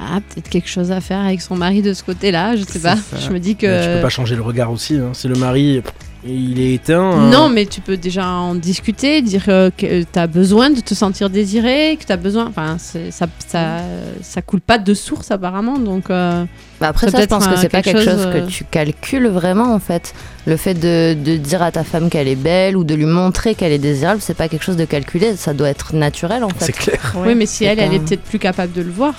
Ah, 0.00 0.20
peut-être 0.20 0.48
quelque 0.48 0.68
chose 0.68 0.90
à 0.92 1.00
faire 1.00 1.20
avec 1.20 1.40
son 1.40 1.56
mari 1.56 1.82
de 1.82 1.92
ce 1.94 2.02
côté-là, 2.02 2.56
je 2.56 2.62
sais 2.62 2.72
C'est 2.74 2.82
pas. 2.82 2.96
ça. 2.96 3.16
Je 3.20 3.30
me 3.30 3.38
dis 3.38 3.56
que. 3.56 3.66
Mais 3.66 3.82
tu 3.86 3.94
peux 3.96 4.02
pas 4.02 4.08
changer 4.08 4.34
le 4.36 4.42
regard 4.42 4.70
aussi 4.72 4.96
hein. 4.96 5.10
c'est 5.12 5.28
le 5.28 5.34
mari 5.36 5.82
il 6.24 6.60
est 6.60 6.74
éteint 6.74 7.00
hein. 7.02 7.30
Non, 7.30 7.48
mais 7.48 7.66
tu 7.66 7.80
peux 7.80 7.96
déjà 7.96 8.28
en 8.28 8.54
discuter, 8.54 9.22
dire 9.22 9.42
euh, 9.48 9.70
que 9.76 10.02
tu 10.04 10.18
as 10.18 10.28
besoin 10.28 10.70
de 10.70 10.78
te 10.80 10.94
sentir 10.94 11.30
désiré, 11.30 11.98
que 12.00 12.06
tu 12.06 12.12
as 12.12 12.16
besoin. 12.16 12.46
Enfin, 12.46 12.76
c'est- 12.78 13.10
ça, 13.10 13.26
ça, 13.48 13.78
ça 14.22 14.40
coule 14.40 14.60
pas 14.60 14.78
de 14.78 14.94
source 14.94 15.32
apparemment, 15.32 15.78
donc. 15.78 16.10
euh, 16.10 16.44
Bah 16.80 16.88
après 16.88 17.10
Ça 17.10 17.18
ça, 17.18 17.22
je 17.22 17.26
pense 17.26 17.48
que 17.48 17.56
c'est 17.56 17.68
pas 17.68 17.82
quelque 17.82 17.98
chose, 18.04 18.08
chose, 18.22 18.26
euh, 18.26 18.40
que 18.46 18.48
tu 18.50 18.62
calcules 18.64 19.26
vraiment 19.26 19.74
en 19.74 19.80
fait. 19.80 20.14
Le 20.46 20.56
fait 20.56 20.74
de, 20.74 21.14
de 21.14 21.36
dire 21.38 21.60
à 21.60 21.72
ta 21.72 21.82
femme 21.82 22.08
qu'elle 22.08 22.28
est 22.28 22.36
belle 22.36 22.76
ou 22.76 22.84
de 22.84 22.94
lui 22.94 23.04
montrer 23.06 23.56
qu'elle 23.56 23.72
est 23.72 23.78
désirable, 23.78 24.20
c'est 24.20 24.34
pas 24.34 24.48
quelque 24.48 24.64
chose 24.64 24.76
de 24.76 24.84
calculé, 24.84 25.34
ça 25.36 25.54
doit 25.54 25.70
être 25.70 25.92
naturel 25.96 26.44
en 26.44 26.48
c'est 26.56 26.66
fait. 26.66 26.72
clair 26.72 27.16
Oui, 27.16 27.34
mais 27.34 27.46
si 27.46 27.58
c'est 27.58 27.64
elle, 27.64 27.80
elle 27.80 27.94
est 27.94 27.98
peut-être 28.00 28.22
plus 28.22 28.38
capable 28.38 28.72
de 28.72 28.82
le 28.82 28.90
voir, 28.92 29.14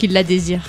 qu'il 0.00 0.12
la 0.12 0.24
désire. 0.24 0.62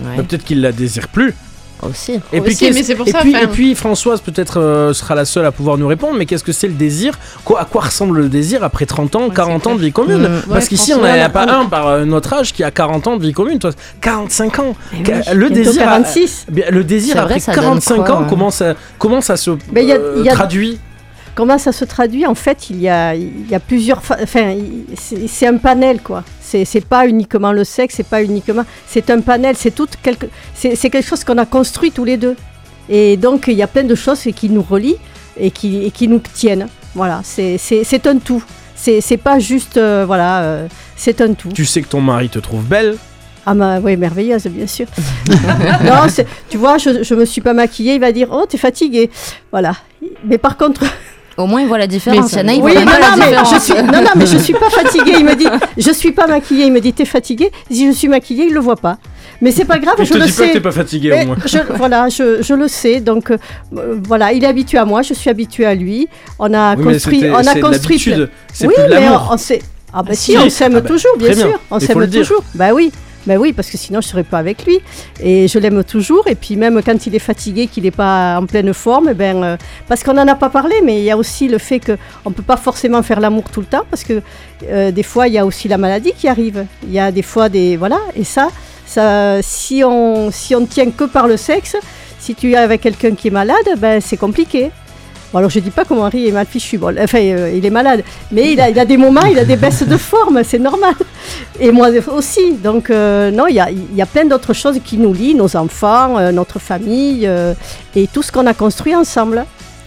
Ouais, 0.00 0.06
Mais 0.18 0.22
peut-être 0.22 0.44
qu'il 0.44 0.60
la 0.60 0.70
désire 0.72 1.08
plus. 1.08 1.34
Aussi. 1.80 2.14
Et 2.32 2.40
puis, 2.40 2.54
Aussi, 2.54 2.72
mais 2.72 2.82
c'est 2.82 2.96
pour 2.96 3.06
et 3.06 3.12
ça, 3.12 3.20
puis, 3.20 3.36
enfin- 3.36 3.44
et 3.44 3.46
puis 3.46 3.74
Françoise 3.76 4.20
peut-être 4.20 4.58
euh, 4.58 4.92
sera 4.92 5.14
la 5.14 5.24
seule 5.24 5.44
à 5.46 5.52
pouvoir 5.52 5.78
nous 5.78 5.86
répondre, 5.86 6.14
mais 6.18 6.26
qu'est-ce 6.26 6.42
que 6.42 6.50
c'est 6.50 6.66
le 6.66 6.72
désir? 6.74 7.14
Quoi, 7.44 7.60
À 7.60 7.64
quoi 7.66 7.82
ressemble 7.82 8.18
le 8.18 8.28
désir 8.28 8.64
après 8.64 8.84
30 8.84 9.14
ans, 9.14 9.28
Ouais, 9.28 9.34
40 9.34 9.62
c'est 9.62 9.68
ans 9.70 9.74
de 9.76 9.80
vie 9.80 9.92
commune? 9.92 10.24
Euh, 10.24 10.40
Parce 10.48 10.64
ouais, 10.64 10.68
qu'ici 10.70 10.92
on 10.92 11.04
a- 11.04 11.28
pas 11.28 11.44
un 11.48 11.66
par 11.66 11.86
euh, 11.86 12.04
notre 12.04 12.32
âge 12.32 12.52
qui 12.52 12.64
a 12.64 12.72
40 12.72 13.06
ans 13.06 13.16
de 13.16 13.22
vie 13.22 13.32
commune, 13.32 13.60
toi. 13.60 13.70
45 14.00 14.58
ans. 14.58 14.74
Oui, 14.92 15.04
le, 15.32 15.50
désir, 15.50 15.82
a- 15.82 15.84
46. 15.84 16.46
bien, 16.50 16.64
le 16.68 16.82
désir 16.82 17.14
vrai, 17.14 17.36
après 17.36 17.54
donne 17.54 17.54
45 17.54 17.96
quoi, 18.04 18.10
ans, 18.16 18.20
ouais. 18.22 18.26
comment, 18.28 18.50
ça, 18.50 18.74
comment 18.98 19.20
ça 19.20 19.36
se 19.36 19.52
Mais 19.72 19.84
il 19.84 19.88
y 19.88 19.92
a- 19.92 19.96
euh, 19.98 20.14
il 20.18 20.24
y 20.24 20.28
a- 20.28 20.32
traduit? 20.32 20.80
Comment 21.38 21.56
ça 21.56 21.70
se 21.70 21.84
traduit 21.84 22.26
En 22.26 22.34
fait, 22.34 22.68
il 22.68 22.80
y 22.80 22.88
a, 22.88 23.14
il 23.14 23.48
y 23.48 23.54
a 23.54 23.60
plusieurs. 23.60 23.98
Enfin, 24.20 24.56
c'est 24.96 25.46
un 25.46 25.56
panel, 25.56 26.00
quoi. 26.02 26.24
C'est 26.40 26.84
pas 26.84 27.06
uniquement 27.06 27.52
le 27.52 27.62
sexe, 27.62 27.94
c'est 27.98 28.08
pas 28.08 28.24
uniquement. 28.24 28.64
C'est 28.88 29.08
un 29.08 29.20
panel, 29.20 29.54
c'est 29.56 29.70
tout 29.70 29.86
quelque. 30.02 30.26
C'est 30.52 30.74
quelque 30.90 31.06
chose 31.06 31.22
qu'on 31.22 31.38
a 31.38 31.46
construit 31.46 31.92
tous 31.92 32.02
les 32.02 32.16
deux. 32.16 32.34
Et 32.88 33.16
donc, 33.16 33.44
il 33.46 33.52
y 33.54 33.62
a 33.62 33.68
plein 33.68 33.84
de 33.84 33.94
choses 33.94 34.20
qui 34.34 34.50
nous 34.50 34.62
relient 34.68 34.96
et 35.38 35.52
qui, 35.52 35.84
et 35.84 35.92
qui 35.92 36.08
nous 36.08 36.18
tiennent. 36.18 36.66
Voilà, 36.96 37.20
c'est 37.22 38.06
un 38.08 38.18
tout. 38.18 38.42
C'est 38.74 39.16
pas 39.22 39.38
juste. 39.38 39.76
euh, 39.76 40.02
voilà, 40.08 40.40
euh, 40.42 40.66
c'est 40.96 41.20
un 41.20 41.34
tout. 41.34 41.50
Tu 41.54 41.64
sais 41.66 41.82
que 41.82 41.88
ton 41.88 42.00
mari 42.00 42.30
te 42.30 42.40
trouve 42.40 42.64
belle, 42.64 42.96
Ah, 43.46 43.54
bah, 43.54 43.78
oui, 43.80 43.96
merveilleuse, 43.96 44.48
bien 44.48 44.66
sûr. 44.66 44.86
non, 45.84 46.02
tu 46.50 46.58
vois, 46.58 46.78
je, 46.78 47.04
je 47.04 47.14
me 47.14 47.24
suis 47.24 47.42
pas 47.42 47.52
maquillée, 47.54 47.94
il 47.94 48.00
va 48.00 48.10
dire 48.10 48.26
Oh, 48.32 48.44
t'es 48.48 48.58
fatiguée. 48.58 49.08
Voilà. 49.52 49.76
Mais 50.24 50.38
par 50.38 50.56
contre. 50.56 50.82
Au 51.38 51.46
moins 51.46 51.60
il 51.62 51.68
voit 51.68 51.78
la 51.78 51.86
différence. 51.86 52.30
ça- 52.32 52.42
Il 52.42 52.46
y 52.46 52.46
en 52.46 52.48
a, 52.48 52.52
ils 52.56 52.62
Oui, 52.62 52.72
voient 52.72 52.80
non, 52.84 52.90
pas 52.90 52.98
la 52.98 53.16
mais 53.16 53.24
différence. 53.26 53.54
je 53.54 53.60
suis, 53.60 53.74
non, 53.74 54.02
non, 54.02 54.10
mais 54.16 54.26
je 54.26 54.38
suis 54.38 54.52
pas 54.54 54.70
fatiguée. 54.70 55.12
Il 55.18 55.24
me 55.24 55.34
dit, 55.36 55.46
je 55.76 55.90
suis 55.92 56.12
pas 56.12 56.26
maquillée. 56.26 56.66
Il 56.66 56.72
me 56.72 56.80
dit, 56.80 56.92
t'es 56.92 57.04
fatiguée? 57.04 57.50
Si 57.70 57.86
je 57.86 57.92
suis 57.92 58.08
maquillée, 58.08 58.46
il 58.48 58.54
le 58.54 58.60
voit 58.60 58.76
pas. 58.76 58.98
Mais 59.40 59.52
c'est 59.52 59.64
pas 59.64 59.78
grave, 59.78 59.94
mais 59.98 60.04
je 60.04 60.08
je 60.08 60.14
te 60.14 60.18
le 60.18 60.24
dis 60.26 60.32
pas 60.32 60.42
que 60.42 60.46
sais. 60.48 60.52
t'es 60.54 60.60
pas 60.60 60.72
fatigué 60.72 61.10
Mais 61.10 61.22
au 61.22 61.26
moins. 61.28 61.36
je, 61.46 61.58
voilà, 61.76 62.08
je, 62.08 62.42
je 62.42 62.54
le 62.54 62.66
sais. 62.66 62.98
Donc 63.00 63.30
euh, 63.30 63.36
voilà, 64.02 64.32
il 64.32 64.42
est 64.42 64.48
habitué 64.48 64.78
à 64.78 64.84
moi, 64.84 65.02
je 65.02 65.14
suis 65.14 65.30
habituée 65.30 65.64
à 65.64 65.76
lui. 65.76 66.08
On 66.40 66.52
a 66.52 66.74
Oui, 66.74 66.82
mais 66.84 66.92
construit, 66.94 67.22
on 67.30 67.34
a 67.46 67.54
construit. 67.60 68.00
c'est 68.52 68.66
oui, 68.66 68.74
plus 68.74 68.82
de 68.82 68.88
mais 68.88 69.00
l'amour. 69.00 69.28
on, 69.30 69.34
on 69.34 69.36
s'est. 69.38 69.62
Ah 69.94 70.02
bah 70.02 70.08
Ah, 70.10 70.14
si, 70.16 70.32
si. 70.32 70.38
on 70.38 70.50
s'aime 70.50 70.72
Ah 70.76 70.80
bah, 70.80 70.88
toujours, 70.88 71.16
bien 71.18 71.32
sûr. 71.34 71.60
On 71.70 71.78
s'aime 71.78 72.10
toujours. 72.10 72.42
Bah 72.56 72.70
oui. 72.74 72.90
Bah 73.26 73.34
oui, 73.36 73.52
parce 73.52 73.68
que 73.70 73.76
sinon 73.76 74.00
je 74.00 74.08
serais 74.08 74.22
pas 74.22 74.38
avec 74.38 74.64
lui. 74.64 74.78
Et 75.20 75.48
je 75.48 75.58
l'aime 75.58 75.84
toujours. 75.84 76.26
Et 76.28 76.34
puis 76.34 76.56
même 76.56 76.80
quand 76.82 77.06
il 77.06 77.14
est 77.14 77.18
fatigué, 77.18 77.66
qu'il 77.66 77.84
n'est 77.84 77.90
pas 77.90 78.38
en 78.38 78.46
pleine 78.46 78.72
forme, 78.72 79.12
ben, 79.12 79.42
euh, 79.42 79.56
parce 79.88 80.02
qu'on 80.02 80.14
n'en 80.14 80.26
a 80.26 80.34
pas 80.34 80.48
parlé, 80.48 80.76
mais 80.84 80.98
il 80.98 81.04
y 81.04 81.10
a 81.10 81.16
aussi 81.16 81.48
le 81.48 81.58
fait 81.58 81.80
qu'on 81.80 82.30
ne 82.30 82.34
peut 82.34 82.42
pas 82.42 82.56
forcément 82.56 83.02
faire 83.02 83.20
l'amour 83.20 83.44
tout 83.52 83.60
le 83.60 83.66
temps, 83.66 83.84
parce 83.90 84.04
que 84.04 84.22
euh, 84.70 84.90
des 84.90 85.02
fois 85.02 85.28
il 85.28 85.34
y 85.34 85.38
a 85.38 85.44
aussi 85.44 85.68
la 85.68 85.78
maladie 85.78 86.12
qui 86.16 86.28
arrive. 86.28 86.66
Il 86.84 86.92
y 86.92 86.98
a 86.98 87.12
des 87.12 87.22
fois 87.22 87.48
des 87.48 87.76
voilà, 87.76 87.98
et 88.16 88.24
ça, 88.24 88.48
ça, 88.86 89.42
si 89.42 89.82
on 89.84 90.30
si 90.30 90.54
on 90.54 90.60
ne 90.60 90.66
tient 90.66 90.90
que 90.90 91.04
par 91.04 91.26
le 91.26 91.36
sexe, 91.36 91.76
si 92.18 92.34
tu 92.34 92.52
es 92.52 92.56
avec 92.56 92.80
quelqu'un 92.80 93.14
qui 93.14 93.28
est 93.28 93.32
malade, 93.32 93.68
ben 93.78 94.00
c'est 94.00 94.16
compliqué. 94.16 94.70
Bon, 95.32 95.38
alors 95.38 95.50
je 95.50 95.60
dis 95.60 95.70
pas 95.70 95.84
mon 95.90 96.02
mari 96.02 96.26
est 96.28 96.32
mal 96.32 96.46
fichu, 96.46 96.78
bon, 96.78 96.94
enfin 96.98 97.18
euh, 97.20 97.52
il 97.54 97.64
est 97.66 97.70
malade, 97.70 98.02
mais 98.32 98.52
il 98.52 98.60
a, 98.60 98.70
il 98.70 98.78
a 98.78 98.86
des 98.86 98.96
moments, 98.96 99.26
il 99.30 99.38
a 99.38 99.44
des 99.44 99.56
baisses 99.56 99.82
de 99.82 99.96
forme, 99.98 100.40
c'est 100.42 100.58
normal. 100.58 100.94
Et 101.60 101.70
moi 101.70 101.88
aussi, 102.12 102.54
donc 102.54 102.88
euh, 102.88 103.30
non, 103.30 103.46
il 103.46 103.56
y 103.56 103.60
a, 103.60 103.68
y 103.70 104.00
a 104.00 104.06
plein 104.06 104.24
d'autres 104.24 104.54
choses 104.54 104.80
qui 104.82 104.96
nous 104.96 105.12
lient, 105.12 105.34
nos 105.34 105.54
enfants, 105.54 106.16
euh, 106.18 106.32
notre 106.32 106.58
famille 106.58 107.28
et 107.94 108.06
tout 108.06 108.22
ce 108.22 108.32
qu'on 108.32 108.46
a 108.46 108.54
construit 108.54 108.94
ensemble. 108.94 109.44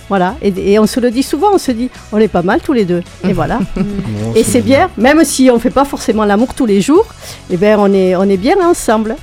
Voilà, 0.09 0.35
et, 0.41 0.73
et 0.73 0.77
on 0.77 0.85
se 0.85 0.99
le 0.99 1.09
dit 1.09 1.23
souvent, 1.23 1.51
on 1.53 1.57
se 1.57 1.71
dit, 1.71 1.89
on 2.11 2.17
est 2.17 2.27
pas 2.27 2.41
mal 2.41 2.59
tous 2.59 2.73
les 2.73 2.83
deux, 2.83 3.01
et 3.27 3.31
voilà. 3.31 3.59
Et 4.35 4.43
c'est 4.43 4.59
bien, 4.59 4.89
même 4.97 5.23
si 5.23 5.49
on 5.49 5.57
fait 5.57 5.69
pas 5.69 5.85
forcément 5.85 6.25
l'amour 6.25 6.53
tous 6.53 6.65
les 6.65 6.81
jours, 6.81 7.05
et 7.49 7.55
ben 7.55 7.77
on 7.79 7.93
est, 7.93 8.15
on 8.17 8.23
est 8.23 8.35
bien 8.35 8.57
ensemble. 8.61 9.15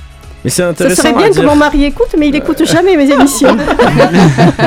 Mais 0.43 0.49
c'est 0.49 0.63
intéressant 0.63 1.01
serait 1.01 1.13
bien 1.13 1.25
à 1.27 1.29
que 1.31 1.41
mon 1.41 1.55
mari 1.55 1.83
écoute, 1.85 2.15
mais 2.17 2.29
il 2.29 2.35
écoute 2.35 2.63
jamais 2.65 2.95
mes 2.95 3.11
émissions. 3.11 3.55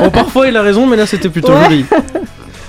Bon, 0.03 0.11
parfois 0.11 0.49
il 0.49 0.57
a 0.57 0.63
raison, 0.63 0.87
mais 0.87 0.97
là 0.97 1.07
c'était 1.07 1.29
plutôt 1.31 1.53
Ouais. 1.53 1.65
joli. 1.65 1.87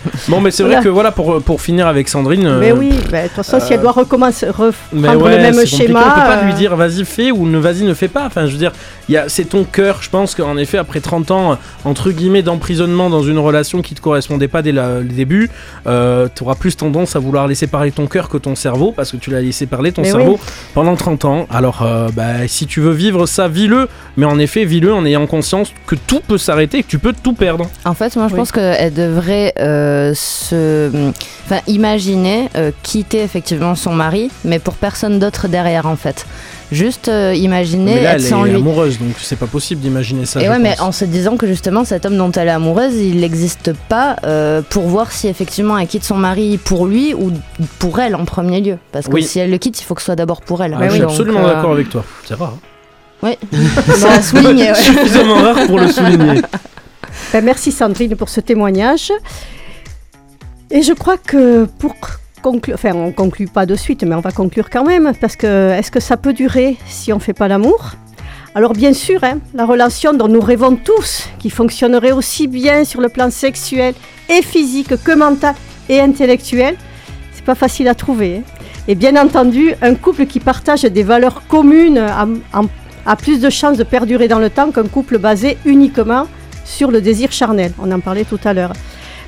Bon, 0.30 0.40
mais 0.42 0.52
c'est 0.52 0.64
vrai 0.64 0.74
Voilà. 0.74 0.84
que 0.84 0.90
voilà, 0.90 1.12
pour, 1.12 1.42
pour 1.42 1.62
finir 1.62 1.88
avec 1.88 2.08
Sandrine. 2.10 2.46
euh, 2.46 2.60
Mais 2.60 2.72
oui, 2.72 2.92
ben, 3.12 3.24
de 3.24 3.28
toute 3.28 3.38
façon, 3.38 3.60
si 3.60 3.74
elle 3.74 3.80
euh, 3.80 3.84
doit 3.84 3.92
recommencer, 3.92 4.48
reprendre 4.48 4.74
Mais 4.94 5.12
le 5.12 5.18
ouais, 5.18 5.38
même 5.38 5.66
schéma. 5.66 6.00
On 6.00 6.10
peut 6.20 6.26
pas 6.28 6.38
euh, 6.38 6.46
lui 6.46 6.54
dire 6.54 6.76
vas-y 6.76 7.04
fais 7.06 7.32
ou 7.32 7.46
ne 7.48 7.58
vas-y 7.58 7.84
ne 7.84 7.94
fais 7.94 8.08
pas. 8.08 8.26
Enfin, 8.26 8.46
je 8.46 8.52
veux 8.52 8.58
dire, 8.58 8.72
il 9.10 9.14
y 9.14 9.18
a- 9.18 9.30
c'est 9.30 9.46
ton 9.46 9.64
cœur. 9.64 10.00
Je 10.02 10.10
pense 10.10 10.36
qu'en 10.36 10.58
effet, 10.58 10.78
après 10.78 11.00
30 11.02 11.32
ans, 11.32 11.58
entre 11.86 12.12
guillemets, 12.12 12.42
d'emprisonnement 12.42 13.10
dans 13.10 13.24
une 13.24 13.40
relation 13.40 13.82
qui 13.82 13.96
te 13.96 14.02
correspondait 14.02 14.48
pas 14.48 14.62
dès 14.62 14.72
la- 14.72 15.00
le 15.00 15.04
début, 15.06 15.50
tu 15.86 16.44
auras 16.44 16.56
plus 16.56 16.76
tendance 16.78 17.16
à 17.16 17.20
vouloir 17.20 17.48
laisser 17.48 17.68
parler 17.68 17.92
ton 17.92 18.08
cœur 18.08 18.30
que 18.30 18.38
ton 18.38 18.56
cerveau 18.56 18.92
parce 18.96 19.12
que 19.12 19.18
tu 19.18 19.30
l'as 19.32 19.42
laissé 19.42 19.66
parler 19.66 19.92
ton 19.92 20.02
Mais 20.02 20.12
cerveau 20.12 20.40
pendant 20.74 20.96
30 20.96 21.26
ans. 21.26 21.48
Alors, 21.52 21.82
euh, 21.84 22.10
bah, 22.16 22.48
si 22.48 22.66
tu 22.68 22.80
veux 22.82 22.92
vivre 22.94 23.26
ça, 23.26 23.48
vis-le. 23.48 23.88
Mais 24.18 24.26
en 24.26 24.40
effet, 24.40 24.64
vis-le 24.66 24.94
en 24.94 25.06
ayant 25.06 25.26
conscience 25.28 25.74
que 25.88 25.96
tout 25.96 26.22
peut 26.28 26.38
s'arrêter 26.38 26.80
et 26.80 26.84
que 26.84 26.88
tu 26.90 27.00
peux 27.00 27.14
tout 27.14 27.34
perdre. 27.34 27.66
En 27.86 27.94
fait, 27.94 28.16
moi, 28.16 28.28
je 28.28 28.34
Oui. 28.34 28.40
pense 28.40 28.52
qu'elle 28.52 28.94
devrait 28.94 29.54
euh, 29.60 29.93
se, 30.15 30.90
enfin, 31.45 31.61
imaginer 31.68 32.49
euh, 32.56 32.72
quitter 32.84 33.22
effectivement 33.22 33.76
son 33.76 33.94
mari, 33.94 34.30
mais 34.45 34.60
pour 34.60 34.74
personne 34.76 35.20
d'autre 35.20 35.48
derrière, 35.48 35.86
en 35.88 35.95
fait. 35.95 36.26
Juste 36.72 37.07
euh, 37.07 37.36
imaginer 37.36 37.95
mais 37.95 38.02
là, 38.03 38.10
être 38.11 38.15
elle 38.15 38.22
sans 38.30 38.45
est 38.45 38.49
lui. 38.49 38.56
amoureuse, 38.56 38.98
donc 38.98 39.14
c'est 39.22 39.36
pas 39.36 39.45
possible 39.45 39.82
d'imaginer 39.82 40.26
ça. 40.26 40.41
Et 40.41 40.45
je 40.45 40.49
ouais, 40.49 40.57
mais 40.57 40.80
en 40.82 40.91
se 40.91 41.06
disant 41.06 41.38
que 41.38 41.45
justement 41.45 41.86
cet 41.86 42.06
homme 42.07 42.18
dont 42.18 42.32
elle 42.32 42.48
est 42.48 42.52
amoureuse, 42.52 42.95
il 42.95 43.20
n'existe 43.20 43.74
pas 43.90 44.15
euh, 44.24 44.61
pour 44.68 44.84
voir 44.88 45.11
si 45.11 45.28
effectivement 45.28 45.78
elle 45.78 45.86
quitte 45.88 46.03
son 46.03 46.15
mari 46.18 46.57
pour 46.57 46.88
lui 46.88 47.14
ou 47.14 47.32
pour 47.78 47.99
elle 47.99 48.15
en 48.15 48.26
premier 48.26 48.60
lieu. 48.60 48.78
Parce 48.91 49.06
que 49.07 49.14
Oui. 49.14 49.24
si 49.24 49.38
elle 49.38 49.52
le 49.52 49.57
quitte, 49.60 49.80
il 49.82 49.84
faut 49.84 49.94
que 49.94 50.02
ce 50.02 50.06
soit 50.06 50.15
d'abord 50.15 50.41
pour 50.41 50.64
elle. 50.64 50.76
Ah, 50.80 50.86
je 50.88 50.91
suis 50.94 51.02
Donc, 51.02 51.10
absolument 51.11 51.45
euh, 51.45 51.53
d'accord 51.53 51.74
avec 51.74 51.90
toi. 51.90 52.03
C'est 52.28 52.34
rare. 52.34 52.53
hein. 52.56 52.60
Oui, 53.22 53.38
souligner. 54.24 54.70
ouais. 54.72 54.76
Suffisamment 54.82 55.36
rare 55.36 55.68
pour 55.68 55.78
le 55.80 55.88
souligner. 55.90 56.41
Ben, 57.32 57.44
merci 57.45 57.72
Sandrine 57.72 58.15
pour 58.15 58.30
ce 58.30 58.40
témoignage. 58.41 59.11
Et 60.76 60.82
je 60.82 60.91
crois 60.91 61.18
que 61.18 61.66
pour 61.66 61.94
conclure, 62.41 62.74
enfin 62.74 62.94
on 62.95 63.12
conclut 63.12 63.45
pas 63.45 63.68
de 63.68 63.76
suite, 63.76 64.04
mais 64.04 64.16
on 64.16 64.22
va 64.22 64.32
conclure 64.32 64.72
quand 64.72 64.84
même, 64.84 65.14
parce 65.22 65.36
que 65.36 65.70
est-ce 65.70 65.91
que 65.91 66.00
ça 66.00 66.18
peut 66.18 66.34
durer 66.34 66.78
si 66.88 67.14
on 67.14 67.20
fait 67.20 67.34
pas 67.34 67.48
l'amour? 67.48 67.91
Alors 68.56 68.74
bien 68.74 68.91
sûr, 68.91 69.24
hein, 69.24 69.38
la 69.54 69.66
relation 69.68 70.14
dont 70.16 70.28
nous 70.28 70.41
rêvons 70.41 70.76
tous, 70.76 71.30
qui 71.38 71.52
fonctionnerait 71.52 72.12
aussi 72.12 72.48
bien 72.48 72.86
sur 72.86 73.02
le 73.02 73.10
plan 73.10 73.30
sexuel 73.30 73.94
et 74.28 74.41
physique 74.41 74.95
que 75.04 75.16
mental 75.16 75.54
et 75.90 76.00
intellectuel, 76.02 76.76
c'est 77.34 77.45
pas 77.45 77.54
facile 77.54 77.88
à 77.88 77.94
trouver. 77.94 78.38
hein. 78.38 78.41
Et 78.88 78.95
bien 78.95 79.16
entendu, 79.16 79.76
un 79.84 79.94
couple 79.94 80.26
qui 80.26 80.40
partage 80.40 80.82
des 80.82 81.04
valeurs 81.04 81.44
communes 81.48 82.04
a 83.06 83.16
plus 83.16 83.40
de 83.40 83.52
chances 83.52 83.78
de 83.78 83.84
perdurer 83.84 84.28
dans 84.28 84.40
le 84.40 84.50
temps 84.50 84.72
qu'un 84.72 84.88
couple 84.88 85.20
basé 85.20 85.56
uniquement 85.66 86.26
sur 86.66 86.90
le 86.90 87.00
désir 87.00 87.32
charnel. 87.32 87.74
On 87.80 87.91
en 87.91 88.00
parlait 88.00 88.26
tout 88.26 88.40
à 88.44 88.54
l'heure. 88.56 88.74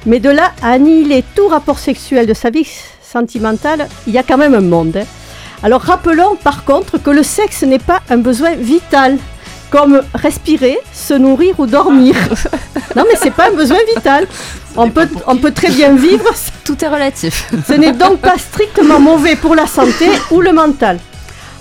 Mais 0.06 0.19
de 0.19 0.30
là 0.30 0.52
à 0.61 0.72
annihiler 0.72 1.23
tout 1.36 1.48
rapport 1.48 1.80
sexuel 1.80 2.27
de 2.27 2.34
sa 2.34 2.49
vie 2.49 2.68
sentimentale, 3.02 3.88
il 4.07 4.14
y 4.14 4.18
a 4.18 4.23
quand 4.23 4.38
même 4.38 4.53
un 4.53 4.61
monde. 4.61 4.98
hein. 4.98 5.06
Alors 5.64 5.82
rappelons 5.82 6.36
par 6.36 6.64
contre 6.64 6.98
que 6.98 7.10
le 7.10 7.23
sexe 7.23 7.64
n'est 7.64 7.80
pas 7.80 8.02
un 8.10 8.18
besoin 8.18 8.53
vital, 8.56 9.18
comme 9.72 10.02
respirer, 10.14 10.77
se 10.94 11.14
nourrir 11.15 11.60
ou 11.60 11.65
dormir. 11.65 12.15
non 12.95 13.03
mais 13.10 13.18
c'est 13.22 13.32
pas 13.34 13.48
un 13.52 13.56
besoin 13.56 13.80
vital. 13.95 14.27
On 14.77 14.90
peut, 14.90 15.07
on 15.26 15.38
peut 15.38 15.52
très 15.52 15.69
bien 15.69 15.95
vivre 15.95 16.26
Tout 16.65 16.84
est 16.84 16.88
relatif. 16.88 17.48
ce 17.68 17.73
n'est 17.73 17.94
donc 17.94 18.19
pas 18.19 18.38
strictement 18.38 18.99
mauvais 18.99 19.36
pour 19.38 19.56
la 19.56 19.65
santé 19.68 20.07
ou 20.32 20.41
le 20.41 20.52
mental. 20.52 20.99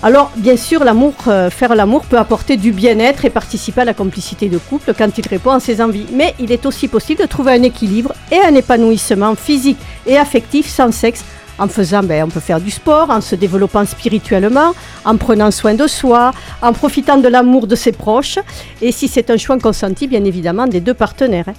Alors, 0.05 0.31
bien 0.35 0.55
sûr, 0.55 0.83
l'amour, 0.83 1.15
euh, 1.27 1.49
faire 1.49 1.73
l'amour 1.73 2.05
peut 2.05 2.19
apporter 2.19 2.57
du 2.57 2.71
bien-être 2.71 3.25
et 3.25 3.31
participer 3.31 3.81
à 3.81 3.85
la 3.85 3.95
complicité 3.95 4.49
de 4.49 4.59
couple 4.59 4.93
quand 4.95 5.17
il 5.17 5.27
répond 5.27 5.49
à 5.49 5.59
ses 5.59 5.81
envies. 5.81 6.05
Mais 6.13 6.35
il 6.37 6.51
est 6.51 6.67
aussi 6.67 6.87
possible 6.87 7.23
de 7.23 7.25
trouver 7.25 7.53
un 7.53 7.63
équilibre 7.63 8.13
et 8.31 8.37
un 8.37 8.53
épanouissement 8.53 9.33
physique 9.33 9.79
et 10.05 10.15
affectif 10.15 10.69
sans 10.69 10.91
sexe. 10.91 11.25
En 11.57 11.67
faisant, 11.67 12.03
ben, 12.03 12.23
on 12.25 12.29
peut 12.29 12.39
faire 12.39 12.61
du 12.61 12.69
sport, 12.69 13.09
en 13.09 13.19
se 13.19 13.33
développant 13.33 13.83
spirituellement, 13.83 14.75
en 15.05 15.17
prenant 15.17 15.49
soin 15.49 15.73
de 15.73 15.87
soi, 15.87 16.33
en 16.61 16.71
profitant 16.71 17.17
de 17.17 17.27
l'amour 17.27 17.65
de 17.65 17.75
ses 17.75 17.91
proches, 17.91 18.37
et 18.83 18.91
si 18.91 19.07
c'est 19.07 19.31
un 19.31 19.37
choix 19.37 19.57
consenti, 19.57 20.05
bien 20.07 20.23
évidemment, 20.23 20.67
des 20.67 20.81
deux 20.81 20.93
partenaires. 20.93 21.45
hein. 21.47 21.53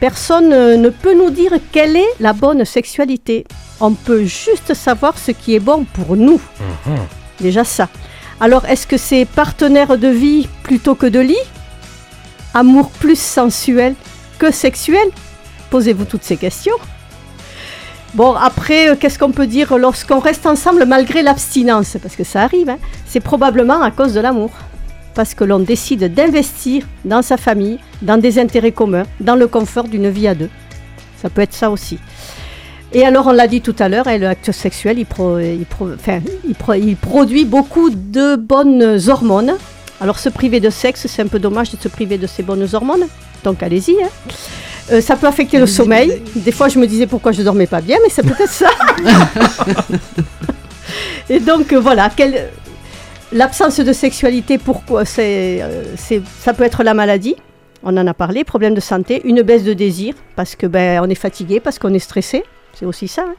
Personne 0.00 0.54
euh, 0.54 0.78
ne 0.78 0.88
peut 0.88 1.14
nous 1.14 1.28
dire 1.28 1.52
quelle 1.70 1.96
est 1.96 2.14
la 2.18 2.32
bonne 2.32 2.64
sexualité. 2.64 3.44
On 3.78 3.92
peut 3.92 4.24
juste 4.24 4.72
savoir 4.72 5.18
ce 5.18 5.32
qui 5.32 5.54
est 5.54 5.60
bon 5.60 5.84
pour 5.84 6.16
nous. 6.16 6.40
Déjà 7.40 7.64
ça. 7.64 7.88
Alors, 8.40 8.64
est-ce 8.66 8.86
que 8.86 8.96
c'est 8.96 9.24
partenaire 9.24 9.96
de 9.98 10.08
vie 10.08 10.48
plutôt 10.62 10.94
que 10.94 11.06
de 11.06 11.20
lit? 11.20 11.36
Amour 12.52 12.90
plus 12.90 13.18
sensuel 13.18 13.94
que 14.38 14.50
sexuel? 14.50 15.08
Posez-vous 15.70 16.04
toutes 16.04 16.24
ces 16.24 16.36
questions. 16.36 16.74
Bon, 18.14 18.34
après, 18.34 18.90
euh, 18.90 18.96
qu'est-ce 18.98 19.18
qu'on 19.18 19.32
peut 19.32 19.48
dire 19.48 19.76
lorsqu'on 19.76 20.20
reste 20.20 20.46
ensemble 20.46 20.84
malgré 20.86 21.22
l'abstinence? 21.22 21.96
Parce 22.00 22.14
que 22.14 22.22
ça 22.22 22.42
arrive, 22.42 22.70
hein. 22.70 22.78
c'est 23.06 23.20
probablement 23.20 23.82
à 23.82 23.90
cause 23.90 24.14
de 24.14 24.20
l'amour. 24.20 24.50
Parce 25.14 25.34
que 25.34 25.42
l'on 25.42 25.58
décide 25.58 26.12
d'investir 26.12 26.86
dans 27.04 27.22
sa 27.22 27.36
famille, 27.36 27.78
dans 28.02 28.16
des 28.16 28.38
intérêts 28.38 28.72
communs, 28.72 29.04
dans 29.20 29.36
le 29.36 29.48
confort 29.48 29.88
d'une 29.88 30.10
vie 30.10 30.28
à 30.28 30.34
deux. 30.34 30.50
Ça 31.20 31.28
peut 31.30 31.40
être 31.40 31.54
ça 31.54 31.70
aussi. 31.70 31.98
Et 32.96 33.04
alors, 33.04 33.26
on 33.26 33.32
l'a 33.32 33.48
dit 33.48 33.60
tout 33.60 33.74
à 33.80 33.88
l'heure, 33.88 34.06
hein, 34.06 34.18
l'acte 34.18 34.52
sexuel, 34.52 34.98
il, 35.00 35.06
pro- 35.06 35.38
il 35.40 35.66
pro- 35.66 35.90
enfin, 35.94 36.20
il 36.48 36.54
pro- 36.54 36.74
il 36.74 36.96
produit 36.96 37.44
beaucoup 37.44 37.90
de 37.90 38.36
bonnes 38.36 39.00
hormones. 39.08 39.54
Alors, 40.00 40.18
se 40.18 40.28
priver 40.28 40.60
de 40.60 40.70
sexe, 40.70 41.06
c'est 41.08 41.22
un 41.22 41.26
peu 41.26 41.38
dommage 41.40 41.70
de 41.72 41.76
se 41.76 41.88
priver 41.88 42.18
de 42.18 42.26
ces 42.28 42.42
bonnes 42.44 42.66
hormones. 42.72 43.06
Donc, 43.42 43.62
allez-y. 43.62 43.96
hein. 44.02 44.08
Euh, 44.92 45.00
ça 45.00 45.16
peut 45.16 45.26
affecter 45.26 45.58
le 45.58 45.66
sommeil. 45.66 46.22
Des 46.36 46.52
fois, 46.52 46.68
je 46.68 46.78
me 46.78 46.86
disais 46.86 47.06
pourquoi 47.06 47.32
je 47.32 47.42
dormais 47.42 47.66
pas 47.66 47.80
bien, 47.80 47.96
mais 48.02 48.10
c'est 48.10 48.22
peut-être 48.22 48.50
ça. 48.52 48.68
Et 51.30 51.40
donc, 51.40 51.72
euh, 51.72 51.80
voilà. 51.80 52.10
L'absence 53.32 53.80
de 53.80 53.92
sexualité, 53.92 54.58
pourquoi 54.58 55.04
c'est, 55.04 55.58
euh, 55.62 55.82
Ça 56.40 56.52
peut 56.54 56.62
être 56.64 56.82
la 56.84 56.94
maladie. 56.94 57.34
On 57.82 57.96
en 57.96 58.06
a 58.06 58.14
parlé, 58.14 58.44
problème 58.44 58.74
de 58.74 58.80
santé, 58.80 59.20
une 59.24 59.42
baisse 59.42 59.64
de 59.64 59.72
désir, 59.72 60.14
parce 60.36 60.54
que 60.54 60.66
ben, 60.66 61.00
on 61.04 61.10
est 61.10 61.14
fatigué, 61.16 61.60
parce 61.60 61.78
qu'on 61.78 61.92
est 61.92 61.98
stressé. 61.98 62.44
C'est 62.78 62.86
aussi 62.86 63.08
ça. 63.08 63.22
hein. 63.28 63.34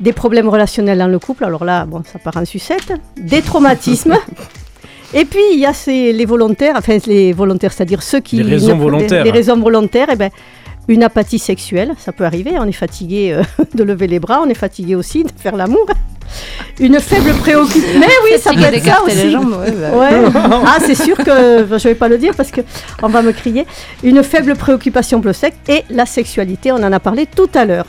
Des 0.00 0.12
problèmes 0.12 0.48
relationnels 0.48 0.98
dans 0.98 1.06
le 1.08 1.18
couple. 1.18 1.44
Alors 1.44 1.64
là, 1.64 1.84
bon, 1.86 2.02
ça 2.10 2.18
part 2.18 2.36
en 2.36 2.44
sucette. 2.44 2.92
Des 3.16 3.42
traumatismes. 3.42 4.16
Et 5.14 5.24
puis, 5.24 5.40
il 5.52 5.58
y 5.58 5.66
a 5.66 5.72
ces, 5.74 6.12
les 6.12 6.24
volontaires, 6.24 6.74
enfin 6.76 6.96
les 7.06 7.32
volontaires, 7.32 7.72
c'est-à-dire 7.72 8.00
ceux 8.02 8.20
qui... 8.20 8.36
Les 8.36 8.50
raisons 8.54 8.76
ne- 8.76 8.80
volontaires. 8.80 9.24
Les, 9.24 9.30
les 9.32 9.36
raisons 9.36 9.56
volontaires, 9.58 10.08
et 10.08 10.14
ben, 10.14 10.30
une 10.86 11.02
apathie 11.02 11.40
sexuelle, 11.40 11.94
ça 11.98 12.12
peut 12.12 12.24
arriver. 12.24 12.52
On 12.58 12.64
est 12.68 12.72
fatigué 12.72 13.32
euh, 13.32 13.42
de 13.74 13.82
lever 13.82 14.06
les 14.06 14.20
bras, 14.20 14.40
on 14.44 14.48
est 14.48 14.54
fatigué 14.54 14.94
aussi 14.94 15.24
de 15.24 15.30
faire 15.36 15.56
l'amour. 15.56 15.84
Une 16.78 17.00
faible 17.00 17.32
préoccupation. 17.40 17.98
Mais 17.98 18.06
oui, 18.24 18.38
ça 18.38 18.52
peut 18.52 18.60
être 18.60 18.84
ça 18.84 19.02
aussi. 19.02 19.16
les 19.16 19.30
jambes, 19.32 19.52
ouais, 19.60 19.72
bah. 19.72 19.98
Ouais. 19.98 20.30
Ah, 20.64 20.78
c'est 20.80 20.94
sûr 20.94 21.16
que 21.16 21.66
je 21.68 21.88
vais 21.88 21.96
pas 21.96 22.08
le 22.08 22.16
dire 22.16 22.32
parce 22.36 22.52
que 22.52 22.60
on 23.02 23.08
va 23.08 23.20
me 23.20 23.32
crier. 23.32 23.66
Une 24.04 24.22
faible 24.22 24.54
préoccupation 24.54 25.18
pour 25.18 25.26
le 25.26 25.32
sexe 25.32 25.56
et 25.68 25.82
la 25.90 26.06
sexualité, 26.06 26.70
on 26.70 26.76
en 26.76 26.92
a 26.92 27.00
parlé 27.00 27.26
tout 27.26 27.50
à 27.54 27.64
l'heure. 27.64 27.86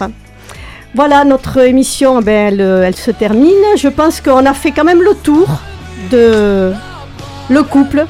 Voilà, 0.94 1.24
notre 1.24 1.58
émission, 1.66 2.22
ben, 2.22 2.48
elle, 2.54 2.62
elle 2.86 2.96
se 2.96 3.12
termine. 3.12 3.54
Je 3.78 3.88
pense 3.88 4.20
qu'on 4.20 4.46
a 4.46 4.54
fait 4.54 4.72
quand 4.72 4.84
même 4.84 5.02
le 5.02 5.14
tour 5.16 5.48
de 6.12 6.74
le 7.50 7.64
couple 7.64 8.06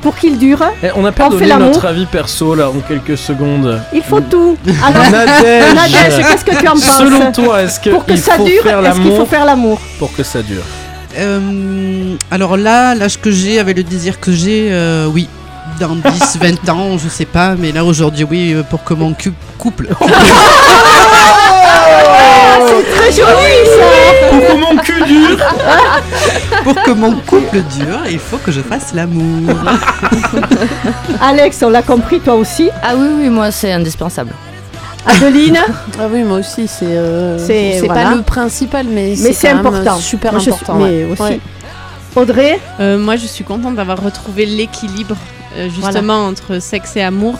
pour 0.00 0.16
qu'il 0.16 0.38
dure. 0.38 0.62
Eh, 0.82 0.88
on 0.94 1.02
n'a 1.02 1.10
pas 1.12 1.26
On 1.26 1.30
fait 1.32 1.36
donné 1.38 1.46
l'amour. 1.48 1.66
notre 1.68 1.86
avis 1.86 2.06
perso 2.06 2.54
là 2.54 2.68
en 2.70 2.78
quelques 2.86 3.18
secondes. 3.18 3.80
Il 3.92 4.02
faut 4.02 4.20
tout. 4.20 4.56
Alors, 4.86 5.10
Nadège. 5.10 5.74
Nadège, 5.74 6.26
qu'est-ce 6.26 6.44
que 6.44 6.56
tu 6.56 6.68
en 6.68 6.72
penses 6.72 6.96
Selon 6.98 7.32
toi, 7.32 7.62
est-ce 7.62 7.80
que 7.80 7.90
Pour 7.90 8.06
que 8.06 8.12
il 8.12 8.18
ça 8.18 8.34
faut 8.34 8.44
dure, 8.44 8.66
est-ce 8.66 9.00
qu'il 9.00 9.12
faut 9.16 9.26
faire 9.26 9.44
l'amour 9.44 9.80
pour 9.98 10.12
que 10.14 10.22
ça 10.22 10.42
dure 10.42 10.62
Euh, 11.18 12.14
alors 12.30 12.56
là, 12.56 12.94
l'âge 12.94 13.20
que 13.20 13.30
j'ai, 13.32 13.58
avec 13.58 13.76
le 13.76 13.82
désir 13.82 14.20
que 14.20 14.30
j'ai, 14.32 14.68
euh, 14.70 15.06
oui. 15.12 15.28
Dans 15.80 15.94
10, 15.94 16.38
20 16.40 16.68
ans, 16.68 16.98
je 16.98 17.08
sais 17.08 17.24
pas, 17.26 17.54
mais 17.58 17.72
là 17.72 17.84
aujourd'hui, 17.84 18.24
oui, 18.30 18.52
euh, 18.54 18.62
pour 18.62 18.84
que 18.84 18.94
mon 18.94 19.12
cu- 19.12 19.32
couple. 19.58 19.88
C'est 22.70 22.90
très 22.96 23.12
joli 23.12 23.56
ça 23.66 24.28
Pour 24.30 24.40
que 24.46 24.54
mon 24.60 24.76
cul 24.82 25.02
dure 25.04 25.38
pour 26.64 26.74
que 26.74 26.90
mon 26.92 27.12
couple 27.26 27.60
dure, 27.78 28.00
il 28.10 28.18
faut 28.18 28.36
que 28.38 28.50
je 28.52 28.60
fasse 28.60 28.92
l'amour. 28.94 29.54
Alex, 31.20 31.62
on 31.62 31.70
l'a 31.70 31.82
compris, 31.82 32.20
toi 32.20 32.34
aussi? 32.34 32.70
Ah 32.82 32.94
oui, 32.96 33.08
oui, 33.18 33.28
moi 33.28 33.50
c'est 33.50 33.72
indispensable. 33.72 34.32
Adeline 35.06 35.58
Ah 35.98 36.06
oui, 36.10 36.22
moi 36.22 36.38
aussi, 36.38 36.68
c'est 36.68 36.84
euh, 36.86 37.38
C'est- 37.38 37.78
c'est 37.80 37.86
voilà. 37.86 38.04
pas 38.10 38.14
le 38.16 38.22
principal, 38.22 38.86
mais, 38.86 39.14
Mais 39.18 39.32
c'est 39.32 39.48
quand 39.48 39.56
même 39.56 39.66
important. 39.66 39.96
super 39.96 40.32
Moi, 40.32 40.40
je 40.40 40.44
suis- 40.44 40.52
important. 40.52 40.74
mais 40.76 41.04
ouais. 41.04 41.10
aussi. 41.12 41.22
Ouais. 41.22 41.40
Audrey? 42.16 42.58
Euh, 42.80 42.98
moi, 42.98 43.16
je 43.16 43.26
suis 43.26 43.44
contente 43.44 43.76
d'avoir 43.76 44.02
retrouvé 44.02 44.44
l'équilibre 44.44 45.16
euh, 45.56 45.68
justement 45.74 46.26
entre 46.26 46.58
sexe 46.60 46.96
et 46.96 47.02
amour. 47.02 47.34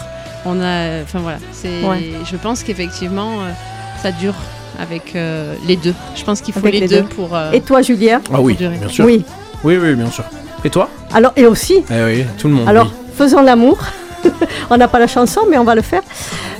On 0.47 0.59
a, 0.63 1.03
enfin 1.03 1.19
voilà, 1.19 1.39
c'est. 1.53 1.83
Ouais. 1.85 2.13
Je 2.31 2.37
pense 2.37 2.63
qu'effectivement, 2.63 3.41
euh, 3.41 3.51
ça 4.03 4.11
dure 4.13 4.35
avec 4.81 5.15
euh, 5.15 5.55
les 5.67 5.77
deux. 5.77 5.95
Je 6.17 6.25
pense 6.25 6.41
qu'il 6.41 6.55
faut 6.55 6.61
Avec 6.61 6.75
les, 6.75 6.81
les 6.81 6.89
deux, 6.89 7.03
deux. 7.03 7.09
pour. 7.09 7.35
euh, 7.37 7.53
Et 7.53 7.61
toi, 7.61 7.83
Julien 7.83 8.21
Ah 8.33 8.41
oui, 8.41 8.55
bien 8.55 8.73
sûr. 8.89 9.05
Oui. 9.05 9.25
oui, 9.65 9.77
oui, 9.77 9.95
bien 9.95 10.11
sûr. 10.11 10.25
Et 10.65 10.71
toi 10.71 10.89
Alors, 11.13 11.33
et 11.37 11.47
aussi, 11.47 11.85
Eh 11.91 12.05
oui, 12.05 12.25
tout 12.39 12.49
le 12.49 12.55
monde. 12.55 12.69
alors, 12.69 12.87
oui. 12.87 13.13
faisons 13.17 13.43
l'amour. 13.43 13.79
on 14.71 14.77
n'a 14.77 14.87
pas 14.89 14.99
la 14.99 15.07
chanson, 15.07 15.43
mais 15.49 15.57
on 15.59 15.65
va 15.65 15.75
le 15.75 15.81
faire. 15.83 16.03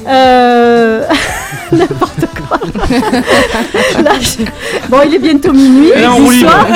Euh, 0.07 1.05
N'importe 1.73 2.25
quoi. 2.49 2.59
Là, 4.03 4.13
je- 4.21 4.45
Bon, 4.89 4.99
il 5.07 5.15
est 5.15 5.19
bientôt 5.19 5.53
minuit. 5.53 5.91
Et 5.95 6.01
là, 6.01 6.13
on 6.15 6.31
soir. 6.31 6.67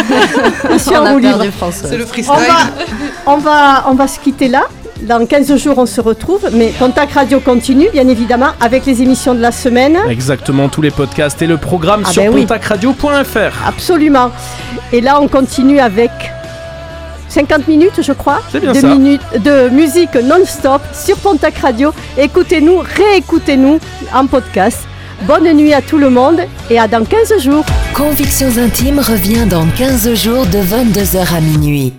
Je 0.72 0.78
suis 0.78 0.90
On 0.94 1.00
en 1.00 1.04
a 1.06 1.12
roue 1.12 1.18
libre. 1.18 1.36
perdu 1.38 1.50
François. 1.52 1.88
C'est 1.88 1.96
le 1.96 2.04
On 2.04 2.06
freestyle. 2.06 2.34
va, 2.36 3.32
on, 3.32 3.36
va, 3.38 3.84
on 3.88 3.94
va 3.94 4.06
se 4.06 4.18
quitter 4.20 4.48
là. 4.48 4.62
Dans 5.04 5.26
15 5.26 5.56
jours, 5.56 5.76
on 5.78 5.86
se 5.86 6.00
retrouve. 6.00 6.48
Mais 6.52 6.72
Contact 6.78 7.12
Radio 7.12 7.40
continue, 7.40 7.88
bien 7.92 8.08
évidemment, 8.08 8.50
avec 8.60 8.86
les 8.86 9.02
émissions 9.02 9.34
de 9.34 9.40
la 9.40 9.52
semaine. 9.52 9.98
Exactement, 10.08 10.68
tous 10.68 10.80
les 10.82 10.90
podcasts 10.90 11.40
et 11.42 11.46
le 11.46 11.58
programme 11.58 12.04
Ah 12.06 12.10
sur 12.12 12.22
ben 12.22 12.32
oui. 12.32 12.40
contactradio.fr. 12.42 13.66
Absolument. 13.66 14.30
Et 14.92 15.00
là, 15.00 15.20
on 15.20 15.28
continue 15.28 15.78
avec 15.78 16.10
50 17.28 17.68
minutes, 17.68 18.00
je 18.00 18.12
crois, 18.12 18.40
C'est 18.50 18.60
bien 18.60 18.72
de, 18.72 18.78
ça. 18.78 18.86
minutes, 18.88 19.20
de 19.42 19.68
musique 19.68 20.14
non-stop 20.14 20.80
sur 20.94 21.16
Pontac 21.18 21.58
Radio. 21.58 21.92
Écoutez-nous, 22.16 22.78
réécoutez-nous 22.96 23.78
en 24.14 24.26
podcast. 24.26 24.78
Bonne 25.22 25.52
nuit 25.52 25.74
à 25.74 25.82
tout 25.82 25.98
le 25.98 26.10
monde 26.10 26.40
et 26.70 26.78
à 26.78 26.86
dans 26.88 27.04
15 27.04 27.40
jours. 27.42 27.64
Convictions 27.94 28.56
intimes 28.58 29.00
revient 29.00 29.46
dans 29.46 29.66
15 29.76 30.14
jours 30.14 30.46
de 30.46 30.58
22h 30.58 31.34
à 31.36 31.40
minuit. 31.40 31.92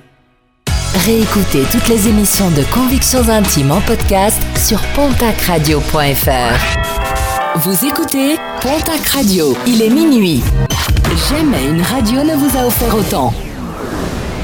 Réécoutez 1.04 1.64
toutes 1.72 1.90
les 1.90 2.08
émissions 2.08 2.50
de 2.52 2.64
Convictions 2.74 3.28
intimes 3.28 3.72
en 3.72 3.82
podcast 3.82 4.42
sur 4.58 4.80
pontacradio.fr. 4.96 7.60
Vous 7.60 7.86
écoutez 7.86 8.38
Pontac 8.62 9.06
Radio. 9.10 9.58
Il 9.68 9.82
est 9.82 9.90
minuit. 9.90 10.42
Jamais 11.30 11.66
une 11.66 11.82
radio 11.82 12.24
ne 12.24 12.36
vous 12.36 12.58
a 12.58 12.66
offert 12.66 12.96
autant. 12.96 13.34